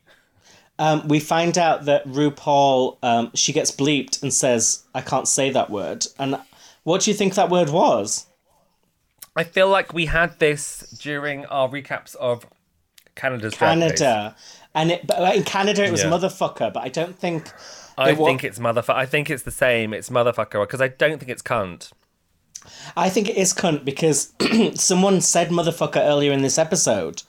Um, 0.80 1.08
we 1.08 1.20
find 1.20 1.58
out 1.58 1.86
that 1.86 2.08
RuPaul, 2.08 2.98
um, 3.04 3.32
she 3.36 3.52
gets 3.52 3.72
bleeped 3.72 4.24
and 4.24 4.34
says, 4.34 4.84
"I 4.96 5.02
can't 5.02 5.28
say 5.28 5.50
that 5.50 5.70
word." 5.70 6.06
And 6.18 6.40
what 6.84 7.02
do 7.02 7.12
you 7.12 7.18
think 7.18 7.36
that 7.36 7.50
word 7.50 7.70
was? 7.70 8.28
I 9.36 9.44
feel 9.44 9.68
like 9.68 9.94
we 9.94 10.06
had 10.06 10.40
this 10.40 10.98
during 11.02 11.46
our 11.48 11.68
recaps 11.68 12.16
of 12.16 12.46
Canada's 13.16 13.54
Canada, 13.56 14.36
and 14.74 14.92
it, 14.92 15.06
but 15.08 15.36
in 15.36 15.44
Canada 15.44 15.84
it 15.86 15.92
was 15.92 16.04
Yeah. 16.04 16.10
motherfucker, 16.10 16.74
but 16.74 16.84
I 16.84 16.90
don't 16.90 17.18
think. 17.18 17.52
I 17.98 18.16
think 18.16 18.44
it's 18.44 18.58
motherfucker. 18.60 18.96
I 18.96 19.06
think 19.06 19.30
it's 19.30 19.44
the 19.44 19.52
same. 19.52 19.94
It's 19.94 20.10
motherfucker 20.10 20.62
because 20.62 20.82
I 20.82 20.88
don't 20.88 21.20
think 21.20 21.30
it's 21.30 21.44
cunt. 21.44 21.92
I 22.96 23.10
think 23.10 23.30
it 23.30 23.38
is 23.38 23.54
cunt 23.54 23.86
because 23.86 24.34
someone 24.76 25.22
said 25.22 25.50
motherfucker 25.50 25.98
earlier 25.98 26.32
in 26.32 26.42
this 26.42 26.58
episode. 26.58 27.24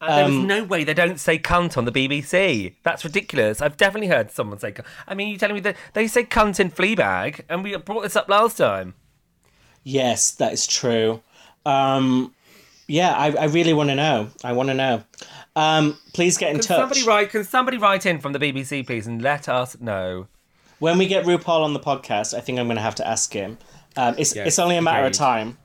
There 0.00 0.24
Um, 0.24 0.38
was 0.38 0.44
no 0.46 0.64
way 0.64 0.82
they 0.82 0.94
don't 0.94 1.20
say 1.20 1.38
cunt 1.38 1.76
on 1.78 1.84
the 1.84 1.92
BBC. 1.92 2.74
That's 2.82 3.04
ridiculous. 3.04 3.62
I've 3.62 3.76
definitely 3.76 4.08
heard 4.08 4.32
someone 4.32 4.58
say. 4.58 4.72
cunt. 4.72 4.84
I 5.06 5.14
mean, 5.14 5.28
you're 5.28 5.38
telling 5.38 5.54
me 5.54 5.60
that 5.60 5.76
they 5.92 6.08
say 6.08 6.24
cunt 6.24 6.58
in 6.58 6.70
Fleabag, 6.72 7.42
and 7.48 7.62
we 7.62 7.76
brought 7.76 8.02
this 8.02 8.16
up 8.16 8.28
last 8.28 8.56
time. 8.56 8.94
Yes, 9.84 10.32
that 10.32 10.52
is 10.52 10.66
true. 10.66 11.20
Um, 11.64 12.34
yeah, 12.92 13.14
I, 13.16 13.32
I 13.32 13.44
really 13.46 13.72
want 13.72 13.88
to 13.88 13.94
know. 13.94 14.28
I 14.44 14.52
want 14.52 14.68
to 14.68 14.74
know. 14.74 15.02
Um, 15.56 15.98
please 16.12 16.36
get 16.36 16.50
in 16.50 16.56
Can 16.56 16.66
touch. 16.66 16.78
somebody 16.78 17.02
write? 17.04 17.30
Can 17.30 17.42
somebody 17.42 17.78
write 17.78 18.04
in 18.04 18.18
from 18.20 18.34
the 18.34 18.38
BBC, 18.38 18.86
please, 18.86 19.06
and 19.06 19.22
let 19.22 19.48
us 19.48 19.80
know? 19.80 20.26
When 20.78 20.98
we 20.98 21.06
get 21.06 21.24
RuPaul 21.24 21.62
on 21.62 21.72
the 21.72 21.80
podcast, 21.80 22.34
I 22.34 22.40
think 22.40 22.58
I'm 22.58 22.66
going 22.66 22.76
to 22.76 22.82
have 22.82 22.96
to 22.96 23.08
ask 23.08 23.32
him. 23.32 23.56
Um, 23.96 24.14
it's, 24.18 24.36
Yes, 24.36 24.46
it's 24.46 24.58
only 24.58 24.76
a 24.76 24.82
matter 24.82 25.06
of 25.06 25.12
time. 25.12 25.56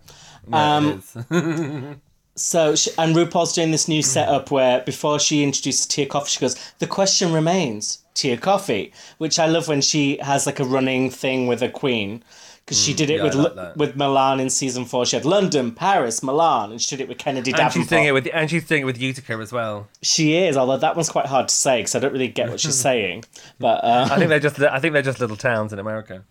Um. 0.51 1.03
So, 2.39 2.75
she, 2.75 2.91
and 2.99 3.15
RuPaul's 3.15 3.53
doing 3.53 3.71
this 3.71 3.87
new 3.87 4.03
setup 4.03 4.51
where 4.51 4.81
before 4.81 5.19
she 5.19 5.43
introduces 5.43 5.87
Tia 5.87 6.05
Kofi, 6.05 6.27
she 6.27 6.39
goes, 6.39 6.55
"The 6.77 6.85
question 6.85 7.33
remains, 7.33 8.03
Tia 8.13 8.37
Kofi," 8.37 8.91
which 9.17 9.39
I 9.39 9.47
love 9.47 9.67
when 9.67 9.81
she 9.81 10.19
has 10.21 10.45
like 10.45 10.59
a 10.59 10.63
running 10.63 11.09
thing 11.09 11.47
with 11.47 11.63
a 11.63 11.69
queen 11.69 12.23
because 12.67 12.83
she 12.83 12.93
did 12.93 13.09
it 13.09 13.13
Mm, 13.13 13.17
yeah, 13.17 13.23
with 13.23 13.55
like 13.55 13.75
with 13.77 13.95
Milan 13.95 14.41
in 14.41 14.49
season 14.49 14.83
four. 14.85 15.05
She 15.05 15.15
had 15.15 15.23
London, 15.25 15.71
Paris, 15.71 16.21
Milan, 16.21 16.71
and 16.71 16.81
she 16.81 16.95
did 16.97 17.01
it 17.03 17.07
with 17.07 17.17
Kennedy 17.17 17.51
and 17.51 17.57
Davenport. 17.57 17.73
she's 17.83 17.89
doing 17.89 18.03
it 18.03 18.11
with 18.11 18.27
and 18.33 18.49
she's 18.49 18.67
doing 18.67 18.81
it 18.81 18.85
with 18.85 18.99
Utica 19.01 19.33
as 19.35 19.53
well. 19.53 19.87
She 20.01 20.35
is, 20.35 20.57
although 20.57 20.77
that 20.77 20.95
one's 20.97 21.09
quite 21.09 21.27
hard 21.27 21.47
to 21.47 21.55
say 21.55 21.79
because 21.79 21.95
I 21.95 21.99
don't 21.99 22.11
really 22.11 22.27
get 22.27 22.49
what 22.49 22.59
she's 22.59 22.75
saying. 22.89 23.23
But 23.57 23.83
uh, 23.85 24.09
I 24.11 24.17
think 24.17 24.27
they're 24.29 24.39
just 24.41 24.59
I 24.61 24.79
think 24.79 24.91
they're 24.93 25.01
just 25.01 25.19
little 25.21 25.37
towns 25.37 25.71
in 25.71 25.79
America. 25.79 26.23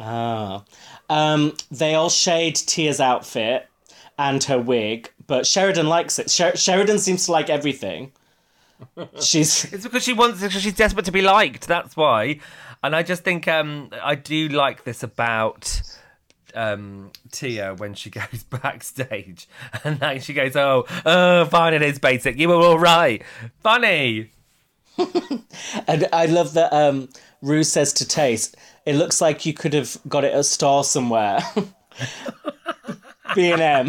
ah, 0.00 0.64
um, 1.08 1.54
they 1.70 1.94
all 1.94 2.10
shade 2.10 2.56
Tia's 2.56 3.00
outfit 3.00 3.68
and 4.18 4.42
her 4.44 4.58
wig, 4.58 5.10
but 5.28 5.46
Sheridan 5.46 5.88
likes 5.88 6.18
it. 6.18 6.28
Sher- 6.30 6.56
Sheridan 6.56 6.98
seems 6.98 7.26
to 7.26 7.32
like 7.32 7.48
everything. 7.50 8.10
She's 9.20 9.72
It's 9.72 9.84
because 9.84 10.02
she 10.02 10.12
wants 10.12 10.40
because 10.42 10.60
she's 10.62 10.74
desperate 10.74 11.04
to 11.06 11.12
be 11.12 11.22
liked. 11.22 11.68
That's 11.68 11.96
why. 11.96 12.40
And 12.84 12.94
I 12.94 13.02
just 13.02 13.24
think 13.24 13.48
um 13.48 13.88
I 14.02 14.14
do 14.14 14.48
like 14.48 14.84
this 14.84 15.02
about 15.02 15.80
um 16.54 17.10
Tia 17.32 17.74
when 17.74 17.94
she 17.94 18.10
goes 18.20 18.44
backstage 18.44 19.48
and 19.82 20.00
like 20.02 20.20
she 20.20 20.34
goes, 20.34 20.54
Oh, 20.54 20.84
oh 21.06 21.46
fine 21.46 21.72
it 21.72 21.80
is 21.80 21.98
basic. 21.98 22.38
You 22.38 22.50
were 22.50 22.56
all 22.56 22.78
right. 22.78 23.22
Funny. 23.60 24.30
And 25.88 26.08
I 26.12 26.26
love 26.26 26.54
that 26.54 26.72
um, 26.72 27.08
Rue 27.42 27.64
says 27.64 27.92
to 27.94 28.04
Tayce, 28.04 28.54
it 28.86 28.94
looks 28.94 29.20
like 29.20 29.44
you 29.44 29.52
could 29.52 29.72
have 29.72 29.96
got 30.08 30.24
it 30.24 30.32
at 30.32 30.38
a 30.38 30.44
store 30.44 30.84
somewhere. 30.84 31.40
B 33.34 33.50
and 33.50 33.60
M. 33.60 33.88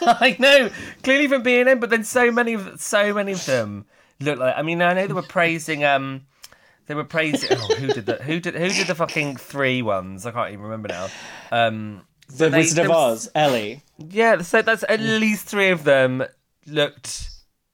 I 0.00 0.36
know, 0.38 0.70
clearly 1.02 1.26
from 1.26 1.42
B 1.42 1.60
and 1.60 1.68
M, 1.68 1.80
but 1.80 1.90
then 1.90 2.04
so 2.04 2.30
many 2.30 2.54
of 2.54 2.80
so 2.80 3.12
many 3.12 3.32
of 3.32 3.44
them 3.44 3.84
look 4.20 4.38
like. 4.38 4.54
I 4.56 4.62
mean, 4.62 4.80
I 4.80 4.94
know 4.94 5.06
they 5.06 5.12
were 5.12 5.22
praising. 5.22 5.84
Um, 5.84 6.22
they 6.88 6.94
were 6.94 7.04
praising. 7.04 7.50
Oh, 7.60 7.74
who 7.76 7.86
did 7.88 8.06
the 8.06 8.16
who 8.16 8.40
did 8.40 8.54
who 8.54 8.68
did 8.68 8.86
the 8.88 8.94
fucking 8.96 9.36
three 9.36 9.82
ones? 9.82 10.26
I 10.26 10.32
can't 10.32 10.50
even 10.52 10.64
remember 10.64 10.88
now. 10.88 11.08
Um, 11.52 12.02
The 12.28 12.48
they- 12.50 12.58
Wizard 12.58 12.84
of 12.86 12.88
was- 12.90 13.26
Oz, 13.26 13.30
Ellie. 13.34 13.82
yeah, 13.98 14.42
so 14.42 14.60
that's 14.62 14.84
at 14.88 14.98
least 15.00 15.46
three 15.46 15.68
of 15.70 15.84
them 15.84 16.24
looked 16.66 17.30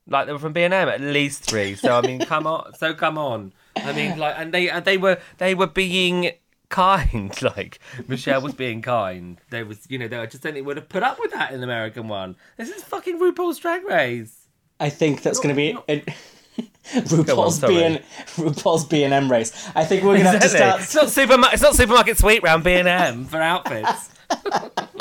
like 0.07 0.27
they 0.27 0.33
were 0.33 0.39
from 0.39 0.53
B 0.53 0.63
and 0.63 0.75
M. 0.75 0.89
At 0.89 1.01
least 1.01 1.45
three. 1.45 1.75
So 1.75 1.97
I 1.97 2.03
mean, 2.03 2.21
come 2.21 2.47
on. 2.47 2.75
So 2.75 2.93
come 2.95 3.17
on. 3.19 3.53
I 3.77 3.93
mean, 3.93 4.19
like, 4.19 4.35
and 4.39 4.53
they 4.53 4.69
and 4.69 4.85
they 4.85 4.97
were 4.99 5.19
they 5.39 5.55
were 5.55 5.67
being 5.67 6.33
kind. 6.69 7.33
Like 7.43 7.79
Michelle 8.09 8.41
was 8.43 8.55
being 8.55 8.83
kind. 8.83 9.39
They 9.51 9.63
was, 9.63 9.87
you 9.89 9.99
know, 9.99 10.09
they 10.09 10.17
I 10.19 10.27
just 10.27 10.43
don't 10.43 10.55
think 10.55 10.67
would 10.67 10.77
have 10.77 10.89
put 10.89 11.03
up 11.03 11.19
with 11.21 11.33
that 11.33 11.53
in 11.53 11.61
the 11.61 11.65
American 11.65 12.09
one. 12.09 12.37
This 12.57 12.69
is 12.71 12.83
fucking 12.85 13.19
RuPaul's 13.21 13.59
Drag 13.59 13.85
Race. 13.85 14.47
I 14.81 14.91
think 14.91 15.23
that's 15.23 15.39
going 15.39 15.55
to 15.55 15.57
be 15.57 15.77
it. 15.89 16.09
RuPaul's. 16.95 17.61
B 17.61 17.83
and 17.83 17.99
RuPaul's 18.37 18.85
B 18.85 19.05
and 19.05 19.13
M 19.15 19.31
race. 19.31 19.53
I 19.75 19.85
think 19.85 20.03
we're 20.03 20.19
going 20.19 20.25
to 20.25 20.31
have 20.31 20.43
to 20.43 20.49
start. 20.49 20.83
It's 20.83 20.95
not 20.95 21.11
supermarket. 21.11 21.55
It's 21.55 21.63
not 21.63 21.75
supermarket 21.75 22.19
sweet 22.19 22.43
round 22.43 22.63
B 22.65 22.73
and 22.75 22.89
M 22.89 23.25
for 23.25 23.41
outfits. 23.41 24.11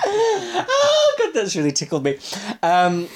Oh 0.00 1.14
god, 1.18 1.34
that's 1.34 1.56
really 1.56 1.72
tickled 1.72 2.04
me. 2.04 2.18
Um, 2.62 3.08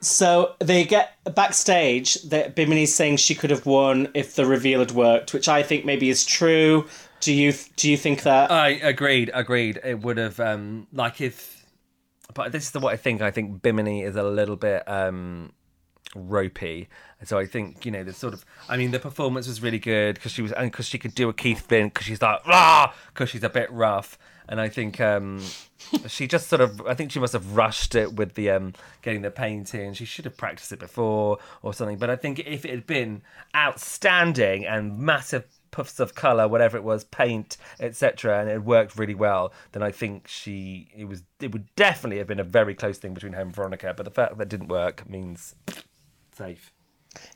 so 0.00 0.54
they 0.58 0.84
get 0.84 1.16
backstage. 1.34 2.14
That 2.22 2.54
Bimini's 2.54 2.94
saying 2.94 3.16
she 3.18 3.34
could 3.34 3.50
have 3.50 3.66
won 3.66 4.08
if 4.14 4.34
the 4.34 4.46
reveal 4.46 4.80
had 4.80 4.92
worked, 4.92 5.32
which 5.32 5.48
I 5.48 5.62
think 5.62 5.84
maybe 5.84 6.08
is 6.10 6.24
true, 6.24 6.86
Do 7.20 7.32
you 7.32 7.52
do 7.76 7.90
you 7.90 7.96
think 7.96 8.22
that? 8.22 8.50
I 8.50 8.68
agreed, 8.70 9.30
agreed. 9.32 9.80
It 9.84 10.00
would 10.00 10.18
have 10.18 10.38
um 10.40 10.86
like 10.92 11.20
if 11.20 11.64
but 12.34 12.50
this 12.52 12.64
is 12.64 12.70
the 12.72 12.80
what 12.80 12.92
I 12.92 12.96
think. 12.96 13.22
I 13.22 13.30
think 13.30 13.62
Bimini 13.62 14.02
is 14.02 14.16
a 14.16 14.22
little 14.22 14.56
bit 14.56 14.82
um 14.88 15.52
ropey. 16.14 16.88
And 17.20 17.28
so 17.28 17.38
I 17.38 17.46
think, 17.46 17.84
you 17.84 17.92
know, 17.92 18.04
the 18.04 18.12
sort 18.12 18.34
of 18.34 18.44
I 18.68 18.76
mean 18.76 18.90
the 18.90 18.98
performance 18.98 19.46
was 19.46 19.62
really 19.62 19.78
good 19.78 20.16
because 20.16 20.32
she 20.32 20.42
was 20.42 20.52
and 20.52 20.70
because 20.70 20.86
she 20.86 20.98
could 20.98 21.14
do 21.14 21.28
a 21.28 21.32
Keith 21.32 21.66
Flint 21.66 21.94
because 21.94 22.06
she's 22.06 22.22
like 22.22 22.46
rah 22.46 22.92
because 23.12 23.30
she's 23.30 23.44
a 23.44 23.50
bit 23.50 23.70
rough. 23.70 24.18
And 24.48 24.60
I 24.60 24.68
think 24.68 25.00
um 25.00 25.40
she 26.06 26.26
just 26.26 26.48
sort 26.48 26.60
of 26.60 26.80
I 26.82 26.94
think 26.94 27.10
she 27.12 27.20
must 27.20 27.32
have 27.32 27.56
rushed 27.56 27.94
it 27.94 28.14
with 28.14 28.34
the 28.34 28.50
um 28.50 28.74
getting 29.02 29.22
the 29.22 29.30
painting. 29.30 29.94
She 29.94 30.04
should 30.04 30.24
have 30.24 30.36
practiced 30.36 30.72
it 30.72 30.78
before 30.78 31.38
or 31.62 31.72
something. 31.74 31.98
But 31.98 32.10
I 32.10 32.16
think 32.16 32.40
if 32.40 32.64
it 32.64 32.70
had 32.70 32.86
been 32.86 33.22
outstanding 33.54 34.66
and 34.66 34.98
massive 34.98 35.44
puffs 35.72 35.98
of 35.98 36.14
color, 36.14 36.46
whatever 36.46 36.76
it 36.76 36.84
was, 36.84 37.02
paint, 37.04 37.56
etc., 37.80 38.40
and 38.40 38.48
it 38.48 38.62
worked 38.62 38.96
really 38.96 39.14
well, 39.14 39.52
then 39.72 39.82
I 39.82 39.90
think 39.90 40.28
she 40.28 40.88
it 40.96 41.06
was 41.06 41.24
it 41.40 41.50
would 41.52 41.74
definitely 41.74 42.18
have 42.18 42.28
been 42.28 42.38
a 42.38 42.44
very 42.44 42.74
close 42.74 42.98
thing 42.98 43.14
between 43.14 43.32
her 43.32 43.42
and 43.42 43.54
Veronica. 43.54 43.92
But 43.96 44.04
the 44.04 44.12
fact 44.12 44.36
that 44.36 44.42
it 44.42 44.48
didn't 44.48 44.68
work 44.68 45.08
means 45.08 45.56
safe. 46.42 46.72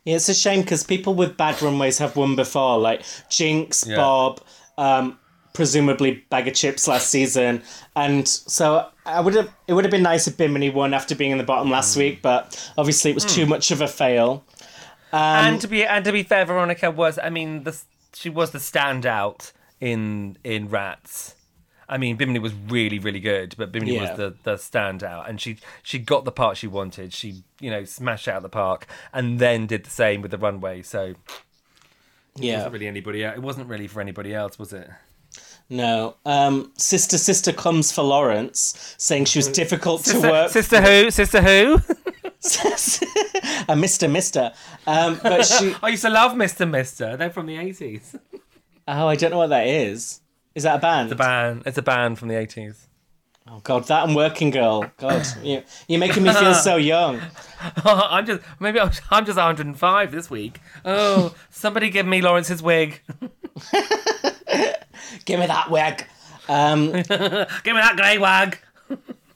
Yeah, 0.04 0.16
it's 0.16 0.28
a 0.28 0.34
shame 0.34 0.62
because 0.62 0.82
people 0.84 1.14
with 1.14 1.36
bad 1.36 1.60
runways 1.60 1.98
have 1.98 2.16
won 2.16 2.34
before, 2.36 2.78
like 2.78 3.02
Jinkx, 3.30 3.86
Yeah. 3.86 3.96
Bob, 3.96 4.40
um, 4.78 5.18
presumably 5.52 6.24
Baga 6.30 6.50
Chipz 6.50 6.86
last 6.88 7.08
season, 7.08 7.62
and 7.94 8.26
so 8.28 8.88
I 9.04 9.20
would 9.20 9.34
have. 9.34 9.50
It 9.68 9.72
would 9.74 9.84
have 9.84 9.90
been 9.90 10.02
nice 10.02 10.26
if 10.26 10.36
Bimini 10.36 10.70
won 10.70 10.92
after 10.94 11.14
being 11.14 11.30
in 11.30 11.38
the 11.38 11.44
bottom 11.44 11.70
last 11.70 11.94
Mm. 11.94 11.98
week, 11.98 12.22
but 12.22 12.70
obviously 12.76 13.10
it 13.10 13.14
was 13.14 13.24
too 13.24 13.46
much 13.46 13.70
of 13.70 13.80
a 13.80 13.88
fail. 13.88 14.44
and 15.12 15.60
to 15.60 15.68
be 15.68 15.84
and 15.84 16.04
to 16.04 16.12
be 16.12 16.22
fair, 16.22 16.44
Veronica 16.44 16.90
was 16.90 17.18
I 17.22 17.30
mean 17.30 17.62
the 17.64 17.74
she 18.14 18.28
was 18.28 18.50
the 18.50 18.58
standout 18.58 19.52
in 19.80 20.36
in 20.44 20.68
Rats. 20.68 21.35
I 21.88 21.98
mean, 21.98 22.16
Bimini 22.16 22.38
was 22.40 22.52
really, 22.54 22.98
really 22.98 23.20
good, 23.20 23.54
but 23.56 23.70
Bimini 23.72 23.92
Yeah. 23.94 24.10
was 24.10 24.16
the, 24.16 24.34
the 24.42 24.54
standout, 24.56 25.28
and 25.28 25.40
she 25.40 25.58
she 25.82 25.98
got 25.98 26.24
the 26.24 26.32
part 26.32 26.56
she 26.56 26.66
wanted. 26.66 27.12
She 27.12 27.44
you 27.60 27.70
know 27.70 27.84
smashed 27.84 28.26
out 28.28 28.38
of 28.38 28.42
the 28.42 28.48
park, 28.48 28.86
and 29.12 29.38
then 29.38 29.66
did 29.66 29.84
the 29.84 29.90
same 29.90 30.20
with 30.22 30.30
the 30.32 30.38
runway. 30.38 30.82
So 30.82 31.02
it 31.04 31.16
Yeah, 32.36 32.56
wasn't 32.56 32.72
really 32.74 32.86
anybody. 32.88 33.22
It 33.22 33.40
wasn't 33.42 33.68
really 33.68 33.86
for 33.86 34.00
anybody 34.00 34.34
else, 34.34 34.58
was 34.58 34.72
it? 34.72 34.88
no. 35.68 36.16
Um, 36.24 36.72
sister, 36.76 37.18
sister 37.18 37.52
comes 37.52 37.90
for 37.92 38.02
Lawrence, 38.02 38.94
saying 38.98 39.26
she 39.26 39.38
was 39.38 39.48
difficult 39.62 40.04
to 40.06 40.20
work. 40.20 40.50
sister 40.50 40.80
who? 40.80 41.10
Sister 41.10 41.40
who? 41.42 41.80
a 43.68 43.76
Mister, 43.76 44.08
Mister. 44.08 44.52
Um, 44.86 45.18
but 45.22 45.44
she. 45.44 45.74
I 45.82 45.88
used 45.90 46.02
to 46.02 46.10
love 46.10 46.36
Mister 46.36 46.66
Mister. 46.66 47.16
They're 47.16 47.30
from 47.30 47.46
the 47.46 47.56
eighties. 47.56 48.14
Oh, 48.88 49.08
I 49.08 49.16
don't 49.16 49.30
know 49.30 49.38
what 49.38 49.48
that 49.48 49.66
is. 49.66 50.20
Is 50.56 50.62
that 50.62 50.76
a 50.76 50.78
band? 50.78 51.10
The 51.10 51.14
band. 51.16 51.62
It's 51.66 51.76
a 51.76 51.82
band 51.82 52.18
from 52.18 52.28
the 52.28 52.34
eighties. 52.36 52.88
Oh 53.46 53.60
God, 53.62 53.86
that 53.88 54.06
and 54.08 54.16
Working 54.16 54.50
Girl. 54.50 54.90
God, 54.96 55.24
you, 55.42 55.62
you're 55.86 56.00
making 56.00 56.22
me 56.24 56.32
feel 56.32 56.54
so 56.54 56.76
young. 56.76 57.20
I'm 57.84 58.24
just 58.26 58.42
maybe 58.58 58.80
I'm, 58.80 58.90
I'm 59.10 59.24
just 59.26 59.36
105 59.36 60.10
this 60.10 60.30
week. 60.30 60.60
Oh, 60.84 61.34
somebody 61.50 61.90
give 61.90 62.06
me 62.06 62.22
Lawrence's 62.22 62.62
wig. 62.62 63.02
Give 65.24 65.38
me 65.40 65.46
that 65.46 65.70
wig. 65.70 66.04
Um, 66.48 66.92
Give 66.92 67.04
me 67.08 67.80
that 67.80 67.94
grey 67.96 68.18
wag. 68.18 68.58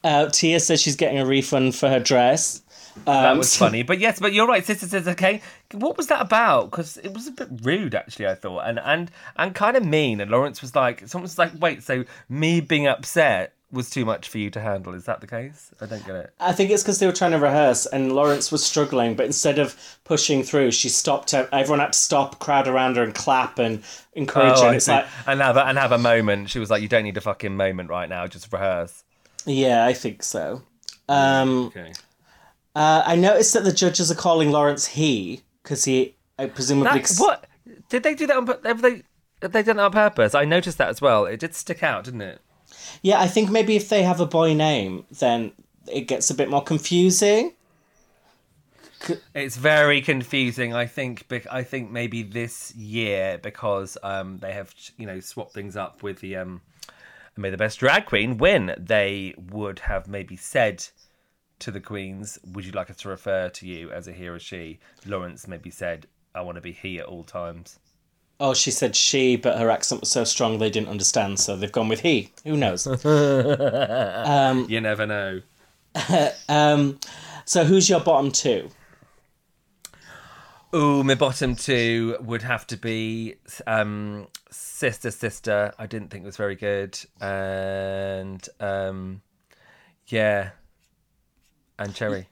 uh, 0.03 0.29
Tia 0.31 0.59
says 0.59 0.81
she's 0.81 0.97
getting 0.97 1.19
a 1.19 1.27
refund 1.27 1.75
for 1.75 1.89
her 1.89 2.01
dress. 2.01 2.63
Um, 3.07 3.23
That 3.23 3.37
was 3.37 3.57
funny, 3.65 3.83
but 3.83 3.99
yes, 3.99 4.21
but 4.21 4.33
you're 4.33 4.47
right. 4.47 4.65
Sister 4.65 4.87
says, 4.87 5.09
"Okay, 5.09 5.41
what 5.73 5.97
was 5.97 6.07
that 6.09 6.21
about?" 6.21 6.71
Because 6.71 6.97
it 6.99 7.13
was 7.15 7.27
a 7.27 7.33
bit 7.33 7.49
rude, 7.63 7.95
actually. 7.95 8.27
I 8.27 8.35
thought, 8.35 8.61
and 8.61 8.79
and 8.79 9.11
and 9.37 9.55
kind 9.55 9.77
of 9.77 9.85
mean. 9.85 10.21
And 10.21 10.31
Lawrence 10.31 10.61
was 10.63 10.75
like, 10.75 11.07
"Someone's 11.09 11.39
like, 11.39 11.53
wait, 11.59 11.83
so 11.83 12.05
me 12.29 12.61
being 12.61 12.87
upset 12.87 13.55
was 13.73 13.89
too 13.89 14.05
much 14.05 14.29
for 14.29 14.39
you 14.39 14.51
to 14.51 14.61
handle? 14.61 14.95
Is 14.95 15.05
that 15.05 15.21
the 15.21 15.29
case? 15.29 15.71
I 15.81 15.87
don't 15.87 16.05
get 16.05 16.17
it." 16.17 16.35
I 16.41 16.53
think 16.53 16.71
it's 16.71 16.83
because 16.83 16.99
they 16.99 17.07
were 17.07 17.13
trying 17.13 17.31
to 17.33 17.39
rehearse 17.39 17.87
and 17.87 18.13
Lawrence 18.13 18.51
was 18.51 18.65
struggling, 18.65 19.15
but 19.15 19.27
instead 19.27 19.59
of 19.59 19.77
pushing 20.05 20.43
through, 20.43 20.73
she 20.73 20.89
stopped. 20.89 21.33
Everyone 21.33 21.79
had 21.79 21.93
to 21.93 21.99
stop, 21.99 22.39
crowd 22.41 22.67
around 22.69 22.97
her, 22.97 23.03
and 23.05 23.15
clap 23.15 23.59
and 23.59 23.83
encourage 24.15 24.59
her. 24.59 24.65
Oh, 24.65 24.67
And 24.67 24.73
I 24.73 24.77
it's 24.77 24.89
like, 24.89 25.07
and 25.27 25.41
have 25.41 25.57
a, 25.57 25.65
and 25.67 25.79
have 25.79 25.93
a 25.93 25.99
moment. 25.99 26.51
She 26.51 26.59
was 26.59 26.69
like, 26.69 26.83
"You 26.83 26.89
don't 26.89 27.05
need 27.05 27.17
a 27.17 27.21
fucking 27.21 27.57
moment 27.57 27.89
right 27.91 28.09
now. 28.09 28.27
Just 28.27 28.53
rehearse." 28.53 29.05
yeah, 29.47 29.87
I 29.87 29.93
think 29.95 30.23
so. 30.23 30.63
Um, 31.09 31.67
Okay. 31.67 31.93
Uh, 32.81 33.03
I 33.05 33.15
noticed 33.15 33.53
that 33.53 33.65
the 33.65 33.73
judges 33.73 34.11
are 34.11 34.15
calling 34.15 34.51
Lawrence 34.51 34.87
he 34.87 35.43
because 35.63 35.85
he 35.85 36.15
uh, 36.39 36.47
presumably. 36.47 37.03
That, 37.03 37.15
what 37.19 37.45
did 37.91 38.03
they 38.03 38.15
do 38.15 38.27
that 38.27 38.37
on? 38.39 38.47
Have 38.65 38.81
they 38.81 39.03
have 39.43 39.53
they 39.53 39.63
done 39.63 39.79
it 39.79 39.83
on 39.83 39.93
purpose? 39.93 40.35
I 40.35 40.47
noticed 40.47 40.79
that 40.79 40.89
as 40.89 41.03
well. 41.03 41.27
It 41.27 41.41
did 41.41 41.55
stick 41.55 41.83
out, 41.83 42.05
didn't 42.05 42.23
it? 42.23 42.41
Yeah, 43.03 43.21
I 43.21 43.27
think 43.27 43.51
maybe 43.51 43.77
if 43.77 43.91
they 43.91 44.03
have 44.03 44.19
a 44.19 44.25
boy 44.25 44.55
name, 44.55 45.05
then 45.11 45.53
it 45.93 46.09
gets 46.09 46.31
a 46.31 46.35
bit 46.35 46.49
more 46.49 46.63
confusing. 46.63 47.53
It's 49.35 49.59
very 49.59 50.01
confusing. 50.01 50.73
I 50.73 50.87
think. 50.87 51.27
I 51.51 51.63
think 51.63 51.91
maybe 51.91 52.23
this 52.23 52.75
year 52.75 53.37
because 53.43 53.99
um, 54.03 54.39
they 54.39 54.53
have 54.53 54.75
you 54.97 55.05
know 55.05 55.21
swapped 55.21 55.53
things 55.53 55.77
up 55.77 56.03
with 56.03 56.21
the 56.21 56.37
um, 56.37 56.63
may 57.37 57.51
the 57.51 57.59
best 57.59 57.79
drag 57.79 58.07
queen 58.07 58.39
win. 58.39 58.75
They 58.79 59.35
would 59.37 59.81
have 59.81 60.09
maybe 60.09 60.37
said 60.37 60.87
to 61.61 61.71
the 61.71 61.81
queens, 61.81 62.39
"Would 62.53 62.65
you 62.65 62.73
like 62.73 62.91
us 62.91 62.97
to 62.99 63.09
refer 63.09 63.49
to 63.51 63.67
you 63.67 63.91
as 63.91 64.09
a 64.09 64.13
he 64.13 64.29
or 64.29 64.39
she?" 64.39 64.79
Lawrence 65.07 65.47
maybe 65.49 65.71
said, 65.71 66.07
"I 66.35 66.41
want 66.43 66.57
to 66.57 66.61
be 66.61 66.73
he 66.73 66.99
at 66.99 67.07
all 67.07 67.25
times." 67.25 67.79
Oh, 68.43 68.55
she 68.55 68.71
said 68.71 68.97
she, 68.97 69.37
but 69.37 69.59
her 69.59 69.71
accent 69.71 70.01
was 70.01 70.11
so 70.11 70.25
strong 70.25 70.59
they 70.59 70.71
didn't 70.71 70.89
understand, 70.89 71.39
so 71.39 71.57
they've 71.57 71.71
gone 71.71 71.89
with 71.89 72.01
he. 72.01 72.33
Who 72.45 72.57
knows? 72.57 72.87
You 74.69 74.81
never 74.81 75.07
know. 75.07 75.43
um, 76.49 76.99
so 77.45 77.65
who's 77.65 77.91
your 77.91 78.01
bottom 78.01 78.31
two? 78.33 78.71
Ooh, 80.75 81.03
my 81.03 81.17
bottom 81.17 81.57
two 81.57 82.17
would 82.21 82.43
have 82.43 82.67
to 82.69 82.77
be 82.77 83.35
um, 83.67 84.29
Sister 84.51 85.11
Sister. 85.11 85.75
I 85.79 85.87
didn't 85.87 86.09
think 86.09 86.23
it 86.23 86.27
was 86.27 86.37
very 86.37 86.55
good, 86.55 86.99
and 87.21 88.49
um, 88.61 89.21
yeah, 90.07 90.51
and 91.81 91.95
Cherry. 91.95 92.29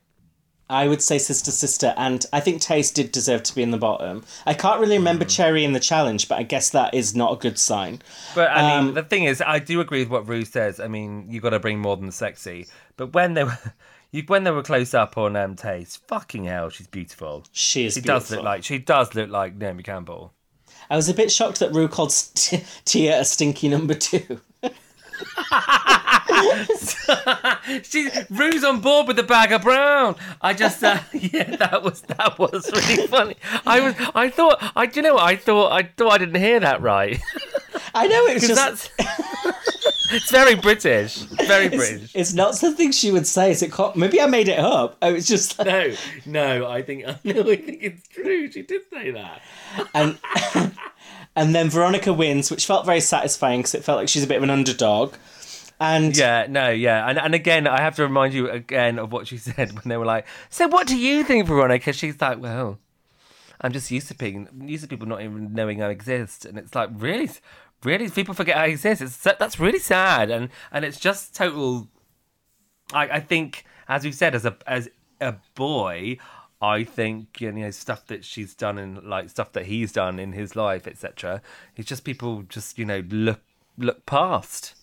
I 0.71 0.87
would 0.87 1.01
say 1.01 1.17
Sister 1.19 1.51
Sister, 1.51 1.95
and 1.97 2.27
I 2.31 2.41
think 2.41 2.61
Tayce 2.61 2.93
did 2.93 3.11
deserve 3.11 3.43
to 3.45 3.55
be 3.55 3.63
in 3.63 3.71
the 3.71 3.79
bottom. 3.79 4.23
I 4.45 4.53
can't 4.53 4.79
really 4.81 4.99
remember 4.99 5.25
Cherry 5.25 5.65
in 5.65 5.73
the 5.73 5.81
challenge, 5.81 6.29
but 6.29 6.39
I 6.39 6.43
guess 6.43 6.69
that 6.71 6.93
is 6.93 7.17
not 7.17 7.33
a 7.33 7.37
good 7.37 7.59
sign. 7.59 8.03
But 8.35 8.51
I 8.51 8.61
mean, 8.81 8.89
Um, 8.91 8.95
the 8.95 9.03
thing 9.03 9.25
is, 9.25 9.41
I 9.41 9.61
do 9.61 9.81
agree 9.81 10.01
with 10.01 10.11
what 10.11 10.29
Rue 10.29 10.45
says. 10.45 10.79
I 10.79 10.87
mean, 10.87 11.27
you 11.31 11.41
got 11.41 11.51
to 11.51 11.59
bring 11.59 11.79
more 11.79 11.97
than 11.97 12.13
sexy. 12.13 12.67
But 12.99 13.15
when 13.15 13.33
they 13.33 13.45
were, 13.45 13.59
you, 14.13 14.25
when 14.27 14.45
they 14.45 14.51
were 14.51 14.63
close 14.63 14.93
up 14.93 15.17
on 15.17 15.37
um, 15.37 15.57
Tayce, 15.57 15.97
fucking 16.07 16.45
hell, 16.45 16.69
she's 16.69 16.87
beautiful. 16.87 17.45
She 17.53 17.87
is 17.87 17.95
She 17.95 18.03
beautiful. 18.03 18.21
does 18.21 18.31
look 18.33 18.45
like 18.45 18.63
she 18.63 18.79
does 18.79 19.15
look 19.15 19.31
like 19.31 19.57
Naomi 19.57 19.83
Campbell. 19.83 20.35
I 20.91 20.97
was 20.97 21.09
a 21.09 21.15
bit 21.15 21.33
shocked 21.33 21.61
that 21.61 21.73
Rue 21.73 21.89
called 21.89 22.11
Tia 22.85 23.21
a 23.21 23.25
stinky 23.25 23.69
number 23.71 23.95
two. 23.95 24.41
She 27.83 28.09
Rue's 28.31 28.65
on 28.65 28.81
board 28.81 29.09
with 29.09 29.17
the 29.17 29.23
bag 29.23 29.53
of 29.53 29.63
brown. 29.63 30.17
I 30.41 30.55
just 30.55 30.83
uh, 30.83 31.01
yeah, 31.13 31.57
that 31.57 31.83
was 31.83 32.03
that 32.03 32.39
was 32.39 32.71
really 32.73 33.07
funny. 33.07 33.37
I 33.67 33.81
was 33.81 33.95
I 34.15 34.31
thought 34.31 34.59
I 34.77 34.87
do 34.87 35.01
you 35.01 35.03
know 35.03 35.15
what 35.15 35.25
I 35.25 35.37
thought 35.37 35.73
I 35.73 35.83
thought 35.83 36.13
I 36.13 36.19
didn't 36.19 36.41
hear 36.41 36.61
that 36.61 36.81
right 36.81 37.21
I 37.95 38.07
know 38.07 38.27
it's 38.27 38.47
just 38.47 38.91
that's 38.99 38.99
it's 40.13 40.31
very 40.31 40.55
British, 40.55 41.17
very 41.17 41.69
British. 41.69 42.03
it's, 42.05 42.15
it's 42.15 42.33
not 42.33 42.55
something 42.55 42.93
she 42.93 43.11
would 43.11 43.27
say. 43.27 43.51
Is 43.51 43.63
it? 43.63 43.73
Maybe 43.97 44.21
I 44.21 44.27
made 44.27 44.49
it 44.49 44.59
up. 44.59 44.97
I 45.03 45.13
was 45.13 45.27
just 45.27 45.59
like, 45.59 45.67
No, 45.67 45.95
no, 46.61 46.69
I 46.69 46.83
think 46.83 47.05
no, 47.05 47.13
I 47.13 47.57
think 47.57 47.79
it's 47.83 48.07
true. 48.09 48.51
She 48.51 48.63
did 48.63 48.83
say 48.93 49.11
that. 49.11 49.43
and 49.95 50.19
and 51.39 51.55
then 51.55 51.71
Veronica 51.71 52.13
wins, 52.13 52.51
which 52.51 52.67
felt 52.67 52.85
very 52.85 53.01
satisfying 53.01 53.61
because 53.61 53.75
it 53.75 53.85
felt 53.85 53.99
like 53.99 54.09
she's 54.09 54.25
a 54.25 54.27
bit 54.27 54.39
of 54.39 54.43
an 54.43 54.51
underdog. 54.51 55.15
And 55.81 56.17
Yeah, 56.17 56.47
no, 56.49 56.71
yeah, 56.71 57.09
and 57.09 57.17
and 57.17 57.35
again, 57.35 57.69
I 57.69 57.81
have 57.81 57.95
to 57.97 58.03
remind 58.03 58.35
you 58.35 58.51
again 58.51 58.99
of 58.99 59.13
what 59.13 59.29
she 59.29 59.37
said 59.49 59.73
when 59.73 59.85
they 59.87 59.97
were 59.97 60.05
like, 60.05 60.27
"So, 60.51 60.67
what 60.67 60.89
do 60.89 60.99
you 60.99 61.23
think, 61.23 61.47
Veronica?" 61.47 61.93
She's 61.93 62.21
like, 62.21 62.41
"Well, 62.41 62.81
I'm 63.61 63.73
just 63.73 63.89
used 63.93 64.09
to 64.09 64.17
being 64.17 64.49
used 64.67 64.83
to 64.83 64.89
people 64.89 65.07
not 65.07 65.23
even 65.23 65.53
knowing 65.55 65.81
I 65.81 65.91
exist," 65.91 66.45
and 66.45 66.59
it's 66.59 66.75
like, 66.75 66.91
really, 66.93 67.31
really, 67.85 68.11
people 68.11 68.35
forget 68.35 68.57
I 68.57 68.67
exist. 68.67 69.01
It's 69.01 69.17
that's 69.17 69.61
really 69.61 69.79
sad, 69.79 70.31
and 70.31 70.49
and 70.73 70.85
it's 70.85 70.99
just 70.99 71.37
total. 71.37 71.87
I 72.93 73.09
I 73.09 73.21
think, 73.21 73.65
as 73.87 74.03
we've 74.03 74.15
said, 74.15 74.35
as 74.35 74.45
a 74.45 74.57
as 74.67 74.89
a 75.21 75.37
boy. 75.55 76.19
I 76.61 76.85
think 76.85 77.41
you 77.41 77.53
know 77.53 77.71
stuff 77.71 78.07
that 78.07 78.25
she's 78.25 78.55
done 78.55 78.79
and 78.79 79.03
like 79.05 79.31
stuff 79.31 79.53
that 79.53 79.67
he's 79.67 79.93
done 79.93 80.19
in 80.19 80.33
his 80.33 80.57
life, 80.57 80.87
etc. 80.87 81.43
It's 81.77 81.89
just 81.89 82.05
people 82.05 82.45
just 82.49 82.79
you 82.79 82.85
know 82.85 83.03
look 83.09 83.41
look 83.77 84.07
past. 84.07 84.75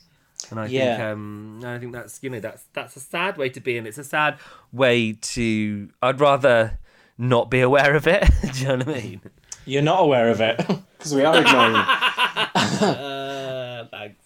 And 0.51 0.59
I 0.59 0.67
think 0.67 0.99
um 0.99 1.61
I 1.65 1.79
think 1.79 1.93
that's 1.93 2.21
you 2.21 2.29
know 2.29 2.39
that's 2.39 2.65
that's 2.73 2.95
a 2.95 2.99
sad 2.99 3.37
way 3.37 3.49
to 3.49 3.59
be 3.59 3.77
and 3.77 3.87
it's 3.87 3.97
a 3.97 4.03
sad 4.03 4.37
way 4.71 5.13
to 5.13 5.89
I'd 6.01 6.19
rather 6.19 6.77
not 7.17 7.49
be 7.49 7.61
aware 7.61 7.95
of 7.95 8.07
it. 8.07 8.29
Do 8.53 8.59
you 8.59 8.67
know 8.67 8.77
what 8.77 8.89
I 8.89 9.01
mean? 9.01 9.21
you're 9.65 9.81
not 9.81 10.01
aware 10.01 10.29
of 10.29 10.41
it 10.41 10.57
because 10.97 11.15
we 11.15 11.23
are 11.25 11.39
ignoring 11.39 11.75
you. 11.75 11.83
Thanks. 13.91 14.24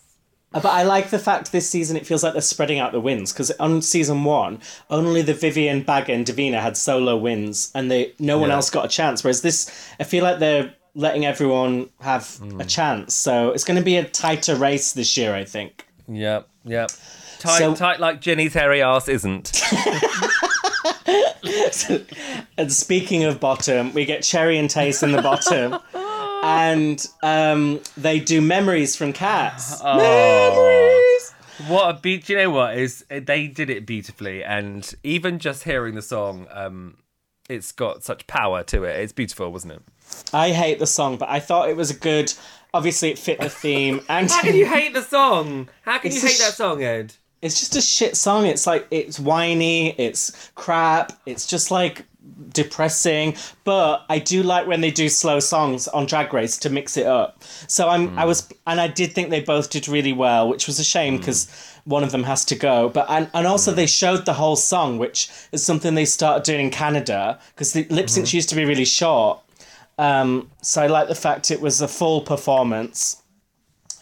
But 0.52 0.66
I 0.66 0.82
like 0.84 1.10
the 1.12 1.20
fact 1.20 1.52
this 1.52 1.70
season 1.70 1.95
it 1.95 2.08
feels 2.08 2.24
like 2.24 2.34
they're 2.34 2.41
spreading 2.41 2.80
out 2.80 2.91
the 2.91 3.00
wins 3.00 3.32
because 3.32 3.52
on 3.60 3.82
season 3.84 4.24
one, 4.24 4.60
only 4.89 5.22
the 5.22 5.34
Vivienne, 5.36 5.84
Baga, 5.84 6.14
and 6.14 6.26
Divina 6.26 6.60
had 6.60 6.76
solo 6.76 7.16
wins, 7.18 7.72
and 7.76 7.91
they 7.91 8.14
no 8.20 8.39
one 8.39 8.50
Yeah. 8.50 8.56
else 8.56 8.70
got 8.72 8.86
a 8.86 8.89
chance. 8.89 9.24
Whereas 9.24 9.41
this, 9.43 9.70
I 10.00 10.04
feel 10.06 10.24
like 10.24 10.39
they're 10.39 10.74
letting 10.95 11.24
everyone 11.26 11.89
have 12.02 12.38
Hmm. 12.38 12.60
a 12.60 12.66
chance. 12.66 13.14
So 13.14 13.52
it's 13.52 13.64
going 13.64 13.78
to 13.78 13.84
be 13.84 13.97
a 13.97 14.04
tighter 14.04 14.56
race 14.56 14.91
this 14.93 15.16
year, 15.16 15.36
I 15.36 15.43
think. 15.43 15.86
Yep, 16.08 16.47
yep. 16.66 16.89
Tight, 17.38 17.60
So- 17.60 17.76
tight 17.76 18.00
like 18.00 18.20
Ginny's 18.20 18.54
hairy 18.56 18.82
ass 18.82 19.08
isn't. 19.08 19.62
And 22.58 22.72
speaking 22.74 23.24
of 23.24 23.39
bottom, 23.39 23.93
we 23.93 24.06
get 24.06 24.22
Cherry 24.24 24.58
and 24.58 24.70
Tayce 24.70 25.02
in 25.04 25.12
the 25.14 25.22
bottom. 25.22 25.78
And 26.44 27.06
um, 27.24 27.82
they 27.98 28.20
do 28.20 28.42
memories 28.42 28.96
from 28.96 29.14
cats. 29.14 29.82
Oh. 29.84 29.98
Memories. 29.98 31.70
What 31.70 31.90
a 31.94 32.00
beat! 32.00 32.30
You 32.30 32.38
know 32.38 32.50
what 32.52 32.78
is? 32.78 33.04
They 33.10 33.48
did 33.48 33.70
it 33.70 33.86
beautifully, 33.86 34.44
and 34.46 34.90
even 35.04 35.40
just 35.40 35.64
hearing 35.64 35.96
the 35.96 36.02
song, 36.02 36.48
um, 36.52 36.98
it's 37.50 37.74
got 37.74 38.02
such 38.02 38.26
power 38.28 38.64
to 38.64 38.86
it. 38.86 38.98
It's 39.02 39.12
beautiful, 39.12 39.52
wasn't 39.52 39.74
it? 39.74 39.82
I 40.34 40.52
hate 40.52 40.80
the 40.80 40.88
song, 40.88 41.18
but 41.18 41.28
I 41.28 41.42
thought 41.42 41.70
it 41.70 41.76
was 41.76 41.92
a 41.92 41.96
good. 41.96 42.34
Obviously, 42.74 43.10
it 43.10 43.20
fit 43.20 43.42
the 43.42 43.50
theme, 43.50 44.00
and 44.10 44.32
How 44.32 44.42
can 44.42 44.56
you 44.56 44.66
hate 44.68 44.94
the 44.94 45.02
song? 45.02 45.68
How 45.82 45.98
can 45.98 46.12
It's 46.12 46.22
you 46.24 46.30
hate 46.30 46.36
sh- 46.36 46.40
that 46.40 46.54
song, 46.54 46.82
Ed? 46.82 47.14
it's 47.42 47.60
just 47.60 47.76
a 47.76 47.82
shit 47.82 48.16
song. 48.16 48.46
It's 48.46 48.66
like 48.66 48.88
it's 48.90 49.20
whiny, 49.20 49.90
it's 50.00 50.52
crap, 50.56 51.12
it's 51.26 51.46
just 51.46 51.72
like 51.72 52.06
depressing. 52.50 53.36
But 53.64 54.06
I 54.10 54.20
do 54.20 54.44
like 54.44 54.68
when 54.68 54.82
they 54.82 54.92
do 54.92 55.10
slow 55.10 55.40
songs 55.40 55.88
on 55.88 56.06
Drag 56.06 56.34
Race 56.34 56.58
to 56.60 56.70
mix 56.70 56.98
it 56.98 57.06
up. 57.06 57.44
So 57.68 57.90
I'm 57.90 58.18
I 58.18 58.26
was 58.26 58.48
and 58.68 58.80
I 58.80 58.88
did 58.88 59.14
think 59.14 59.30
they 59.30 59.42
both 59.42 59.70
did 59.70 59.88
really 59.88 60.14
well, 60.14 60.48
which 60.48 60.68
was 60.68 60.80
a 60.80 60.84
shame 60.84 61.16
mm. 61.16 61.20
because 61.20 61.50
one 61.86 62.04
of 62.04 62.12
them 62.12 62.24
has 62.24 62.46
to 62.46 62.56
go. 62.56 62.90
But 62.90 63.06
and, 63.10 63.30
and 63.34 63.48
also 63.48 63.72
mm. 63.72 63.76
they 63.76 63.88
showed 63.88 64.26
the 64.26 64.34
whole 64.34 64.56
song, 64.56 64.98
which 64.98 65.30
is 65.52 65.66
something 65.66 65.96
they 65.96 66.06
started 66.06 66.44
doing 66.44 66.66
in 66.66 66.72
Canada 66.72 67.40
because 67.54 67.74
the 67.74 67.86
lip 67.90 68.08
syncs 68.08 68.28
mm-hmm. 68.28 68.38
used 68.38 68.50
to 68.50 68.56
be 68.56 68.66
really 68.66 68.86
short. 68.86 69.42
Um, 69.98 70.50
so 70.62 70.82
I 70.82 70.88
like 70.88 71.10
the 71.10 71.16
fact 71.16 71.52
it 71.52 71.60
was 71.60 71.82
a 71.82 71.88
full 71.88 72.22
performance. 72.22 73.22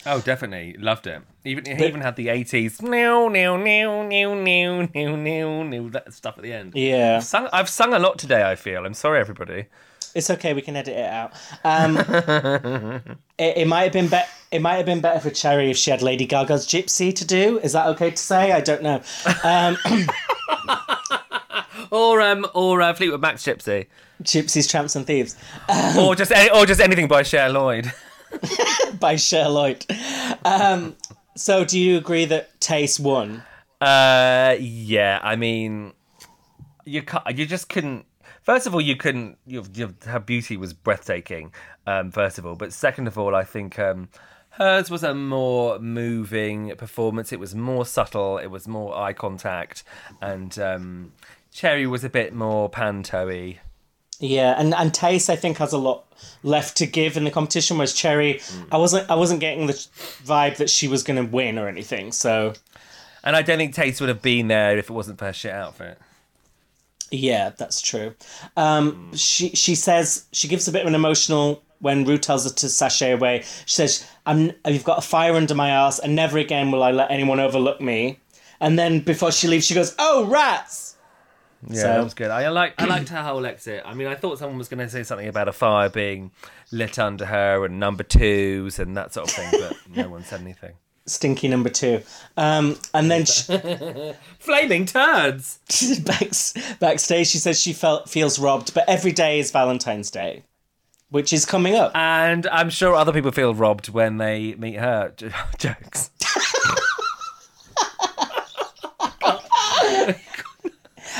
Oh, 0.05 0.21
definitely 0.21 0.73
loved 0.79 1.07
it. 1.07 1.21
Even 1.47 1.65
it 1.67 1.81
even 1.81 2.01
had 2.01 2.15
the 2.15 2.29
eighties 2.29 2.81
new 2.81 3.29
new 3.29 3.57
new 3.57 4.03
new 4.03 4.35
new 4.35 4.87
new 4.93 5.17
new 5.17 5.63
new 5.63 5.89
that 5.91 6.13
stuff 6.13 6.37
at 6.37 6.43
the 6.43 6.53
end. 6.53 6.73
Yeah. 6.75 7.17
I've 7.17 7.23
sung, 7.23 7.49
I've 7.53 7.69
sung 7.69 7.93
a 7.93 7.99
lot 7.99 8.19
today. 8.19 8.49
I 8.49 8.55
feel. 8.55 8.85
I'm 8.85 8.93
sorry, 8.93 9.19
everybody. 9.19 9.65
It's 10.13 10.29
okay. 10.29 10.53
We 10.53 10.61
can 10.61 10.75
edit 10.75 10.95
it 10.95 11.05
out. 11.05 11.33
Um, 11.63 11.97
it, 13.37 13.57
it 13.57 13.67
might 13.67 13.83
have 13.83 13.93
been 13.93 14.07
better. 14.07 14.29
It 14.51 14.61
might 14.61 14.75
have 14.75 14.85
been 14.85 15.01
better 15.01 15.19
for 15.19 15.29
Cherry 15.29 15.69
if 15.69 15.77
she 15.77 15.91
had 15.91 16.01
Lady 16.01 16.25
Gaga's 16.25 16.65
Gypsy 16.67 17.13
to 17.15 17.25
do. 17.25 17.59
Is 17.59 17.73
that 17.73 17.87
okay 17.87 18.11
to 18.11 18.17
say? 18.17 18.51
I 18.51 18.61
don't 18.61 18.81
know. 18.81 19.01
Um, 19.43 19.77
Or 21.91 22.21
um 22.21 22.45
or 22.53 22.81
uh, 22.81 22.93
Fleetwood 22.93 23.21
Mac's 23.21 23.43
Gypsy, 23.43 23.87
Gypsies, 24.21 24.69
Tramps, 24.69 24.95
and 24.95 25.05
Thieves 25.05 25.35
or 25.97 26.15
just 26.15 26.31
any, 26.31 26.49
or 26.49 26.65
just 26.65 26.81
anything 26.81 27.07
by 27.07 27.23
Cher 27.23 27.49
Lloyd. 27.49 27.91
by 28.99 29.15
Cher 29.15 29.47
Lloyd. 29.47 29.85
Um, 30.43 30.95
so, 31.37 31.63
do 31.63 31.79
you 31.79 31.97
agree 31.97 32.25
that 32.25 32.59
Tayce 32.59 32.99
won? 32.99 33.43
Uh, 33.79 34.55
yeah. 34.59 35.19
I 35.21 35.35
mean, 35.35 35.93
you 36.85 37.03
can't. 37.03 37.37
You 37.37 37.45
just 37.45 37.69
couldn't. 37.69 38.05
First 38.41 38.65
of 38.65 38.73
all, 38.73 38.81
you 38.81 38.95
couldn't. 38.95 39.37
Your, 39.45 39.63
your, 39.73 39.89
her 40.05 40.19
beauty 40.19 40.57
was 40.57 40.73
breathtaking. 40.73 41.53
Um, 41.85 42.11
first 42.11 42.37
of 42.37 42.45
all, 42.45 42.55
but 42.55 42.73
second 42.73 43.07
of 43.07 43.17
all, 43.17 43.35
I 43.35 43.43
think 43.43 43.77
um, 43.79 44.09
hers 44.51 44.89
was 44.89 45.03
a 45.03 45.13
more 45.13 45.79
moving 45.79 46.73
performance. 46.75 47.31
It 47.31 47.39
was 47.39 47.55
more 47.55 47.85
subtle. 47.85 48.37
It 48.37 48.47
was 48.47 48.67
more 48.67 48.97
eye 48.97 49.13
contact, 49.13 49.83
and 50.21 50.57
um, 50.59 51.11
Cherry 51.51 51.87
was 51.87 52.03
a 52.03 52.09
bit 52.09 52.33
more 52.33 52.69
panto-y. 52.69 53.59
Yeah, 54.19 54.55
and 54.57 54.73
and 54.73 54.91
Tayce 54.91 55.29
I 55.29 55.35
think 55.35 55.57
has 55.57 55.73
a 55.73 55.77
lot 55.77 56.05
left 56.43 56.77
to 56.77 56.87
give 56.87 57.17
in 57.17 57.23
the 57.23 57.31
competition. 57.31 57.77
Whereas 57.77 57.93
Cherry, 57.93 58.41
I 58.71 58.77
wasn't 58.77 59.09
I 59.09 59.15
wasn't 59.15 59.39
getting 59.39 59.67
the 59.67 59.73
vibe 59.73 60.57
that 60.57 60.69
she 60.69 60.87
was 60.87 61.03
going 61.03 61.23
to 61.23 61.31
win 61.31 61.57
or 61.59 61.67
anything. 61.67 62.11
So 62.11 62.53
And 63.23 63.35
I 63.35 63.41
don't 63.41 63.57
think 63.57 63.75
Tayce 63.75 63.99
would 63.99 64.09
have 64.09 64.21
been 64.21 64.47
there 64.47 64.77
if 64.77 64.89
it 64.89 64.93
wasn't 64.93 65.19
for 65.19 65.25
her 65.25 65.33
shit 65.33 65.51
outfit. 65.51 65.99
Yeah, 67.11 67.51
that's 67.55 67.79
true. 67.81 68.15
Um, 68.57 69.15
she 69.15 69.49
she 69.49 69.75
says 69.75 70.25
she 70.31 70.47
gives 70.47 70.67
a 70.67 70.71
bit 70.71 70.81
of 70.81 70.87
an 70.87 70.95
emotional 70.95 71.63
when 71.79 72.03
Rue 72.05 72.17
tells 72.17 72.43
her 72.43 72.49
to 72.49 72.69
sashay 72.69 73.11
away. 73.11 73.43
She 73.65 73.75
says, 73.75 74.05
"I'm 74.25 74.51
you've 74.67 74.83
got 74.83 74.97
a 74.97 75.01
fire 75.01 75.35
under 75.35 75.55
my 75.55 75.69
ass, 75.69 75.99
and 75.99 76.15
never 76.15 76.37
again 76.37 76.71
will 76.71 76.83
I 76.83 76.91
let 76.91 77.11
anyone 77.11 77.39
overlook 77.39 77.79
me." 77.79 78.19
And 78.59 78.77
then 78.79 79.01
before 79.01 79.31
she 79.31 79.47
leaves, 79.47 79.65
she 79.65 79.75
goes, 79.75 79.95
"Oh 79.99 80.25
rats!" 80.25 80.86
Yeah, 81.67 81.81
So- 81.81 81.87
that 81.87 82.03
was 82.03 82.13
good. 82.13 82.29
I 82.31 82.49
like 82.49 82.73
I 82.77 82.85
liked 82.85 83.09
her 83.09 83.23
whole 83.23 83.45
exit. 83.45 83.83
I 83.85 83.93
mean, 83.93 84.07
I 84.07 84.15
thought 84.15 84.39
someone 84.39 84.57
was 84.57 84.67
going 84.67 84.79
to 84.79 84.89
say 84.89 85.03
something 85.03 85.27
about 85.27 85.47
a 85.47 85.53
fire 85.53 85.89
being 85.89 86.31
lit 86.71 86.99
under 86.99 87.25
her 87.25 87.65
and 87.65 87.79
number 87.79 88.03
twos 88.03 88.79
and 88.79 88.95
that 88.97 89.13
sort 89.13 89.29
of 89.29 89.35
thing, 89.35 89.49
but 89.61 89.77
no 89.95 90.09
one 90.09 90.23
said 90.23 90.41
anything. 90.41 90.73
Stinky 91.05 91.47
number 91.47 91.69
two. 91.69 92.01
Um, 92.35 92.77
and 92.93 93.09
then 93.09 93.23
she, 93.25 93.57
Flaming 94.39 94.85
turds. 94.85 95.59
back, 96.03 96.31
backstage, 96.79 97.27
she 97.27 97.37
says 97.37 97.61
she 97.61 97.71
felt 97.71 98.09
feels 98.09 98.37
robbed, 98.37 98.73
but 98.73 98.83
every 98.89 99.13
day 99.13 99.39
is 99.39 99.49
Valentine's 99.51 100.11
Day, 100.11 100.43
which 101.09 101.31
is 101.31 101.45
coming 101.45 101.75
up. 101.75 101.95
And 101.95 102.45
I'm 102.47 102.69
sure 102.69 102.93
other 102.93 103.13
people 103.13 103.31
feel 103.31 103.53
robbed 103.55 103.87
when 103.87 104.17
they 104.17 104.53
meet 104.55 104.75
her. 104.75 105.13
Jokes. 105.57 106.11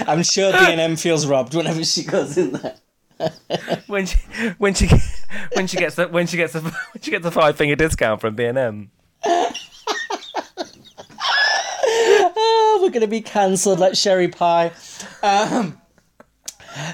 I'm 0.05 0.23
sure 0.23 0.51
B 0.51 0.57
and 0.59 0.79
M 0.79 0.95
feels 0.95 1.25
robbed 1.25 1.53
whenever 1.55 1.83
she 1.83 2.03
goes 2.03 2.37
in 2.37 2.51
there. 2.51 2.75
When 3.87 4.05
she 4.05 4.17
when 4.59 4.75
she 4.75 4.87
when 5.53 5.65
she 5.65 5.77
gets 5.77 5.95
the 5.95 6.07
when 6.07 6.27
she 6.27 6.37
gets 6.37 6.53
a 6.53 6.59
when 6.61 7.01
she 7.01 7.09
gets 7.09 7.25
a 7.25 7.31
five 7.31 7.57
finger 7.57 7.75
discount 7.75 8.21
from 8.21 8.35
B 8.35 8.43
and 8.45 8.57
M. 8.57 8.91
Oh, 12.39 12.79
we're 12.81 12.91
gonna 12.91 13.07
be 13.07 13.21
cancelled 13.21 13.79
like 13.79 13.95
Sherry 13.95 14.27
Pie. 14.27 14.71
Um, 15.23 15.81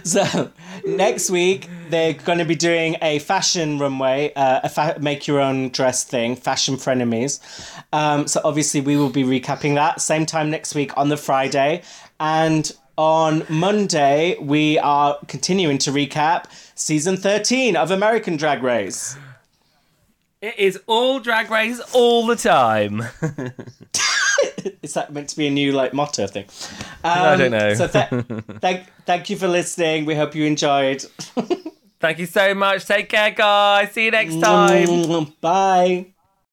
so 0.04 0.52
next 0.86 1.30
week 1.30 1.70
they're 1.90 2.14
going 2.14 2.40
to 2.40 2.46
be 2.46 2.56
doing 2.56 2.96
a 3.02 3.20
fashion 3.20 3.80
runway, 3.80 4.32
uh, 4.36 4.62
a 4.64 4.70
fa- 4.70 4.98
make 5.00 5.28
your 5.28 5.40
own 5.40 5.70
dress 5.70 6.04
thing, 6.04 6.36
fashion 6.36 6.76
frenemies. 6.76 7.40
Um, 7.92 8.28
so 8.28 8.42
obviously 8.44 8.82
we 8.82 8.98
will 8.98 9.10
be 9.10 9.24
recapping 9.24 9.76
that 9.76 10.02
same 10.02 10.26
time 10.26 10.50
next 10.50 10.74
week 10.76 10.96
on 10.98 11.10
the 11.10 11.18
Friday, 11.18 11.84
and 12.20 12.72
on 12.98 13.44
Monday 13.50 14.38
we 14.40 14.78
are 14.80 15.18
continuing 15.28 15.78
to 15.80 15.92
recap 15.92 16.46
season 16.76 17.18
thirteen 17.18 17.76
of 17.76 17.92
American 17.92 18.38
Drag 18.38 18.62
Race. 18.64 19.18
It 20.42 20.60
is 20.60 20.80
all 20.88 21.20
drag 21.20 21.50
race 21.50 21.80
all 21.94 22.26
the 22.28 22.36
time. 22.36 23.02
Is 24.82 24.94
that 24.94 25.12
meant 25.14 25.30
to 25.30 25.38
be 25.38 25.48
a 25.48 25.52
new 25.52 25.72
like 25.72 25.94
motto 25.94 26.28
thing? 26.28 26.46
I 27.04 27.36
don't 27.38 27.52
know. 27.52 27.70
Um, 27.70 27.76
So 27.76 27.88
th- 27.88 28.10
thank 28.62 28.86
thank 29.06 29.30
you 29.30 29.38
for 29.38 29.48
listening. 29.48 30.06
We 30.06 30.16
hope 30.16 30.36
you 30.36 30.46
enjoyed. 30.46 31.02
Thank 32.00 32.20
you 32.20 32.26
so 32.26 32.54
much. 32.54 32.86
Take 32.86 33.08
care, 33.08 33.32
guys. 33.32 33.92
See 33.94 34.06
you 34.06 34.12
next 34.12 34.40
time. 34.42 35.34
Bye. 35.42 36.08